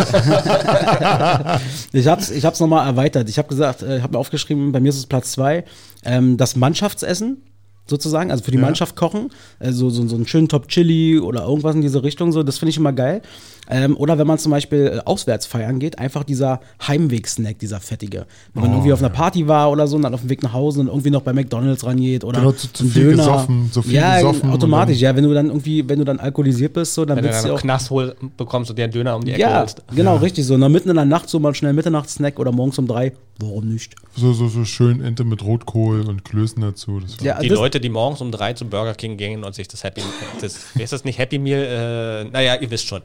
ich 1.94 2.08
hab's, 2.08 2.30
ich 2.32 2.46
hab's 2.46 2.60
nochmal 2.60 2.88
erweitert. 2.88 3.30
Ich 3.30 3.38
habe 3.38 3.48
gesagt, 3.48 3.82
äh, 3.84 3.98
ich 3.98 4.04
habe 4.04 4.14
mir 4.14 4.20
aufgeschrieben, 4.20 4.72
bei 4.72 4.80
mir 4.80 4.90
ist 4.90 4.98
es 4.98 5.06
Platz 5.06 5.32
2. 5.34 5.64
Ähm, 6.06 6.38
das 6.38 6.56
Mannschaftsessen 6.56 7.38
sozusagen, 7.86 8.32
also 8.32 8.44
für 8.44 8.52
die 8.52 8.58
Ja. 8.58 8.64
Mannschaft 8.64 8.96
kochen, 8.96 9.30
also 9.60 9.90
so, 9.90 10.08
so 10.08 10.16
einen 10.16 10.26
schönen 10.26 10.48
Top 10.48 10.70
Chili 10.70 11.20
oder 11.20 11.44
irgendwas 11.44 11.76
in 11.76 11.82
diese 11.82 12.02
Richtung, 12.02 12.32
so, 12.32 12.42
das 12.42 12.58
finde 12.58 12.70
ich 12.70 12.78
immer 12.78 12.94
geil. 12.94 13.22
Ähm, 13.70 13.96
oder 13.96 14.18
wenn 14.18 14.28
man 14.28 14.38
zum 14.38 14.52
Beispiel 14.52 14.88
äh, 14.98 15.00
auswärts 15.06 15.46
feiern 15.46 15.80
geht, 15.80 15.98
einfach 15.98 16.24
dieser 16.26 16.60
Heimweg-Snack, 16.86 17.60
dieser 17.60 17.80
fettige. 17.80 18.26
Wenn 18.54 18.64
man 18.64 18.72
Oh, 18.72 18.76
irgendwie 18.76 18.92
auf 18.94 19.00
einer 19.00 19.08
ja. 19.08 19.14
Party 19.16 19.48
war 19.48 19.72
oder 19.72 19.88
so 19.88 19.96
und 19.96 20.02
dann 20.02 20.14
auf 20.14 20.20
dem 20.20 20.30
Weg 20.30 20.44
nach 20.44 20.52
Hause 20.52 20.82
und 20.82 20.88
irgendwie 20.88 21.12
noch 21.12 21.22
bei 21.22 21.32
McDonalds 21.32 21.86
rangeht 21.86 22.24
oder 22.26 22.40
Genau, 22.40 22.52
zu- 22.52 22.72
zu 22.74 22.84
einen 22.84 22.92
viel 22.92 23.12
gesoffen, 23.12 23.70
so 23.72 23.82
viel 23.82 23.94
ja, 23.94 24.18
gesoffen 24.18 24.50
und 24.50 24.56
automatisch, 24.56 24.98
dann- 25.00 25.04
ja, 25.12 25.16
wenn 25.16 25.24
du 25.24 25.34
dann 25.34 25.48
irgendwie, 25.48 25.88
wenn 25.88 25.98
du 26.00 26.04
dann 26.06 26.20
alkoholisiert 26.20 26.74
bist, 26.74 26.94
so, 26.94 27.06
dann 27.06 27.16
Wenn 27.18 27.24
du 27.24 27.30
willst 27.30 27.40
dann 27.40 27.46
du 27.46 27.50
einen 27.54 27.58
auch 27.58 27.62
Knast 27.62 27.90
hol, 27.90 28.16
bekommst 28.36 28.70
und 28.70 28.78
dir 28.78 28.84
einen 28.84 28.92
Döner 28.94 29.16
um 29.16 29.24
die 29.24 29.32
Ecke 29.32 29.42
ja, 29.42 29.62
holst. 29.62 29.82
genau, 29.96 30.18
richtig 30.18 30.46
so. 30.46 30.58
Na, 30.58 30.68
mitten 30.68 30.90
in 30.90 30.96
der 30.96 31.06
Nacht 31.06 31.30
so 31.30 31.40
mal 31.40 31.56
schnell 31.56 31.72
Mitternachtssnack 31.74 32.40
oder 32.40 32.52
morgens 32.52 32.78
um 32.80 32.88
drei. 32.88 33.14
Warum 33.40 33.70
nicht? 33.74 33.96
So, 34.16 34.34
so, 34.34 34.48
so 34.50 34.66
schön 34.66 35.02
Ente 35.02 35.24
mit 35.24 35.42
Rotkohl 35.44 36.02
und 36.02 36.24
Klößen 36.26 36.62
dazu. 36.62 37.00
Ja, 37.22 37.40
Die 37.40 37.48
das, 37.48 37.58
Leute, 37.58 37.80
die 37.80 37.90
morgens 37.90 38.20
um 38.22 38.30
drei 38.32 38.54
zum 38.54 38.70
Burger 38.70 38.94
King 38.94 39.18
gehen 39.18 39.44
und 39.44 39.56
sich 39.56 39.68
das 39.70 39.84
Happy, 39.84 40.02
das, 40.42 40.60
wie 40.76 40.84
ist 40.84 40.94
das 40.94 41.04
nicht 41.06 41.18
Happy 41.18 41.40
Meal? 41.40 42.26
Äh, 42.28 42.30
naja, 42.30 42.56
ihr 42.56 42.70
wisst 42.70 42.86
schon. 42.88 43.02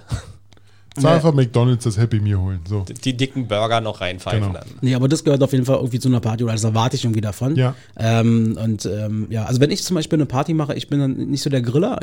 Zahl 0.96 1.16
einfach 1.16 1.32
McDonalds 1.32 1.84
das 1.84 1.96
Happy 1.98 2.18
Meal 2.20 2.38
holen. 2.38 2.60
So. 2.68 2.84
Die 3.04 3.16
dicken 3.16 3.46
Burger 3.46 3.80
noch 3.80 4.00
reinpfeifen 4.00 4.40
Genau. 4.40 4.52
dann. 4.54 4.66
Nee, 4.80 4.94
aber 4.94 5.08
das 5.08 5.22
gehört 5.24 5.42
auf 5.42 5.52
jeden 5.52 5.64
Fall 5.64 5.76
irgendwie 5.76 5.98
zu 6.00 6.08
einer 6.08 6.20
Party 6.20 6.44
oder 6.44 6.52
das 6.54 6.64
erwarte 6.64 6.96
ich 6.96 7.04
irgendwie 7.04 7.20
davon. 7.20 7.54
Ja. 7.56 7.74
Ähm, 7.96 8.58
und 8.62 8.84
ähm, 8.86 9.26
ja, 9.30 9.44
also 9.44 9.60
wenn 9.60 9.70
ich 9.70 9.82
zum 9.84 9.94
Beispiel 9.94 10.16
eine 10.16 10.26
Party 10.26 10.54
mache, 10.54 10.74
ich 10.74 10.88
bin 10.88 10.98
dann 10.98 11.12
nicht 11.30 11.42
so 11.42 11.50
der 11.50 11.62
Griller. 11.62 12.00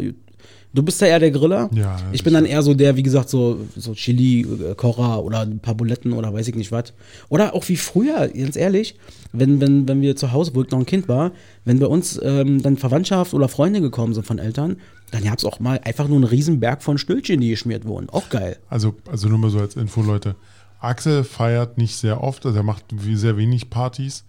Du 0.73 0.83
bist 0.83 0.99
ja 1.01 1.07
eher 1.07 1.19
der 1.19 1.31
Griller. 1.31 1.69
Ja, 1.73 1.97
ich 2.11 2.23
bin 2.23 2.33
dann 2.33 2.45
eher 2.45 2.61
so 2.61 2.73
der, 2.73 2.95
wie 2.97 3.03
gesagt, 3.03 3.29
so, 3.29 3.59
so 3.77 3.93
Chili-Kocher 3.93 5.23
oder 5.23 5.41
ein 5.41 5.59
paar 5.59 5.75
Buletten 5.75 6.13
oder 6.13 6.33
weiß 6.33 6.47
ich 6.49 6.55
nicht 6.55 6.71
was. 6.71 6.93
Oder 7.29 7.53
auch 7.53 7.67
wie 7.69 7.77
früher, 7.77 8.27
ganz 8.27 8.55
ehrlich, 8.55 8.95
wenn, 9.31 9.61
wenn, 9.61 9.87
wenn 9.87 10.01
wir 10.01 10.15
zu 10.15 10.31
Hause, 10.31 10.51
wo 10.53 10.63
ich 10.63 10.71
noch 10.71 10.79
ein 10.79 10.85
Kind 10.85 11.07
war, 11.07 11.31
wenn 11.63 11.79
bei 11.79 11.87
uns 11.87 12.19
ähm, 12.21 12.61
dann 12.61 12.77
Verwandtschaft 12.77 13.33
oder 13.33 13.47
Freunde 13.47 13.81
gekommen 13.81 14.13
sind 14.13 14.25
von 14.25 14.37
Eltern, 14.39 14.77
dann 15.15 15.23
gab 15.23 15.37
es 15.39 15.45
auch 15.45 15.59
mal 15.59 15.79
einfach 15.83 16.07
nur 16.07 16.17
einen 16.17 16.25
riesen 16.25 16.59
Berg 16.59 16.83
von 16.83 16.97
Stüllchen, 16.97 17.41
die 17.41 17.49
geschmiert 17.49 17.85
wurden. 17.85 18.09
Auch 18.09 18.29
geil. 18.29 18.57
Also, 18.69 18.95
also 19.09 19.27
nur 19.29 19.37
mal 19.39 19.49
so 19.49 19.59
als 19.59 19.75
Info, 19.75 20.01
Leute. 20.01 20.35
Axel 20.79 21.23
feiert 21.23 21.77
nicht 21.77 21.95
sehr 21.95 22.23
oft, 22.23 22.45
also 22.45 22.57
er 22.57 22.63
macht 22.63 22.83
wie- 22.91 23.15
sehr 23.15 23.37
wenig 23.37 23.69
Partys. 23.69 24.23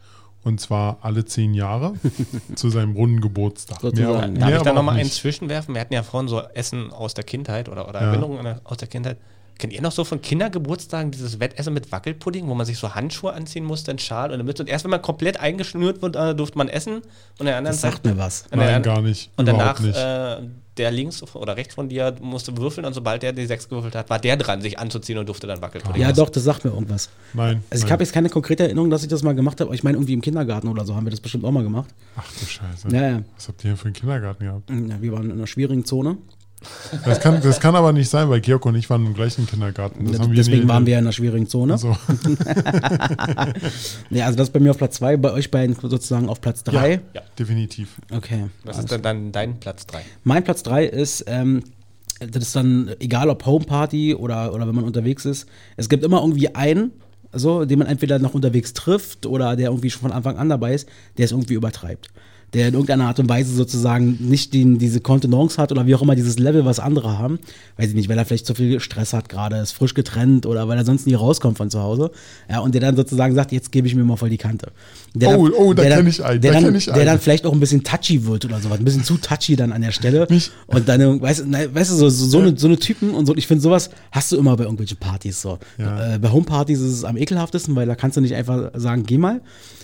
Und 0.44 0.60
zwar 0.60 0.98
alle 1.02 1.24
zehn 1.24 1.54
Jahre 1.54 1.94
zu 2.54 2.70
seinem 2.70 2.92
runden 2.92 3.20
Geburtstag. 3.20 3.80
Sozusagen. 3.80 4.36
Darf 4.38 4.48
ich 4.48 4.54
aber 4.54 4.64
da 4.64 4.72
nochmal 4.74 4.96
einen 4.96 5.10
zwischenwerfen? 5.10 5.74
Wir 5.74 5.80
hatten 5.80 5.92
ja 5.92 6.04
vorhin 6.04 6.28
so 6.28 6.40
Essen 6.54 6.92
aus 6.92 7.14
der 7.14 7.24
Kindheit 7.24 7.68
oder, 7.68 7.88
oder 7.88 8.00
Ja. 8.00 8.06
Erinnerungen 8.10 8.60
aus 8.62 8.76
der 8.76 8.86
Kindheit. 8.86 9.16
Kennt 9.58 9.72
ihr 9.72 9.82
noch 9.82 9.90
so 9.90 10.04
von 10.04 10.20
Kindergeburtstagen 10.20 11.10
dieses 11.10 11.40
Wettessen 11.40 11.72
mit 11.74 11.90
Wackelpudding, 11.90 12.46
wo 12.46 12.54
man 12.54 12.64
sich 12.64 12.78
so 12.78 12.94
Handschuhe 12.94 13.32
anziehen 13.32 13.64
musste, 13.64 13.90
einen 13.90 13.98
Schal 13.98 14.30
und 14.30 14.44
Mütze? 14.44 14.62
Und 14.62 14.68
erst 14.68 14.84
wenn 14.84 14.90
man 14.92 15.02
komplett 15.02 15.40
eingeschnürt 15.40 16.00
wird, 16.02 16.14
äh, 16.14 16.34
durfte 16.36 16.58
man 16.58 16.68
essen. 16.68 17.02
Und 17.40 17.46
der 17.46 17.56
anderen 17.56 17.74
Das 17.74 17.80
sagt 17.80 18.04
mir 18.04 18.16
was. 18.16 18.44
an 18.52 18.60
der 18.60 18.70
Nein, 18.70 18.82
gar 18.82 19.00
nicht. 19.02 19.30
Und 19.36 19.46
danach, 19.48 19.80
nicht. 19.80 19.96
äh, 19.96 20.42
der 20.78 20.90
links 20.90 21.22
oder 21.34 21.56
rechts 21.56 21.74
von 21.74 21.88
dir 21.88 22.14
musste 22.20 22.56
würfeln 22.56 22.86
und 22.86 22.92
sobald 22.92 23.22
der 23.22 23.32
die 23.32 23.46
sechs 23.46 23.68
gewürfelt 23.68 23.94
hat, 23.94 24.10
war 24.10 24.18
der 24.18 24.36
dran, 24.36 24.60
sich 24.60 24.78
anzuziehen 24.78 25.18
und 25.18 25.28
durfte 25.28 25.46
dann 25.46 25.60
Wackelpudding 25.62 26.00
Ja, 26.00 26.12
doch, 26.12 26.30
das 26.30 26.44
sagt 26.44 26.64
mir 26.64 26.70
irgendwas. 26.72 27.08
Nein. 27.34 27.62
Also 27.70 27.86
ich 27.86 27.92
habe 27.92 28.02
jetzt 28.02 28.12
keine 28.12 28.28
konkrete 28.28 28.64
Erinnerung, 28.64 28.90
dass 28.90 29.02
ich 29.02 29.08
das 29.08 29.22
mal 29.22 29.34
gemacht 29.34 29.60
habe, 29.60 29.68
aber 29.68 29.74
ich 29.74 29.82
meine 29.82 29.96
irgendwie 29.96 30.14
im 30.14 30.20
Kindergarten 30.20 30.68
oder 30.68 30.84
so 30.84 30.94
haben 30.94 31.06
wir 31.06 31.10
das 31.10 31.20
bestimmt 31.20 31.44
auch 31.44 31.52
mal 31.52 31.62
gemacht. 31.62 31.88
Ach 32.16 32.30
du 32.38 32.46
Scheiße. 32.46 32.88
Ja, 32.88 33.08
ja. 33.10 33.22
Was 33.34 33.48
habt 33.48 33.64
ihr 33.64 33.70
hier 33.70 33.76
für 33.76 33.86
einen 33.86 33.94
Kindergarten 33.94 34.44
gehabt? 34.44 34.70
Ja, 34.70 35.00
wir 35.00 35.12
waren 35.12 35.26
in 35.26 35.32
einer 35.32 35.46
schwierigen 35.46 35.84
Zone. 35.84 36.18
Das 37.04 37.20
kann, 37.20 37.40
das 37.42 37.60
kann 37.60 37.76
aber 37.76 37.92
nicht 37.92 38.08
sein, 38.08 38.28
weil 38.30 38.40
Georg 38.40 38.64
und 38.66 38.74
ich 38.74 38.88
waren 38.90 39.04
im 39.06 39.14
gleichen 39.14 39.46
Kindergarten. 39.46 40.06
Das 40.10 40.18
haben 40.18 40.30
wir 40.30 40.36
Deswegen 40.36 40.62
nie- 40.62 40.68
waren 40.68 40.86
wir 40.86 40.94
ja 40.94 40.98
in 40.98 41.04
einer 41.04 41.12
schwierigen 41.12 41.46
Zone. 41.46 41.76
So. 41.78 41.96
Nee, 44.10 44.22
also 44.22 44.36
das 44.36 44.48
ist 44.48 44.52
bei 44.52 44.60
mir 44.60 44.70
auf 44.70 44.78
Platz 44.78 44.96
2, 44.96 45.16
bei 45.16 45.32
euch 45.32 45.50
beiden 45.50 45.74
sozusagen 45.76 46.28
auf 46.28 46.40
Platz 46.40 46.62
3. 46.64 47.00
Ja. 47.14 47.22
Definitiv. 47.38 47.96
Okay. 48.10 48.46
Was 48.64 48.78
ist 48.78 48.90
denn 48.90 49.02
dann 49.02 49.32
dein 49.32 49.58
Platz 49.60 49.86
3? 49.86 50.00
Mein 50.24 50.44
Platz 50.44 50.62
3 50.62 50.84
ist, 50.86 51.24
ähm, 51.26 51.62
das 52.20 52.42
ist 52.44 52.56
dann 52.56 52.90
egal 53.00 53.28
ob 53.30 53.44
Homeparty 53.44 54.14
oder, 54.14 54.52
oder 54.54 54.66
wenn 54.66 54.74
man 54.74 54.84
unterwegs 54.84 55.24
ist, 55.24 55.46
es 55.76 55.88
gibt 55.88 56.04
immer 56.04 56.20
irgendwie 56.20 56.54
einen, 56.54 56.92
so, 57.32 57.64
den 57.64 57.78
man 57.78 57.88
entweder 57.88 58.18
noch 58.18 58.34
unterwegs 58.34 58.72
trifft 58.72 59.26
oder 59.26 59.56
der 59.56 59.66
irgendwie 59.68 59.90
schon 59.90 60.02
von 60.02 60.12
Anfang 60.12 60.36
an 60.38 60.48
dabei 60.48 60.74
ist, 60.74 60.88
der 61.18 61.26
es 61.26 61.32
irgendwie 61.32 61.54
übertreibt. 61.54 62.08
Der 62.54 62.68
in 62.68 62.74
irgendeiner 62.74 63.08
Art 63.08 63.18
und 63.18 63.28
Weise 63.28 63.52
sozusagen 63.54 64.16
nicht 64.20 64.54
den, 64.54 64.78
diese 64.78 65.00
Kontenance 65.00 65.60
hat 65.60 65.72
oder 65.72 65.84
wie 65.86 65.94
auch 65.94 66.00
immer 66.02 66.14
dieses 66.14 66.38
Level, 66.38 66.64
was 66.64 66.78
andere 66.78 67.18
haben. 67.18 67.38
Weiß 67.76 67.88
ich 67.88 67.94
nicht, 67.94 68.08
weil 68.08 68.16
er 68.16 68.24
vielleicht 68.24 68.46
zu 68.46 68.54
viel 68.54 68.78
Stress 68.80 69.12
hat 69.12 69.28
gerade, 69.28 69.56
ist 69.56 69.72
frisch 69.72 69.94
getrennt 69.94 70.46
oder 70.46 70.68
weil 70.68 70.78
er 70.78 70.84
sonst 70.84 71.06
nie 71.06 71.14
rauskommt 71.14 71.58
von 71.58 71.70
zu 71.70 71.80
Hause. 71.80 72.12
Ja, 72.48 72.60
und 72.60 72.72
der 72.74 72.80
dann 72.80 72.96
sozusagen 72.96 73.34
sagt, 73.34 73.50
jetzt 73.52 73.72
gebe 73.72 73.88
ich 73.88 73.94
mir 73.94 74.04
mal 74.04 74.16
voll 74.16 74.30
die 74.30 74.38
Kante. 74.38 74.68
Der 75.14 75.38
Oh, 75.38 75.50
oh, 75.58 75.74
da 75.74 75.82
der 75.82 75.96
kenn 75.96 76.06
ich 76.06 76.24
einen, 76.24 76.40
Der, 76.40 76.52
da 76.52 76.60
dann, 76.60 76.74
ich 76.76 76.84
der 76.86 76.94
einen. 76.94 77.06
dann 77.06 77.18
vielleicht 77.20 77.44
auch 77.46 77.52
ein 77.52 77.60
bisschen 77.60 77.82
touchy 77.82 78.24
wird 78.24 78.44
oder 78.44 78.60
sowas, 78.60 78.78
ein 78.78 78.84
bisschen 78.84 79.04
zu 79.04 79.16
touchy 79.18 79.56
dann 79.56 79.72
an 79.72 79.82
der 79.82 79.92
Stelle. 79.92 80.26
Mich- 80.30 80.50
und 80.66 80.88
dann, 80.88 81.20
weißt, 81.20 81.40
du, 81.40 81.44
na, 81.48 81.58
weißt 81.74 81.90
du, 81.90 81.94
so, 81.96 82.08
so, 82.08 82.26
so, 82.26 82.38
eine, 82.38 82.56
so 82.56 82.68
eine 82.68 82.78
Typen 82.78 83.10
und 83.10 83.26
so, 83.26 83.34
ich 83.34 83.46
finde, 83.46 83.62
sowas 83.62 83.90
hast 84.12 84.30
du 84.32 84.36
immer 84.36 84.56
bei 84.56 84.62
irgendwelchen 84.64 84.96
Partys 84.98 85.42
so. 85.42 85.58
Ja. 85.78 86.14
Äh, 86.14 86.18
bei 86.20 86.30
Homepartys 86.30 86.78
ist 86.80 86.92
es 86.92 87.04
am 87.04 87.16
ekelhaftesten, 87.16 87.74
weil 87.74 87.86
da 87.86 87.96
kannst 87.96 88.16
du 88.16 88.20
nicht 88.20 88.34
einfach 88.34 88.70
sagen, 88.74 89.02
geh 89.04 89.18
mal. 89.18 89.40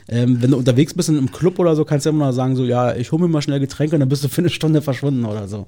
Ähm, 0.08 0.42
wenn 0.42 0.50
du 0.50 0.56
unterwegs 0.56 0.94
bist 0.94 1.08
in 1.08 1.16
einem 1.16 1.30
Club 1.30 1.58
oder 1.58 1.76
so, 1.76 1.84
kannst 1.84 2.06
du 2.06 2.10
immer 2.10 2.26
noch 2.26 2.32
sagen, 2.32 2.56
so, 2.56 2.64
ja, 2.64 2.94
ich 2.94 3.12
hol 3.12 3.20
mir 3.20 3.28
mal 3.28 3.42
schnell 3.42 3.60
Getränke 3.60 3.96
und 3.96 4.00
dann 4.00 4.08
bist 4.08 4.24
du 4.24 4.28
für 4.28 4.40
eine 4.40 4.50
Stunde 4.50 4.82
verschwunden 4.82 5.24
oder 5.24 5.46
so. 5.48 5.66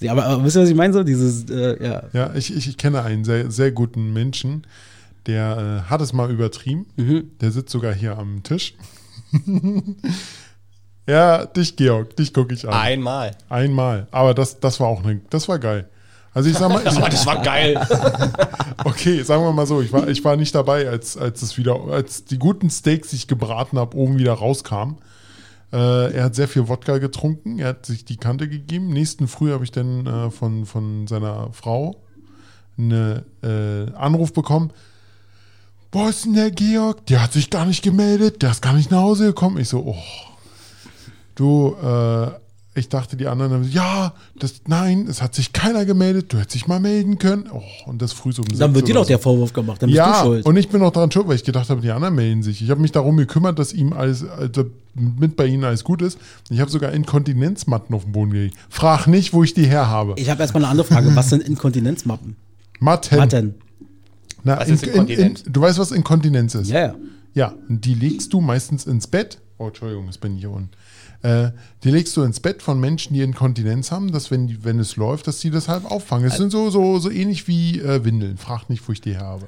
Ja, 0.00 0.12
aber, 0.12 0.26
aber 0.26 0.44
wisst 0.44 0.56
ihr, 0.56 0.62
was 0.62 0.68
ich 0.68 0.74
meine? 0.74 0.92
So, 0.92 1.02
dieses, 1.02 1.48
äh, 1.50 1.82
ja. 1.82 2.02
Ja, 2.12 2.34
ich, 2.34 2.54
ich, 2.54 2.68
ich 2.68 2.76
kenne 2.76 3.02
einen 3.02 3.24
sehr, 3.24 3.50
sehr 3.50 3.70
guten 3.72 4.12
Menschen, 4.12 4.66
der 5.26 5.84
äh, 5.86 5.90
hat 5.90 6.00
es 6.00 6.12
mal 6.12 6.30
übertrieben. 6.30 6.86
Mhm. 6.96 7.30
Der 7.40 7.50
sitzt 7.50 7.70
sogar 7.70 7.94
hier 7.94 8.18
am 8.18 8.42
Tisch. 8.42 8.74
ja, 11.06 11.46
dich, 11.46 11.76
Georg, 11.76 12.16
dich 12.16 12.34
gucke 12.34 12.54
ich 12.54 12.66
an. 12.66 12.74
Einmal. 12.74 13.32
Einmal. 13.48 14.08
Aber 14.10 14.34
das, 14.34 14.60
das 14.60 14.80
war 14.80 14.88
auch 14.88 15.04
eine, 15.04 15.20
das 15.30 15.48
war 15.48 15.58
geil. 15.58 15.88
Also 16.36 16.50
ich 16.50 16.58
sag 16.58 16.68
mal, 16.68 16.82
ich, 16.86 16.94
das 16.98 17.24
war 17.24 17.40
geil. 17.40 17.80
okay, 18.84 19.22
sagen 19.22 19.42
wir 19.42 19.52
mal 19.52 19.66
so, 19.66 19.80
ich 19.80 19.90
war, 19.90 20.06
ich 20.06 20.22
war 20.22 20.36
nicht 20.36 20.54
dabei, 20.54 20.86
als, 20.86 21.16
als 21.16 21.40
es 21.40 21.56
wieder, 21.56 21.80
als 21.90 22.26
die 22.26 22.38
guten 22.38 22.68
Steaks, 22.68 23.08
die 23.08 23.16
ich 23.16 23.26
gebraten 23.26 23.78
habe, 23.78 23.96
oben 23.96 24.18
wieder 24.18 24.34
rauskamen. 24.34 24.98
Äh, 25.72 26.12
er 26.12 26.24
hat 26.24 26.34
sehr 26.34 26.46
viel 26.46 26.68
Wodka 26.68 26.98
getrunken, 26.98 27.58
er 27.58 27.68
hat 27.68 27.86
sich 27.86 28.04
die 28.04 28.18
Kante 28.18 28.50
gegeben. 28.50 28.88
Nächsten 28.88 29.28
Früh 29.28 29.50
habe 29.50 29.64
ich 29.64 29.72
dann 29.72 30.06
äh, 30.06 30.30
von, 30.30 30.66
von 30.66 31.06
seiner 31.06 31.48
Frau 31.54 32.02
einen 32.76 33.24
äh, 33.42 33.94
Anruf 33.94 34.34
bekommen. 34.34 34.72
Wo 35.90 36.06
ist 36.06 36.26
denn 36.26 36.34
der 36.34 36.50
Georg? 36.50 37.06
Der 37.06 37.22
hat 37.22 37.32
sich 37.32 37.48
gar 37.48 37.64
nicht 37.64 37.82
gemeldet, 37.82 38.42
der 38.42 38.50
ist 38.50 38.60
gar 38.60 38.74
nicht 38.74 38.90
nach 38.90 39.00
Hause 39.00 39.28
gekommen. 39.28 39.56
Ich 39.56 39.70
so, 39.70 39.86
oh, 39.86 39.96
du, 41.34 41.74
äh, 41.82 42.45
ich 42.76 42.88
dachte, 42.88 43.16
die 43.16 43.26
anderen 43.26 43.52
haben, 43.52 43.70
ja, 43.70 44.12
das, 44.38 44.54
nein, 44.66 45.06
es 45.08 45.22
hat 45.22 45.34
sich 45.34 45.52
keiner 45.52 45.84
gemeldet, 45.84 46.32
du 46.32 46.36
hättest 46.38 46.54
dich 46.54 46.66
mal 46.66 46.78
melden 46.80 47.18
können. 47.18 47.48
Oh, 47.52 47.62
und 47.86 48.02
das 48.02 48.12
früh 48.12 48.32
so 48.32 48.42
um 48.42 48.48
Dann 48.58 48.74
wird 48.74 48.88
dir 48.88 48.94
doch 48.94 49.06
der 49.06 49.16
so. 49.16 49.22
Vorwurf 49.24 49.52
gemacht, 49.52 49.82
dann 49.82 49.88
bist 49.88 49.96
Ja, 49.96 50.22
du 50.22 50.28
schuld. 50.28 50.46
und 50.46 50.56
ich 50.56 50.68
bin 50.68 50.82
auch 50.82 50.92
daran 50.92 51.10
schuld, 51.10 51.26
weil 51.28 51.36
ich 51.36 51.44
gedacht 51.44 51.70
habe, 51.70 51.80
die 51.80 51.90
anderen 51.90 52.14
melden 52.14 52.42
sich. 52.42 52.62
Ich 52.62 52.70
habe 52.70 52.80
mich 52.80 52.92
darum 52.92 53.16
gekümmert, 53.16 53.58
dass 53.58 53.72
ihm 53.72 53.92
alles, 53.92 54.24
also 54.28 54.64
mit 54.94 55.36
bei 55.36 55.46
ihnen 55.46 55.64
alles 55.64 55.84
gut 55.84 56.02
ist. 56.02 56.18
Ich 56.50 56.60
habe 56.60 56.70
sogar 56.70 56.92
Inkontinenzmatten 56.92 57.94
auf 57.94 58.04
dem 58.04 58.12
Boden 58.12 58.30
gelegt. 58.32 58.56
Frag 58.68 59.06
nicht, 59.06 59.32
wo 59.32 59.42
ich 59.42 59.54
die 59.54 59.66
her 59.66 59.88
habe. 59.88 60.14
Ich 60.16 60.30
habe 60.30 60.40
erstmal 60.42 60.62
eine 60.64 60.70
andere 60.70 60.86
Frage. 60.86 61.14
Was 61.16 61.30
sind 61.30 61.42
Inkontinenzmappen? 61.42 62.36
Matten. 62.80 63.16
Matten. 63.16 63.54
Na, 64.44 64.58
Was 64.60 64.68
ist 64.68 64.82
in, 64.84 64.88
in, 64.88 64.94
Inkontinenz? 64.94 65.42
in, 65.42 65.52
du 65.52 65.60
weißt, 65.60 65.78
was 65.78 65.90
Inkontinenz 65.92 66.54
ist? 66.54 66.70
Ja, 66.70 66.80
ja. 66.80 66.94
Ja, 67.34 67.54
und 67.68 67.84
die 67.84 67.94
legst 67.94 68.32
du 68.32 68.40
meistens 68.40 68.86
ins 68.86 69.06
Bett. 69.06 69.38
Oh, 69.58 69.66
Entschuldigung, 69.68 70.06
das 70.06 70.16
bin 70.18 70.34
ich 70.34 70.40
hier 70.40 70.50
unten. 70.50 70.70
Äh, 71.22 71.50
die 71.84 71.90
legst 71.90 72.16
du 72.16 72.22
ins 72.22 72.40
Bett 72.40 72.62
von 72.62 72.80
Menschen, 72.80 73.14
die 73.14 73.20
Inkontinenz 73.22 73.90
haben, 73.92 74.10
dass 74.12 74.30
wenn, 74.30 74.46
die, 74.48 74.64
wenn 74.64 74.78
es 74.80 74.96
läuft, 74.96 75.26
dass 75.26 75.38
die 75.40 75.50
das 75.50 75.68
halb 75.68 75.90
auffangen. 75.90 76.26
Es 76.26 76.36
sind 76.36 76.50
so, 76.50 76.68
so, 76.70 76.98
so 76.98 77.10
ähnlich 77.10 77.46
wie 77.48 77.80
äh, 77.80 78.04
Windeln. 78.04 78.36
Frag 78.38 78.68
nicht, 78.68 78.86
wo 78.88 78.92
ich 78.92 79.00
die 79.00 79.12
her 79.12 79.20
habe. 79.26 79.46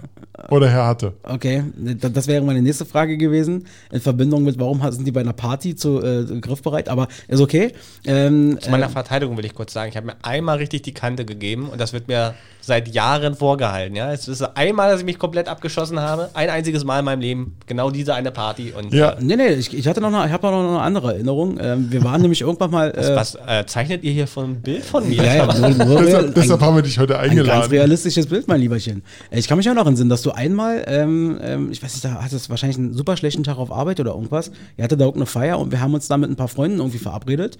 Oder 0.51 0.69
her 0.71 0.87
hatte. 0.87 1.15
Okay, 1.25 1.65
da- 1.77 2.09
das 2.09 2.27
wäre 2.29 2.45
meine 2.45 2.63
nächste 2.63 2.85
Frage 2.85 3.17
gewesen, 3.19 3.67
in 3.91 4.01
Verbindung 4.01 4.45
mit, 4.45 4.59
warum 4.59 4.81
sind 4.93 5.05
die 5.05 5.11
bei 5.13 5.21
einer 5.21 5.33
Party 5.33 5.75
zu 5.75 6.01
äh, 6.03 6.25
griffbereit, 6.41 6.89
aber 6.89 7.09
ist 7.27 7.41
okay. 7.41 7.73
Ähm, 8.05 8.59
Zu 8.61 8.71
meiner 8.71 8.89
Verteidigung 8.89 9.37
will 9.37 9.45
ich 9.45 9.55
kurz 9.55 9.73
sagen, 9.73 9.91
ich 9.91 9.97
habe 9.97 10.07
mir 10.07 10.17
einmal 10.23 10.59
richtig 10.59 10.83
die 10.83 10.95
Kante 10.95 11.25
gegeben 11.25 11.69
und 11.69 11.81
das 11.81 11.93
wird 11.93 12.09
mir 12.09 12.35
seit 12.61 12.89
Jahren 12.95 13.35
vorgehalten. 13.35 13.97
Ja, 13.97 14.13
es 14.13 14.29
ist 14.29 14.43
einmal, 14.43 14.91
dass 14.91 15.01
ich 15.01 15.07
mich 15.07 15.19
komplett 15.19 15.49
abgeschossen 15.49 15.99
habe, 16.01 16.31
ein 16.35 16.51
einziges 16.51 16.85
Mal 16.85 17.01
in 17.01 17.05
meinem 17.05 17.21
Leben, 17.21 17.57
genau 17.67 17.91
diese 17.91 18.15
eine 18.15 18.31
Party 18.31 18.73
und 18.77 18.93
Ja. 18.93 19.11
äh, 19.13 19.17
nee, 19.21 19.37
nee, 19.37 19.49
ich, 19.55 19.75
ich 19.77 19.89
hatte 19.89 20.01
noch 20.01 20.13
eine, 20.13 20.25
ich 20.27 20.33
habe 20.33 20.47
noch 20.47 20.69
eine 20.69 20.81
andere 20.81 21.15
Erinnerung. 21.15 21.58
Ähm, 21.61 21.91
wir 21.93 22.03
waren 22.05 22.21
nämlich 22.23 22.41
irgendwann 22.41 22.71
mal. 22.71 22.91
Äh, 22.91 23.17
was 23.17 23.35
äh, 23.47 23.65
zeichnet 23.67 24.03
ihr 24.05 24.13
hier 24.13 24.27
von 24.27 24.51
ein 24.53 24.61
Bild 24.63 24.85
von 24.85 25.09
mir? 25.09 25.17
ja, 25.23 25.35
ja, 25.35 25.47
nur, 25.59 25.69
nur 25.87 26.03
Deshalb, 26.03 26.27
ein- 26.29 26.35
deshalb 26.35 26.61
haben 26.61 26.77
wir 26.77 26.83
dich 26.83 26.99
heute 26.99 27.19
Ein 27.19 27.29
ganz 27.29 27.39
eingeladen. 27.41 27.71
realistisches 27.71 28.27
Bild, 28.27 28.49
mein 28.49 28.61
Lieberchen. 28.61 29.03
Äh, 29.31 29.39
Ich 29.39 29.49
kann 29.49 29.59
mich 29.59 29.69
auch 29.69 29.75
noch 29.75 29.87
entsinnen, 29.87 30.11
dass 30.11 30.23
du 30.23 30.31
einmal, 30.31 30.85
ähm, 30.87 31.39
ähm, 31.43 31.71
ich 31.73 31.83
weiß 31.83 31.93
nicht, 31.95 32.05
da 32.05 32.23
hattest 32.23 32.49
wahrscheinlich 32.51 32.79
einen 32.79 32.95
super 32.95 33.17
schlechten 33.17 33.45
Tag 33.45 33.59
auf 33.59 33.73
Arbeit 33.73 34.01
oder 34.01 34.13
irgendwas. 34.13 34.51
Ihr 34.77 34.85
hattet 34.85 35.01
da 35.01 35.05
irgendeine 35.05 35.27
Feier 35.27 35.59
und 35.59 35.73
wir 35.73 35.81
haben 35.81 35.95
uns 35.95 36.09
da 36.09 36.17
mit 36.17 36.31
ein 36.31 36.37
paar 36.37 36.49
Freunden 36.49 36.79
irgendwie 36.79 36.99
verabredet. 36.99 37.59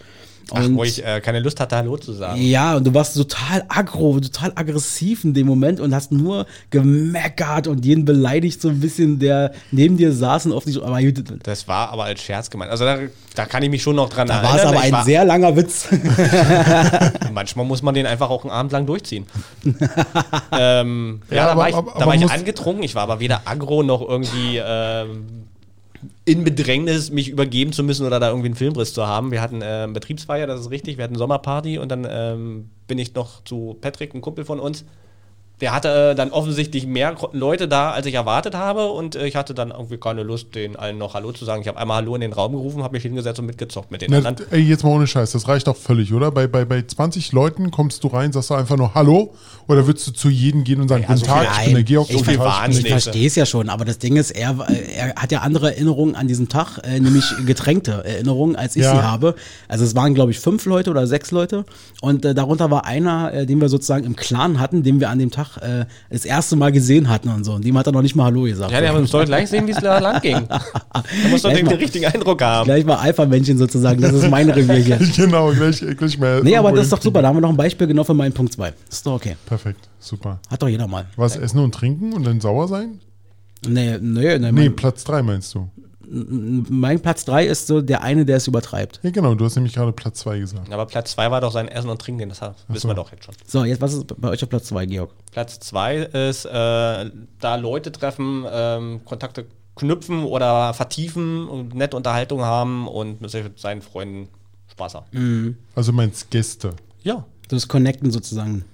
Ach, 0.51 0.65
Und 0.65 0.77
wo 0.77 0.85
ich 0.85 1.05
äh, 1.05 1.21
keine 1.21 1.41
Lust 1.41 1.61
hatte, 1.61 1.77
Hallo 1.77 1.97
zu 1.99 2.13
sagen. 2.15 2.41
ja, 2.41 2.77
und 2.77 2.87
du 2.87 2.95
warst 2.95 3.15
total 3.17 3.65
aggro, 3.69 4.19
total 4.19 4.53
aggressiv 4.55 5.25
in 5.25 5.35
dem 5.35 5.47
Moment 5.47 5.79
und 5.79 5.95
hast 5.95 6.11
nur 6.11 6.47
gemeckert 6.71 7.67
und 7.67 7.85
jeden 7.85 8.05
beleidigt, 8.07 8.61
so 8.63 8.69
ein 8.71 8.81
bisschen, 8.81 9.19
der 9.19 9.53
neben 9.73 9.99
dir 9.99 10.11
saß 10.13 10.47
und 10.47 10.53
auf 10.53 10.65
dich. 10.65 10.83
Aber 10.83 10.99
Das 11.43 11.69
war 11.69 11.91
aber 11.91 12.05
als 12.05 12.23
Scherz 12.23 12.49
gemeint. 12.49 12.71
Also 12.71 12.85
da, 12.87 12.99
da 13.35 13.45
kann 13.45 13.63
ich 13.63 13.69
mich 13.69 13.83
schon 13.83 13.97
noch 13.97 14.09
dran 14.09 14.27
da 14.27 14.37
erinnern. 14.41 14.53
war 14.53 14.59
es 14.59 14.65
aber 14.65 14.81
ein 14.99 15.05
sehr 15.05 15.25
langer 15.27 15.55
Witz. 15.57 15.89
Manchmal 17.33 17.67
muss 17.67 17.83
man 17.83 17.95
den 17.95 18.07
einfach 18.07 18.31
auch 18.31 18.43
einen 18.45 18.51
Abend 18.53 18.73
lang 18.73 18.87
durchziehen. 18.87 19.27
ähm, 20.53 21.21
ja, 21.31 21.37
Ja, 21.37 21.45
da 21.47 21.51
aber- 21.53 21.61
war 21.61 21.69
ich, 21.69 21.75
aber- 21.75 21.95
da 21.99 22.07
war 22.07 22.15
ich 22.15 22.31
angetrunken. 22.31 22.83
Ich 22.85 22.95
war 22.95 23.03
aber 23.03 23.21
weder 23.21 23.43
aggro 23.45 23.83
noch 23.83 24.01
irgendwie 24.01 24.61
ähm, 24.65 25.48
in 26.25 26.45
Bedrängnis, 26.45 27.11
mich 27.11 27.29
übergeben 27.29 27.73
zu 27.73 27.83
müssen 27.83 28.07
oder 28.07 28.21
da 28.21 28.29
irgendwie 28.29 28.49
einen 28.49 28.55
Filmriss 28.55 28.95
zu 28.95 29.07
haben. 29.07 29.31
Wir 29.31 29.41
hatten 29.41 29.61
ähm, 29.63 29.93
Betriebsfeier, 29.93 30.47
das 30.47 30.61
ist 30.61 30.71
richtig. 30.71 30.97
Wir 30.97 31.05
hatten 31.05 31.17
Sommerparty 31.17 31.79
und 31.79 31.91
dann 31.91 32.07
ähm, 32.09 32.71
bin 32.87 32.99
ich 32.99 33.15
noch 33.15 33.43
zu 33.45 33.77
Patrick, 33.81 34.15
ein 34.15 34.21
Kumpel 34.21 34.45
von 34.45 34.61
uns. 34.61 34.85
Der 35.61 35.73
hatte 35.73 36.11
äh, 36.13 36.15
dann 36.15 36.31
offensichtlich 36.31 36.87
mehr 36.87 37.17
Leute 37.33 37.67
da, 37.67 37.91
als 37.91 38.07
ich 38.07 38.15
erwartet 38.15 38.55
habe 38.55 38.87
und 38.93 39.17
äh, 39.17 39.27
ich 39.27 39.35
hatte 39.35 39.55
dann 39.55 39.71
irgendwie 39.71 39.97
keine 39.97 40.23
Lust, 40.23 40.55
denen 40.55 40.77
allen 40.77 40.99
noch 40.99 41.15
Hallo 41.15 41.33
zu 41.33 41.45
sagen. 41.45 41.63
Ich 41.63 41.69
habe 41.69 41.79
einmal 41.79 41.97
Hallo 41.97 42.15
in 42.15 42.21
den 42.21 42.33
Raum 42.33 42.53
gerufen, 42.53 42.83
habe 42.85 42.93
mich 42.95 43.03
hingesetzt 43.03 43.41
und 43.41 43.47
mitgezockt 43.47 43.91
mit 43.91 44.03
den 44.03 44.11
Na, 44.13 44.19
anderen. 44.19 44.37
ey, 44.53 44.61
jetzt 44.61 44.85
mal 44.85 44.91
ohne 44.91 45.07
Scheiß, 45.09 45.33
das 45.33 45.49
reicht 45.49 45.67
doch 45.67 45.77
völlig, 45.77 46.13
oder? 46.15 46.31
Bei, 46.31 46.47
bei, 46.47 46.65
bei 46.65 46.83
20 46.83 47.33
Leuten 47.33 47.71
kommst 47.73 48.05
du 48.05 48.09
rein, 48.09 48.31
sagst 48.33 48.51
du 48.51 48.55
einfach 48.55 48.77
nur 48.77 48.95
Hallo 48.95 49.35
oder 49.67 49.87
würdest 49.87 50.07
du 50.07 50.13
zu 50.13 50.29
jedem 50.29 50.63
gehen 50.63 50.81
und 50.81 50.89
sagen, 50.89 51.03
Ja, 51.03 51.09
guten 51.09 51.19
so 51.21 51.27
Tag, 51.27 51.49
ich 51.59 51.65
bin 51.65 51.75
der 51.75 51.83
Georg. 51.83 52.09
guten 52.09 52.31
ich 52.31 52.39
Wahnsinn. 52.39 52.85
Ich 52.87 52.93
Nächste. 52.93 53.11
verstehe 53.11 53.27
es 53.27 53.35
ja 53.35 53.45
schon, 53.45 53.69
aber 53.69 53.85
das 53.85 53.99
Ding 53.99 54.17
ist, 54.17 54.31
er, 54.31 54.57
er 54.97 55.15
hat 55.17 55.33
ja 55.33 55.41
andere 55.41 55.73
Erinnerungen 55.75 56.15
an 56.15 56.29
diesem 56.29 56.49
Tag, 56.49 56.79
äh, 56.85 57.01
nämlich 57.01 57.25
getränkte 57.47 58.05
Erinnerungen, 58.05 58.55
als 58.55 58.77
ich 58.77 58.85
Ja. 58.85 58.93
sie 58.95 59.03
habe. 59.03 59.35
Also 59.67 59.85
es 59.85 59.95
waren, 59.97 60.15
glaube 60.15 60.31
ich, 60.31 60.39
fünf 60.39 60.65
Leute 60.67 60.91
oder 60.91 61.07
sechs 61.09 61.33
Leute 61.33 61.65
und 62.01 62.25
äh, 62.25 62.35
darunter 62.35 62.71
war 62.71 62.85
einer, 62.85 63.33
äh, 63.35 63.45
den 63.47 63.61
wir 63.61 63.69
sozusagen 63.69 64.05
im 64.05 64.15
Clan 64.15 64.61
hatten, 64.61 64.83
den 64.85 65.01
wir 65.01 65.11
an 65.11 65.19
dem 65.19 65.31
Tag 65.33 65.48
äh, 65.57 65.87
das 66.11 66.25
erste 66.25 66.55
Mal 66.57 66.71
gesehen 66.71 67.09
hatten 67.09 67.29
und 67.31 67.45
so. 67.45 67.55
Und 67.55 67.65
dem 67.65 67.77
hat 67.79 67.87
er 67.87 67.93
noch 67.93 68.03
nicht 68.03 68.15
mal 68.15 68.25
Hallo 68.25 68.43
gesagt. 68.43 68.71
Ja, 68.71 68.81
der 68.81 69.07
soll 69.07 69.25
gleich 69.25 69.49
sehen, 69.49 69.67
wie 69.67 69.71
es 69.73 69.79
da 69.79 69.99
lang 69.99 70.21
ging. 70.21 70.47
Da 70.49 71.29
muss 71.31 71.43
doch 71.43 71.53
den, 71.53 71.65
mal- 71.65 71.71
den 71.71 71.79
richtigen 71.81 72.05
Eindruck 72.07 72.43
haben. 72.43 72.65
Gleich 72.67 72.85
mal 72.85 72.97
Alpha-Männchen 72.97 73.57
sozusagen, 73.59 74.01
das 74.01 74.13
ist 74.13 74.29
mein 74.31 74.51
Revier 74.51 74.75
hier. 74.77 74.99
Genau, 75.17 75.51
gleich, 75.53 75.83
gleich 75.97 76.19
mehr. 76.19 76.43
Nee, 76.43 76.57
aber 76.57 76.73
das 76.73 76.85
ist 76.85 76.93
doch 76.93 77.01
super, 77.01 77.23
da 77.23 77.29
haben 77.29 77.37
wir 77.37 77.41
noch 77.41 77.51
ein 77.51 77.57
Beispiel 77.57 77.87
genau 77.87 78.05
für 78.05 78.15
meinen 78.15 78.33
Punkt 78.33 78.53
2. 78.53 78.73
Ist 78.91 79.07
doch 79.07 79.15
okay. 79.15 79.37
Perfekt, 79.47 79.89
super. 79.99 80.39
Hat 80.51 80.61
doch 80.63 80.69
jeder 80.69 80.87
mal. 80.87 81.07
Was, 81.17 81.37
essen 81.37 81.59
und 81.61 81.75
trinken 81.75 82.13
und 82.13 82.25
dann 82.27 82.41
sauer 82.41 82.69
sein? 82.69 83.01
Nee, 83.67 83.99
nee, 84.01 84.39
nee, 84.39 84.39
Nee, 84.39 84.53
mein, 84.53 84.77
Platz 84.77 85.05
3 85.05 85.23
meinst 85.23 85.55
du? 85.55 85.69
Mein 86.11 87.01
Platz 87.01 87.25
3 87.25 87.47
ist 87.47 87.67
so 87.67 87.81
der 87.81 88.03
eine, 88.03 88.25
der 88.25 88.39
es 88.39 88.47
übertreibt. 88.47 89.01
Ja, 89.03 89.11
genau, 89.11 89.35
du 89.35 89.45
hast 89.45 89.57
nämlich 89.57 89.75
gerade 89.75 89.93
Platz 89.93 90.21
2 90.21 90.39
gesagt. 90.39 90.73
Aber 90.73 90.87
Platz 90.87 91.13
2 91.13 91.31
war 91.31 91.41
doch 91.41 91.53
sein 91.53 91.69
Essen 91.69 91.91
und 91.91 92.01
Trinken, 92.01 92.29
das 92.29 92.41
wissen 92.69 92.89
wir 92.89 92.95
doch 92.95 93.11
jetzt 93.11 93.25
schon. 93.25 93.35
So, 93.47 93.65
jetzt 93.65 93.81
was 93.81 93.93
ist 93.93 94.21
bei 94.21 94.29
euch 94.29 94.43
auf 94.43 94.49
Platz 94.49 94.67
2, 94.67 94.87
Georg? 94.87 95.11
Platz 95.33 95.61
2 95.61 95.97
ist, 95.97 96.45
äh, 96.45 96.51
da 96.51 97.57
Leute 97.57 97.93
treffen, 97.93 98.45
ähm, 98.51 99.01
Kontakte 99.05 99.47
knüpfen 99.77 100.25
oder 100.25 100.75
vertiefen 100.75 101.49
und 101.49 101.75
nette 101.75 101.97
Unterhaltung 101.97 102.43
haben 102.43 102.89
und 102.89 103.21
mit 103.21 103.59
seinen 103.59 103.83
Freunden 103.83 104.29
Spaß 104.73 104.95
haben. 104.95 105.57
Also 105.75 105.93
meinst 105.93 106.31
Gäste. 106.31 106.75
Ja. 107.03 107.25
Das 107.49 107.69
Connecten 107.69 108.11
sozusagen. 108.11 108.65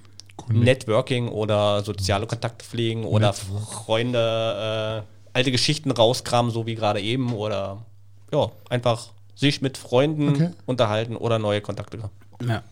Networking 0.49 1.28
oder 1.28 1.82
soziale 1.85 2.26
Kontakte 2.26 2.64
pflegen 2.64 3.05
oder 3.05 3.32
Freunde, 3.32 5.05
äh, 5.07 5.13
alte 5.35 5.51
Geschichten 5.53 5.91
rauskramen, 5.91 6.51
so 6.51 6.64
wie 6.66 6.74
gerade 6.74 7.01
eben 7.01 7.32
oder 7.35 7.85
ja, 8.32 8.51
einfach 8.70 9.09
sich 9.37 9.61
mit 9.61 9.76
Freunden 9.76 10.30
Okay. 10.30 10.51
unterhalten 10.64 11.16
oder 11.16 11.39
neue 11.39 11.61
Kontakte. 11.61 11.99
Ja. 12.47 12.62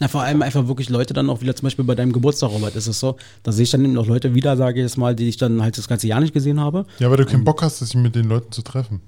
Na, 0.00 0.08
vor 0.08 0.22
allem 0.22 0.42
einfach 0.42 0.66
wirklich 0.66 0.88
Leute 0.88 1.14
dann 1.14 1.30
auch 1.30 1.40
wieder, 1.40 1.54
zum 1.54 1.66
Beispiel 1.66 1.84
bei 1.84 1.94
deinem 1.94 2.12
Geburtstag, 2.12 2.50
Robert, 2.50 2.74
ist 2.74 2.86
es 2.88 2.98
so, 2.98 3.16
da 3.44 3.52
sehe 3.52 3.62
ich 3.64 3.70
dann 3.70 3.84
eben 3.84 3.92
noch 3.92 4.06
Leute 4.06 4.34
wieder, 4.34 4.56
sage 4.56 4.80
ich 4.80 4.84
jetzt 4.84 4.96
mal, 4.96 5.14
die 5.14 5.28
ich 5.28 5.36
dann 5.36 5.62
halt 5.62 5.78
das 5.78 5.86
ganze 5.86 6.08
Jahr 6.08 6.20
nicht 6.20 6.34
gesehen 6.34 6.58
habe. 6.60 6.84
Ja, 6.98 7.10
weil 7.10 7.16
du 7.16 7.26
keinen 7.26 7.44
Bock 7.44 7.62
hast, 7.62 7.78
sich 7.78 7.94
mit 7.94 8.14
den 8.16 8.24
Leuten 8.28 8.50
zu 8.50 8.62
treffen. 8.62 9.00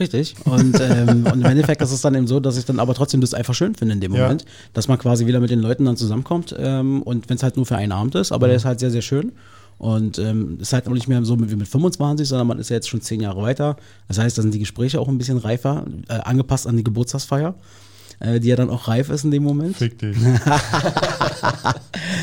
Richtig. 0.00 0.34
Und, 0.44 0.76
ähm, 0.80 1.24
und 1.32 1.40
im 1.40 1.44
Endeffekt 1.44 1.80
ist 1.80 1.92
es 1.92 2.00
dann 2.00 2.16
eben 2.16 2.26
so, 2.26 2.40
dass 2.40 2.56
ich 2.56 2.64
dann 2.64 2.80
aber 2.80 2.94
trotzdem 2.94 3.20
das 3.20 3.32
einfach 3.32 3.54
schön 3.54 3.76
finde 3.76 3.94
in 3.94 4.00
dem 4.00 4.12
Ja. 4.12 4.22
Moment, 4.22 4.44
dass 4.72 4.88
man 4.88 4.98
quasi 4.98 5.26
wieder 5.26 5.38
mit 5.38 5.50
den 5.50 5.60
Leuten 5.60 5.84
dann 5.84 5.96
zusammenkommt. 5.96 6.52
Ähm, 6.58 7.02
und 7.02 7.28
wenn 7.28 7.36
es 7.36 7.44
halt 7.44 7.56
nur 7.56 7.64
für 7.64 7.76
einen 7.76 7.92
Abend 7.92 8.16
ist, 8.16 8.32
aber 8.32 8.48
der 8.48 8.56
ist 8.56 8.64
halt 8.64 8.80
sehr, 8.80 8.90
sehr 8.90 9.02
schön. 9.02 9.30
Und 9.78 10.18
ähm, 10.18 10.58
ist 10.60 10.72
halt 10.72 10.88
auch 10.88 10.92
nicht 10.92 11.08
mehr 11.08 11.24
so 11.24 11.38
wie 11.38 11.56
mit 11.56 11.68
25, 11.68 12.28
sondern 12.28 12.46
man 12.46 12.58
ist 12.58 12.70
ja 12.70 12.76
jetzt 12.76 12.88
schon 12.88 13.00
zehn 13.00 13.20
Jahre 13.20 13.42
weiter. 13.42 13.76
Das 14.08 14.18
heißt, 14.18 14.38
da 14.38 14.42
sind 14.42 14.54
die 14.54 14.58
Gespräche 14.58 15.00
auch 15.00 15.08
ein 15.08 15.18
bisschen 15.18 15.38
reifer, 15.38 15.84
äh, 16.08 16.14
angepasst 16.14 16.66
an 16.66 16.76
die 16.76 16.84
Geburtstagsfeier, 16.84 17.54
äh, 18.20 18.40
die 18.40 18.48
ja 18.48 18.56
dann 18.56 18.70
auch 18.70 18.88
reif 18.88 19.10
ist 19.10 19.24
in 19.24 19.30
dem 19.30 19.42
Moment. 19.42 19.76
Fick 19.76 19.98
dich. 19.98 20.16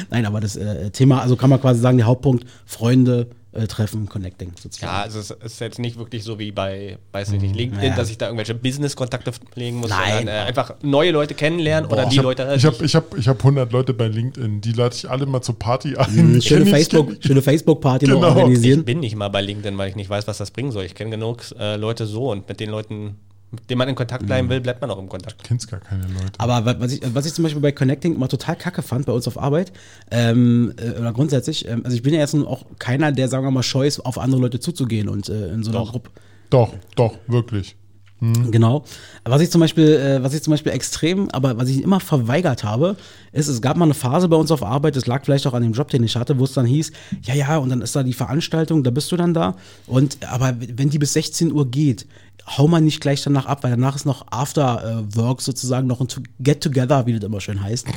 Nein, 0.10 0.26
aber 0.26 0.40
das 0.40 0.56
äh, 0.56 0.90
Thema, 0.92 1.22
also 1.22 1.36
kann 1.36 1.50
man 1.50 1.62
quasi 1.62 1.82
sagen, 1.82 1.98
der 1.98 2.08
Hauptpunkt, 2.08 2.46
Freunde 2.66 3.28
äh, 3.54 3.68
treffen, 3.68 4.08
connecting 4.08 4.52
sozusagen. 4.62 4.92
Ja, 4.94 5.02
also 5.02 5.20
es 5.20 5.32
ist 5.32 5.60
jetzt 5.60 5.78
nicht 5.80 5.98
wirklich 5.98 6.24
so 6.24 6.40
wie 6.40 6.52
bei, 6.52 6.98
weiß 7.12 7.34
ich 7.34 7.42
nicht, 7.42 7.56
LinkedIn, 7.56 7.90
Ja. 7.90 7.96
dass 7.96 8.10
ich 8.10 8.18
da 8.18 8.28
irgendwelche 8.28 8.56
Business-Kontakte 8.56 9.34
pflegen 9.34 9.78
muss, 9.78 9.90
Nein. 9.90 10.18
sondern 10.20 10.36
äh, 10.36 10.40
einfach 10.48 10.76
neue 10.82 11.12
Leute 11.12 11.34
kennenlernen 11.34 11.90
oder 11.92 12.06
die 12.06 12.14
ich 12.14 12.18
habe 12.20 12.28
Leute. 12.30 12.44
äh, 12.48 12.56
ich 12.56 12.66
hab, 12.66 12.82
ich 12.82 12.96
hab, 12.96 13.18
ich 13.18 13.28
hab 13.28 13.40
100 13.40 13.72
Leute 13.74 13.94
bei 13.94 14.08
LinkedIn, 14.08 14.62
die 14.62 14.72
lade 14.72 14.96
ich 14.96 15.10
alle 15.10 15.26
mal 15.26 15.42
zur 15.42 15.60
Party 15.60 15.96
ein. 15.98 16.42
Schöne 16.42 16.64
ich- 16.66 16.70
Facebook, 16.70 17.12
schöne 17.20 17.42
Facebook-Party 17.42 18.08
noch 18.08 18.16
Genau. 18.22 18.30
ich 18.30 18.36
organisieren. 18.38 18.86
bin 18.86 19.00
nicht 19.02 19.16
mal 19.16 19.28
bei 19.30 19.42
LinkedIn, 19.42 19.78
weil 19.78 19.90
ich 19.90 19.96
nicht 19.96 20.10
weiß, 20.10 20.28
was 20.28 20.38
das 20.38 20.52
bringen 20.52 20.72
soll. 20.72 20.86
Ich 20.86 20.96
kenne 20.96 21.12
genug 21.12 21.44
äh, 21.60 21.76
Leute 21.76 22.06
so 22.06 22.32
und 22.32 22.48
mit 22.48 22.60
den 22.60 22.70
Leuten, 22.70 23.16
mit 23.52 23.70
denen 23.70 23.78
man 23.80 23.90
in 23.90 23.96
Kontakt 23.96 24.26
bleiben 24.26 24.50
will, 24.50 24.62
bleibt 24.62 24.82
man 24.82 24.90
auch 24.92 24.98
im 25.00 25.10
Kontakt. 25.10 25.42
Du 25.42 25.46
kennst 25.48 25.70
gar 25.70 25.80
keine 25.80 26.04
Leute. 26.04 26.32
Aber 26.38 26.66
wa- 26.66 26.76
was 26.80 26.94
ich, 26.94 27.02
was 27.14 27.26
ich 27.26 27.34
zum 27.34 27.44
Beispiel 27.44 27.62
bei 27.62 27.72
Connecting 27.72 28.16
immer 28.16 28.28
total 28.30 28.56
kacke 28.56 28.82
fand 28.82 29.06
bei 29.06 29.14
uns 29.14 29.28
auf 29.28 29.38
Arbeit, 29.38 29.72
ähm, 30.10 30.74
äh, 30.78 30.98
oder 31.00 31.12
grundsätzlich, 31.14 31.68
ähm, 31.68 31.82
also 31.84 31.96
ich 31.96 32.02
bin 32.04 32.14
ja 32.14 32.20
jetzt 32.22 32.34
nun 32.34 32.46
auch 32.48 32.66
keiner, 32.80 33.12
der, 33.12 33.28
sagen 33.28 33.44
wir 33.46 33.52
mal, 33.52 33.64
scheu 33.64 33.86
ist, 33.86 34.00
auf 34.00 34.18
andere 34.18 34.42
Leute 34.42 34.60
zuzugehen 34.60 35.10
und 35.10 35.28
äh, 35.30 35.50
in 35.54 35.64
so 35.64 35.72
einer. 35.72 35.86
Gruppe. 35.86 36.10
Doch, 36.50 36.74
doch, 36.96 37.18
wirklich. 37.28 37.76
Genau. 38.22 38.86
Was 39.26 39.42
ich 39.42 39.50
zum 39.50 39.62
Beispiel, 39.62 39.94
äh, 39.94 40.24
was 40.24 40.36
ich 40.36 40.44
zum 40.44 40.52
Beispiel 40.52 40.72
extrem, 40.72 41.30
aber 41.32 41.58
was 41.58 41.70
ich 41.70 41.82
immer 41.82 42.00
verweigert 42.00 42.64
habe, 42.64 42.96
ist, 43.32 43.48
es 43.48 43.62
gab 43.62 43.78
mal 43.78 43.86
eine 43.86 43.96
Phase 43.96 44.28
bei 44.28 44.36
uns 44.38 44.52
auf 44.52 44.62
Arbeit, 44.62 44.96
das 44.96 45.08
lag 45.08 45.26
vielleicht 45.26 45.48
auch 45.48 45.56
an 45.56 45.64
dem 45.64 45.74
Job, 45.74 45.90
den 45.90 46.04
ich 46.04 46.16
hatte, 46.16 46.38
wo 46.38 46.44
es 46.44 46.54
dann 46.54 46.68
hieß, 46.68 46.92
ja, 47.24 47.34
ja, 47.34 47.58
und 47.58 47.70
dann 47.70 47.82
ist 47.82 47.96
da 47.96 48.04
die 48.04 48.14
Veranstaltung, 48.14 48.84
da 48.84 48.92
bist 48.92 49.12
du 49.12 49.18
dann 49.18 49.34
da. 49.34 49.56
Und 49.88 50.20
aber 50.28 50.56
wenn 50.60 50.92
die 50.92 51.00
bis 51.00 51.14
16 51.14 51.52
Uhr 51.52 51.70
geht, 51.70 52.06
hau 52.46 52.68
mal 52.68 52.82
nicht 52.82 53.02
gleich 53.02 53.24
danach 53.24 53.48
ab, 53.48 53.64
weil 53.64 53.72
danach 53.72 53.96
ist 53.96 54.06
noch 54.06 54.28
After 54.30 55.04
äh, 55.10 55.16
Work 55.16 55.42
sozusagen 55.42 55.88
noch 55.88 56.00
ein 56.00 56.08
Get 56.40 56.62
Together, 56.62 57.08
wie 57.08 57.14
das 57.14 57.24
immer 57.24 57.42
schön 57.42 57.62
heißt. 57.62 57.88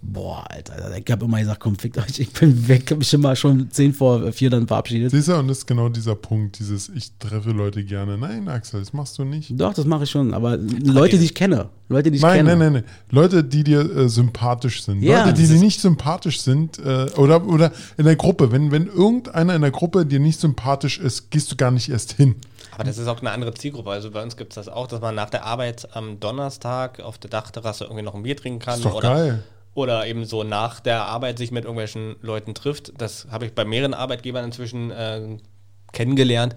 Boah, 0.00 0.44
Alter, 0.48 0.96
ich 0.96 1.10
habe 1.10 1.24
immer 1.24 1.40
gesagt, 1.40 1.60
komm, 1.60 1.76
fickt 1.76 1.98
euch, 1.98 2.18
ich 2.18 2.30
bin 2.32 2.68
weg, 2.68 2.90
hab 2.90 2.98
mich 2.98 3.12
immer 3.12 3.34
schon 3.34 3.70
10 3.70 3.92
vor 3.92 4.32
4 4.32 4.50
dann 4.50 4.66
verabschiedet. 4.66 5.10
Siehst 5.10 5.28
du, 5.28 5.34
und 5.34 5.48
das 5.48 5.58
ist 5.58 5.66
genau 5.66 5.88
dieser 5.88 6.14
Punkt, 6.14 6.58
dieses 6.58 6.88
ich 6.88 7.12
treffe 7.18 7.50
Leute 7.50 7.84
gerne. 7.84 8.16
Nein, 8.16 8.48
Axel, 8.48 8.80
das 8.80 8.92
machst 8.92 9.18
du 9.18 9.24
nicht. 9.24 9.52
Doch, 9.58 9.74
das 9.74 9.86
mache 9.86 10.04
ich 10.04 10.10
schon, 10.10 10.34
aber 10.34 10.56
Leute, 10.56 11.18
die 11.18 11.24
ich 11.24 11.34
kenne, 11.34 11.68
Leute, 11.88 12.10
die 12.10 12.16
ich 12.16 12.22
Nein, 12.22 12.46
kenne. 12.46 12.50
nein, 12.50 12.58
nein, 12.58 12.72
nein. 12.72 12.84
Leute, 13.10 13.42
die 13.42 13.64
dir 13.64 13.80
äh, 13.80 14.08
sympathisch 14.08 14.82
sind. 14.82 15.02
Ja, 15.02 15.24
Leute, 15.24 15.34
die 15.34 15.46
dir 15.46 15.58
nicht 15.58 15.80
sympathisch 15.80 16.40
sind, 16.40 16.78
äh, 16.78 17.06
oder, 17.16 17.46
oder 17.46 17.72
in 17.96 18.04
der 18.04 18.16
Gruppe. 18.16 18.52
Wenn, 18.52 18.70
wenn 18.70 18.86
irgendeiner 18.86 19.54
in 19.54 19.62
der 19.62 19.70
Gruppe 19.70 20.06
dir 20.06 20.20
nicht 20.20 20.38
sympathisch 20.38 20.98
ist, 20.98 21.30
gehst 21.30 21.50
du 21.50 21.56
gar 21.56 21.70
nicht 21.70 21.88
erst 21.88 22.12
hin. 22.12 22.36
Aber 22.72 22.84
das 22.84 22.98
ist 22.98 23.08
auch 23.08 23.20
eine 23.20 23.32
andere 23.32 23.54
Zielgruppe. 23.54 23.90
Also 23.90 24.10
bei 24.10 24.22
uns 24.22 24.36
gibt 24.36 24.52
es 24.52 24.54
das 24.54 24.68
auch, 24.68 24.86
dass 24.86 25.00
man 25.00 25.14
nach 25.14 25.30
der 25.30 25.44
Arbeit 25.44 25.88
am 25.96 26.20
Donnerstag 26.20 27.00
auf 27.00 27.18
der 27.18 27.30
Dachterrasse 27.30 27.84
irgendwie 27.84 28.04
noch 28.04 28.14
ein 28.14 28.22
Bier 28.22 28.36
trinken 28.36 28.60
kann. 28.60 28.76
Ist 28.76 28.84
doch 28.84 28.94
oder, 28.94 29.14
geil. 29.14 29.42
Oder 29.74 30.06
eben 30.06 30.24
so 30.24 30.42
nach 30.42 30.80
der 30.80 31.04
Arbeit 31.04 31.38
sich 31.38 31.50
mit 31.50 31.64
irgendwelchen 31.64 32.16
Leuten 32.20 32.54
trifft. 32.54 32.92
Das 33.00 33.28
habe 33.30 33.46
ich 33.46 33.54
bei 33.54 33.64
mehreren 33.64 33.94
Arbeitgebern 33.94 34.44
inzwischen 34.44 34.90
äh, 34.90 35.38
kennengelernt. 35.92 36.56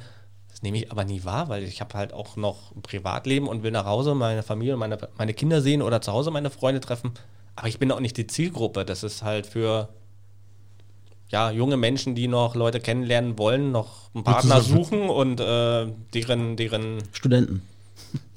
Das 0.50 0.64
nehme 0.64 0.78
ich 0.78 0.92
aber 0.92 1.06
nie 1.06 1.24
wahr, 1.24 1.50
weil 1.50 1.64
ich 1.64 1.82
habe 1.82 1.94
halt 1.98 2.14
auch 2.14 2.36
noch 2.36 2.76
ein 2.76 2.82
Privatleben 2.82 3.48
und 3.48 3.64
will 3.64 3.72
nach 3.72 3.86
Hause 3.86 4.16
meine 4.16 4.44
Familie 4.44 4.74
und 4.74 4.80
meine, 4.80 4.98
meine 5.18 5.34
Kinder 5.34 5.62
sehen 5.62 5.82
oder 5.82 6.02
zu 6.02 6.12
Hause 6.12 6.32
meine 6.32 6.50
Freunde 6.50 6.82
treffen. 6.82 7.12
Aber 7.56 7.68
ich 7.68 7.80
bin 7.80 7.92
auch 7.92 8.00
nicht 8.00 8.18
die 8.18 8.28
Zielgruppe. 8.28 8.86
Das 8.86 9.04
ist 9.04 9.24
halt 9.24 9.46
für 9.46 9.90
ja, 11.30 11.50
junge 11.50 11.78
Menschen, 11.78 12.14
die 12.14 12.28
noch 12.28 12.56
Leute 12.56 12.80
kennenlernen 12.80 13.38
wollen, 13.38 13.72
noch 13.72 14.14
einen 14.14 14.24
Partner 14.24 14.62
suchen 14.62 15.10
und 15.10 15.40
äh, 15.40 15.88
deren, 16.14 16.58
deren, 16.58 17.02
Studenten. 17.14 17.62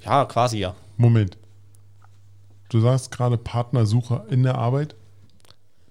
ja, 0.04 0.24
quasi 0.24 0.58
ja. 0.58 0.74
Moment. 0.96 1.36
Du 2.74 2.80
sagst 2.80 3.12
gerade 3.12 3.38
Partnersuche 3.38 4.24
in 4.30 4.42
der 4.42 4.56
Arbeit? 4.56 4.96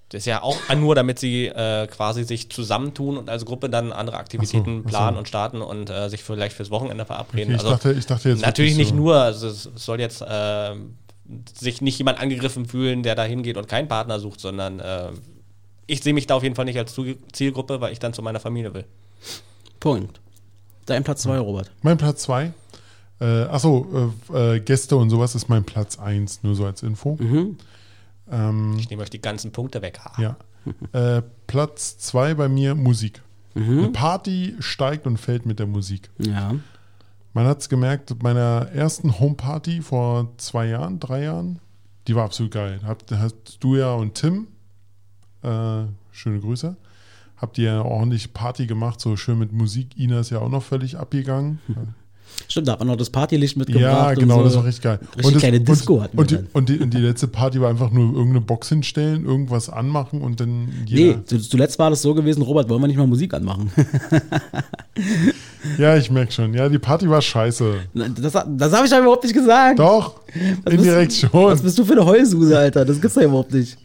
Das 0.09 0.19
ist 0.19 0.25
ja 0.25 0.43
auch 0.43 0.57
nur, 0.75 0.95
damit 0.95 1.17
sie 1.17 1.45
äh, 1.45 1.87
quasi 1.87 2.25
sich 2.25 2.49
zusammentun 2.49 3.15
und 3.15 3.29
als 3.29 3.45
Gruppe 3.45 3.69
dann 3.69 3.93
andere 3.93 4.17
Aktivitäten 4.17 4.79
ach 4.81 4.83
so. 4.83 4.89
planen 4.89 5.17
und 5.17 5.29
starten 5.29 5.61
und 5.61 5.89
äh, 5.89 6.09
sich 6.09 6.23
vielleicht 6.23 6.57
fürs 6.57 6.71
Wochenende 6.71 7.05
verabreden. 7.05 7.55
Okay, 7.55 7.63
ich 7.63 7.69
dachte- 7.71 7.93
ich 7.93 8.05
dachte 8.05 8.27
jetzt 8.27 8.41
natürlich 8.41 8.75
nicht 8.75 8.89
so. 8.89 8.95
nur, 8.95 9.15
also 9.15 9.47
es 9.47 9.63
soll 9.75 10.01
jetzt 10.01 10.23
äh, 10.23 10.75
sich 11.57 11.79
nicht 11.81 11.97
jemand 11.99 12.19
angegriffen 12.19 12.65
fühlen, 12.65 13.01
der 13.01 13.15
da 13.15 13.23
hingeht 13.23 13.55
und 13.55 13.69
keinen 13.69 13.87
Partner 13.87 14.19
sucht, 14.19 14.41
sondern 14.41 14.81
äh, 14.81 15.11
ich 15.87 16.03
sehe 16.03 16.13
mich 16.13 16.27
da 16.27 16.35
auf 16.35 16.43
jeden 16.43 16.55
Fall 16.55 16.65
nicht 16.65 16.77
als 16.77 16.93
Zielgruppe, 17.31 17.79
weil 17.79 17.93
ich 17.93 17.99
dann 17.99 18.11
zu 18.13 18.21
meiner 18.21 18.41
Familie 18.41 18.73
will. 18.73 18.83
Punkt. 19.79 20.19
Dein 20.85 21.05
Platz 21.05 21.21
2, 21.21 21.39
Robert. 21.39 21.71
Mein 21.81 21.97
Platz 21.97 22.23
2. 22.23 22.51
Äh, 23.23 23.43
achso, 23.43 24.11
äh, 24.33 24.55
äh, 24.55 24.59
Gäste 24.59 24.97
und 24.97 25.09
sowas 25.09 25.33
ist 25.33 25.47
mein 25.47 25.63
Platz 25.63 25.97
1, 25.97 26.43
nur 26.43 26.55
so 26.55 26.65
als 26.65 26.83
Info. 26.83 27.17
Ähm, 28.29 28.75
Ich 28.77 28.89
nehme 28.89 29.01
euch 29.01 29.09
die 29.09 29.21
ganzen 29.21 29.51
Punkte 29.51 29.81
weg. 29.81 29.99
Ha. 30.03 30.21
ja. 30.21 30.37
äh, 31.17 31.21
Platz 31.47 31.97
2 31.99 32.33
bei 32.33 32.49
mir 32.49 32.75
Musik. 32.75 33.21
Eine 33.55 33.89
Party 33.89 34.55
steigt 34.59 35.05
und 35.05 35.17
fällt 35.17 35.45
mit 35.45 35.59
der 35.59 35.67
Musik. 35.67 36.09
Ja. 36.17 36.55
Man 37.33 37.45
hat 37.45 37.61
es 37.61 37.69
gemerkt, 37.69 38.17
bei 38.19 38.33
meiner 38.33 38.69
ersten 38.73 39.19
Homeparty 39.19 39.81
vor 39.81 40.31
zwei 40.37 40.67
Jahren, 40.67 40.99
drei 40.99 41.23
Jahren, 41.23 41.59
die 42.07 42.15
war 42.15 42.25
absolut 42.25 42.51
geil. 42.51 42.79
Habt, 42.83 43.11
hast 43.11 43.57
du 43.59 43.75
ja 43.75 43.93
und 43.93 44.15
Tim, 44.15 44.47
äh, 45.43 45.83
schöne 46.11 46.39
Grüße, 46.39 46.75
habt 47.37 47.57
ihr 47.59 47.65
ja 47.65 47.81
ordentlich 47.83 48.33
Party 48.33 48.65
gemacht, 48.65 48.99
so 48.99 49.15
schön 49.17 49.37
mit 49.37 49.51
Musik. 49.51 49.97
Ina 49.99 50.19
ist 50.21 50.31
ja 50.31 50.39
auch 50.39 50.49
noch 50.49 50.63
völlig 50.63 50.97
abgegangen. 50.97 51.59
Stimmt, 52.47 52.67
da 52.67 52.73
hat 52.73 52.79
man 52.79 52.87
noch 52.89 52.97
das 52.97 53.09
Partylicht 53.09 53.57
mitgebracht. 53.57 53.81
Ja, 53.83 54.09
und 54.09 54.19
genau, 54.19 54.37
so. 54.39 54.43
das 54.43 54.55
war 54.55 54.65
richtig 54.65 54.83
geil. 54.83 54.99
Richtig 55.17 55.33
das- 55.33 55.41
kleine 55.41 55.59
Disco 55.61 56.01
hatten 56.01 56.17
wir 56.17 56.21
und, 56.21 56.31
die, 56.31 56.37
und, 56.53 56.69
die, 56.69 56.77
und 56.79 56.93
die 56.93 56.97
letzte 56.99 57.27
Party 57.27 57.59
war 57.61 57.69
einfach 57.69 57.91
nur 57.91 58.13
irgendeine 58.13 58.41
Box 58.41 58.69
hinstellen, 58.69 59.25
irgendwas 59.25 59.69
anmachen 59.69 60.21
und 60.21 60.39
dann 60.39 60.65
Nee, 60.65 61.07
jeder. 61.07 61.25
zu- 61.25 61.39
zuletzt 61.39 61.79
war 61.79 61.89
das 61.89 62.01
so 62.01 62.13
gewesen, 62.13 62.41
Robert, 62.43 62.69
wollen 62.69 62.81
wir 62.81 62.87
nicht 62.87 62.97
mal 62.97 63.07
Musik 63.07 63.33
anmachen? 63.33 63.71
Ja, 65.77 65.95
ich 65.97 66.11
merke 66.11 66.31
schon. 66.31 66.53
Ja, 66.53 66.67
die 66.69 66.79
Party 66.79 67.09
war 67.09 67.21
scheiße. 67.21 67.75
Das, 67.93 68.33
das 68.33 68.73
habe 68.73 68.85
ich 68.85 68.91
doch 68.91 68.99
überhaupt 68.99 69.23
nicht 69.23 69.33
gesagt. 69.33 69.79
Doch, 69.79 70.19
Was 70.63 70.73
indirekt 70.73 71.07
bist, 71.09 71.19
schon. 71.21 71.31
Was 71.45 71.61
bist 71.61 71.77
du 71.77 71.85
für 71.85 71.93
eine 71.93 72.05
Heulsuse, 72.05 72.57
Alter? 72.57 72.85
Das 72.85 72.99
gibt's 72.99 73.15
doch 73.15 73.21
überhaupt 73.21 73.53
nicht. 73.53 73.77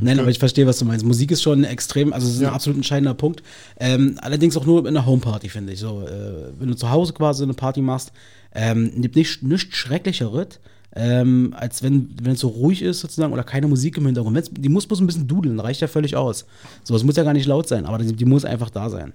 Nein, 0.00 0.18
aber 0.18 0.28
ich 0.30 0.38
verstehe, 0.38 0.66
was 0.66 0.78
du 0.78 0.84
meinst. 0.86 1.04
Musik 1.04 1.30
ist 1.30 1.42
schon 1.42 1.64
extrem, 1.64 2.12
also 2.12 2.26
es 2.26 2.34
ist 2.34 2.40
Ja. 2.40 2.48
ein 2.48 2.54
absolut 2.54 2.76
entscheidender 2.78 3.14
Punkt. 3.14 3.42
Ähm, 3.78 4.18
allerdings 4.22 4.56
auch 4.56 4.64
nur 4.64 4.80
in 4.80 4.86
einer 4.88 5.04
Homeparty, 5.04 5.48
finde 5.48 5.72
ich. 5.74 5.80
So, 5.80 6.02
äh, 6.02 6.52
wenn 6.58 6.68
du 6.68 6.74
zu 6.74 6.90
Hause 6.90 7.12
quasi 7.12 7.42
eine 7.42 7.54
Party 7.54 7.82
machst, 7.82 8.12
ähm, 8.54 8.90
gibt 9.02 9.16
nicht, 9.16 9.42
nichts 9.42 9.76
Schrecklicheres, 9.76 10.60
ähm, 10.94 11.54
als 11.58 11.82
wenn, 11.82 12.14
wenn 12.22 12.32
es 12.32 12.40
so 12.40 12.48
ruhig 12.48 12.80
ist 12.80 13.00
sozusagen 13.00 13.34
oder 13.34 13.44
keine 13.44 13.66
Musik 13.68 13.98
im 13.98 14.06
Hintergrund. 14.06 14.34
Wenn's, 14.34 14.50
die 14.50 14.70
muss 14.70 14.86
bloß 14.86 15.00
ein 15.00 15.06
bisschen 15.06 15.28
dudeln, 15.28 15.60
reicht 15.60 15.82
ja 15.82 15.88
völlig 15.88 16.16
aus. 16.16 16.46
So, 16.84 16.96
es 16.96 17.04
muss 17.04 17.16
ja 17.16 17.22
gar 17.22 17.34
nicht 17.34 17.46
laut 17.46 17.68
sein, 17.68 17.84
aber 17.84 17.98
die, 17.98 18.14
die 18.14 18.24
muss 18.24 18.46
einfach 18.46 18.70
da 18.70 18.88
sein. 18.88 19.12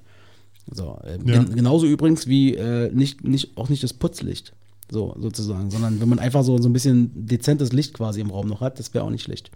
So, 0.72 1.00
ähm, 1.06 1.28
Ja. 1.28 1.44
gen 1.44 1.56
genauso 1.56 1.86
übrigens 1.86 2.28
wie 2.28 2.56
äh, 2.56 2.92
nicht, 2.94 3.24
nicht, 3.24 3.58
auch 3.58 3.70
nicht 3.70 3.84
das 3.84 3.94
Putzlicht. 3.94 4.54
So, 4.90 5.16
sozusagen, 5.18 5.72
sondern 5.72 6.02
wenn 6.02 6.10
man 6.10 6.20
einfach 6.20 6.44
so, 6.44 6.58
so 6.62 6.68
ein 6.68 6.74
bisschen 6.74 7.12
dezentes 7.16 7.72
Licht 7.72 7.94
quasi 7.94 8.20
im 8.20 8.30
Raum 8.30 8.48
noch 8.48 8.60
hat, 8.60 8.78
das 8.78 8.94
wäre 8.94 9.06
auch 9.06 9.10
nicht 9.10 9.24
schlecht. 9.24 9.50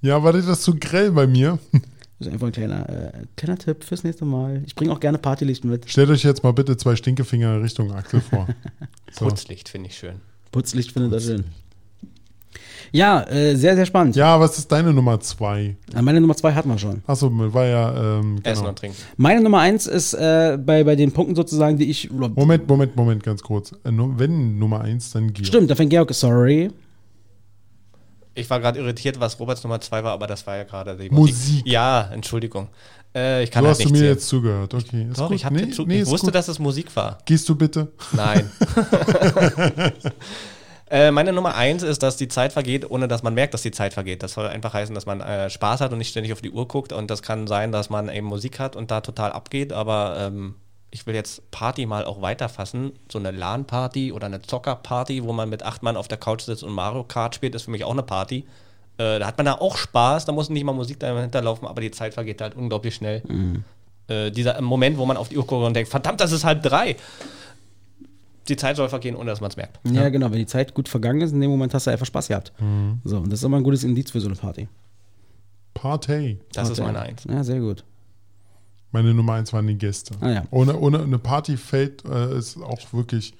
Ja, 0.00 0.22
war 0.22 0.32
dir 0.32 0.42
das 0.42 0.62
zu 0.62 0.74
grell 0.76 1.10
bei 1.12 1.26
mir? 1.26 1.58
Das 2.20 2.26
ist 2.26 2.34
einfach 2.34 2.48
ein 2.48 2.52
kleiner, 2.52 2.86
äh, 2.90 3.12
kleiner 3.34 3.56
Tipp 3.56 3.82
fürs 3.82 4.04
nächste 4.04 4.26
Mal. 4.26 4.62
Ich 4.66 4.74
bringe 4.74 4.92
auch 4.92 5.00
gerne 5.00 5.16
Partylicht 5.16 5.64
mit. 5.64 5.88
Stellt 5.88 6.10
euch 6.10 6.22
jetzt 6.22 6.42
mal 6.42 6.52
bitte 6.52 6.76
zwei 6.76 6.94
Stinkefinger 6.94 7.62
Richtung 7.62 7.90
Axel 7.92 8.20
vor. 8.20 8.46
So. 9.12 9.24
Putzlicht 9.24 9.70
finde 9.70 9.88
ich 9.88 9.96
schön. 9.96 10.16
Putzlicht 10.52 10.92
findet 10.92 11.14
er 11.14 11.20
schön. 11.20 11.44
Ja, 12.92 13.22
äh, 13.28 13.54
sehr, 13.54 13.76
sehr 13.76 13.86
spannend. 13.86 14.16
Ja, 14.16 14.40
was 14.40 14.58
ist 14.58 14.70
deine 14.72 14.92
Nummer 14.92 15.20
zwei? 15.20 15.76
Äh, 15.94 16.02
Meine 16.02 16.20
Nummer 16.20 16.34
zwei 16.36 16.52
hatten 16.52 16.68
wir 16.68 16.78
schon. 16.78 17.02
Achso, 17.06 17.30
war 17.32 17.64
ja. 17.66 18.18
Ähm, 18.18 18.40
Essen 18.42 18.56
genau. 18.60 18.68
und 18.70 18.78
Trinken. 18.78 18.96
Meine 19.16 19.40
Nummer 19.40 19.60
eins 19.60 19.86
ist 19.86 20.14
äh, 20.14 20.58
bei, 20.60 20.82
bei 20.82 20.96
den 20.96 21.12
Punkten 21.12 21.36
sozusagen, 21.36 21.78
die 21.78 21.88
ich. 21.88 22.10
Moment, 22.10 22.66
Moment, 22.68 22.96
Moment, 22.96 23.22
ganz 23.22 23.42
kurz. 23.42 23.72
Äh, 23.72 23.90
Wenn 23.92 24.58
Nummer 24.58 24.80
eins, 24.80 25.12
dann 25.12 25.32
Georg. 25.32 25.46
Stimmt, 25.46 25.70
da 25.70 25.74
fängt 25.76 25.90
Georg, 25.90 26.12
sorry. 26.12 26.70
Ich 28.34 28.48
war 28.48 28.58
gerade 28.60 28.78
irritiert, 28.80 29.20
was 29.20 29.38
Roberts 29.38 29.62
Nummer 29.62 29.80
zwei 29.80 30.02
war, 30.02 30.12
aber 30.12 30.26
das 30.26 30.46
war 30.46 30.56
ja 30.56 30.64
gerade 30.64 30.96
die 30.96 31.10
Musik. 31.10 31.62
Ja, 31.66 32.10
Entschuldigung. 32.12 32.68
Äh, 33.14 33.42
ich 33.44 33.50
kann 33.50 33.62
So 33.64 33.68
halt 33.68 33.78
hast 33.78 33.84
du 33.84 33.90
mir 33.90 33.98
zählen. 33.98 34.12
jetzt 34.12 34.28
zugehört. 34.28 34.72
Okay, 34.74 35.06
ist 35.10 35.18
Doch, 35.18 35.28
gut. 35.28 35.36
ich, 35.36 35.44
hab 35.44 35.52
nee, 35.52 35.66
dir 35.66 35.70
zu, 35.72 35.84
nee, 35.84 35.96
ich 35.96 36.00
ist 36.02 36.10
wusste, 36.10 36.26
gut. 36.28 36.34
dass 36.36 36.48
es 36.48 36.58
Musik 36.58 36.94
war. 36.94 37.18
Gehst 37.24 37.48
du 37.48 37.54
bitte? 37.56 37.88
Nein. 38.12 38.50
äh, 40.90 41.10
meine 41.10 41.32
Nummer 41.32 41.54
eins 41.54 41.82
ist, 41.82 42.02
dass 42.02 42.16
die 42.16 42.28
Zeit 42.28 42.52
vergeht, 42.52 42.90
ohne 42.90 43.08
dass 43.08 43.22
man 43.22 43.34
merkt, 43.34 43.54
dass 43.54 43.62
die 43.62 43.70
Zeit 43.70 43.94
vergeht. 43.94 44.22
Das 44.22 44.32
soll 44.32 44.46
einfach 44.46 44.74
heißen, 44.74 44.94
dass 44.94 45.06
man 45.06 45.20
äh, 45.20 45.48
Spaß 45.48 45.80
hat 45.80 45.92
und 45.92 45.98
nicht 45.98 46.10
ständig 46.10 46.32
auf 46.32 46.42
die 46.42 46.50
Uhr 46.50 46.66
guckt. 46.66 46.92
Und 46.92 47.10
das 47.10 47.22
kann 47.22 47.46
sein, 47.46 47.72
dass 47.72 47.90
man 47.90 48.08
eben 48.08 48.26
Musik 48.26 48.58
hat 48.58 48.76
und 48.76 48.90
da 48.90 49.00
total 49.00 49.32
abgeht. 49.32 49.72
Aber 49.72 50.16
ähm, 50.18 50.56
ich 50.90 51.06
will 51.06 51.14
jetzt 51.14 51.50
Party 51.50 51.86
mal 51.86 52.04
auch 52.04 52.20
weiterfassen. 52.20 52.92
So 53.10 53.18
eine 53.18 53.30
LAN-Party 53.30 54.12
oder 54.12 54.26
eine 54.26 54.42
Zocker-Party, 54.42 55.22
wo 55.24 55.32
man 55.32 55.48
mit 55.48 55.62
acht 55.62 55.82
Mann 55.82 55.96
auf 55.96 56.08
der 56.08 56.18
Couch 56.18 56.42
sitzt 56.42 56.62
und 56.64 56.72
Mario 56.72 57.04
Kart 57.04 57.34
spielt, 57.34 57.54
ist 57.54 57.62
für 57.62 57.70
mich 57.70 57.84
auch 57.84 57.92
eine 57.92 58.02
Party. 58.02 58.44
Äh, 58.98 59.20
da 59.20 59.26
hat 59.26 59.36
man 59.38 59.46
da 59.46 59.54
auch 59.54 59.76
Spaß, 59.76 60.24
da 60.24 60.32
muss 60.32 60.50
nicht 60.50 60.64
mal 60.64 60.72
Musik 60.72 60.98
dahinter 61.00 61.40
laufen, 61.40 61.66
aber 61.66 61.80
die 61.80 61.90
Zeit 61.90 62.14
vergeht 62.14 62.40
halt 62.40 62.56
unglaublich 62.56 62.96
schnell. 62.96 63.22
Äh, 64.08 64.30
dieser 64.32 64.60
Moment, 64.60 64.98
wo 64.98 65.06
man 65.06 65.16
auf 65.16 65.28
die 65.28 65.38
Uhr 65.38 65.46
guckt 65.46 65.64
und 65.64 65.74
denkt, 65.74 65.90
verdammt, 65.90 66.20
das 66.20 66.32
ist 66.32 66.44
halb 66.44 66.62
drei. 66.62 66.96
Die 68.48 68.56
Zeit 68.56 68.76
soll 68.76 68.88
vergehen, 68.88 69.16
ohne 69.16 69.30
dass 69.30 69.40
man 69.40 69.50
es 69.50 69.56
merkt. 69.56 69.78
Ja, 69.84 70.08
genau. 70.08 70.30
Wenn 70.30 70.38
die 70.38 70.46
Zeit 70.46 70.74
gut 70.74 70.88
vergangen 70.88 71.20
ist, 71.20 71.32
in 71.32 71.40
dem 71.40 71.50
Moment 71.50 71.74
hast 71.74 71.86
du 71.86 71.90
einfach 71.90 72.06
Spaß 72.06 72.28
gehabt. 72.28 72.52
So, 73.04 73.18
und 73.18 73.30
das 73.30 73.40
ist 73.40 73.44
immer 73.44 73.58
ein 73.58 73.62
gutes 73.62 73.84
Indiz 73.84 74.10
für 74.10 74.20
so 74.20 74.28
eine 74.28 74.36
Party. 74.36 74.68
Party. 75.74 76.38
Das 76.52 76.68
ist 76.68 76.78
Party. 76.78 76.92
meine 76.92 77.04
Eins. 77.06 77.24
Ja, 77.28 77.44
sehr 77.44 77.60
gut. 77.60 77.84
Meine 78.92 79.14
Nummer 79.14 79.34
eins 79.34 79.52
waren 79.52 79.66
die 79.66 79.78
Gäste. 79.78 80.14
Ah, 80.20 80.30
ja. 80.30 80.44
Ohne, 80.50 80.76
ohne 80.76 81.00
eine 81.00 81.18
Party 81.18 81.56
fällt 81.56 82.04
äh, 82.04 82.36
ist 82.36 82.56
auch 82.56 82.92
wirklich, 82.92 83.34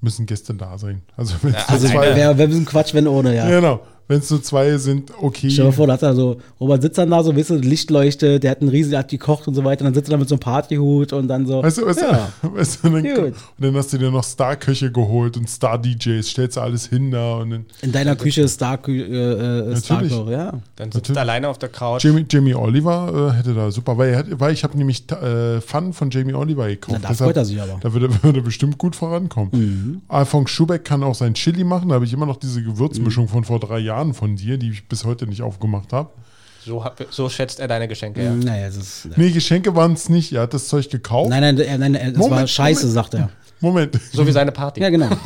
müssen 0.00 0.26
Gäste 0.26 0.54
da 0.54 0.78
sein. 0.78 1.02
Also 1.16 1.34
wenn 1.42 1.54
es 1.54 1.68
also 1.68 1.88
zwei, 1.88 2.14
Wäre 2.14 2.38
wär 2.38 2.44
ein 2.44 2.50
bisschen 2.50 2.66
Quatsch, 2.66 2.94
wenn 2.94 3.08
ohne, 3.08 3.34
ja. 3.34 3.48
ja, 3.48 3.60
genau. 3.60 3.80
Wenn 4.08 4.20
es 4.20 4.30
nur 4.30 4.40
zwei 4.40 4.76
sind, 4.78 5.10
okay. 5.20 5.50
Stell 5.50 5.64
dir 5.64 5.70
mal 5.70 5.72
vor, 5.72 5.86
da 5.88 5.94
hat 5.94 6.02
er 6.02 6.14
so, 6.14 6.36
Robert 6.60 6.80
sitzt 6.82 6.96
dann 6.96 7.10
da 7.10 7.24
so, 7.24 7.36
weißt 7.36 7.50
du, 7.50 7.54
Licht 7.56 7.90
leuchtet, 7.90 8.44
der 8.44 8.52
hat 8.52 8.60
einen 8.60 8.70
riesen, 8.70 8.90
der 8.90 9.00
hat 9.00 9.08
gekocht 9.08 9.48
und 9.48 9.54
so 9.54 9.64
weiter, 9.64 9.82
dann 9.82 9.94
sitzt 9.94 10.08
er 10.08 10.12
da 10.12 10.18
mit 10.18 10.28
so 10.28 10.36
einem 10.36 10.40
Partyhut 10.40 11.12
und 11.12 11.26
dann 11.26 11.44
so. 11.44 11.60
Weißt 11.60 11.78
du, 11.78 11.86
weißt 11.86 12.02
ja. 12.02 12.28
du, 12.40 12.54
weißt 12.54 12.84
du 12.84 12.90
dann, 12.90 13.02
Gut. 13.02 13.18
und 13.18 13.34
dann 13.58 13.74
hast 13.74 13.92
du 13.92 13.98
dir 13.98 14.12
noch 14.12 14.22
Star-Köche 14.22 14.92
geholt 14.92 15.36
und 15.36 15.50
Star-DJs, 15.50 16.28
stellst 16.28 16.56
du 16.56 16.60
alles 16.60 16.86
hin 16.86 17.10
da 17.10 17.36
und 17.38 17.50
dann 17.50 17.66
In 17.82 17.90
deiner 17.90 18.14
Küche 18.14 18.42
ist 18.42 18.54
Star, 18.54 18.78
äh, 18.86 18.92
äh, 18.92 19.76
Star 19.76 20.02
Natürlich. 20.02 20.28
ja. 20.30 20.52
Dann 20.76 20.92
sitzt 20.92 20.94
Natürlich. 20.94 21.18
alleine 21.18 21.48
auf 21.48 21.58
der 21.58 21.68
Couch. 21.68 22.04
Jamie, 22.04 22.24
Jamie 22.30 22.54
Oliver 22.54 23.32
äh, 23.32 23.36
hätte 23.38 23.54
da 23.54 23.72
super, 23.72 23.98
weil, 23.98 24.10
er 24.10 24.18
hat, 24.18 24.26
weil 24.30 24.52
ich 24.52 24.62
habe 24.62 24.78
nämlich 24.78 25.10
äh, 25.10 25.60
Fun 25.60 25.92
von 25.92 26.10
Jamie 26.10 26.34
Oliver 26.34 26.68
gekauft. 26.68 27.00
Na, 27.02 27.08
da 27.08 27.14
freut 27.14 27.36
er 27.36 27.44
sich 27.44 27.60
aber. 27.60 27.80
Da 27.80 27.92
würde, 27.92 28.08
würde 28.22 28.40
bestimmt 28.40 28.78
gut 28.78 28.94
vorankommen. 28.94 29.50
Mhm. 29.52 30.00
Alfons 30.06 30.50
Schubeck 30.50 30.84
kann 30.84 31.02
auch 31.02 31.16
sein 31.16 31.34
Chili 31.34 31.64
machen. 31.64 31.88
Da 31.88 31.96
habe 31.96 32.04
ich 32.04 32.12
immer 32.12 32.26
noch 32.26 32.36
diese 32.36 32.62
Gewürzmischung 32.62 33.26
von 33.26 33.42
vor 33.42 33.58
drei 33.58 33.80
Jahren 33.80 33.95
von 34.14 34.36
dir, 34.36 34.58
die 34.58 34.70
ich 34.70 34.88
bis 34.88 35.04
heute 35.04 35.26
nicht 35.26 35.42
aufgemacht 35.42 35.92
habe. 35.92 36.10
So, 36.64 36.84
so 37.10 37.28
schätzt 37.28 37.60
er 37.60 37.68
deine 37.68 37.86
Geschenke, 37.86 38.24
ja. 38.24 38.34
Naja, 38.34 38.66
ist. 38.66 39.08
Nee, 39.16 39.30
Geschenke 39.30 39.74
waren 39.76 39.92
es 39.92 40.08
nicht. 40.08 40.32
Er 40.32 40.42
hat 40.42 40.54
das 40.54 40.66
Zeug 40.66 40.90
gekauft. 40.90 41.30
Nein, 41.30 41.40
nein, 41.54 41.54
nein, 41.80 41.92
nein, 41.92 41.94
es 42.12 42.18
war 42.18 42.28
Moment, 42.28 42.50
scheiße, 42.50 42.86
Moment. 42.86 42.94
sagt 42.94 43.14
er. 43.14 43.30
Moment. 43.60 44.00
So 44.12 44.26
wie 44.26 44.32
seine 44.32 44.50
Party. 44.52 44.80
Ja, 44.80 44.90
genau. 44.90 45.08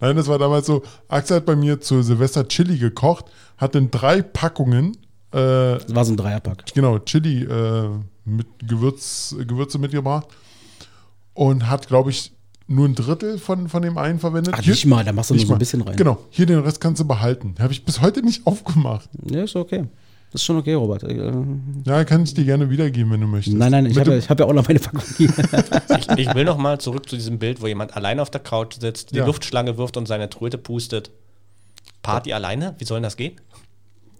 Nein, 0.00 0.16
das 0.16 0.26
war 0.26 0.38
damals 0.38 0.66
so, 0.66 0.82
Axel 1.08 1.36
hat 1.36 1.46
bei 1.46 1.56
mir 1.56 1.80
zu 1.80 2.02
Silvester 2.02 2.46
Chili 2.48 2.76
gekocht, 2.76 3.26
hat 3.56 3.74
in 3.74 3.90
drei 3.90 4.20
Packungen, 4.20 4.96
äh, 5.32 5.78
Das 5.78 5.94
war 5.94 6.04
so 6.04 6.12
ein 6.12 6.16
Dreierpack. 6.16 6.64
genau, 6.74 6.98
Chili 6.98 7.44
äh, 7.44 7.88
mit 8.24 8.46
Gewürz, 8.66 9.34
Gewürze 9.46 9.78
mitgebracht 9.78 10.26
und 11.32 11.68
hat, 11.70 11.86
glaube 11.88 12.10
ich, 12.10 12.32
nur 12.68 12.86
ein 12.88 12.94
Drittel 12.94 13.38
von, 13.38 13.68
von 13.68 13.82
dem 13.82 13.96
einen 13.98 14.18
verwendet. 14.18 14.54
Ach, 14.56 14.64
nicht 14.66 14.86
mal, 14.86 15.04
da 15.04 15.12
machst 15.12 15.30
du 15.30 15.34
nur 15.34 15.38
nicht 15.38 15.48
so 15.48 15.54
ein 15.54 15.58
bisschen 15.58 15.82
rein. 15.82 15.96
Genau, 15.96 16.18
hier 16.30 16.46
den 16.46 16.58
Rest 16.60 16.80
kannst 16.80 17.00
du 17.00 17.06
behalten. 17.06 17.54
Habe 17.60 17.72
ich 17.72 17.84
bis 17.84 18.00
heute 18.00 18.22
nicht 18.22 18.46
aufgemacht. 18.46 19.08
Ja, 19.30 19.44
ist 19.44 19.54
okay. 19.56 19.84
Das 20.32 20.40
ist 20.42 20.46
schon 20.46 20.56
okay, 20.56 20.74
Robert. 20.74 21.04
Äh, 21.04 21.32
Ja, 21.84 22.04
kann 22.04 22.24
ich 22.24 22.34
dir 22.34 22.44
gerne 22.44 22.68
wiedergeben, 22.68 23.12
wenn 23.12 23.20
du 23.20 23.28
möchtest. 23.28 23.56
Nein, 23.56 23.70
nein, 23.70 23.86
ich 23.86 23.96
habe 23.98 24.10
ja, 24.10 24.16
ich 24.18 24.28
hab 24.28 24.40
ja 24.40 24.46
auch 24.46 24.52
noch 24.52 24.66
meine 24.66 24.80
Packung 24.80 25.00
hier. 25.16 25.30
Ich, 25.98 26.08
ich 26.28 26.34
will 26.34 26.44
noch 26.44 26.58
mal 26.58 26.78
zurück 26.80 27.08
zu 27.08 27.14
diesem 27.16 27.38
Bild, 27.38 27.62
wo 27.62 27.68
jemand 27.68 27.96
alleine 27.96 28.20
auf 28.20 28.30
der 28.30 28.40
Couch 28.40 28.74
sitzt, 28.80 29.12
die 29.12 29.18
Ja. 29.18 29.26
Luftschlange 29.26 29.78
wirft 29.78 29.96
und 29.96 30.06
seine 30.06 30.28
Tröte 30.28 30.58
pustet. 30.58 31.10
Party 32.02 32.32
alleine? 32.32 32.74
Wie 32.78 32.84
soll 32.84 32.96
denn 32.98 33.04
das 33.04 33.16
gehen? 33.16 33.34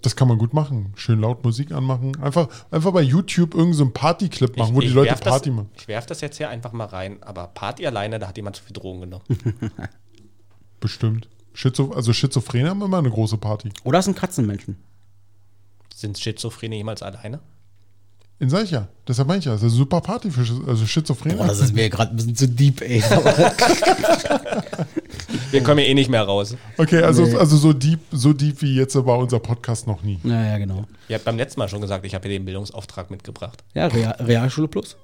Das 0.02 0.16
kann 0.16 0.28
man 0.28 0.38
gut 0.38 0.54
machen. 0.54 0.92
Schön 0.96 1.20
laut 1.20 1.44
Musik 1.44 1.72
anmachen. 1.72 2.20
Einfach, 2.22 2.48
einfach 2.70 2.92
bei 2.92 3.02
YouTube 3.02 3.54
irgendeinen 3.54 3.88
so 3.88 3.90
Party-Clip 3.90 4.56
machen, 4.56 4.74
wo 4.74 4.80
die 4.80 4.88
Leute 4.88 5.14
Party 5.14 5.50
das, 5.50 5.56
machen. 5.56 5.70
Ich 5.76 5.88
werfe 5.88 6.08
das 6.08 6.20
jetzt 6.20 6.36
hier 6.36 6.48
einfach 6.48 6.72
mal 6.72 6.86
rein, 6.86 7.22
aber 7.22 7.48
Party 7.48 7.86
alleine, 7.86 8.18
da 8.18 8.28
hat 8.28 8.36
jemand 8.36 8.56
zu 8.56 8.62
viel 8.62 8.72
Drogen 8.72 9.00
genommen. 9.00 9.24
Bestimmt. 10.80 11.28
Schizo 11.54 11.92
also 11.92 12.12
Schizophrene 12.12 12.68
haben 12.68 12.82
immer 12.82 12.98
eine 12.98 13.10
große 13.10 13.38
Party. 13.38 13.70
Oder 13.84 14.00
es 14.00 14.04
sind 14.04 14.16
Katzenmenschen. 14.16 14.76
Sind 15.94 16.18
Schizophrene 16.18 16.76
jemals 16.76 17.02
alleine? 17.02 17.40
In 18.38 18.54
ich 18.54 18.70
ja. 18.70 18.88
Deshalb 19.08 19.28
meine 19.28 19.38
ich 19.38 19.46
ja. 19.46 19.52
Das 19.52 19.62
ist 19.62 19.68
eine 19.68 19.76
super 19.76 20.02
Party 20.02 20.30
für 20.30 20.42
also 20.68 20.86
Schizophrene. 20.86 21.36
Boah, 21.36 21.46
das 21.46 21.60
ist 21.60 21.74
mir 21.74 21.88
gerade 21.88 22.12
ein 22.12 22.16
bisschen 22.16 22.36
zu 22.36 22.48
deep, 22.48 22.82
ey. 22.82 23.02
Wir 25.56 25.62
kommen 25.64 25.80
ja 25.80 25.86
eh 25.86 25.94
nicht 25.94 26.10
mehr 26.10 26.22
raus. 26.22 26.54
okay, 26.76 27.02
also, 27.02 27.24
Nee. 27.24 27.36
also 27.36 27.56
so 27.56 27.72
deep, 27.72 28.00
so 28.12 28.32
deep 28.32 28.60
wie 28.62 28.74
jetzt 28.76 28.94
war 28.94 29.18
unser 29.18 29.38
Podcast 29.38 29.86
noch 29.86 30.02
nie. 30.02 30.18
naja, 30.22 30.58
genau. 30.58 30.84
Ihr 31.08 31.14
habt 31.16 31.24
beim 31.24 31.36
letzten 31.36 31.60
Mal 31.60 31.68
schon 31.68 31.80
gesagt, 31.80 32.04
ich 32.04 32.14
habe 32.14 32.28
hier 32.28 32.38
den 32.38 32.44
Bildungsauftrag 32.44 33.10
mitgebracht. 33.10 33.64
Ja, 33.74 33.86
Real, 33.86 34.16
Realschule 34.20 34.68
Plus. 34.68 34.96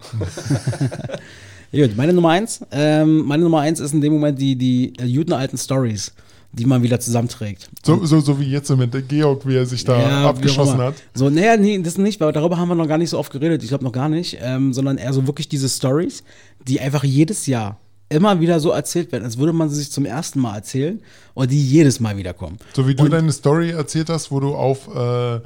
Gut, 1.72 1.96
meine 1.96 2.12
Nummer 2.12 2.30
eins. 2.30 2.60
Ähm, 2.70 3.22
meine 3.26 3.42
Nummer 3.42 3.60
eins 3.60 3.80
ist 3.80 3.94
in 3.94 4.00
dem 4.00 4.12
Moment 4.12 4.38
die, 4.40 4.56
die 4.56 4.92
äh, 4.98 5.12
guten 5.12 5.32
alten 5.32 5.58
Stories, 5.58 6.12
die 6.52 6.66
man 6.66 6.82
wieder 6.82 7.00
zusammenträgt. 7.00 7.68
So, 7.84 8.04
so, 8.04 8.20
so 8.20 8.38
wie 8.38 8.44
jetzt 8.50 8.70
mit 8.76 9.08
Georg, 9.08 9.46
wie 9.46 9.56
er 9.56 9.66
sich 9.66 9.84
da 9.84 9.98
Ja, 9.98 10.28
abgeschossen 10.28 10.78
hat. 10.78 10.94
So, 11.14 11.30
naja, 11.30 11.56
nee, 11.56 11.78
das 11.82 11.98
nicht, 11.98 12.20
weil 12.20 12.32
darüber 12.32 12.58
haben 12.58 12.68
wir 12.68 12.74
noch 12.76 12.86
gar 12.88 12.98
nicht 12.98 13.10
so 13.10 13.18
oft 13.18 13.32
geredet. 13.32 13.62
Ich 13.62 13.68
glaube 13.70 13.82
noch 13.84 13.92
gar 13.92 14.08
nicht, 14.08 14.38
ähm, 14.40 14.72
sondern 14.72 14.98
eher 14.98 15.12
so 15.12 15.26
wirklich 15.26 15.48
diese 15.48 15.68
Stories, 15.68 16.22
die 16.66 16.80
einfach 16.80 17.02
jedes 17.02 17.46
Jahr 17.46 17.78
immer 18.08 18.40
wieder 18.40 18.60
so 18.60 18.70
erzählt 18.70 19.12
werden, 19.12 19.24
als 19.24 19.38
würde 19.38 19.52
man 19.52 19.68
sie 19.70 19.76
sich 19.76 19.90
zum 19.90 20.04
ersten 20.04 20.40
Mal 20.40 20.56
erzählen 20.56 21.00
und 21.34 21.50
die 21.50 21.62
jedes 21.68 22.00
Mal 22.00 22.16
wiederkommen. 22.16 22.58
So 22.74 22.86
wie 22.86 22.94
du 22.94 23.04
Und- 23.04 23.10
deine 23.10 23.32
Story 23.32 23.70
erzählt 23.70 24.08
hast, 24.08 24.30
wo 24.30 24.40
du 24.40 24.54
auf 24.54 24.88
äh, 24.94 25.40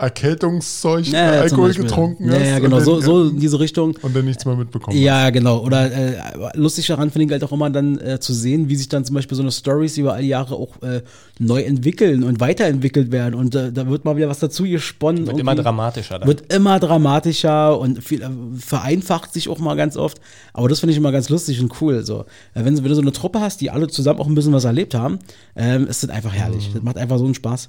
Erkältungszeug 0.00 1.06
Ja, 1.06 1.18
ja, 1.18 1.32
zum 1.32 1.40
Alkohol 1.42 1.68
Beispiel. 1.68 1.84
getrunken 1.84 2.28
ja, 2.28 2.38
hast. 2.38 2.46
Ja, 2.46 2.56
und 2.56 2.62
genau, 2.62 2.76
dann- 2.76 2.84
so, 2.84 3.00
so 3.00 3.28
in 3.28 3.40
diese 3.40 3.60
Richtung. 3.60 3.96
Und 4.02 4.14
dann 4.16 4.24
nichts 4.24 4.44
mehr 4.44 4.56
mitbekommen 4.56 4.96
Ja, 4.96 5.30
genau. 5.30 5.58
Oder 5.60 5.92
äh, 5.92 6.14
lustig 6.54 6.86
daran 6.86 7.10
finde 7.10 7.26
ich 7.26 7.32
halt 7.32 7.44
auch 7.44 7.52
immer 7.52 7.70
dann 7.70 7.98
äh, 7.98 8.18
zu 8.20 8.32
sehen, 8.32 8.68
wie 8.68 8.76
sich 8.76 8.88
dann 8.88 9.04
zum 9.04 9.14
Beispiel 9.14 9.36
so 9.36 9.42
eine 9.42 9.52
Stories 9.52 9.96
über 9.98 10.14
all 10.14 10.22
die 10.22 10.28
Jahre 10.28 10.54
auch 10.54 10.80
äh, 10.82 11.02
neu 11.38 11.62
entwickeln 11.62 12.24
und 12.24 12.40
weiterentwickelt 12.40 13.12
werden. 13.12 13.34
Und 13.34 13.54
äh, 13.54 13.72
da 13.72 13.88
wird 13.88 14.04
mal 14.04 14.16
wieder 14.16 14.28
was 14.28 14.38
dazu 14.38 14.64
gesponnen. 14.64 15.26
Wird 15.26 15.38
immer 15.38 15.54
dramatischer. 15.54 16.18
Dann. 16.18 16.28
Wird 16.28 16.52
immer 16.52 16.78
dramatischer 16.80 17.78
und 17.78 18.02
viel, 18.02 18.22
äh, 18.22 18.28
vereinfacht 18.58 19.32
sich 19.32 19.48
auch 19.48 19.58
mal 19.58 19.74
ganz 19.76 19.96
oft. 19.96 20.20
Aber 20.52 20.68
das 20.68 20.80
finde 20.80 20.92
ich 20.92 20.98
immer 20.98 21.12
ganz 21.12 21.28
lustig 21.28 21.60
und 21.60 21.72
cool. 21.80 22.04
So. 22.04 22.20
Äh, 22.54 22.64
wenn, 22.64 22.76
wenn 22.76 22.84
du 22.84 22.94
so 22.94 23.00
eine 23.00 23.12
Truppe 23.12 23.40
hast, 23.40 23.60
die 23.60 23.70
alle 23.70 23.88
zusammen 23.88 24.20
auch 24.20 24.26
ein 24.26 24.34
bisschen 24.34 24.52
was 24.52 24.64
erlebt 24.64 24.94
haben, 24.94 25.18
ähm, 25.56 25.86
ist 25.86 26.02
das 26.02 26.10
einfach 26.10 26.32
herrlich. 26.32 26.70
Das 26.72 26.82
macht 26.82 26.96
einfach 26.96 27.18
so 27.18 27.24
einen 27.24 27.34
Spaß. 27.34 27.68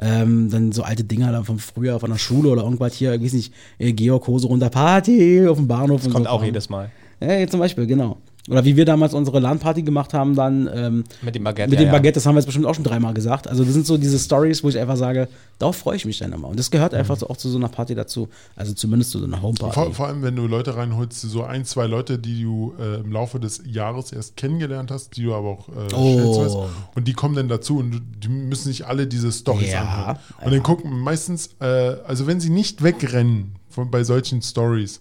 Ähm, 0.00 0.48
dann 0.50 0.72
so 0.72 0.82
alte 0.82 1.02
Dinger 1.04 1.32
dann 1.32 1.44
von 1.44 1.58
früher, 1.58 1.98
von 1.98 2.10
der 2.10 2.18
Schule 2.18 2.50
oder 2.50 2.62
irgendwas 2.62 2.94
hier, 2.94 3.14
ich 3.14 3.22
weiß 3.22 3.32
nicht, 3.32 3.52
äh, 3.78 3.92
Georg 3.92 4.26
Hose 4.28 4.46
runter 4.46 4.70
Party 4.70 5.46
auf 5.48 5.56
dem 5.58 5.66
Bahnhof. 5.66 6.04
und 6.04 6.12
Kommt 6.12 6.26
so 6.26 6.30
auch 6.30 6.38
Kram. 6.38 6.46
jedes 6.46 6.68
Mal. 6.70 6.90
Ja, 7.20 7.46
zum 7.48 7.58
Beispiel, 7.60 7.86
genau. 7.86 8.18
Oder 8.48 8.64
wie 8.64 8.76
wir 8.76 8.84
damals 8.84 9.12
unsere 9.14 9.40
LAN-Party 9.40 9.82
gemacht 9.82 10.14
haben, 10.14 10.34
dann 10.34 10.68
ähm, 10.72 11.04
Mit 11.22 11.34
dem 11.34 11.44
Baguette. 11.44 11.68
mit 11.70 11.78
ja, 11.78 11.84
dem 11.84 11.88
ja. 11.88 11.92
Baguette, 11.92 12.14
das 12.14 12.26
haben 12.26 12.34
wir 12.34 12.38
jetzt 12.40 12.46
bestimmt 12.46 12.66
auch 12.66 12.74
schon 12.74 12.84
dreimal 12.84 13.12
gesagt. 13.14 13.46
Also 13.46 13.62
das 13.64 13.74
sind 13.74 13.86
so 13.86 13.98
diese 13.98 14.18
Stories, 14.18 14.64
wo 14.64 14.68
ich 14.68 14.78
einfach 14.78 14.96
sage, 14.96 15.28
darauf 15.58 15.76
freue 15.76 15.96
ich 15.96 16.04
mich 16.06 16.18
dann 16.18 16.32
immer. 16.32 16.48
Und 16.48 16.58
das 16.58 16.70
gehört 16.70 16.94
einfach 16.94 17.16
Mhm. 17.16 17.20
so, 17.20 17.28
auch 17.30 17.36
zu 17.36 17.48
so 17.50 17.58
einer 17.58 17.68
Party 17.68 17.94
dazu. 17.94 18.28
Also 18.56 18.72
zumindest 18.72 19.10
zu 19.10 19.18
so 19.18 19.26
einer 19.26 19.42
Homeparty. 19.42 19.74
Vor, 19.74 19.92
vor 19.92 20.06
allem, 20.08 20.22
wenn 20.22 20.34
du 20.36 20.46
Leute 20.46 20.76
reinholst, 20.76 21.20
so 21.20 21.42
ein, 21.44 21.64
zwei 21.64 21.86
Leute, 21.86 22.18
die 22.18 22.42
du 22.42 22.74
äh, 22.80 23.00
im 23.00 23.12
Laufe 23.12 23.38
des 23.38 23.62
Jahres 23.66 24.12
erst 24.12 24.36
kennengelernt 24.36 24.90
hast, 24.90 25.16
die 25.16 25.24
du 25.24 25.34
aber 25.34 25.48
auch 25.48 25.68
äh, 25.68 25.94
Oh. 25.94 26.14
schätzt 26.18 26.40
weißt. 26.40 26.56
Und 26.94 27.08
die 27.08 27.12
kommen 27.12 27.34
dann 27.34 27.48
dazu 27.48 27.78
und 27.78 27.90
du- 27.90 28.00
die 28.00 28.28
müssen 28.28 28.68
sich 28.68 28.86
alle 28.86 29.06
diese 29.06 29.30
Stories 29.30 29.72
Ja, 29.72 29.82
anhören. 29.82 30.18
Und 30.44 30.52
dann 30.52 30.62
gucken 30.62 30.98
meistens, 31.00 31.50
äh, 31.60 31.64
also 32.06 32.26
wenn 32.26 32.40
sie 32.40 32.50
nicht 32.50 32.82
wegrennen 32.82 33.56
von, 33.68 33.90
bei 33.90 34.04
solchen 34.04 34.40
Stories, 34.42 35.00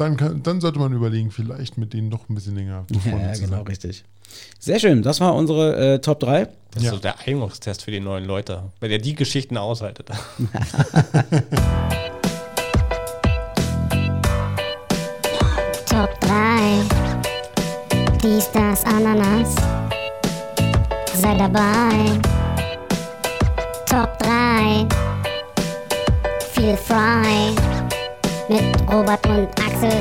dann, 0.00 0.16
kann, 0.16 0.42
dann 0.42 0.60
sollte 0.60 0.78
man 0.78 0.92
überlegen, 0.92 1.30
vielleicht 1.30 1.78
mit 1.78 1.92
denen 1.92 2.10
doch 2.10 2.28
ein 2.28 2.34
bisschen 2.34 2.56
länger 2.56 2.84
befreundet 2.88 3.22
Ja, 3.28 3.32
zu 3.34 3.40
genau, 3.42 3.56
sein. 3.58 3.66
richtig. 3.66 4.04
Sehr 4.58 4.78
schön, 4.78 5.02
das 5.02 5.20
war 5.20 5.34
unsere 5.34 5.94
äh, 5.94 5.98
Top 6.00 6.20
3. 6.20 6.44
Das 6.72 6.82
ist 6.82 6.84
Ja. 6.84 6.90
so 6.92 6.98
der 6.98 7.18
Eignungstest 7.20 7.82
für 7.84 7.90
die 7.90 7.98
neuen 8.00 8.24
Leute. 8.24 8.62
Wenn 8.78 8.90
ihr 8.92 9.00
die 9.00 9.14
Geschichten 9.14 9.56
aushaltet. 9.56 10.08
Top 15.86 16.10
3. 16.20 16.82
Dies, 18.22 18.50
das, 18.52 18.84
Ananas. 18.84 19.54
Sei 21.14 21.34
dabei. 21.36 22.18
Top 23.86 24.18
3. 24.20 24.86
Feel 26.52 26.76
frei. 26.76 27.52
Mit 28.50 28.62
Robert 28.92 29.24
und 29.28 29.48
Axel. 29.60 29.92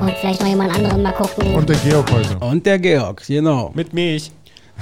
Und 0.00 0.10
vielleicht 0.12 0.40
noch 0.40 0.48
jemand 0.48 0.74
anderen 0.74 1.02
mal 1.02 1.12
gucken. 1.12 1.52
Und 1.54 1.68
der 1.68 1.76
Georg 1.76 2.10
heute. 2.10 2.34
Und 2.42 2.64
der 2.64 2.78
Georg, 2.78 3.22
genau. 3.26 3.70
Mit 3.74 3.92
Milch. 3.92 4.32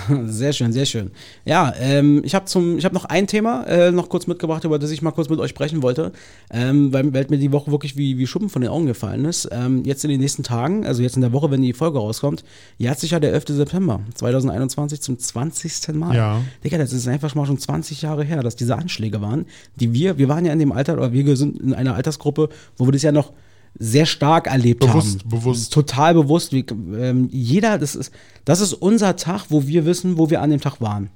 Sehr 0.27 0.53
schön, 0.53 0.73
sehr 0.73 0.87
schön. 0.87 1.11
Ja, 1.45 1.73
ähm, 1.79 2.23
ich 2.25 2.35
habe 2.35 2.47
habe 2.49 2.95
noch 2.95 3.05
ein 3.05 3.27
Thema 3.27 3.65
äh, 3.65 3.91
noch 3.91 4.09
kurz 4.09 4.27
mitgebracht, 4.27 4.65
über 4.65 4.79
das 4.79 4.91
ich 4.91 5.03
mal 5.03 5.11
kurz 5.11 5.29
mit 5.29 5.41
euch 5.41 5.51
sprechen 5.51 5.83
wollte, 5.83 6.13
ähm, 6.51 6.93
weil, 6.93 7.13
weil 7.13 7.27
mir 7.29 7.39
die 7.39 7.53
Woche 7.53 7.71
wirklich 7.71 7.97
wie, 7.97 8.19
wie 8.19 8.27
Schuppen 8.27 8.49
von 8.49 8.63
den 8.63 8.71
Augen 8.71 8.87
gefallen 8.87 9.25
ist. 9.25 9.49
Ähm, 9.53 9.85
jetzt 9.85 10.05
in 10.05 10.11
den 10.11 10.21
nächsten 10.21 10.43
Tagen, 10.43 10.87
also 10.87 11.03
jetzt 11.03 11.17
in 11.17 11.23
der 11.23 11.33
Woche, 11.33 11.51
wenn 11.51 11.63
die 11.63 11.73
Folge 11.73 11.99
rauskommt, 11.99 12.45
jährt 12.77 12.99
sich 13.01 13.13
ja 13.13 13.21
der 13.21 13.33
11. 13.33 13.45
September 13.49 14.01
2021 14.15 15.01
zum 15.01 15.19
20. 15.19 15.95
Mal. 15.95 16.15
Ja. 16.15 16.41
Digga, 16.65 16.79
das 16.79 16.93
ist 16.93 17.09
einfach 17.09 17.35
mal 17.35 17.47
schon 17.47 17.59
20 17.59 18.03
Jahre 18.03 18.25
her, 18.25 18.43
dass 18.43 18.57
diese 18.57 18.77
Anschläge 18.77 19.21
waren, 19.21 19.47
die 19.77 19.93
wir, 19.93 20.19
wir 20.19 20.29
waren 20.29 20.45
ja 20.45 20.53
in 20.53 20.59
dem 20.59 20.73
Alter, 20.73 20.95
oder 20.95 21.13
wir 21.13 21.37
sind 21.37 21.61
in 21.61 21.75
einer 21.75 21.95
Altersgruppe, 21.95 22.49
wo 22.77 22.87
wir 22.87 22.93
das 22.93 23.03
ja 23.03 23.13
noch 23.13 23.33
sehr 23.79 24.07
stark 24.07 24.47
erlebt 24.47 24.81
Bewusst, 24.81 25.21
haben. 25.21 25.29
bewusst. 25.31 25.73
Total 25.73 26.15
bewusst. 26.15 26.53
Wie, 26.53 26.65
ähm, 26.99 27.29
jeder, 27.33 27.79
das 27.79 27.95
ist, 27.95 28.13
das 28.45 28.61
ist 28.61 28.73
unser 28.75 29.17
Tag, 29.17 29.47
wo 29.51 29.67
wir 29.67 29.85
wissen, 29.87 30.19
wo 30.19 30.31
wir 30.31 30.43
an 30.43 30.51
dem 30.51 30.61
Tag 30.61 30.81
waren. 30.81 31.11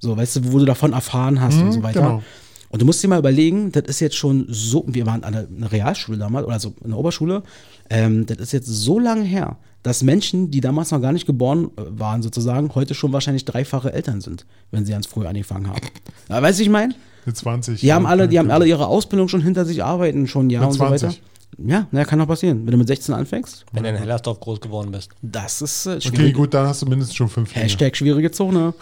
So, 0.00 0.16
weißt 0.16 0.36
du, 0.36 0.52
wo 0.52 0.58
du 0.58 0.64
davon 0.64 0.92
erfahren 0.92 1.40
hast 1.40 1.60
und 1.60 1.72
so 1.72 1.82
weiter. 1.82 2.00
genau. 2.00 2.22
Und 2.70 2.80
du 2.80 2.86
musst 2.86 3.02
dir 3.02 3.08
mal 3.08 3.18
überlegen, 3.18 3.70
das 3.70 3.84
ist 3.84 4.00
jetzt 4.00 4.16
schon 4.16 4.46
so, 4.48 4.84
wir 4.86 5.04
waren 5.06 5.22
an 5.24 5.34
einer 5.34 5.46
einer 5.54 5.70
Realschule 5.72 6.16
damals, 6.18 6.46
oder 6.46 6.58
so 6.58 6.72
in 6.82 6.90
der 6.90 6.98
Oberschule, 6.98 7.42
ähm, 7.90 8.24
das 8.26 8.38
ist 8.38 8.52
jetzt 8.52 8.66
so 8.66 8.98
lange 8.98 9.24
her, 9.24 9.56
dass 9.82 10.02
Menschen, 10.02 10.50
die 10.50 10.60
damals 10.62 10.90
noch 10.90 11.00
gar 11.02 11.12
nicht 11.12 11.26
geboren 11.26 11.70
äh, 11.76 11.82
waren, 11.98 12.22
sozusagen, 12.22 12.74
heute 12.74 12.94
schon 12.94 13.12
wahrscheinlich 13.12 13.44
dreifache 13.44 13.92
Eltern 13.92 14.20
sind, 14.22 14.46
wenn 14.70 14.86
sie 14.86 14.92
ganz 14.92 15.06
früh 15.06 15.26
angefangen 15.26 15.68
haben. 15.68 15.80
Ja, 16.30 16.40
weißt 16.40 16.58
du, 16.60 16.62
ich 16.62 16.70
meine? 16.70 16.94
Mit 17.26 17.36
20. 17.36 17.80
Die 17.80 17.92
haben 17.92 18.06
alle, 18.06 18.26
die 18.26 18.38
haben 18.38 18.48
Ja. 18.48 18.54
alle 18.54 18.66
ihre 18.66 18.86
Ausbildung 18.86 19.28
schon 19.28 19.42
hinter 19.42 19.64
sich, 19.66 19.84
arbeiten 19.84 20.26
schon 20.26 20.48
ja 20.48 20.62
und 20.64 20.72
so 20.72 20.78
20. 20.78 21.08
weiter. 21.08 21.18
Ja, 21.58 21.86
na, 21.90 22.04
kann 22.04 22.20
auch 22.20 22.26
passieren. 22.26 22.64
Wenn 22.64 22.72
du 22.72 22.78
mit 22.78 22.88
16 22.88 23.14
anfängst, 23.14 23.66
Wenn 23.72 23.82
du 23.82 23.88
in 23.90 23.96
Hellersdorf 23.96 24.40
groß 24.40 24.60
geworden 24.60 24.90
bist. 24.90 25.10
das 25.20 25.60
ist 25.62 25.86
äh, 25.86 25.90
Okay, 25.96 26.00
schwierig. 26.16 26.34
gut, 26.34 26.54
dann 26.54 26.66
hast 26.66 26.82
du 26.82 26.86
mindestens 26.86 27.14
schon 27.16 27.28
fünf 27.28 27.50
Finger. 27.50 27.64
Hashtag 27.64 27.96
schwierige 27.96 28.30
Zone. 28.30 28.74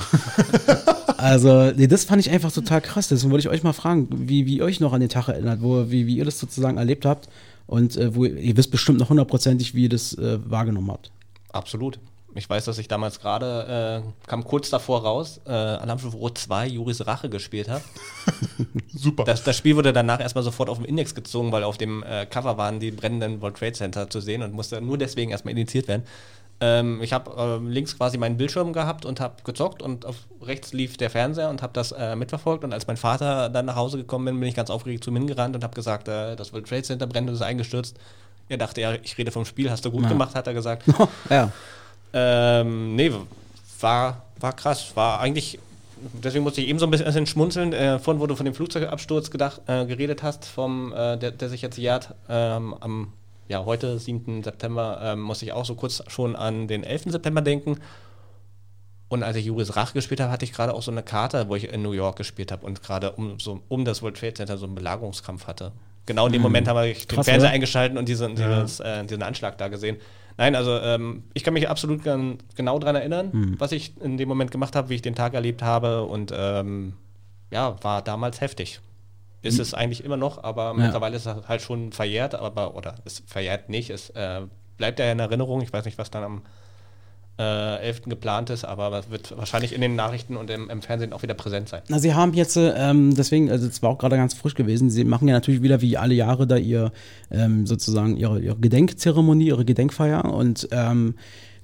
also, 1.17 1.73
nee, 1.77 1.87
das 1.87 2.05
fand 2.05 2.25
ich 2.25 2.31
einfach 2.31 2.53
total 2.53 2.81
krass. 2.81 3.09
Deswegen 3.09 3.33
wollte 3.33 3.47
ich 3.47 3.53
euch 3.53 3.63
mal 3.63 3.73
fragen, 3.73 4.09
wie, 4.11 4.47
wie 4.47 4.59
ihr 4.59 4.65
euch 4.65 4.81
noch 4.81 4.93
an 4.93 5.01
den 5.01 5.09
Tag 5.09 5.29
erinnert, 5.29 5.63
wo, 5.63 5.91
wie, 5.91 6.07
wie 6.07 6.17
ihr 6.17 6.25
das 6.25 6.39
sozusagen 6.39 6.79
erlebt 6.79 7.05
habt. 7.05 7.29
Und 7.67 7.97
äh, 7.97 8.15
wo 8.15 8.25
ihr, 8.25 8.37
ihr 8.37 8.57
wisst 8.57 8.71
bestimmt 8.71 8.99
noch 8.99 9.11
hundertprozentig, 9.11 9.75
wie 9.75 9.85
ihr 9.85 9.89
das 9.89 10.15
äh, 10.15 10.39
wahrgenommen 10.45 10.91
habt. 10.91 11.11
Absolut. 11.53 11.99
Ich 12.35 12.49
weiß, 12.49 12.65
dass 12.65 12.79
ich 12.79 12.87
damals 12.87 13.19
gerade, 13.21 14.03
äh, 14.05 14.29
kam 14.29 14.45
kurz 14.45 14.71
davor 14.71 15.03
raus, 15.03 15.41
äh, 15.47 15.51
Alarmstufe 15.51 16.17
Rot 16.17 16.39
2, 16.39 16.69
Juris 16.69 17.05
Rache 17.07 17.29
gespielt 17.29 17.69
habe. 17.69 17.83
Super. 18.95 19.25
Das, 19.25 19.43
das 19.43 19.57
Spiel 19.57 19.75
wurde 19.77 19.93
danach 19.93 20.21
erstmal 20.21 20.45
sofort 20.45 20.69
auf 20.69 20.79
den 20.79 20.85
Index 20.87 21.15
gezogen, 21.15 21.51
weil 21.53 21.65
auf 21.65 21.77
dem 21.79 22.03
äh, 22.05 22.27
Cover 22.27 22.57
waren 22.57 22.79
die 22.79 22.93
brennenden 22.93 23.41
World 23.43 23.57
Trade 23.57 23.73
Center 23.73 24.09
zu 24.09 24.21
sehen 24.21 24.43
und 24.43 24.53
musste 24.53 24.81
nur 24.81 24.97
deswegen 24.99 25.31
erstmal 25.33 25.53
indiziert 25.53 25.89
werden. 25.89 26.05
Ähm, 26.61 27.01
ich 27.03 27.13
habe 27.13 27.31
äh, 27.37 27.69
links 27.69 27.97
quasi 27.97 28.19
meinen 28.19 28.37
Bildschirm 28.37 28.73
gehabt 28.73 29.05
und 29.07 29.19
habe 29.19 29.37
gezockt 29.45 29.83
und 29.83 30.05
auf 30.07 30.17
rechts 30.43 30.73
lief 30.73 30.97
der 30.99 31.09
Fernseher 31.11 31.49
und 31.49 31.63
habe 31.63 31.73
das 31.73 31.91
äh, 31.93 32.15
mitverfolgt. 32.15 32.63
Und 32.65 32.73
als 32.73 32.87
mein 32.87 32.97
Vater 32.99 33.49
dann 33.49 33.65
nach 33.67 33.77
Hause 33.77 33.97
gekommen 33.97 34.27
bin, 34.27 34.39
bin 34.41 34.49
ich 34.49 34.55
ganz 34.55 34.71
aufgeregt 34.71 35.03
zu 35.03 35.11
ihm 35.11 35.17
hingerannt 35.17 35.57
und 35.57 35.65
habe 35.65 35.75
gesagt, 35.75 36.07
äh, 36.07 36.37
das 36.37 36.53
World 36.53 36.69
Trade 36.69 36.83
Center 36.83 37.07
brennt 37.07 37.29
und 37.29 37.35
ist 37.35 37.43
eingestürzt. 37.43 37.97
Er 38.49 38.59
dachte, 38.59 38.81
ja, 38.83 38.93
ich 39.03 39.17
rede 39.17 39.31
vom 39.31 39.45
Spiel, 39.47 39.71
hast 39.71 39.85
du 39.85 39.91
gut 39.91 40.03
Ja. 40.03 40.09
gemacht, 40.11 40.35
hat 40.35 40.47
er 40.47 40.55
gesagt. 40.55 40.85
ja. 41.31 41.51
Ähm, 42.13 42.97
nee, 42.97 43.13
war, 43.81 44.23
war 44.39 44.53
krass. 44.53 44.93
War 44.95 45.21
eigentlich, 45.21 45.59
deswegen 46.23 46.45
musste 46.45 46.61
ich 46.61 46.69
eben 46.69 46.79
so 46.79 46.87
ein 46.87 46.91
bisschen 46.91 47.27
schmunzeln. 47.27 47.73
Äh, 47.73 47.99
vorhin, 47.99 48.21
wo 48.21 48.27
du 48.27 48.37
von 48.37 48.45
dem 48.45 48.55
Flugzeugabsturz 48.55 49.31
gedacht, 49.31 49.63
äh, 49.67 49.87
geredet 49.87 50.23
hast, 50.23 50.45
vom, 50.45 50.93
äh, 50.93 51.17
der, 51.17 51.31
der 51.31 51.49
sich 51.49 51.63
jetzt 51.63 51.79
jährt, 51.79 52.15
ähm, 52.29 52.75
am 52.81 53.13
ja, 53.49 53.65
heute, 53.65 53.99
7. 53.99 54.45
September, 54.45 55.01
ähm, 55.03 55.21
musste 55.21 55.45
ich 55.45 55.53
auch 55.53 55.65
so 55.65 55.75
kurz 55.75 56.05
schon 56.07 56.37
an 56.37 56.69
den 56.69 56.85
11. 56.85 57.11
September 57.11 57.41
denken. 57.41 57.79
Und 59.09 59.25
als 59.25 59.37
ich 59.37 59.45
Juris 59.45 59.75
Rach 59.75 59.93
gespielt 59.93 60.21
habe, 60.21 60.31
hatte 60.31 60.45
ich 60.45 60.53
gerade 60.53 60.73
auch 60.73 60.83
so 60.83 60.93
eine 60.93 61.03
Karte, 61.03 61.49
wo 61.49 61.57
ich 61.57 61.73
in 61.73 61.83
New 61.83 61.91
York 61.91 62.15
gespielt 62.15 62.53
habe 62.53 62.65
und 62.65 62.81
gerade 62.81 63.11
um, 63.11 63.41
so, 63.41 63.61
um 63.69 63.85
das 63.85 64.03
World 64.03 64.17
Trade 64.17 64.35
Center 64.35 64.57
so 64.57 64.67
einen 64.67 64.77
Belagerungskampf 64.77 65.49
hatte. 65.49 65.73
Genau 66.07 66.27
in 66.27 66.33
dem 66.33 66.43
Moment 66.43 66.69
habe 66.69 66.89
ich 66.89 67.09
den 67.09 67.17
Krass, 67.17 67.27
Fernseher 67.27 67.49
oder? 67.49 67.55
eingeschalten 67.55 67.99
und 67.99 68.09
diesen, 68.09 68.37
dieses, 68.37 68.79
äh, 68.79 69.05
diesen 69.05 69.25
Anschlag 69.25 69.59
da 69.59 69.67
gesehen. 69.67 69.97
Nein, 70.37 70.55
also 70.55 70.77
ähm, 70.79 71.25
ich 71.35 71.45
kann 71.45 71.55
mich 71.55 71.69
absolut 71.69 72.03
gan- 72.05 72.39
genau 72.55 72.79
daran 72.79 72.97
erinnern, 72.97 73.57
was 73.59 73.73
ich 73.73 74.01
in 74.01 74.17
dem 74.17 74.29
Moment 74.29 74.51
gemacht 74.51 74.75
habe, 74.77 74.89
wie 74.89 74.95
ich 74.95 75.03
den 75.03 75.15
Tag 75.15 75.35
erlebt 75.35 75.63
habe 75.63 76.03
und 76.05 76.33
ähm, 76.35 76.95
ja, 77.51 77.77
war 77.83 78.03
damals 78.03 78.41
heftig. 78.41 78.81
Ist 79.43 79.59
es 79.59 79.75
eigentlich 79.75 80.05
immer 80.05 80.17
noch, 80.19 80.43
aber 80.45 80.75
mittlerweile 80.75 81.17
ist 81.17 81.27
es 81.27 81.49
halt 81.49 81.63
schon 81.63 81.93
verjährt, 81.93 82.35
aber 82.35 82.75
oder 82.77 82.97
es 83.07 83.23
verjährt 83.27 83.69
nicht, 83.71 83.89
es 83.91 84.11
äh, 84.11 84.43
bleibt 84.77 84.99
ja 84.99 85.11
in 85.11 85.19
Erinnerung. 85.19 85.63
Ich 85.63 85.73
weiß 85.73 85.85
nicht, 85.87 85.97
was 85.99 86.11
dann 86.11 86.23
am 86.25 86.43
äh, 87.41 87.87
11. 87.87 88.03
geplant 88.03 88.51
ist, 88.51 88.65
aber 88.65 88.93
es 88.99 89.11
wird 89.11 89.37
wahrscheinlich 89.37 89.73
in 89.73 89.81
den 89.81 89.97
Nachrichten 89.97 90.37
und 90.37 90.51
im, 90.51 90.69
im 90.69 90.83
Fernsehen 90.83 91.15
auch 91.15 91.23
wieder 91.23 91.35
präsent 91.35 91.71
sein. 91.71 91.81
Na, 91.89 91.99
sie 91.99 92.13
haben 92.13 92.35
jetzt, 92.35 92.57
äh, 92.57 92.75
ähm, 92.77 93.15
deswegen, 93.15 93.51
also 93.51 93.67
es 93.67 93.83
war 93.83 93.91
auch 93.91 93.99
gerade 93.99 94.17
ganz 94.17 94.35
frisch 94.35 94.55
gewesen, 94.55 94.91
sie 94.91 95.05
machen 95.05 95.27
ja 95.27 95.35
natürlich 95.35 95.63
wieder 95.63 95.81
wie 95.81 95.97
alle 95.97 96.15
Jahre 96.15 96.47
da 96.47 96.57
ihr, 96.57 96.93
ähm, 97.31 97.67
sozusagen 97.67 98.17
ihre, 98.17 98.41
ihre 98.41 98.57
Gedenkzeremonie, 98.57 99.47
ihre 99.47 99.65
Gedenkfeier 99.65 100.27
und 100.27 100.69
ähm, 100.71 101.15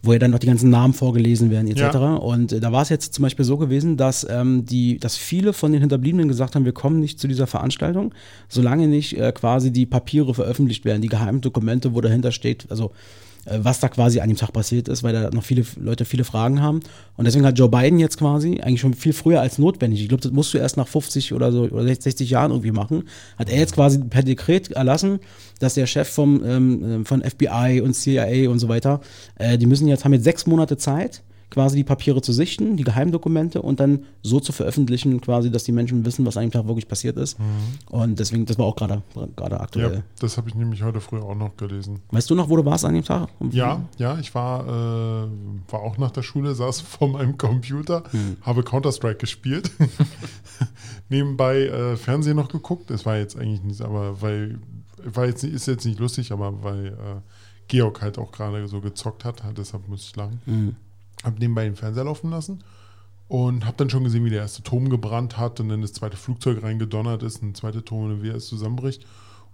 wo 0.02 0.12
ja 0.12 0.18
dann 0.18 0.30
noch 0.30 0.38
die 0.38 0.46
ganzen 0.46 0.70
Namen 0.70 0.94
vorgelesen 0.94 1.50
werden 1.50 1.68
etc. 1.68 1.80
Ja. 1.80 2.14
Und 2.14 2.52
äh, 2.52 2.60
da 2.60 2.72
war 2.72 2.82
es 2.82 2.88
jetzt 2.88 3.12
zum 3.12 3.22
Beispiel 3.22 3.44
so 3.44 3.58
gewesen, 3.58 3.96
dass 3.96 4.26
ähm, 4.28 4.64
die, 4.64 4.98
dass 4.98 5.16
viele 5.16 5.52
von 5.52 5.72
den 5.72 5.80
Hinterbliebenen 5.80 6.28
gesagt 6.28 6.54
haben, 6.54 6.64
wir 6.64 6.72
kommen 6.72 7.00
nicht 7.00 7.20
zu 7.20 7.28
dieser 7.28 7.46
Veranstaltung, 7.46 8.14
solange 8.48 8.88
nicht 8.88 9.18
äh, 9.18 9.32
quasi 9.32 9.72
die 9.72 9.84
Papiere 9.84 10.32
veröffentlicht 10.32 10.84
werden, 10.84 11.02
die 11.02 11.08
geheimen 11.08 11.40
Dokumente, 11.42 11.94
wo 11.94 12.00
dahinter 12.00 12.32
steht, 12.32 12.66
also 12.70 12.92
was 13.48 13.80
da 13.80 13.88
quasi 13.88 14.20
an 14.20 14.28
dem 14.28 14.36
Tag 14.36 14.52
passiert 14.52 14.88
ist, 14.88 15.02
weil 15.02 15.12
da 15.12 15.30
noch 15.30 15.44
viele 15.44 15.64
Leute 15.76 16.04
viele 16.04 16.24
Fragen 16.24 16.60
haben. 16.60 16.80
Und 17.16 17.24
deswegen 17.24 17.46
hat 17.46 17.58
Joe 17.58 17.68
Biden 17.68 17.98
jetzt 17.98 18.18
quasi, 18.18 18.60
eigentlich 18.60 18.80
schon 18.80 18.94
viel 18.94 19.12
früher 19.12 19.40
als 19.40 19.58
notwendig, 19.58 20.02
ich 20.02 20.08
glaube, 20.08 20.22
das 20.22 20.32
musst 20.32 20.52
du 20.54 20.58
erst 20.58 20.76
nach 20.76 20.88
50 20.88 21.32
oder 21.32 21.52
so 21.52 21.62
oder 21.64 21.84
60 21.84 22.28
Jahren 22.28 22.50
irgendwie 22.50 22.72
machen, 22.72 23.04
hat 23.38 23.48
er 23.48 23.58
jetzt 23.58 23.74
quasi 23.74 23.98
per 23.98 24.22
Dekret 24.22 24.72
erlassen, 24.72 25.20
dass 25.60 25.74
der 25.74 25.86
Chef 25.86 26.08
vom, 26.08 26.42
ähm, 26.44 27.04
von 27.04 27.22
FBI 27.22 27.80
und 27.82 27.94
CIA 27.94 28.50
und 28.50 28.58
so 28.58 28.68
weiter, 28.68 29.00
äh, 29.36 29.58
die 29.58 29.66
müssen 29.66 29.88
jetzt, 29.88 30.04
haben 30.04 30.12
jetzt 30.12 30.24
sechs 30.24 30.46
Monate 30.46 30.76
Zeit, 30.76 31.22
quasi 31.50 31.76
die 31.76 31.84
Papiere 31.84 32.20
zu 32.22 32.32
sichten, 32.32 32.76
die 32.76 32.84
Geheimdokumente 32.84 33.62
und 33.62 33.80
dann 33.80 34.04
so 34.22 34.40
zu 34.40 34.52
veröffentlichen, 34.52 35.20
quasi, 35.20 35.50
dass 35.50 35.64
die 35.64 35.72
Menschen 35.72 36.04
wissen, 36.04 36.26
was 36.26 36.36
an 36.36 36.44
dem 36.44 36.50
Tag 36.50 36.66
wirklich 36.66 36.88
passiert 36.88 37.16
ist. 37.16 37.38
Und 37.88 38.18
deswegen, 38.18 38.46
das 38.46 38.58
war 38.58 38.66
auch 38.66 38.76
gerade 38.76 39.02
gerade 39.36 39.60
aktuell. 39.60 39.94
Ja, 39.94 40.02
das 40.18 40.36
habe 40.36 40.48
ich 40.48 40.54
nämlich 40.54 40.82
heute 40.82 41.00
früh 41.00 41.18
auch 41.18 41.34
noch 41.34 41.56
gelesen. 41.56 42.00
Weißt 42.10 42.28
du 42.28 42.34
noch, 42.34 42.48
wo 42.48 42.56
du 42.56 42.64
warst 42.64 42.84
an 42.84 42.94
dem 42.94 43.04
Tag? 43.04 43.28
Ja, 43.50 43.82
ja, 43.98 44.18
ich 44.18 44.34
war, 44.34 44.66
äh, 44.66 45.28
war 45.70 45.80
auch 45.80 45.98
nach 45.98 46.10
der 46.10 46.22
Schule, 46.22 46.54
saß 46.54 46.80
vor 46.96 47.08
meinem 47.08 47.38
Computer, 47.38 48.02
habe 48.42 48.62
Counter-Strike 48.62 49.18
gespielt. 49.18 49.70
Nebenbei 51.08 51.66
äh, 51.66 51.96
Fernsehen 51.96 52.36
noch 52.36 52.48
geguckt. 52.48 52.90
Das 52.90 53.06
war 53.06 53.16
jetzt 53.16 53.36
eigentlich 53.36 53.62
nicht, 53.62 53.82
aber 53.82 54.20
weil, 54.20 54.58
war 55.04 55.26
jetzt, 55.26 55.44
ist 55.44 55.66
jetzt 55.66 55.84
nicht 55.84 56.00
lustig, 56.00 56.32
aber 56.32 56.62
weil 56.62 56.86
äh, 56.86 57.20
Georg 57.68 58.02
halt 58.02 58.18
auch 58.18 58.32
gerade 58.32 58.66
so 58.66 58.80
gezockt 58.80 59.24
hat, 59.24 59.42
deshalb 59.56 59.88
muss 59.88 60.04
ich 60.04 60.16
lachen. 60.16 60.40
Hab 61.26 61.38
nebenbei 61.38 61.64
den 61.64 61.76
Fernseher 61.76 62.04
laufen 62.04 62.30
lassen 62.30 62.62
und 63.28 63.64
habe 63.64 63.76
dann 63.76 63.90
schon 63.90 64.04
gesehen, 64.04 64.24
wie 64.24 64.30
der 64.30 64.42
erste 64.42 64.62
Turm 64.62 64.88
gebrannt 64.88 65.36
hat 65.36 65.60
und 65.60 65.68
dann 65.68 65.82
das 65.82 65.92
zweite 65.92 66.16
Flugzeug 66.16 66.62
reingedonnert 66.62 67.22
ist, 67.22 67.42
ein 67.42 67.54
zweiter 67.54 67.84
Turm 67.84 68.04
und 68.04 68.22
wie 68.22 68.30
er 68.30 68.36
es 68.36 68.46
zusammenbricht. 68.46 69.04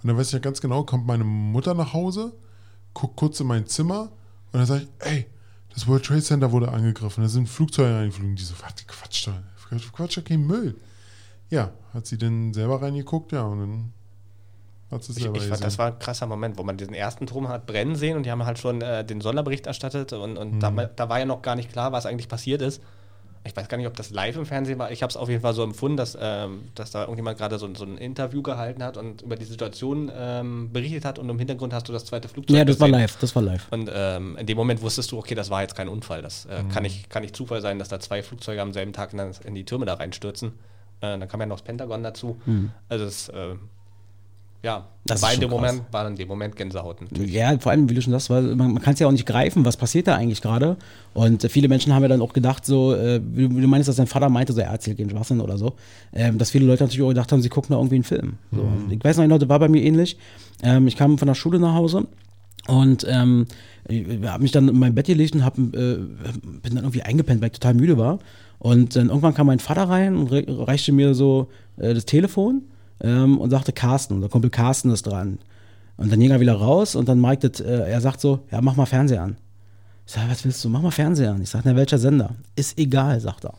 Und 0.02 0.08
dann 0.08 0.16
weiß 0.16 0.28
ich 0.28 0.32
ja 0.34 0.38
ganz 0.38 0.60
genau, 0.60 0.84
kommt 0.84 1.06
meine 1.06 1.24
Mutter 1.24 1.74
nach 1.74 1.92
Hause, 1.92 2.34
guckt 2.92 3.16
kurz 3.16 3.40
in 3.40 3.46
mein 3.46 3.66
Zimmer 3.66 4.12
und 4.52 4.58
dann 4.58 4.66
sage 4.66 4.82
ich, 4.82 5.06
ey, 5.06 5.26
das 5.72 5.86
World 5.86 6.04
Trade 6.04 6.22
Center 6.22 6.52
wurde 6.52 6.70
angegriffen, 6.70 7.22
da 7.22 7.28
sind 7.28 7.48
Flugzeuge 7.48 7.94
reingeflogen. 7.94 8.36
Die 8.36 8.42
so, 8.42 8.54
was, 8.60 8.86
Quatsch, 8.86 9.26
da, 9.26 9.42
Quatsch, 9.92 10.16
da 10.18 10.20
kein 10.20 10.46
Müll. 10.46 10.76
Ja, 11.48 11.72
hat 11.94 12.06
sie 12.06 12.18
dann 12.18 12.52
selber 12.52 12.82
reingeguckt, 12.82 13.32
ja, 13.32 13.42
und 13.44 13.58
dann 13.58 13.92
es 15.00 15.08
Ich, 15.10 15.16
ich 15.18 15.22
fand, 15.24 15.34
gesehen. 15.34 15.60
das 15.62 15.78
war 15.78 15.86
ein 15.88 15.98
krasser 15.98 16.26
Moment, 16.26 16.58
wo 16.58 16.62
man 16.62 16.76
diesen 16.76 16.94
ersten 16.94 17.26
Turm 17.26 17.48
hat 17.48 17.66
brennen 17.66 17.96
sehen 17.96 18.16
und 18.16 18.24
die 18.26 18.30
haben 18.30 18.44
halt 18.44 18.58
schon 18.58 18.80
äh, 18.82 19.04
den 19.04 19.20
Sonderbericht 19.20 19.66
erstattet 19.66 20.12
und, 20.12 20.36
und 20.36 20.60
da, 20.60 20.70
da 20.70 21.08
war 21.08 21.18
ja 21.18 21.24
noch 21.24 21.42
gar 21.42 21.56
nicht 21.56 21.70
klar, 21.72 21.92
was 21.92 22.06
eigentlich 22.06 22.28
passiert 22.28 22.62
ist. 22.62 22.82
Ich 23.44 23.56
weiß 23.56 23.66
gar 23.68 23.76
nicht, 23.76 23.88
ob 23.88 23.96
das 23.96 24.10
live 24.10 24.36
im 24.36 24.46
Fernsehen 24.46 24.78
war. 24.78 24.92
Ich 24.92 25.02
habe 25.02 25.10
es 25.10 25.16
auf 25.16 25.28
jeden 25.28 25.40
Fall 25.42 25.52
so 25.52 25.64
empfunden, 25.64 25.96
dass, 25.96 26.16
ähm, 26.20 26.62
dass 26.76 26.92
da 26.92 27.00
irgendjemand 27.02 27.38
gerade 27.38 27.58
so, 27.58 27.66
ein- 27.66 27.74
so 27.74 27.84
ein 27.84 27.98
Interview 27.98 28.40
gehalten 28.40 28.84
hat 28.84 28.96
und 28.96 29.22
über 29.22 29.34
die 29.34 29.44
Situation 29.46 30.12
ähm, 30.14 30.72
berichtet 30.72 31.04
hat 31.04 31.18
und 31.18 31.28
im 31.28 31.38
Hintergrund 31.40 31.72
hast 31.74 31.88
du 31.88 31.92
das 31.92 32.04
zweite 32.04 32.28
Flugzeug 32.28 32.56
Ja, 32.56 32.64
das 32.64 32.78
war 32.78 32.86
gesehen. 32.86 33.00
live, 33.00 33.16
das 33.16 33.34
war 33.34 33.42
live. 33.42 33.66
Und 33.72 33.90
ähm, 33.92 34.36
in 34.36 34.46
dem 34.46 34.56
Moment 34.56 34.80
wusstest 34.80 35.10
du, 35.10 35.18
okay, 35.18 35.34
das 35.34 35.50
war 35.50 35.60
jetzt 35.62 35.74
kein 35.74 35.88
Unfall. 35.88 36.22
Das 36.22 36.46
äh, 36.46 36.62
kann, 36.72 36.84
nicht, 36.84 37.10
kann 37.10 37.22
nicht 37.22 37.34
Zufall 37.34 37.60
sein, 37.60 37.80
dass 37.80 37.88
da 37.88 37.98
zwei 37.98 38.22
Flugzeuge 38.22 38.62
am 38.62 38.72
selben 38.72 38.92
Tag 38.92 39.10
in, 39.12 39.18
das- 39.18 39.40
in 39.40 39.56
die 39.56 39.64
Türme 39.64 39.86
da 39.86 39.94
reinstürzen. 39.94 40.50
Äh, 41.00 41.18
dann 41.18 41.26
kam 41.26 41.40
ja 41.40 41.46
noch 41.46 41.56
das 41.56 41.64
Pentagon 41.64 42.04
dazu. 42.04 42.40
Also 42.88 43.04
es, 43.06 43.28
äh, 43.28 43.56
ja, 44.62 44.86
Das 45.04 45.20
war 45.22 45.30
ist 45.30 45.34
in 45.36 45.40
dem 45.40 45.50
krass. 45.50 45.60
Moment, 45.60 45.82
war 45.92 46.06
in 46.08 46.14
dem 46.16 46.28
Moment 46.28 46.54
Gänsehaut. 46.56 47.00
natürlich. 47.02 47.32
Ja, 47.32 47.58
vor 47.58 47.72
allem, 47.72 47.90
wie 47.90 47.94
du 47.94 48.02
schon 48.02 48.12
sagst, 48.12 48.30
weil 48.30 48.42
man, 48.54 48.74
man 48.74 48.80
kann 48.82 48.94
es 48.94 49.00
ja 49.00 49.06
auch 49.08 49.12
nicht 49.12 49.26
greifen, 49.26 49.64
was 49.64 49.76
passiert 49.76 50.06
da 50.06 50.14
eigentlich 50.14 50.40
gerade. 50.40 50.76
Und 51.14 51.42
äh, 51.42 51.48
viele 51.48 51.66
Menschen 51.68 51.92
haben 51.92 52.02
ja 52.02 52.08
dann 52.08 52.22
auch 52.22 52.32
gedacht, 52.32 52.64
so, 52.64 52.94
äh, 52.94 53.20
wie, 53.34 53.48
du- 53.48 53.66
meinst, 53.68 53.88
dass 53.88 53.96
dein 53.96 54.06
Vater 54.06 54.28
meinte, 54.28 54.52
so, 54.52 54.60
er 54.60 54.68
erzählt 54.70 54.98
keinen 54.98 55.10
Schwachsinn 55.10 55.40
oder 55.40 55.58
so, 55.58 55.74
ähm, 56.12 56.38
dass 56.38 56.50
viele 56.52 56.66
Leute 56.66 56.84
natürlich 56.84 57.02
auch 57.02 57.08
gedacht 57.08 57.32
haben, 57.32 57.42
sie 57.42 57.48
gucken 57.48 57.70
da 57.72 57.76
irgendwie 57.78 57.96
einen 57.96 58.04
Film. 58.04 58.34
So. 58.52 58.60
Und 58.60 58.92
Ich 58.92 59.02
weiß 59.04 59.16
noch, 59.16 59.26
Leute, 59.26 59.48
war 59.48 59.58
bei 59.58 59.68
mir 59.68 59.82
ähnlich. 59.82 60.16
Ähm, 60.62 60.86
ich 60.86 60.96
kam 60.96 61.18
von 61.18 61.26
der 61.26 61.34
Schule 61.34 61.58
nach 61.58 61.74
Hause 61.74 62.06
und 62.68 63.04
ähm, 63.08 63.46
habe 64.24 64.42
mich 64.42 64.52
dann 64.52 64.68
in 64.68 64.78
mein 64.78 64.94
Bett 64.94 65.06
gelegt 65.06 65.34
und 65.34 65.44
hab, 65.44 65.58
äh, 65.58 65.62
bin 65.72 66.74
dann 66.74 66.84
irgendwie 66.84 67.02
eingepennt, 67.02 67.40
weil 67.40 67.48
ich 67.48 67.54
total 67.58 67.74
müde 67.74 67.98
war. 67.98 68.20
Und 68.60 68.94
dann 68.94 69.08
irgendwann 69.08 69.34
kam 69.34 69.48
mein 69.48 69.58
Vater 69.58 69.88
rein 69.88 70.14
und 70.14 70.30
re 70.30 70.44
reichte 70.48 70.92
mir 70.92 71.14
so 71.14 71.48
äh, 71.78 71.92
das 71.94 72.04
Telefon 72.04 72.62
ähm, 73.02 73.38
und 73.38 73.50
sagte 73.50 73.72
Carsten, 73.72 74.14
unser 74.14 74.28
Kumpel 74.28 74.50
Carsten 74.50 74.90
ist 74.90 75.06
dran. 75.06 75.38
Und 75.96 76.10
dann 76.10 76.18
ging 76.18 76.30
er 76.30 76.40
wieder 76.40 76.54
raus 76.54 76.94
und 76.94 77.08
dann 77.08 77.20
meinte, 77.20 77.48
äh, 77.64 77.90
er 77.90 78.00
sagt 78.00 78.20
so, 78.20 78.40
ja, 78.50 78.60
mach 78.60 78.76
mal 78.76 78.86
Fernseher 78.86 79.22
an. 79.22 79.36
Ich 80.06 80.14
sag, 80.14 80.28
was 80.30 80.44
willst 80.44 80.64
du? 80.64 80.68
Mach 80.68 80.82
mal 80.82 80.90
Fernseher 80.90 81.32
an. 81.32 81.42
Ich 81.42 81.50
sag, 81.50 81.64
na, 81.64 81.76
welcher 81.76 81.98
Sender? 81.98 82.34
Ist 82.56 82.78
egal, 82.78 83.20
sagt 83.20 83.44
er. 83.44 83.54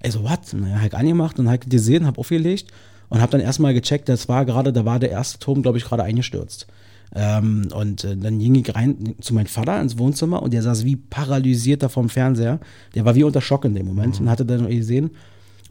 Ey, 0.00 0.10
so, 0.10 0.24
was? 0.24 0.52
Naja, 0.52 0.76
hab 0.76 0.86
ich 0.86 0.94
angemacht 0.94 1.38
und 1.38 1.48
hab 1.48 1.68
gesehen, 1.68 2.06
hab 2.06 2.18
aufgelegt 2.18 2.70
und 3.08 3.20
hab 3.20 3.30
dann 3.30 3.40
erstmal 3.40 3.74
gecheckt, 3.74 4.08
das 4.08 4.28
war 4.28 4.44
gerade, 4.44 4.72
da 4.72 4.84
war 4.84 4.98
der 4.98 5.10
erste 5.10 5.38
Turm, 5.38 5.62
glaube 5.62 5.78
ich, 5.78 5.84
gerade 5.84 6.02
eingestürzt. 6.02 6.66
Ähm, 7.14 7.68
und 7.74 8.04
äh, 8.04 8.16
dann 8.16 8.38
ging 8.38 8.54
ich 8.54 8.74
rein 8.74 9.14
zu 9.20 9.34
meinem 9.34 9.46
Vater 9.46 9.80
ins 9.80 9.98
Wohnzimmer 9.98 10.42
und 10.42 10.52
der 10.52 10.62
saß 10.62 10.84
wie 10.84 10.96
paralysiert 10.96 11.82
da 11.82 11.88
vorm 11.88 12.08
Fernseher. 12.08 12.58
Der 12.94 13.04
war 13.04 13.14
wie 13.14 13.24
unter 13.24 13.40
Schock 13.42 13.64
in 13.64 13.74
dem 13.74 13.86
Moment 13.86 14.18
und 14.20 14.30
hatte 14.30 14.46
dann 14.46 14.66
gesehen. 14.68 15.10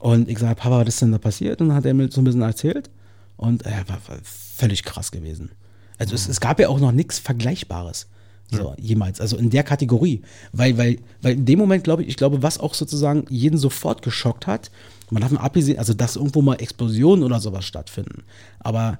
Und 0.01 0.29
ich 0.29 0.39
sage, 0.39 0.55
Papa, 0.55 0.81
was 0.81 0.87
ist 0.87 1.01
denn 1.01 1.11
da 1.11 1.19
passiert? 1.19 1.61
Und 1.61 1.69
dann 1.69 1.77
hat 1.77 1.85
er 1.85 1.93
mir 1.93 2.11
so 2.11 2.21
ein 2.21 2.23
bisschen 2.23 2.41
erzählt. 2.41 2.89
Und 3.37 3.65
er 3.65 3.87
war, 3.87 3.99
war 4.07 4.17
völlig 4.23 4.83
krass 4.83 5.11
gewesen. 5.11 5.51
Also 5.97 6.15
es, 6.15 6.27
es 6.27 6.39
gab 6.39 6.59
ja 6.59 6.69
auch 6.69 6.79
noch 6.79 6.91
nichts 6.91 7.19
Vergleichbares. 7.19 8.07
So, 8.49 8.75
jemals. 8.77 9.21
Also 9.21 9.37
in 9.37 9.49
der 9.49 9.63
Kategorie. 9.63 10.23
Weil, 10.51 10.77
weil, 10.77 10.97
weil 11.21 11.35
in 11.35 11.45
dem 11.45 11.59
Moment, 11.59 11.85
glaube 11.85 12.01
ich, 12.01 12.09
ich 12.09 12.17
glaube, 12.17 12.43
was 12.43 12.59
auch 12.59 12.73
sozusagen 12.73 13.25
jeden 13.29 13.57
sofort 13.57 14.01
geschockt 14.01 14.45
hat, 14.45 14.71
man 15.09 15.21
davon 15.21 15.37
abgesehen, 15.37 15.77
also 15.77 15.93
dass 15.93 16.15
irgendwo 16.15 16.41
mal 16.41 16.55
Explosionen 16.55 17.23
oder 17.23 17.39
sowas 17.39 17.65
stattfinden. 17.65 18.23
Aber 18.59 18.99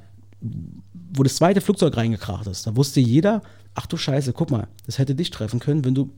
wo 1.14 1.24
das 1.24 1.36
zweite 1.36 1.62
Flugzeug 1.62 1.98
reingekracht 1.98 2.48
ist, 2.48 2.68
da 2.68 2.76
wusste 2.76 3.00
jeder, 3.00 3.42
ach 3.76 3.88
du 3.88 3.98
Scheiße, 3.98 4.34
guck 4.34 4.52
mal, 4.52 4.68
das 4.86 5.00
hätte 5.00 5.16
dich 5.16 5.32
treffen 5.32 5.60
können, 5.60 5.84
wenn 5.84 5.96
du 5.96 6.12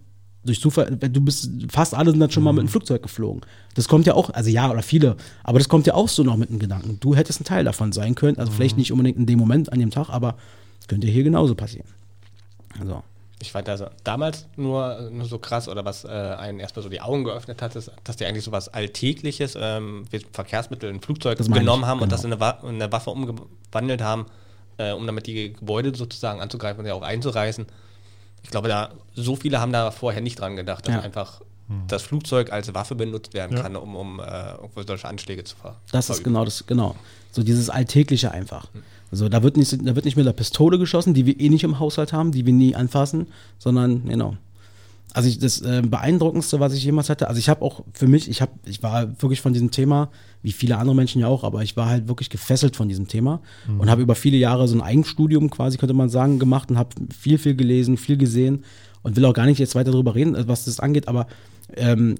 durch 0.45 0.59
Zufall, 0.59 0.91
du 0.97 1.21
bist, 1.21 1.49
fast 1.69 1.93
alle 1.93 2.11
sind 2.11 2.19
dann 2.19 2.31
schon 2.31 2.43
mal 2.43 2.51
mit 2.51 2.61
einem 2.61 2.69
Flugzeug 2.69 3.03
geflogen. 3.03 3.41
Das 3.75 3.87
kommt 3.87 4.05
ja 4.05 4.13
auch, 4.13 4.29
also 4.29 4.49
ja, 4.49 4.69
oder 4.69 4.83
viele, 4.83 5.15
aber 5.43 5.59
das 5.59 5.69
kommt 5.69 5.87
ja 5.87 5.93
auch 5.93 6.09
so 6.09 6.23
noch 6.23 6.37
mit 6.37 6.49
dem 6.49 6.59
Gedanken. 6.59 6.97
Du 6.99 7.15
hättest 7.15 7.41
ein 7.41 7.45
Teil 7.45 7.63
davon 7.63 7.91
sein 7.91 8.15
können, 8.15 8.37
also 8.37 8.51
vielleicht 8.51 8.77
nicht 8.77 8.91
unbedingt 8.91 9.17
in 9.17 9.25
dem 9.25 9.39
Moment, 9.39 9.71
an 9.71 9.79
dem 9.79 9.89
Tag, 9.91 10.09
aber 10.09 10.35
könnte 10.87 11.07
hier 11.07 11.23
genauso 11.23 11.55
passieren. 11.55 11.87
Also, 12.79 13.03
Ich 13.39 13.51
fand 13.51 13.69
also 13.69 13.87
damals 14.03 14.47
nur, 14.55 15.09
nur 15.11 15.25
so 15.25 15.37
krass 15.37 15.67
oder 15.67 15.85
was 15.85 16.03
äh, 16.05 16.07
einen 16.09 16.59
erstmal 16.59 16.83
so 16.83 16.89
die 16.89 17.01
Augen 17.01 17.23
geöffnet 17.23 17.61
hat, 17.61 17.75
ist, 17.75 17.91
dass 18.03 18.17
die 18.17 18.25
eigentlich 18.25 18.43
so 18.43 18.51
was 18.51 18.69
Alltägliches, 18.69 19.57
ähm, 19.59 20.05
wie 20.11 20.19
Verkehrsmittel, 20.31 20.89
ein 20.89 21.01
Flugzeug 21.01 21.37
Das 21.37 21.47
genommen 21.47 21.83
ich, 21.83 21.87
haben 21.87 21.99
und 21.99 22.09
genau. 22.09 22.15
das 22.15 22.25
in 22.25 22.33
eine, 22.33 22.39
Wa 22.41 22.59
in 22.63 22.81
eine 22.81 22.91
Waffe 22.91 23.11
umgewandelt 23.11 24.01
haben, 24.01 24.25
äh, 24.77 24.91
um 24.91 25.05
damit 25.05 25.27
die 25.27 25.53
Gebäude 25.53 25.95
sozusagen 25.95 26.41
anzugreifen 26.41 26.81
und 26.81 26.85
ja 26.85 26.93
auch 26.93 27.01
einzureißen. 27.01 27.65
Ich 28.43 28.49
glaube, 28.49 28.67
da 28.67 28.91
so 29.15 29.35
viele 29.35 29.59
haben 29.59 29.71
da 29.71 29.91
vorher 29.91 30.21
nicht 30.21 30.39
dran 30.39 30.55
gedacht, 30.55 30.87
dass 30.87 30.95
Ja. 30.95 31.01
einfach 31.01 31.41
das 31.87 32.01
Flugzeug 32.03 32.51
als 32.51 32.73
Waffe 32.73 32.93
benutzt 32.93 33.33
werden 33.33 33.55
Ja. 33.57 33.63
kann, 33.63 33.75
um, 33.75 33.95
um 33.95 34.19
äh, 34.19 34.51
irgendwo 34.51 34.83
solche 34.83 35.07
Anschläge 35.07 35.43
zu 35.43 35.55
ver 35.55 35.75
Das 35.91 36.09
ist 36.09 36.23
genau 36.23 36.43
das, 36.45 36.65
genau. 36.67 36.95
So 37.31 37.41
dieses 37.41 37.69
Alltägliche 37.69 38.31
einfach. 38.31 38.67
Also 39.11 39.29
da 39.29 39.41
wird 39.43 39.57
nicht, 39.57 39.71
da 39.71 39.95
wird 39.95 40.05
nicht 40.05 40.17
mit 40.17 40.25
der 40.25 40.33
Pistole 40.33 40.77
geschossen, 40.77 41.13
die 41.13 41.25
wir 41.25 41.39
eh 41.39 41.49
nicht 41.49 41.63
im 41.63 41.79
Haushalt 41.79 42.13
haben, 42.13 42.31
die 42.31 42.45
wir 42.45 42.53
nie 42.53 42.75
anfassen, 42.75 43.27
sondern, 43.59 44.05
genau. 44.07 44.35
Also 45.13 45.29
ich, 45.29 45.39
das 45.39 45.61
äh, 45.61 45.81
beeindruckendste, 45.85 46.59
was 46.59 46.73
ich 46.73 46.83
jemals 46.83 47.09
hatte, 47.09 47.27
also 47.27 47.37
ich 47.39 47.47
habe 47.47 47.61
auch 47.61 47.81
für 47.93 48.07
mich, 48.07 48.27
ich 48.29 48.41
habe, 48.41 48.51
ich 48.65 48.81
war 48.83 49.09
wirklich 49.21 49.41
von 49.41 49.53
diesem 49.53 49.69
Thema, 49.71 50.09
wie 50.43 50.51
viele 50.51 50.77
andere 50.77 50.95
Menschen 50.95 51.19
ja 51.21 51.27
auch, 51.27 51.43
aber 51.43 51.63
ich 51.63 51.75
war 51.75 51.87
halt 51.87 52.07
wirklich 52.07 52.29
gefesselt 52.29 52.75
von 52.75 52.87
diesem 52.89 53.07
Thema 53.07 53.41
und 53.79 53.89
habe 53.89 54.01
über 54.01 54.13
viele 54.13 54.37
Jahre 54.37 54.67
so 54.67 54.75
ein 54.75 54.81
Eigenstudium 54.81 55.49
quasi, 55.49 55.77
könnte 55.77 55.93
man 55.95 56.09
sagen, 56.09 56.37
gemacht 56.37 56.69
und 56.69 56.77
habe 56.77 56.89
viel, 57.17 57.37
viel 57.37 57.55
gelesen, 57.55 57.97
viel 57.97 58.17
gesehen 58.17 58.63
und 59.01 59.15
will 59.15 59.25
auch 59.25 59.33
gar 59.33 59.45
nicht 59.45 59.57
jetzt 59.59 59.73
weiter 59.75 59.91
darüber 59.91 60.13
reden, 60.15 60.35
was 60.47 60.65
das 60.65 60.79
angeht, 60.79 61.07
aber 61.07 61.27
ähm, 61.75 62.15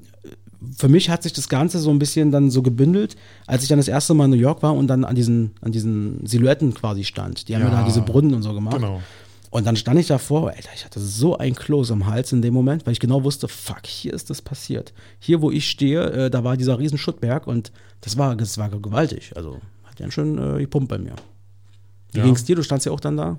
für 0.77 0.87
mich 0.87 1.09
hat 1.09 1.23
sich 1.23 1.33
das 1.33 1.49
Ganze 1.49 1.79
so 1.79 1.89
ein 1.89 1.99
bisschen 1.99 2.31
dann 2.31 2.49
so 2.49 2.61
gebündelt, 2.61 3.17
als 3.47 3.63
ich 3.63 3.69
dann 3.69 3.79
das 3.79 3.89
erste 3.89 4.13
Mal 4.13 4.25
in 4.25 4.31
New 4.31 4.37
York 4.37 4.63
war 4.63 4.73
und 4.73 4.87
dann 4.87 5.03
an 5.03 5.15
diesen, 5.15 5.51
an 5.59 5.73
diesen 5.73 6.25
Silhouetten 6.25 6.73
quasi 6.73 7.03
stand. 7.03 7.49
Die 7.49 7.55
haben 7.55 7.63
ja, 7.63 7.69
Ja, 7.69 7.81
da 7.81 7.85
diese 7.85 8.01
Brunnen 8.01 8.33
und 8.33 8.43
so 8.43 8.53
gemacht. 8.53 8.77
genau. 8.77 9.01
Und 9.53 9.65
dann 9.67 9.75
stand 9.75 9.99
ich 9.99 10.07
davor, 10.07 10.49
Alter, 10.49 10.69
ich 10.73 10.83
hatte 10.83 10.99
so 10.99 11.37
ein 11.37 11.53
Kloß 11.53 11.91
im 11.91 12.07
Hals 12.07 12.31
in 12.31 12.41
dem 12.41 12.55
Moment, 12.55 12.87
weil 12.87 12.93
ich 12.93 12.99
genau 12.99 13.23
wusste, 13.23 13.47
fuck, 13.47 13.85
hier 13.85 14.11
ist 14.11 14.31
das 14.31 14.41
passiert. 14.41 14.93
Hier, 15.19 15.41
wo 15.43 15.51
ich 15.51 15.69
stehe, 15.69 16.01
äh, 16.25 16.29
da 16.31 16.43
war 16.43 16.57
dieser 16.57 16.79
riesen 16.79 16.97
Schuttberg 16.97 17.45
und 17.45 17.71
das 18.01 18.17
war, 18.17 18.35
das 18.35 18.57
war 18.57 18.69
gewaltig. 18.69 19.31
Also 19.35 19.61
hat 19.83 19.99
ja 19.99 20.09
schön 20.09 20.39
äh, 20.39 20.57
gepumpt 20.59 20.89
bei 20.89 20.97
mir. 20.97 21.13
Wie 22.13 22.17
Ja. 22.19 22.25
ging's 22.25 22.43
dir? 22.45 22.55
Du 22.55 22.63
standst 22.63 22.87
ja 22.87 22.91
auch 22.91 22.99
dann 22.99 23.15
da? 23.15 23.37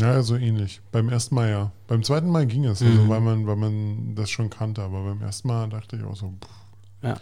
Ja, 0.00 0.20
so 0.22 0.34
ähnlich. 0.34 0.80
Beim 0.90 1.08
ersten 1.08 1.36
Mal 1.36 1.48
ja. 1.48 1.70
Beim 1.86 2.02
zweiten 2.02 2.28
Mal 2.28 2.46
ging 2.46 2.64
es, 2.64 2.80
Mhm. 2.80 2.86
also 2.88 3.08
weil, 3.08 3.20
man, 3.20 3.46
weil 3.46 3.56
man 3.56 4.14
das 4.16 4.30
schon 4.30 4.50
kannte. 4.50 4.82
Aber 4.82 5.04
beim 5.04 5.22
ersten 5.22 5.46
Mal 5.46 5.68
dachte 5.68 5.94
ich 5.96 6.02
auch 6.02 6.16
so, 6.16 6.34
pff, 6.42 7.04
Ja. 7.04 7.20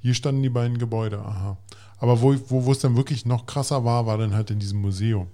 hier 0.00 0.14
standen 0.14 0.42
die 0.42 0.48
beiden 0.50 0.78
Gebäude, 0.78 1.20
aha. 1.20 1.56
Aber 2.04 2.20
wo, 2.20 2.34
wo, 2.48 2.66
wo 2.66 2.72
es 2.72 2.80
dann 2.80 2.98
wirklich 2.98 3.24
noch 3.24 3.46
krasser 3.46 3.82
war, 3.82 4.04
war 4.04 4.18
dann 4.18 4.34
halt 4.34 4.50
in 4.50 4.58
diesem 4.58 4.82
Museum, 4.82 5.28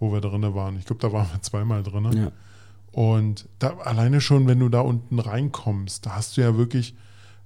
wo 0.00 0.10
wir 0.14 0.22
drinnen 0.22 0.54
waren. 0.54 0.78
Ich 0.78 0.86
glaube, 0.86 1.02
da 1.02 1.12
waren 1.12 1.28
wir 1.30 1.42
zweimal 1.42 1.82
drinnen. 1.82 2.14
Mhm. 2.14 2.24
Ja. 2.24 2.32
Und 2.90 3.46
da 3.58 3.76
alleine 3.80 4.22
schon, 4.22 4.46
wenn 4.46 4.58
du 4.58 4.70
da 4.70 4.80
unten 4.80 5.18
reinkommst, 5.18 6.06
da 6.06 6.16
hast 6.16 6.38
du 6.38 6.40
ja 6.40 6.56
wirklich, 6.56 6.94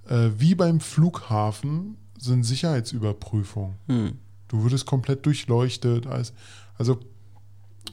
äh, 0.09 0.29
wie 0.39 0.55
beim 0.55 0.79
Flughafen, 0.79 1.97
sind 2.17 2.45
Sicherheitsüberprüfungen. 2.45 3.75
Hm. 3.89 4.13
Du 4.47 4.63
würdest 4.63 4.87
komplett 4.87 5.27
durchleuchtet. 5.27 6.07
Alles. 6.07 6.33
Also 6.79 7.01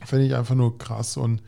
fände 0.05 0.27
ich 0.27 0.35
einfach 0.35 0.53
nur 0.53 0.77
krass. 0.77 1.17
Und 1.17 1.41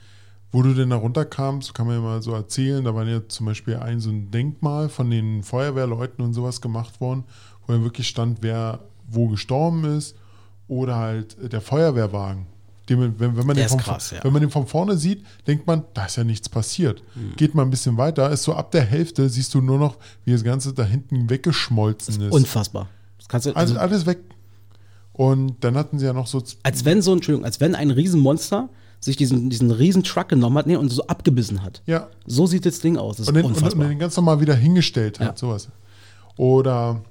wo 0.52 0.64
du 0.64 0.74
denn 0.74 0.90
da 0.90 0.96
runterkamst, 0.96 1.76
kann 1.76 1.86
man 1.86 1.98
ja 1.98 2.02
mal 2.02 2.24
so 2.24 2.34
erzählen, 2.34 2.84
da 2.84 2.96
war 2.96 3.06
ja 3.06 3.28
zum 3.28 3.46
Beispiel 3.46 3.76
ein 3.76 4.00
so 4.00 4.10
ein 4.10 4.32
Denkmal 4.32 4.90
von 4.90 5.12
den 5.12 5.44
Feuerwehrleuten 5.44 6.26
und 6.26 6.34
sowas 6.34 6.62
gemacht 6.62 7.00
worden, 7.00 7.26
wo 7.68 7.74
dann 7.74 7.84
wirklich 7.84 8.08
stand, 8.08 8.40
wer 8.42 8.89
wo 9.12 9.28
gestorben 9.28 9.98
ist 9.98 10.16
oder 10.68 10.96
halt 10.96 11.38
äh, 11.40 11.50
der 11.50 11.62
Feuerwehrwagen. 11.62 12.46
Dem, 12.90 13.20
wenn, 13.20 13.38
wenn, 13.38 13.46
man 13.46 13.56
den 13.56 13.66
ist 13.66 13.72
von, 13.72 13.80
krass, 13.80 14.12
ja. 14.12 14.24
wenn 14.24 14.34
man 14.34 14.42
den 14.42 14.50
von 14.50 14.66
vorne 14.66 14.98
sieht, 14.98 15.24
denkt 15.46 15.68
man, 15.68 15.84
da 15.94 16.06
ist 16.06 16.16
ja 16.16 16.24
nichts 16.24 16.50
passiert. 16.50 17.04
Hm. 17.14 17.36
Geht 17.36 17.54
mal 17.54 17.62
ein 17.62 17.70
bisschen 17.70 17.98
weiter, 17.98 18.32
ist 18.32 18.44
so 18.44 18.54
ab 18.54 18.72
der 18.72 18.82
Hälfte, 18.82 19.30
siehst 19.30 19.54
du 19.54 19.62
nur 19.62 19.78
noch, 19.78 19.98
wie 20.26 20.32
das 20.32 20.44
Ganze 20.44 20.74
da 20.74 20.84
hinten 20.84 21.30
weggeschmolzen 21.30 22.20
ist. 22.22 22.32
Unfassbar. 22.32 22.88
Das 23.20 23.28
kannst 23.28 23.46
du, 23.46 23.52
also, 23.52 23.76
also, 23.76 23.80
alles 23.80 24.06
weg. 24.08 24.20
Und 25.14 25.64
dann 25.64 25.76
hatten 25.76 26.00
sie 26.00 26.06
ja 26.06 26.14
noch 26.14 26.28
so 26.28 26.42
als 26.64 26.86
wenn 26.86 27.02
so 27.02 27.14
Entschuldigung, 27.14 27.46
als 27.46 27.60
wenn 27.60 27.76
ein 27.76 27.92
Riesenmonster 27.92 28.70
sich 29.02 29.18
diesen, 29.18 29.50
diesen 29.50 29.72
riesen 29.72 30.04
Truck 30.04 30.30
genommen 30.30 30.58
hat 30.58 30.68
nee, 30.68 30.76
und 30.76 30.90
so 30.90 31.06
abgebissen 31.08 31.64
hat. 31.64 31.82
Ja. 31.86 32.08
So 32.26 32.48
sieht 32.48 32.66
das 32.66 32.80
Ding 32.80 32.98
aus. 32.98 33.18
Das 33.18 33.24
ist 33.24 33.28
Und 33.30 33.36
den, 33.36 33.46
und, 33.46 33.52
und 33.52 33.58
unfassbar. 33.58 33.88
den 33.88 34.00
ganz 34.00 34.16
normal 34.16 34.42
wieder 34.42 34.56
hingestellt 34.56 35.20
hat, 35.20 35.28
Ja. 35.28 35.36
sowas. 35.36 35.70
Oder 36.38 37.02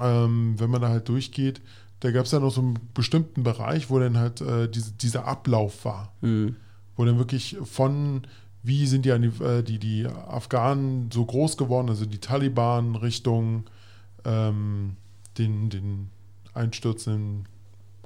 ähm, 0.00 0.54
wenn 0.58 0.70
man 0.70 0.80
da 0.80 0.88
halt 0.88 1.08
durchgeht, 1.08 1.60
da 2.00 2.10
gab 2.10 2.24
es 2.24 2.32
ja 2.32 2.40
noch 2.40 2.50
so 2.50 2.62
einen 2.62 2.78
bestimmten 2.94 3.42
Bereich, 3.42 3.90
wo 3.90 3.98
dann 3.98 4.16
halt 4.16 4.40
äh, 4.40 4.68
diese, 4.68 4.92
dieser 4.92 5.26
Ablauf 5.26 5.84
war. 5.84 6.12
Mhm. 6.22 6.56
Wo 6.96 7.04
dann 7.04 7.18
wirklich 7.18 7.56
von, 7.64 8.22
wie 8.62 8.86
sind 8.86 9.04
die, 9.04 9.10
äh, 9.10 9.62
die, 9.62 9.78
die 9.78 10.06
Afghanen 10.06 11.10
so 11.12 11.24
groß 11.24 11.56
geworden, 11.56 11.88
also 11.88 12.06
die 12.06 12.18
Taliban 12.18 12.96
Richtung 12.96 13.64
ähm, 14.24 14.96
den, 15.38 15.70
den 15.70 16.10
einstürzenden 16.54 17.46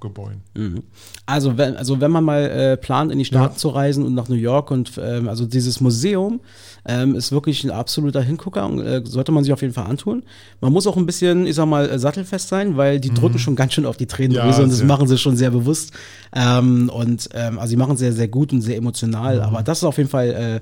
Gebäuden. 0.05 0.43
Mhm. 0.55 0.83
Also 1.27 1.57
wenn, 1.59 1.77
also 1.77 2.01
wenn 2.01 2.11
man 2.11 2.23
mal 2.23 2.43
äh, 2.45 2.77
plant, 2.77 3.11
in 3.11 3.19
die 3.19 3.25
Staaten 3.25 3.55
Ja. 3.55 3.59
zu 3.59 3.69
reisen 3.71 4.05
und 4.05 4.15
nach 4.15 4.29
New 4.29 4.35
York 4.37 4.71
und 4.71 4.93
ähm, 5.03 5.29
also 5.29 5.47
dieses 5.47 5.81
Museum 5.81 6.41
ähm, 6.87 7.15
ist 7.15 7.33
wirklich 7.33 7.65
ein 7.65 7.71
absoluter 7.71 8.21
Hingucker 8.23 8.67
und 8.67 8.81
äh, 8.81 9.03
sollte 9.05 9.33
man 9.33 9.43
sich 9.43 9.53
auf 9.53 9.63
jeden 9.63 9.75
Fall 9.75 9.87
antun. 9.87 10.23
Man 10.61 10.73
muss 10.73 10.87
auch 10.87 10.97
ein 10.97 11.07
bisschen, 11.07 11.47
ich 11.47 11.55
sag 11.57 11.67
mal, 11.67 11.89
äh, 11.89 11.99
sattelfest 11.99 12.49
sein, 12.49 12.77
weil 12.77 13.01
die 13.01 13.11
drücken 13.11 13.39
schon 13.39 13.57
ganz 13.57 13.73
schön 13.73 13.87
auf 13.87 13.97
die 13.97 14.07
Tränendrüse 14.07 14.45
Mhm. 14.47 14.53
Ja, 14.59 14.63
und 14.65 14.69
das 14.71 14.79
sehr. 14.79 14.87
machen 14.87 15.09
sie 15.09 15.19
schon 15.19 15.37
sehr 15.37 15.51
bewusst. 15.51 15.93
Ähm, 16.35 16.91
und 16.95 17.29
ähm, 17.35 17.59
also 17.59 17.71
sie 17.71 17.77
machen 17.77 17.95
es 17.95 18.01
sehr, 18.01 18.13
sehr 18.13 18.29
gut 18.29 18.53
und 18.53 18.61
sehr 18.61 18.77
emotional, 18.77 19.37
Mhm. 19.37 19.43
aber 19.43 19.63
das 19.63 19.79
ist 19.79 19.85
auf 19.85 19.97
jeden 19.99 20.11
Fall 20.11 20.29
äh, 20.29 20.61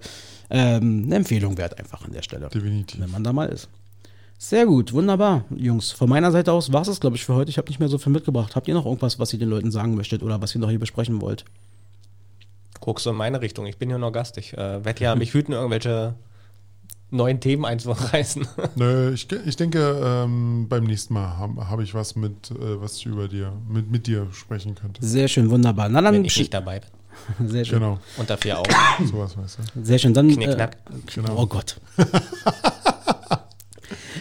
ähm, 0.54 1.04
eine 1.06 1.16
Empfehlung 1.16 1.56
wert 1.58 1.78
einfach 1.78 2.04
an 2.04 2.12
der 2.12 2.22
Stelle. 2.22 2.48
Definitiv. 2.52 3.00
Wenn 3.00 3.10
man 3.10 3.24
da 3.24 3.32
mal 3.32 3.46
ist. 3.48 3.68
Sehr 4.44 4.66
gut, 4.66 4.92
wunderbar, 4.92 5.44
Jungs. 5.54 5.92
Von 5.92 6.08
meiner 6.08 6.32
Seite 6.32 6.50
aus 6.52 6.72
war 6.72 6.82
es, 6.82 6.98
glaube 6.98 7.14
ich, 7.14 7.24
für 7.24 7.32
heute. 7.32 7.48
Ich 7.48 7.58
habe 7.58 7.68
nicht 7.68 7.78
mehr 7.78 7.88
so 7.88 7.96
viel 7.96 8.10
mitgebracht. 8.10 8.56
Habt 8.56 8.66
ihr 8.66 8.74
noch 8.74 8.86
irgendwas, 8.86 9.20
was 9.20 9.32
ihr 9.32 9.38
den 9.38 9.48
Leuten 9.48 9.70
sagen 9.70 9.94
möchtet 9.94 10.20
oder 10.20 10.42
was 10.42 10.52
ihr 10.52 10.60
noch 10.60 10.68
hier 10.68 10.80
besprechen 10.80 11.20
wollt? 11.20 11.44
Guckst 12.80 13.06
du 13.06 13.10
in 13.10 13.16
meine 13.16 13.40
Richtung. 13.40 13.66
Ich 13.66 13.78
bin 13.78 13.88
ja 13.88 13.98
nur 13.98 14.10
Gast. 14.10 14.38
Ich 14.38 14.54
äh, 14.54 14.84
werde 14.84 15.04
ja 15.04 15.14
mich 15.14 15.32
hüten, 15.32 15.52
irgendwelche 15.52 16.14
neuen 17.10 17.38
Themen 17.38 17.64
einzureißen. 17.64 18.48
Nö, 18.74 19.12
ich, 19.12 19.30
ich 19.30 19.54
denke, 19.54 20.00
ähm, 20.04 20.66
beim 20.68 20.84
nächsten 20.84 21.14
Mal 21.14 21.36
habe 21.36 21.70
hab 21.70 21.78
ich 21.78 21.94
was 21.94 22.16
mit, 22.16 22.50
äh, 22.50 22.80
was 22.80 22.96
ich 22.96 23.06
über 23.06 23.28
dir, 23.28 23.52
mit, 23.68 23.92
mit 23.92 24.08
dir 24.08 24.26
sprechen 24.32 24.74
könnte. 24.74 25.06
Sehr 25.06 25.28
schön, 25.28 25.50
wunderbar. 25.50 25.88
Na 25.88 26.02
dann, 26.02 26.14
wenn 26.14 26.24
ich 26.24 26.36
nicht 26.36 26.52
dabei 26.52 26.80
bin. 26.80 27.48
sehr 27.48 27.64
schön. 27.64 27.78
Genau, 27.78 28.00
Und 28.16 28.28
dafür 28.28 28.58
auch. 28.58 28.66
sowas 29.04 29.38
weißt 29.38 29.58
du. 29.76 29.84
Sehr 29.84 30.00
schön. 30.00 30.12
Dann, 30.12 30.28
Knickknack. 30.28 30.78
äh, 30.90 31.12
Genau. 31.14 31.42
Oh 31.42 31.46
Gott. 31.46 31.80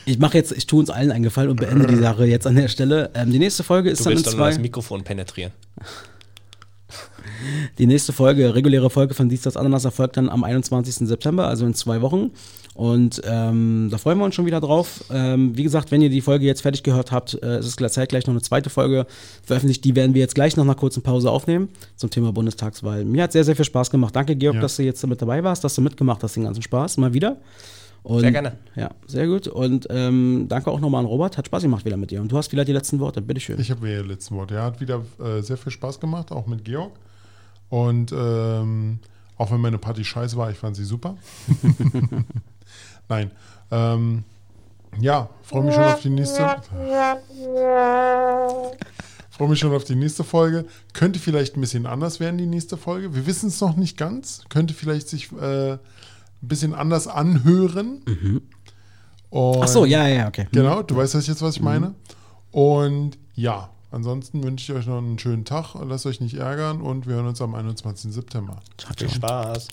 ich 0.06 0.20
mache 0.20 0.38
jetzt, 0.38 0.52
ich 0.52 0.68
tue 0.68 0.80
uns 0.80 0.90
allen 0.90 1.12
einen 1.12 1.24
Gefallen 1.24 1.50
und 1.50 1.60
beende 1.60 1.88
die 1.88 1.96
Sache 1.96 2.26
jetzt 2.26 2.48
an 2.48 2.56
der 2.56 2.68
Stelle. 2.68 3.12
Ähm, 3.14 3.32
die 3.32 3.40
nächste 3.40 3.64
Folge 3.64 3.90
ist 3.90 4.00
Du 4.00 4.04
dann 4.06 4.14
in 4.14 4.18
willst 4.18 4.28
doch 4.34 4.38
nur 4.38 4.46
das 4.48 4.56
zwei. 4.56 4.62
Mikrofon 4.62 5.04
penetrieren. 5.04 5.52
Die 7.78 7.88
nächste 7.88 8.14
Folge, 8.14 8.54
reguläre 8.54 8.90
Folge 8.90 9.14
von 9.14 9.30
Dies, 9.30 9.42
das 9.42 9.58
Ananas 9.58 9.86
erfolgt 9.86 10.18
dann 10.18 10.30
am 10.30 10.44
21. 10.44 11.08
September, 11.08 11.48
also 11.48 11.66
in 11.66 11.74
zwei 11.74 12.02
Wochen. 12.02 12.32
Und 12.76 13.22
ähm, 13.26 13.88
da 13.92 13.98
freuen 13.98 14.18
wir 14.20 14.26
uns 14.26 14.36
schon 14.36 14.46
wieder 14.46 14.60
drauf. 14.62 15.04
Ähm, 15.12 15.58
wie 15.58 15.64
gesagt, 15.64 15.92
wenn 15.92 16.02
ihr 16.02 16.10
die 16.10 16.22
Folge 16.22 16.46
jetzt 16.46 16.62
fertig 16.62 16.84
gehört 16.84 17.12
habt, 17.12 17.34
äh, 17.42 17.58
es 17.58 17.66
ist 17.68 17.78
gleich- 17.78 17.92
zeitgleich 17.92 18.26
noch 18.28 18.34
eine 18.34 18.42
zweite 18.42 18.70
Folge 18.70 19.08
veröffentlicht. 19.44 19.84
Die 19.86 19.96
werden 19.96 20.14
wir 20.14 20.22
jetzt 20.22 20.36
gleich 20.36 20.56
nach 20.56 20.64
einer 20.64 20.76
kurzen 20.76 21.02
Pause 21.02 21.32
aufnehmen 21.32 21.70
zum 21.96 22.10
Thema 22.10 22.32
Bundestagswahl. 22.32 23.06
Mir 23.06 23.24
hat 23.24 23.32
sehr, 23.32 23.44
sehr 23.44 23.56
viel 23.56 23.66
Spaß 23.66 23.90
gemacht. 23.90 24.16
Danke, 24.16 24.36
Georg, 24.36 24.56
Ja. 24.56 24.62
dass 24.62 24.76
du 24.78 24.84
jetzt 24.84 25.06
mit 25.08 25.22
dabei 25.22 25.44
warst, 25.44 25.64
dass 25.64 25.76
du 25.76 25.82
mitgemacht 25.82 26.22
hast, 26.24 26.36
den 26.36 26.44
ganzen 26.44 26.62
Spaß. 26.62 26.98
Mal 26.98 27.14
wieder. 27.14 27.38
Und, 28.04 28.22
Sehr 28.22 28.32
gerne. 28.32 28.58
Ja, 28.76 28.90
sehr 29.06 29.28
gut. 29.28 29.48
Und 29.48 29.88
ähm, 29.92 30.48
danke 30.50 30.72
auch 30.72 30.80
nochmal 30.80 31.02
an 31.02 31.06
Robert. 31.06 31.38
Hat 31.38 31.46
Spaß 31.46 31.62
gemacht 31.62 31.86
wieder 31.86 31.98
mit 31.98 32.10
dir. 32.10 32.20
Und 32.22 32.32
du 32.32 32.38
hast 32.38 32.52
wieder 32.52 32.66
die 32.66 32.74
letzten 32.74 33.00
Worte. 33.00 33.22
Bitteschön. 33.22 33.60
Ich 33.60 33.70
habe 33.70 33.82
mir 33.82 34.02
die 34.02 34.10
letzten 34.10 34.36
Worte. 34.36 34.56
Er 34.56 34.64
hat 34.64 34.82
wieder 34.82 35.04
äh, 35.24 35.42
sehr 35.42 35.58
viel 35.58 35.72
Spaß 35.72 36.00
gemacht, 36.00 36.32
auch 36.32 36.48
mit 36.48 36.66
Georg. 36.66 36.94
Und 37.70 38.12
ähm, 38.12 39.00
auch 39.38 39.52
wenn 39.52 39.62
meine 39.62 39.78
Party 39.78 40.04
scheiße 40.04 40.36
war, 40.36 40.50
ich 40.50 40.58
fand 40.58 40.76
sie 40.76 40.84
super. 40.84 41.16
Nein. 43.10 43.32
Ähm, 43.70 44.24
ja, 45.00 45.30
freue 45.44 45.64
mich 45.64 45.76
schon 45.76 45.84
auf 45.84 46.02
die 46.02 46.10
nächste. 46.10 46.56
Freue 49.30 49.48
mich 49.48 49.60
schon 49.60 49.74
auf 49.74 49.84
die 49.84 49.96
nächste 49.96 50.24
Folge. 50.24 50.66
Könnte 50.94 51.20
vielleicht 51.20 51.56
ein 51.56 51.62
bisschen 51.62 51.86
anders 51.86 52.20
werden, 52.20 52.38
die 52.38 52.46
nächste 52.46 52.78
Folge. 52.78 53.16
Wir 53.16 53.26
wissen 53.26 53.48
es 53.48 53.62
noch 53.62 53.76
nicht 53.76 53.96
ganz. 53.96 54.44
Könnte 54.50 54.74
vielleicht 54.74 55.08
sich 55.08 55.32
äh, 55.32 55.78
ein 56.42 56.48
bisschen 56.48 56.74
anders 56.74 57.08
anhören. 57.08 58.02
Und 59.30 59.64
Ach 59.64 59.68
so, 59.68 59.86
ja, 59.86 60.08
ja, 60.08 60.28
okay. 60.28 60.48
Genau, 60.52 60.84
du 60.84 60.96
weißt 60.96 61.16
jetzt, 61.16 61.42
was 61.42 61.56
ich 61.56 61.62
meine. 61.62 61.96
Und 62.52 63.18
ja, 63.34 63.70
ansonsten 63.92 64.44
wünsche 64.44 64.72
ich 64.72 64.78
euch 64.78 64.88
noch 64.88 64.98
einen 64.98 65.18
schönen 65.20 65.46
Tag. 65.46 65.76
Lasst 65.88 66.06
euch 66.06 66.20
nicht 66.20 66.36
ärgern 66.36 66.82
und 66.82 67.08
wir 67.08 67.16
hören 67.16 67.28
uns 67.28 67.42
am 67.42 67.56
21. 67.56 68.14
September. 68.14 68.58
Ciao, 68.78 68.94
Viel 68.98 69.08
ciao. 69.08 69.16
Spaß. 69.16 69.68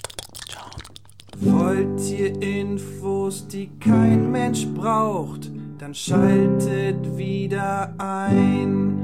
Wollt 1.40 2.00
ihr 2.10 2.40
Infos, 2.42 3.46
die 3.46 3.70
kein 3.78 4.30
Mensch 4.32 4.66
braucht, 4.66 5.50
dann 5.78 5.94
schaltet 5.94 7.16
wieder 7.16 7.94
ein. 7.98 8.96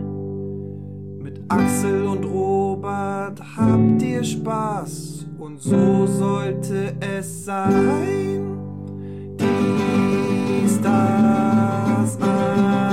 Mit 1.19 1.41
Axel 1.49 2.07
und 2.07 2.25
Robert 2.25 3.41
habt 3.57 4.03
ihr 4.03 4.25
Spaß 4.25 5.24
und 5.45 5.61
so 5.61 6.07
sollte 6.07 6.97
es 7.01 7.45
sein. 7.45 8.57
Dies, 9.39 10.81
das, 10.81 12.17
Ananas. 12.19 12.84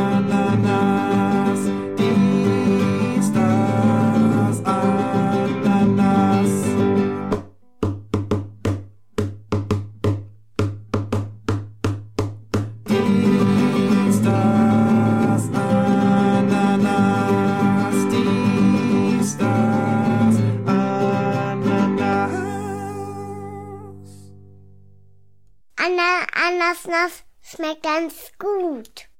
Ananasnass 26.83 27.23
schmeckt 27.41 27.83
ganz 27.83 28.31
gut. 28.39 29.10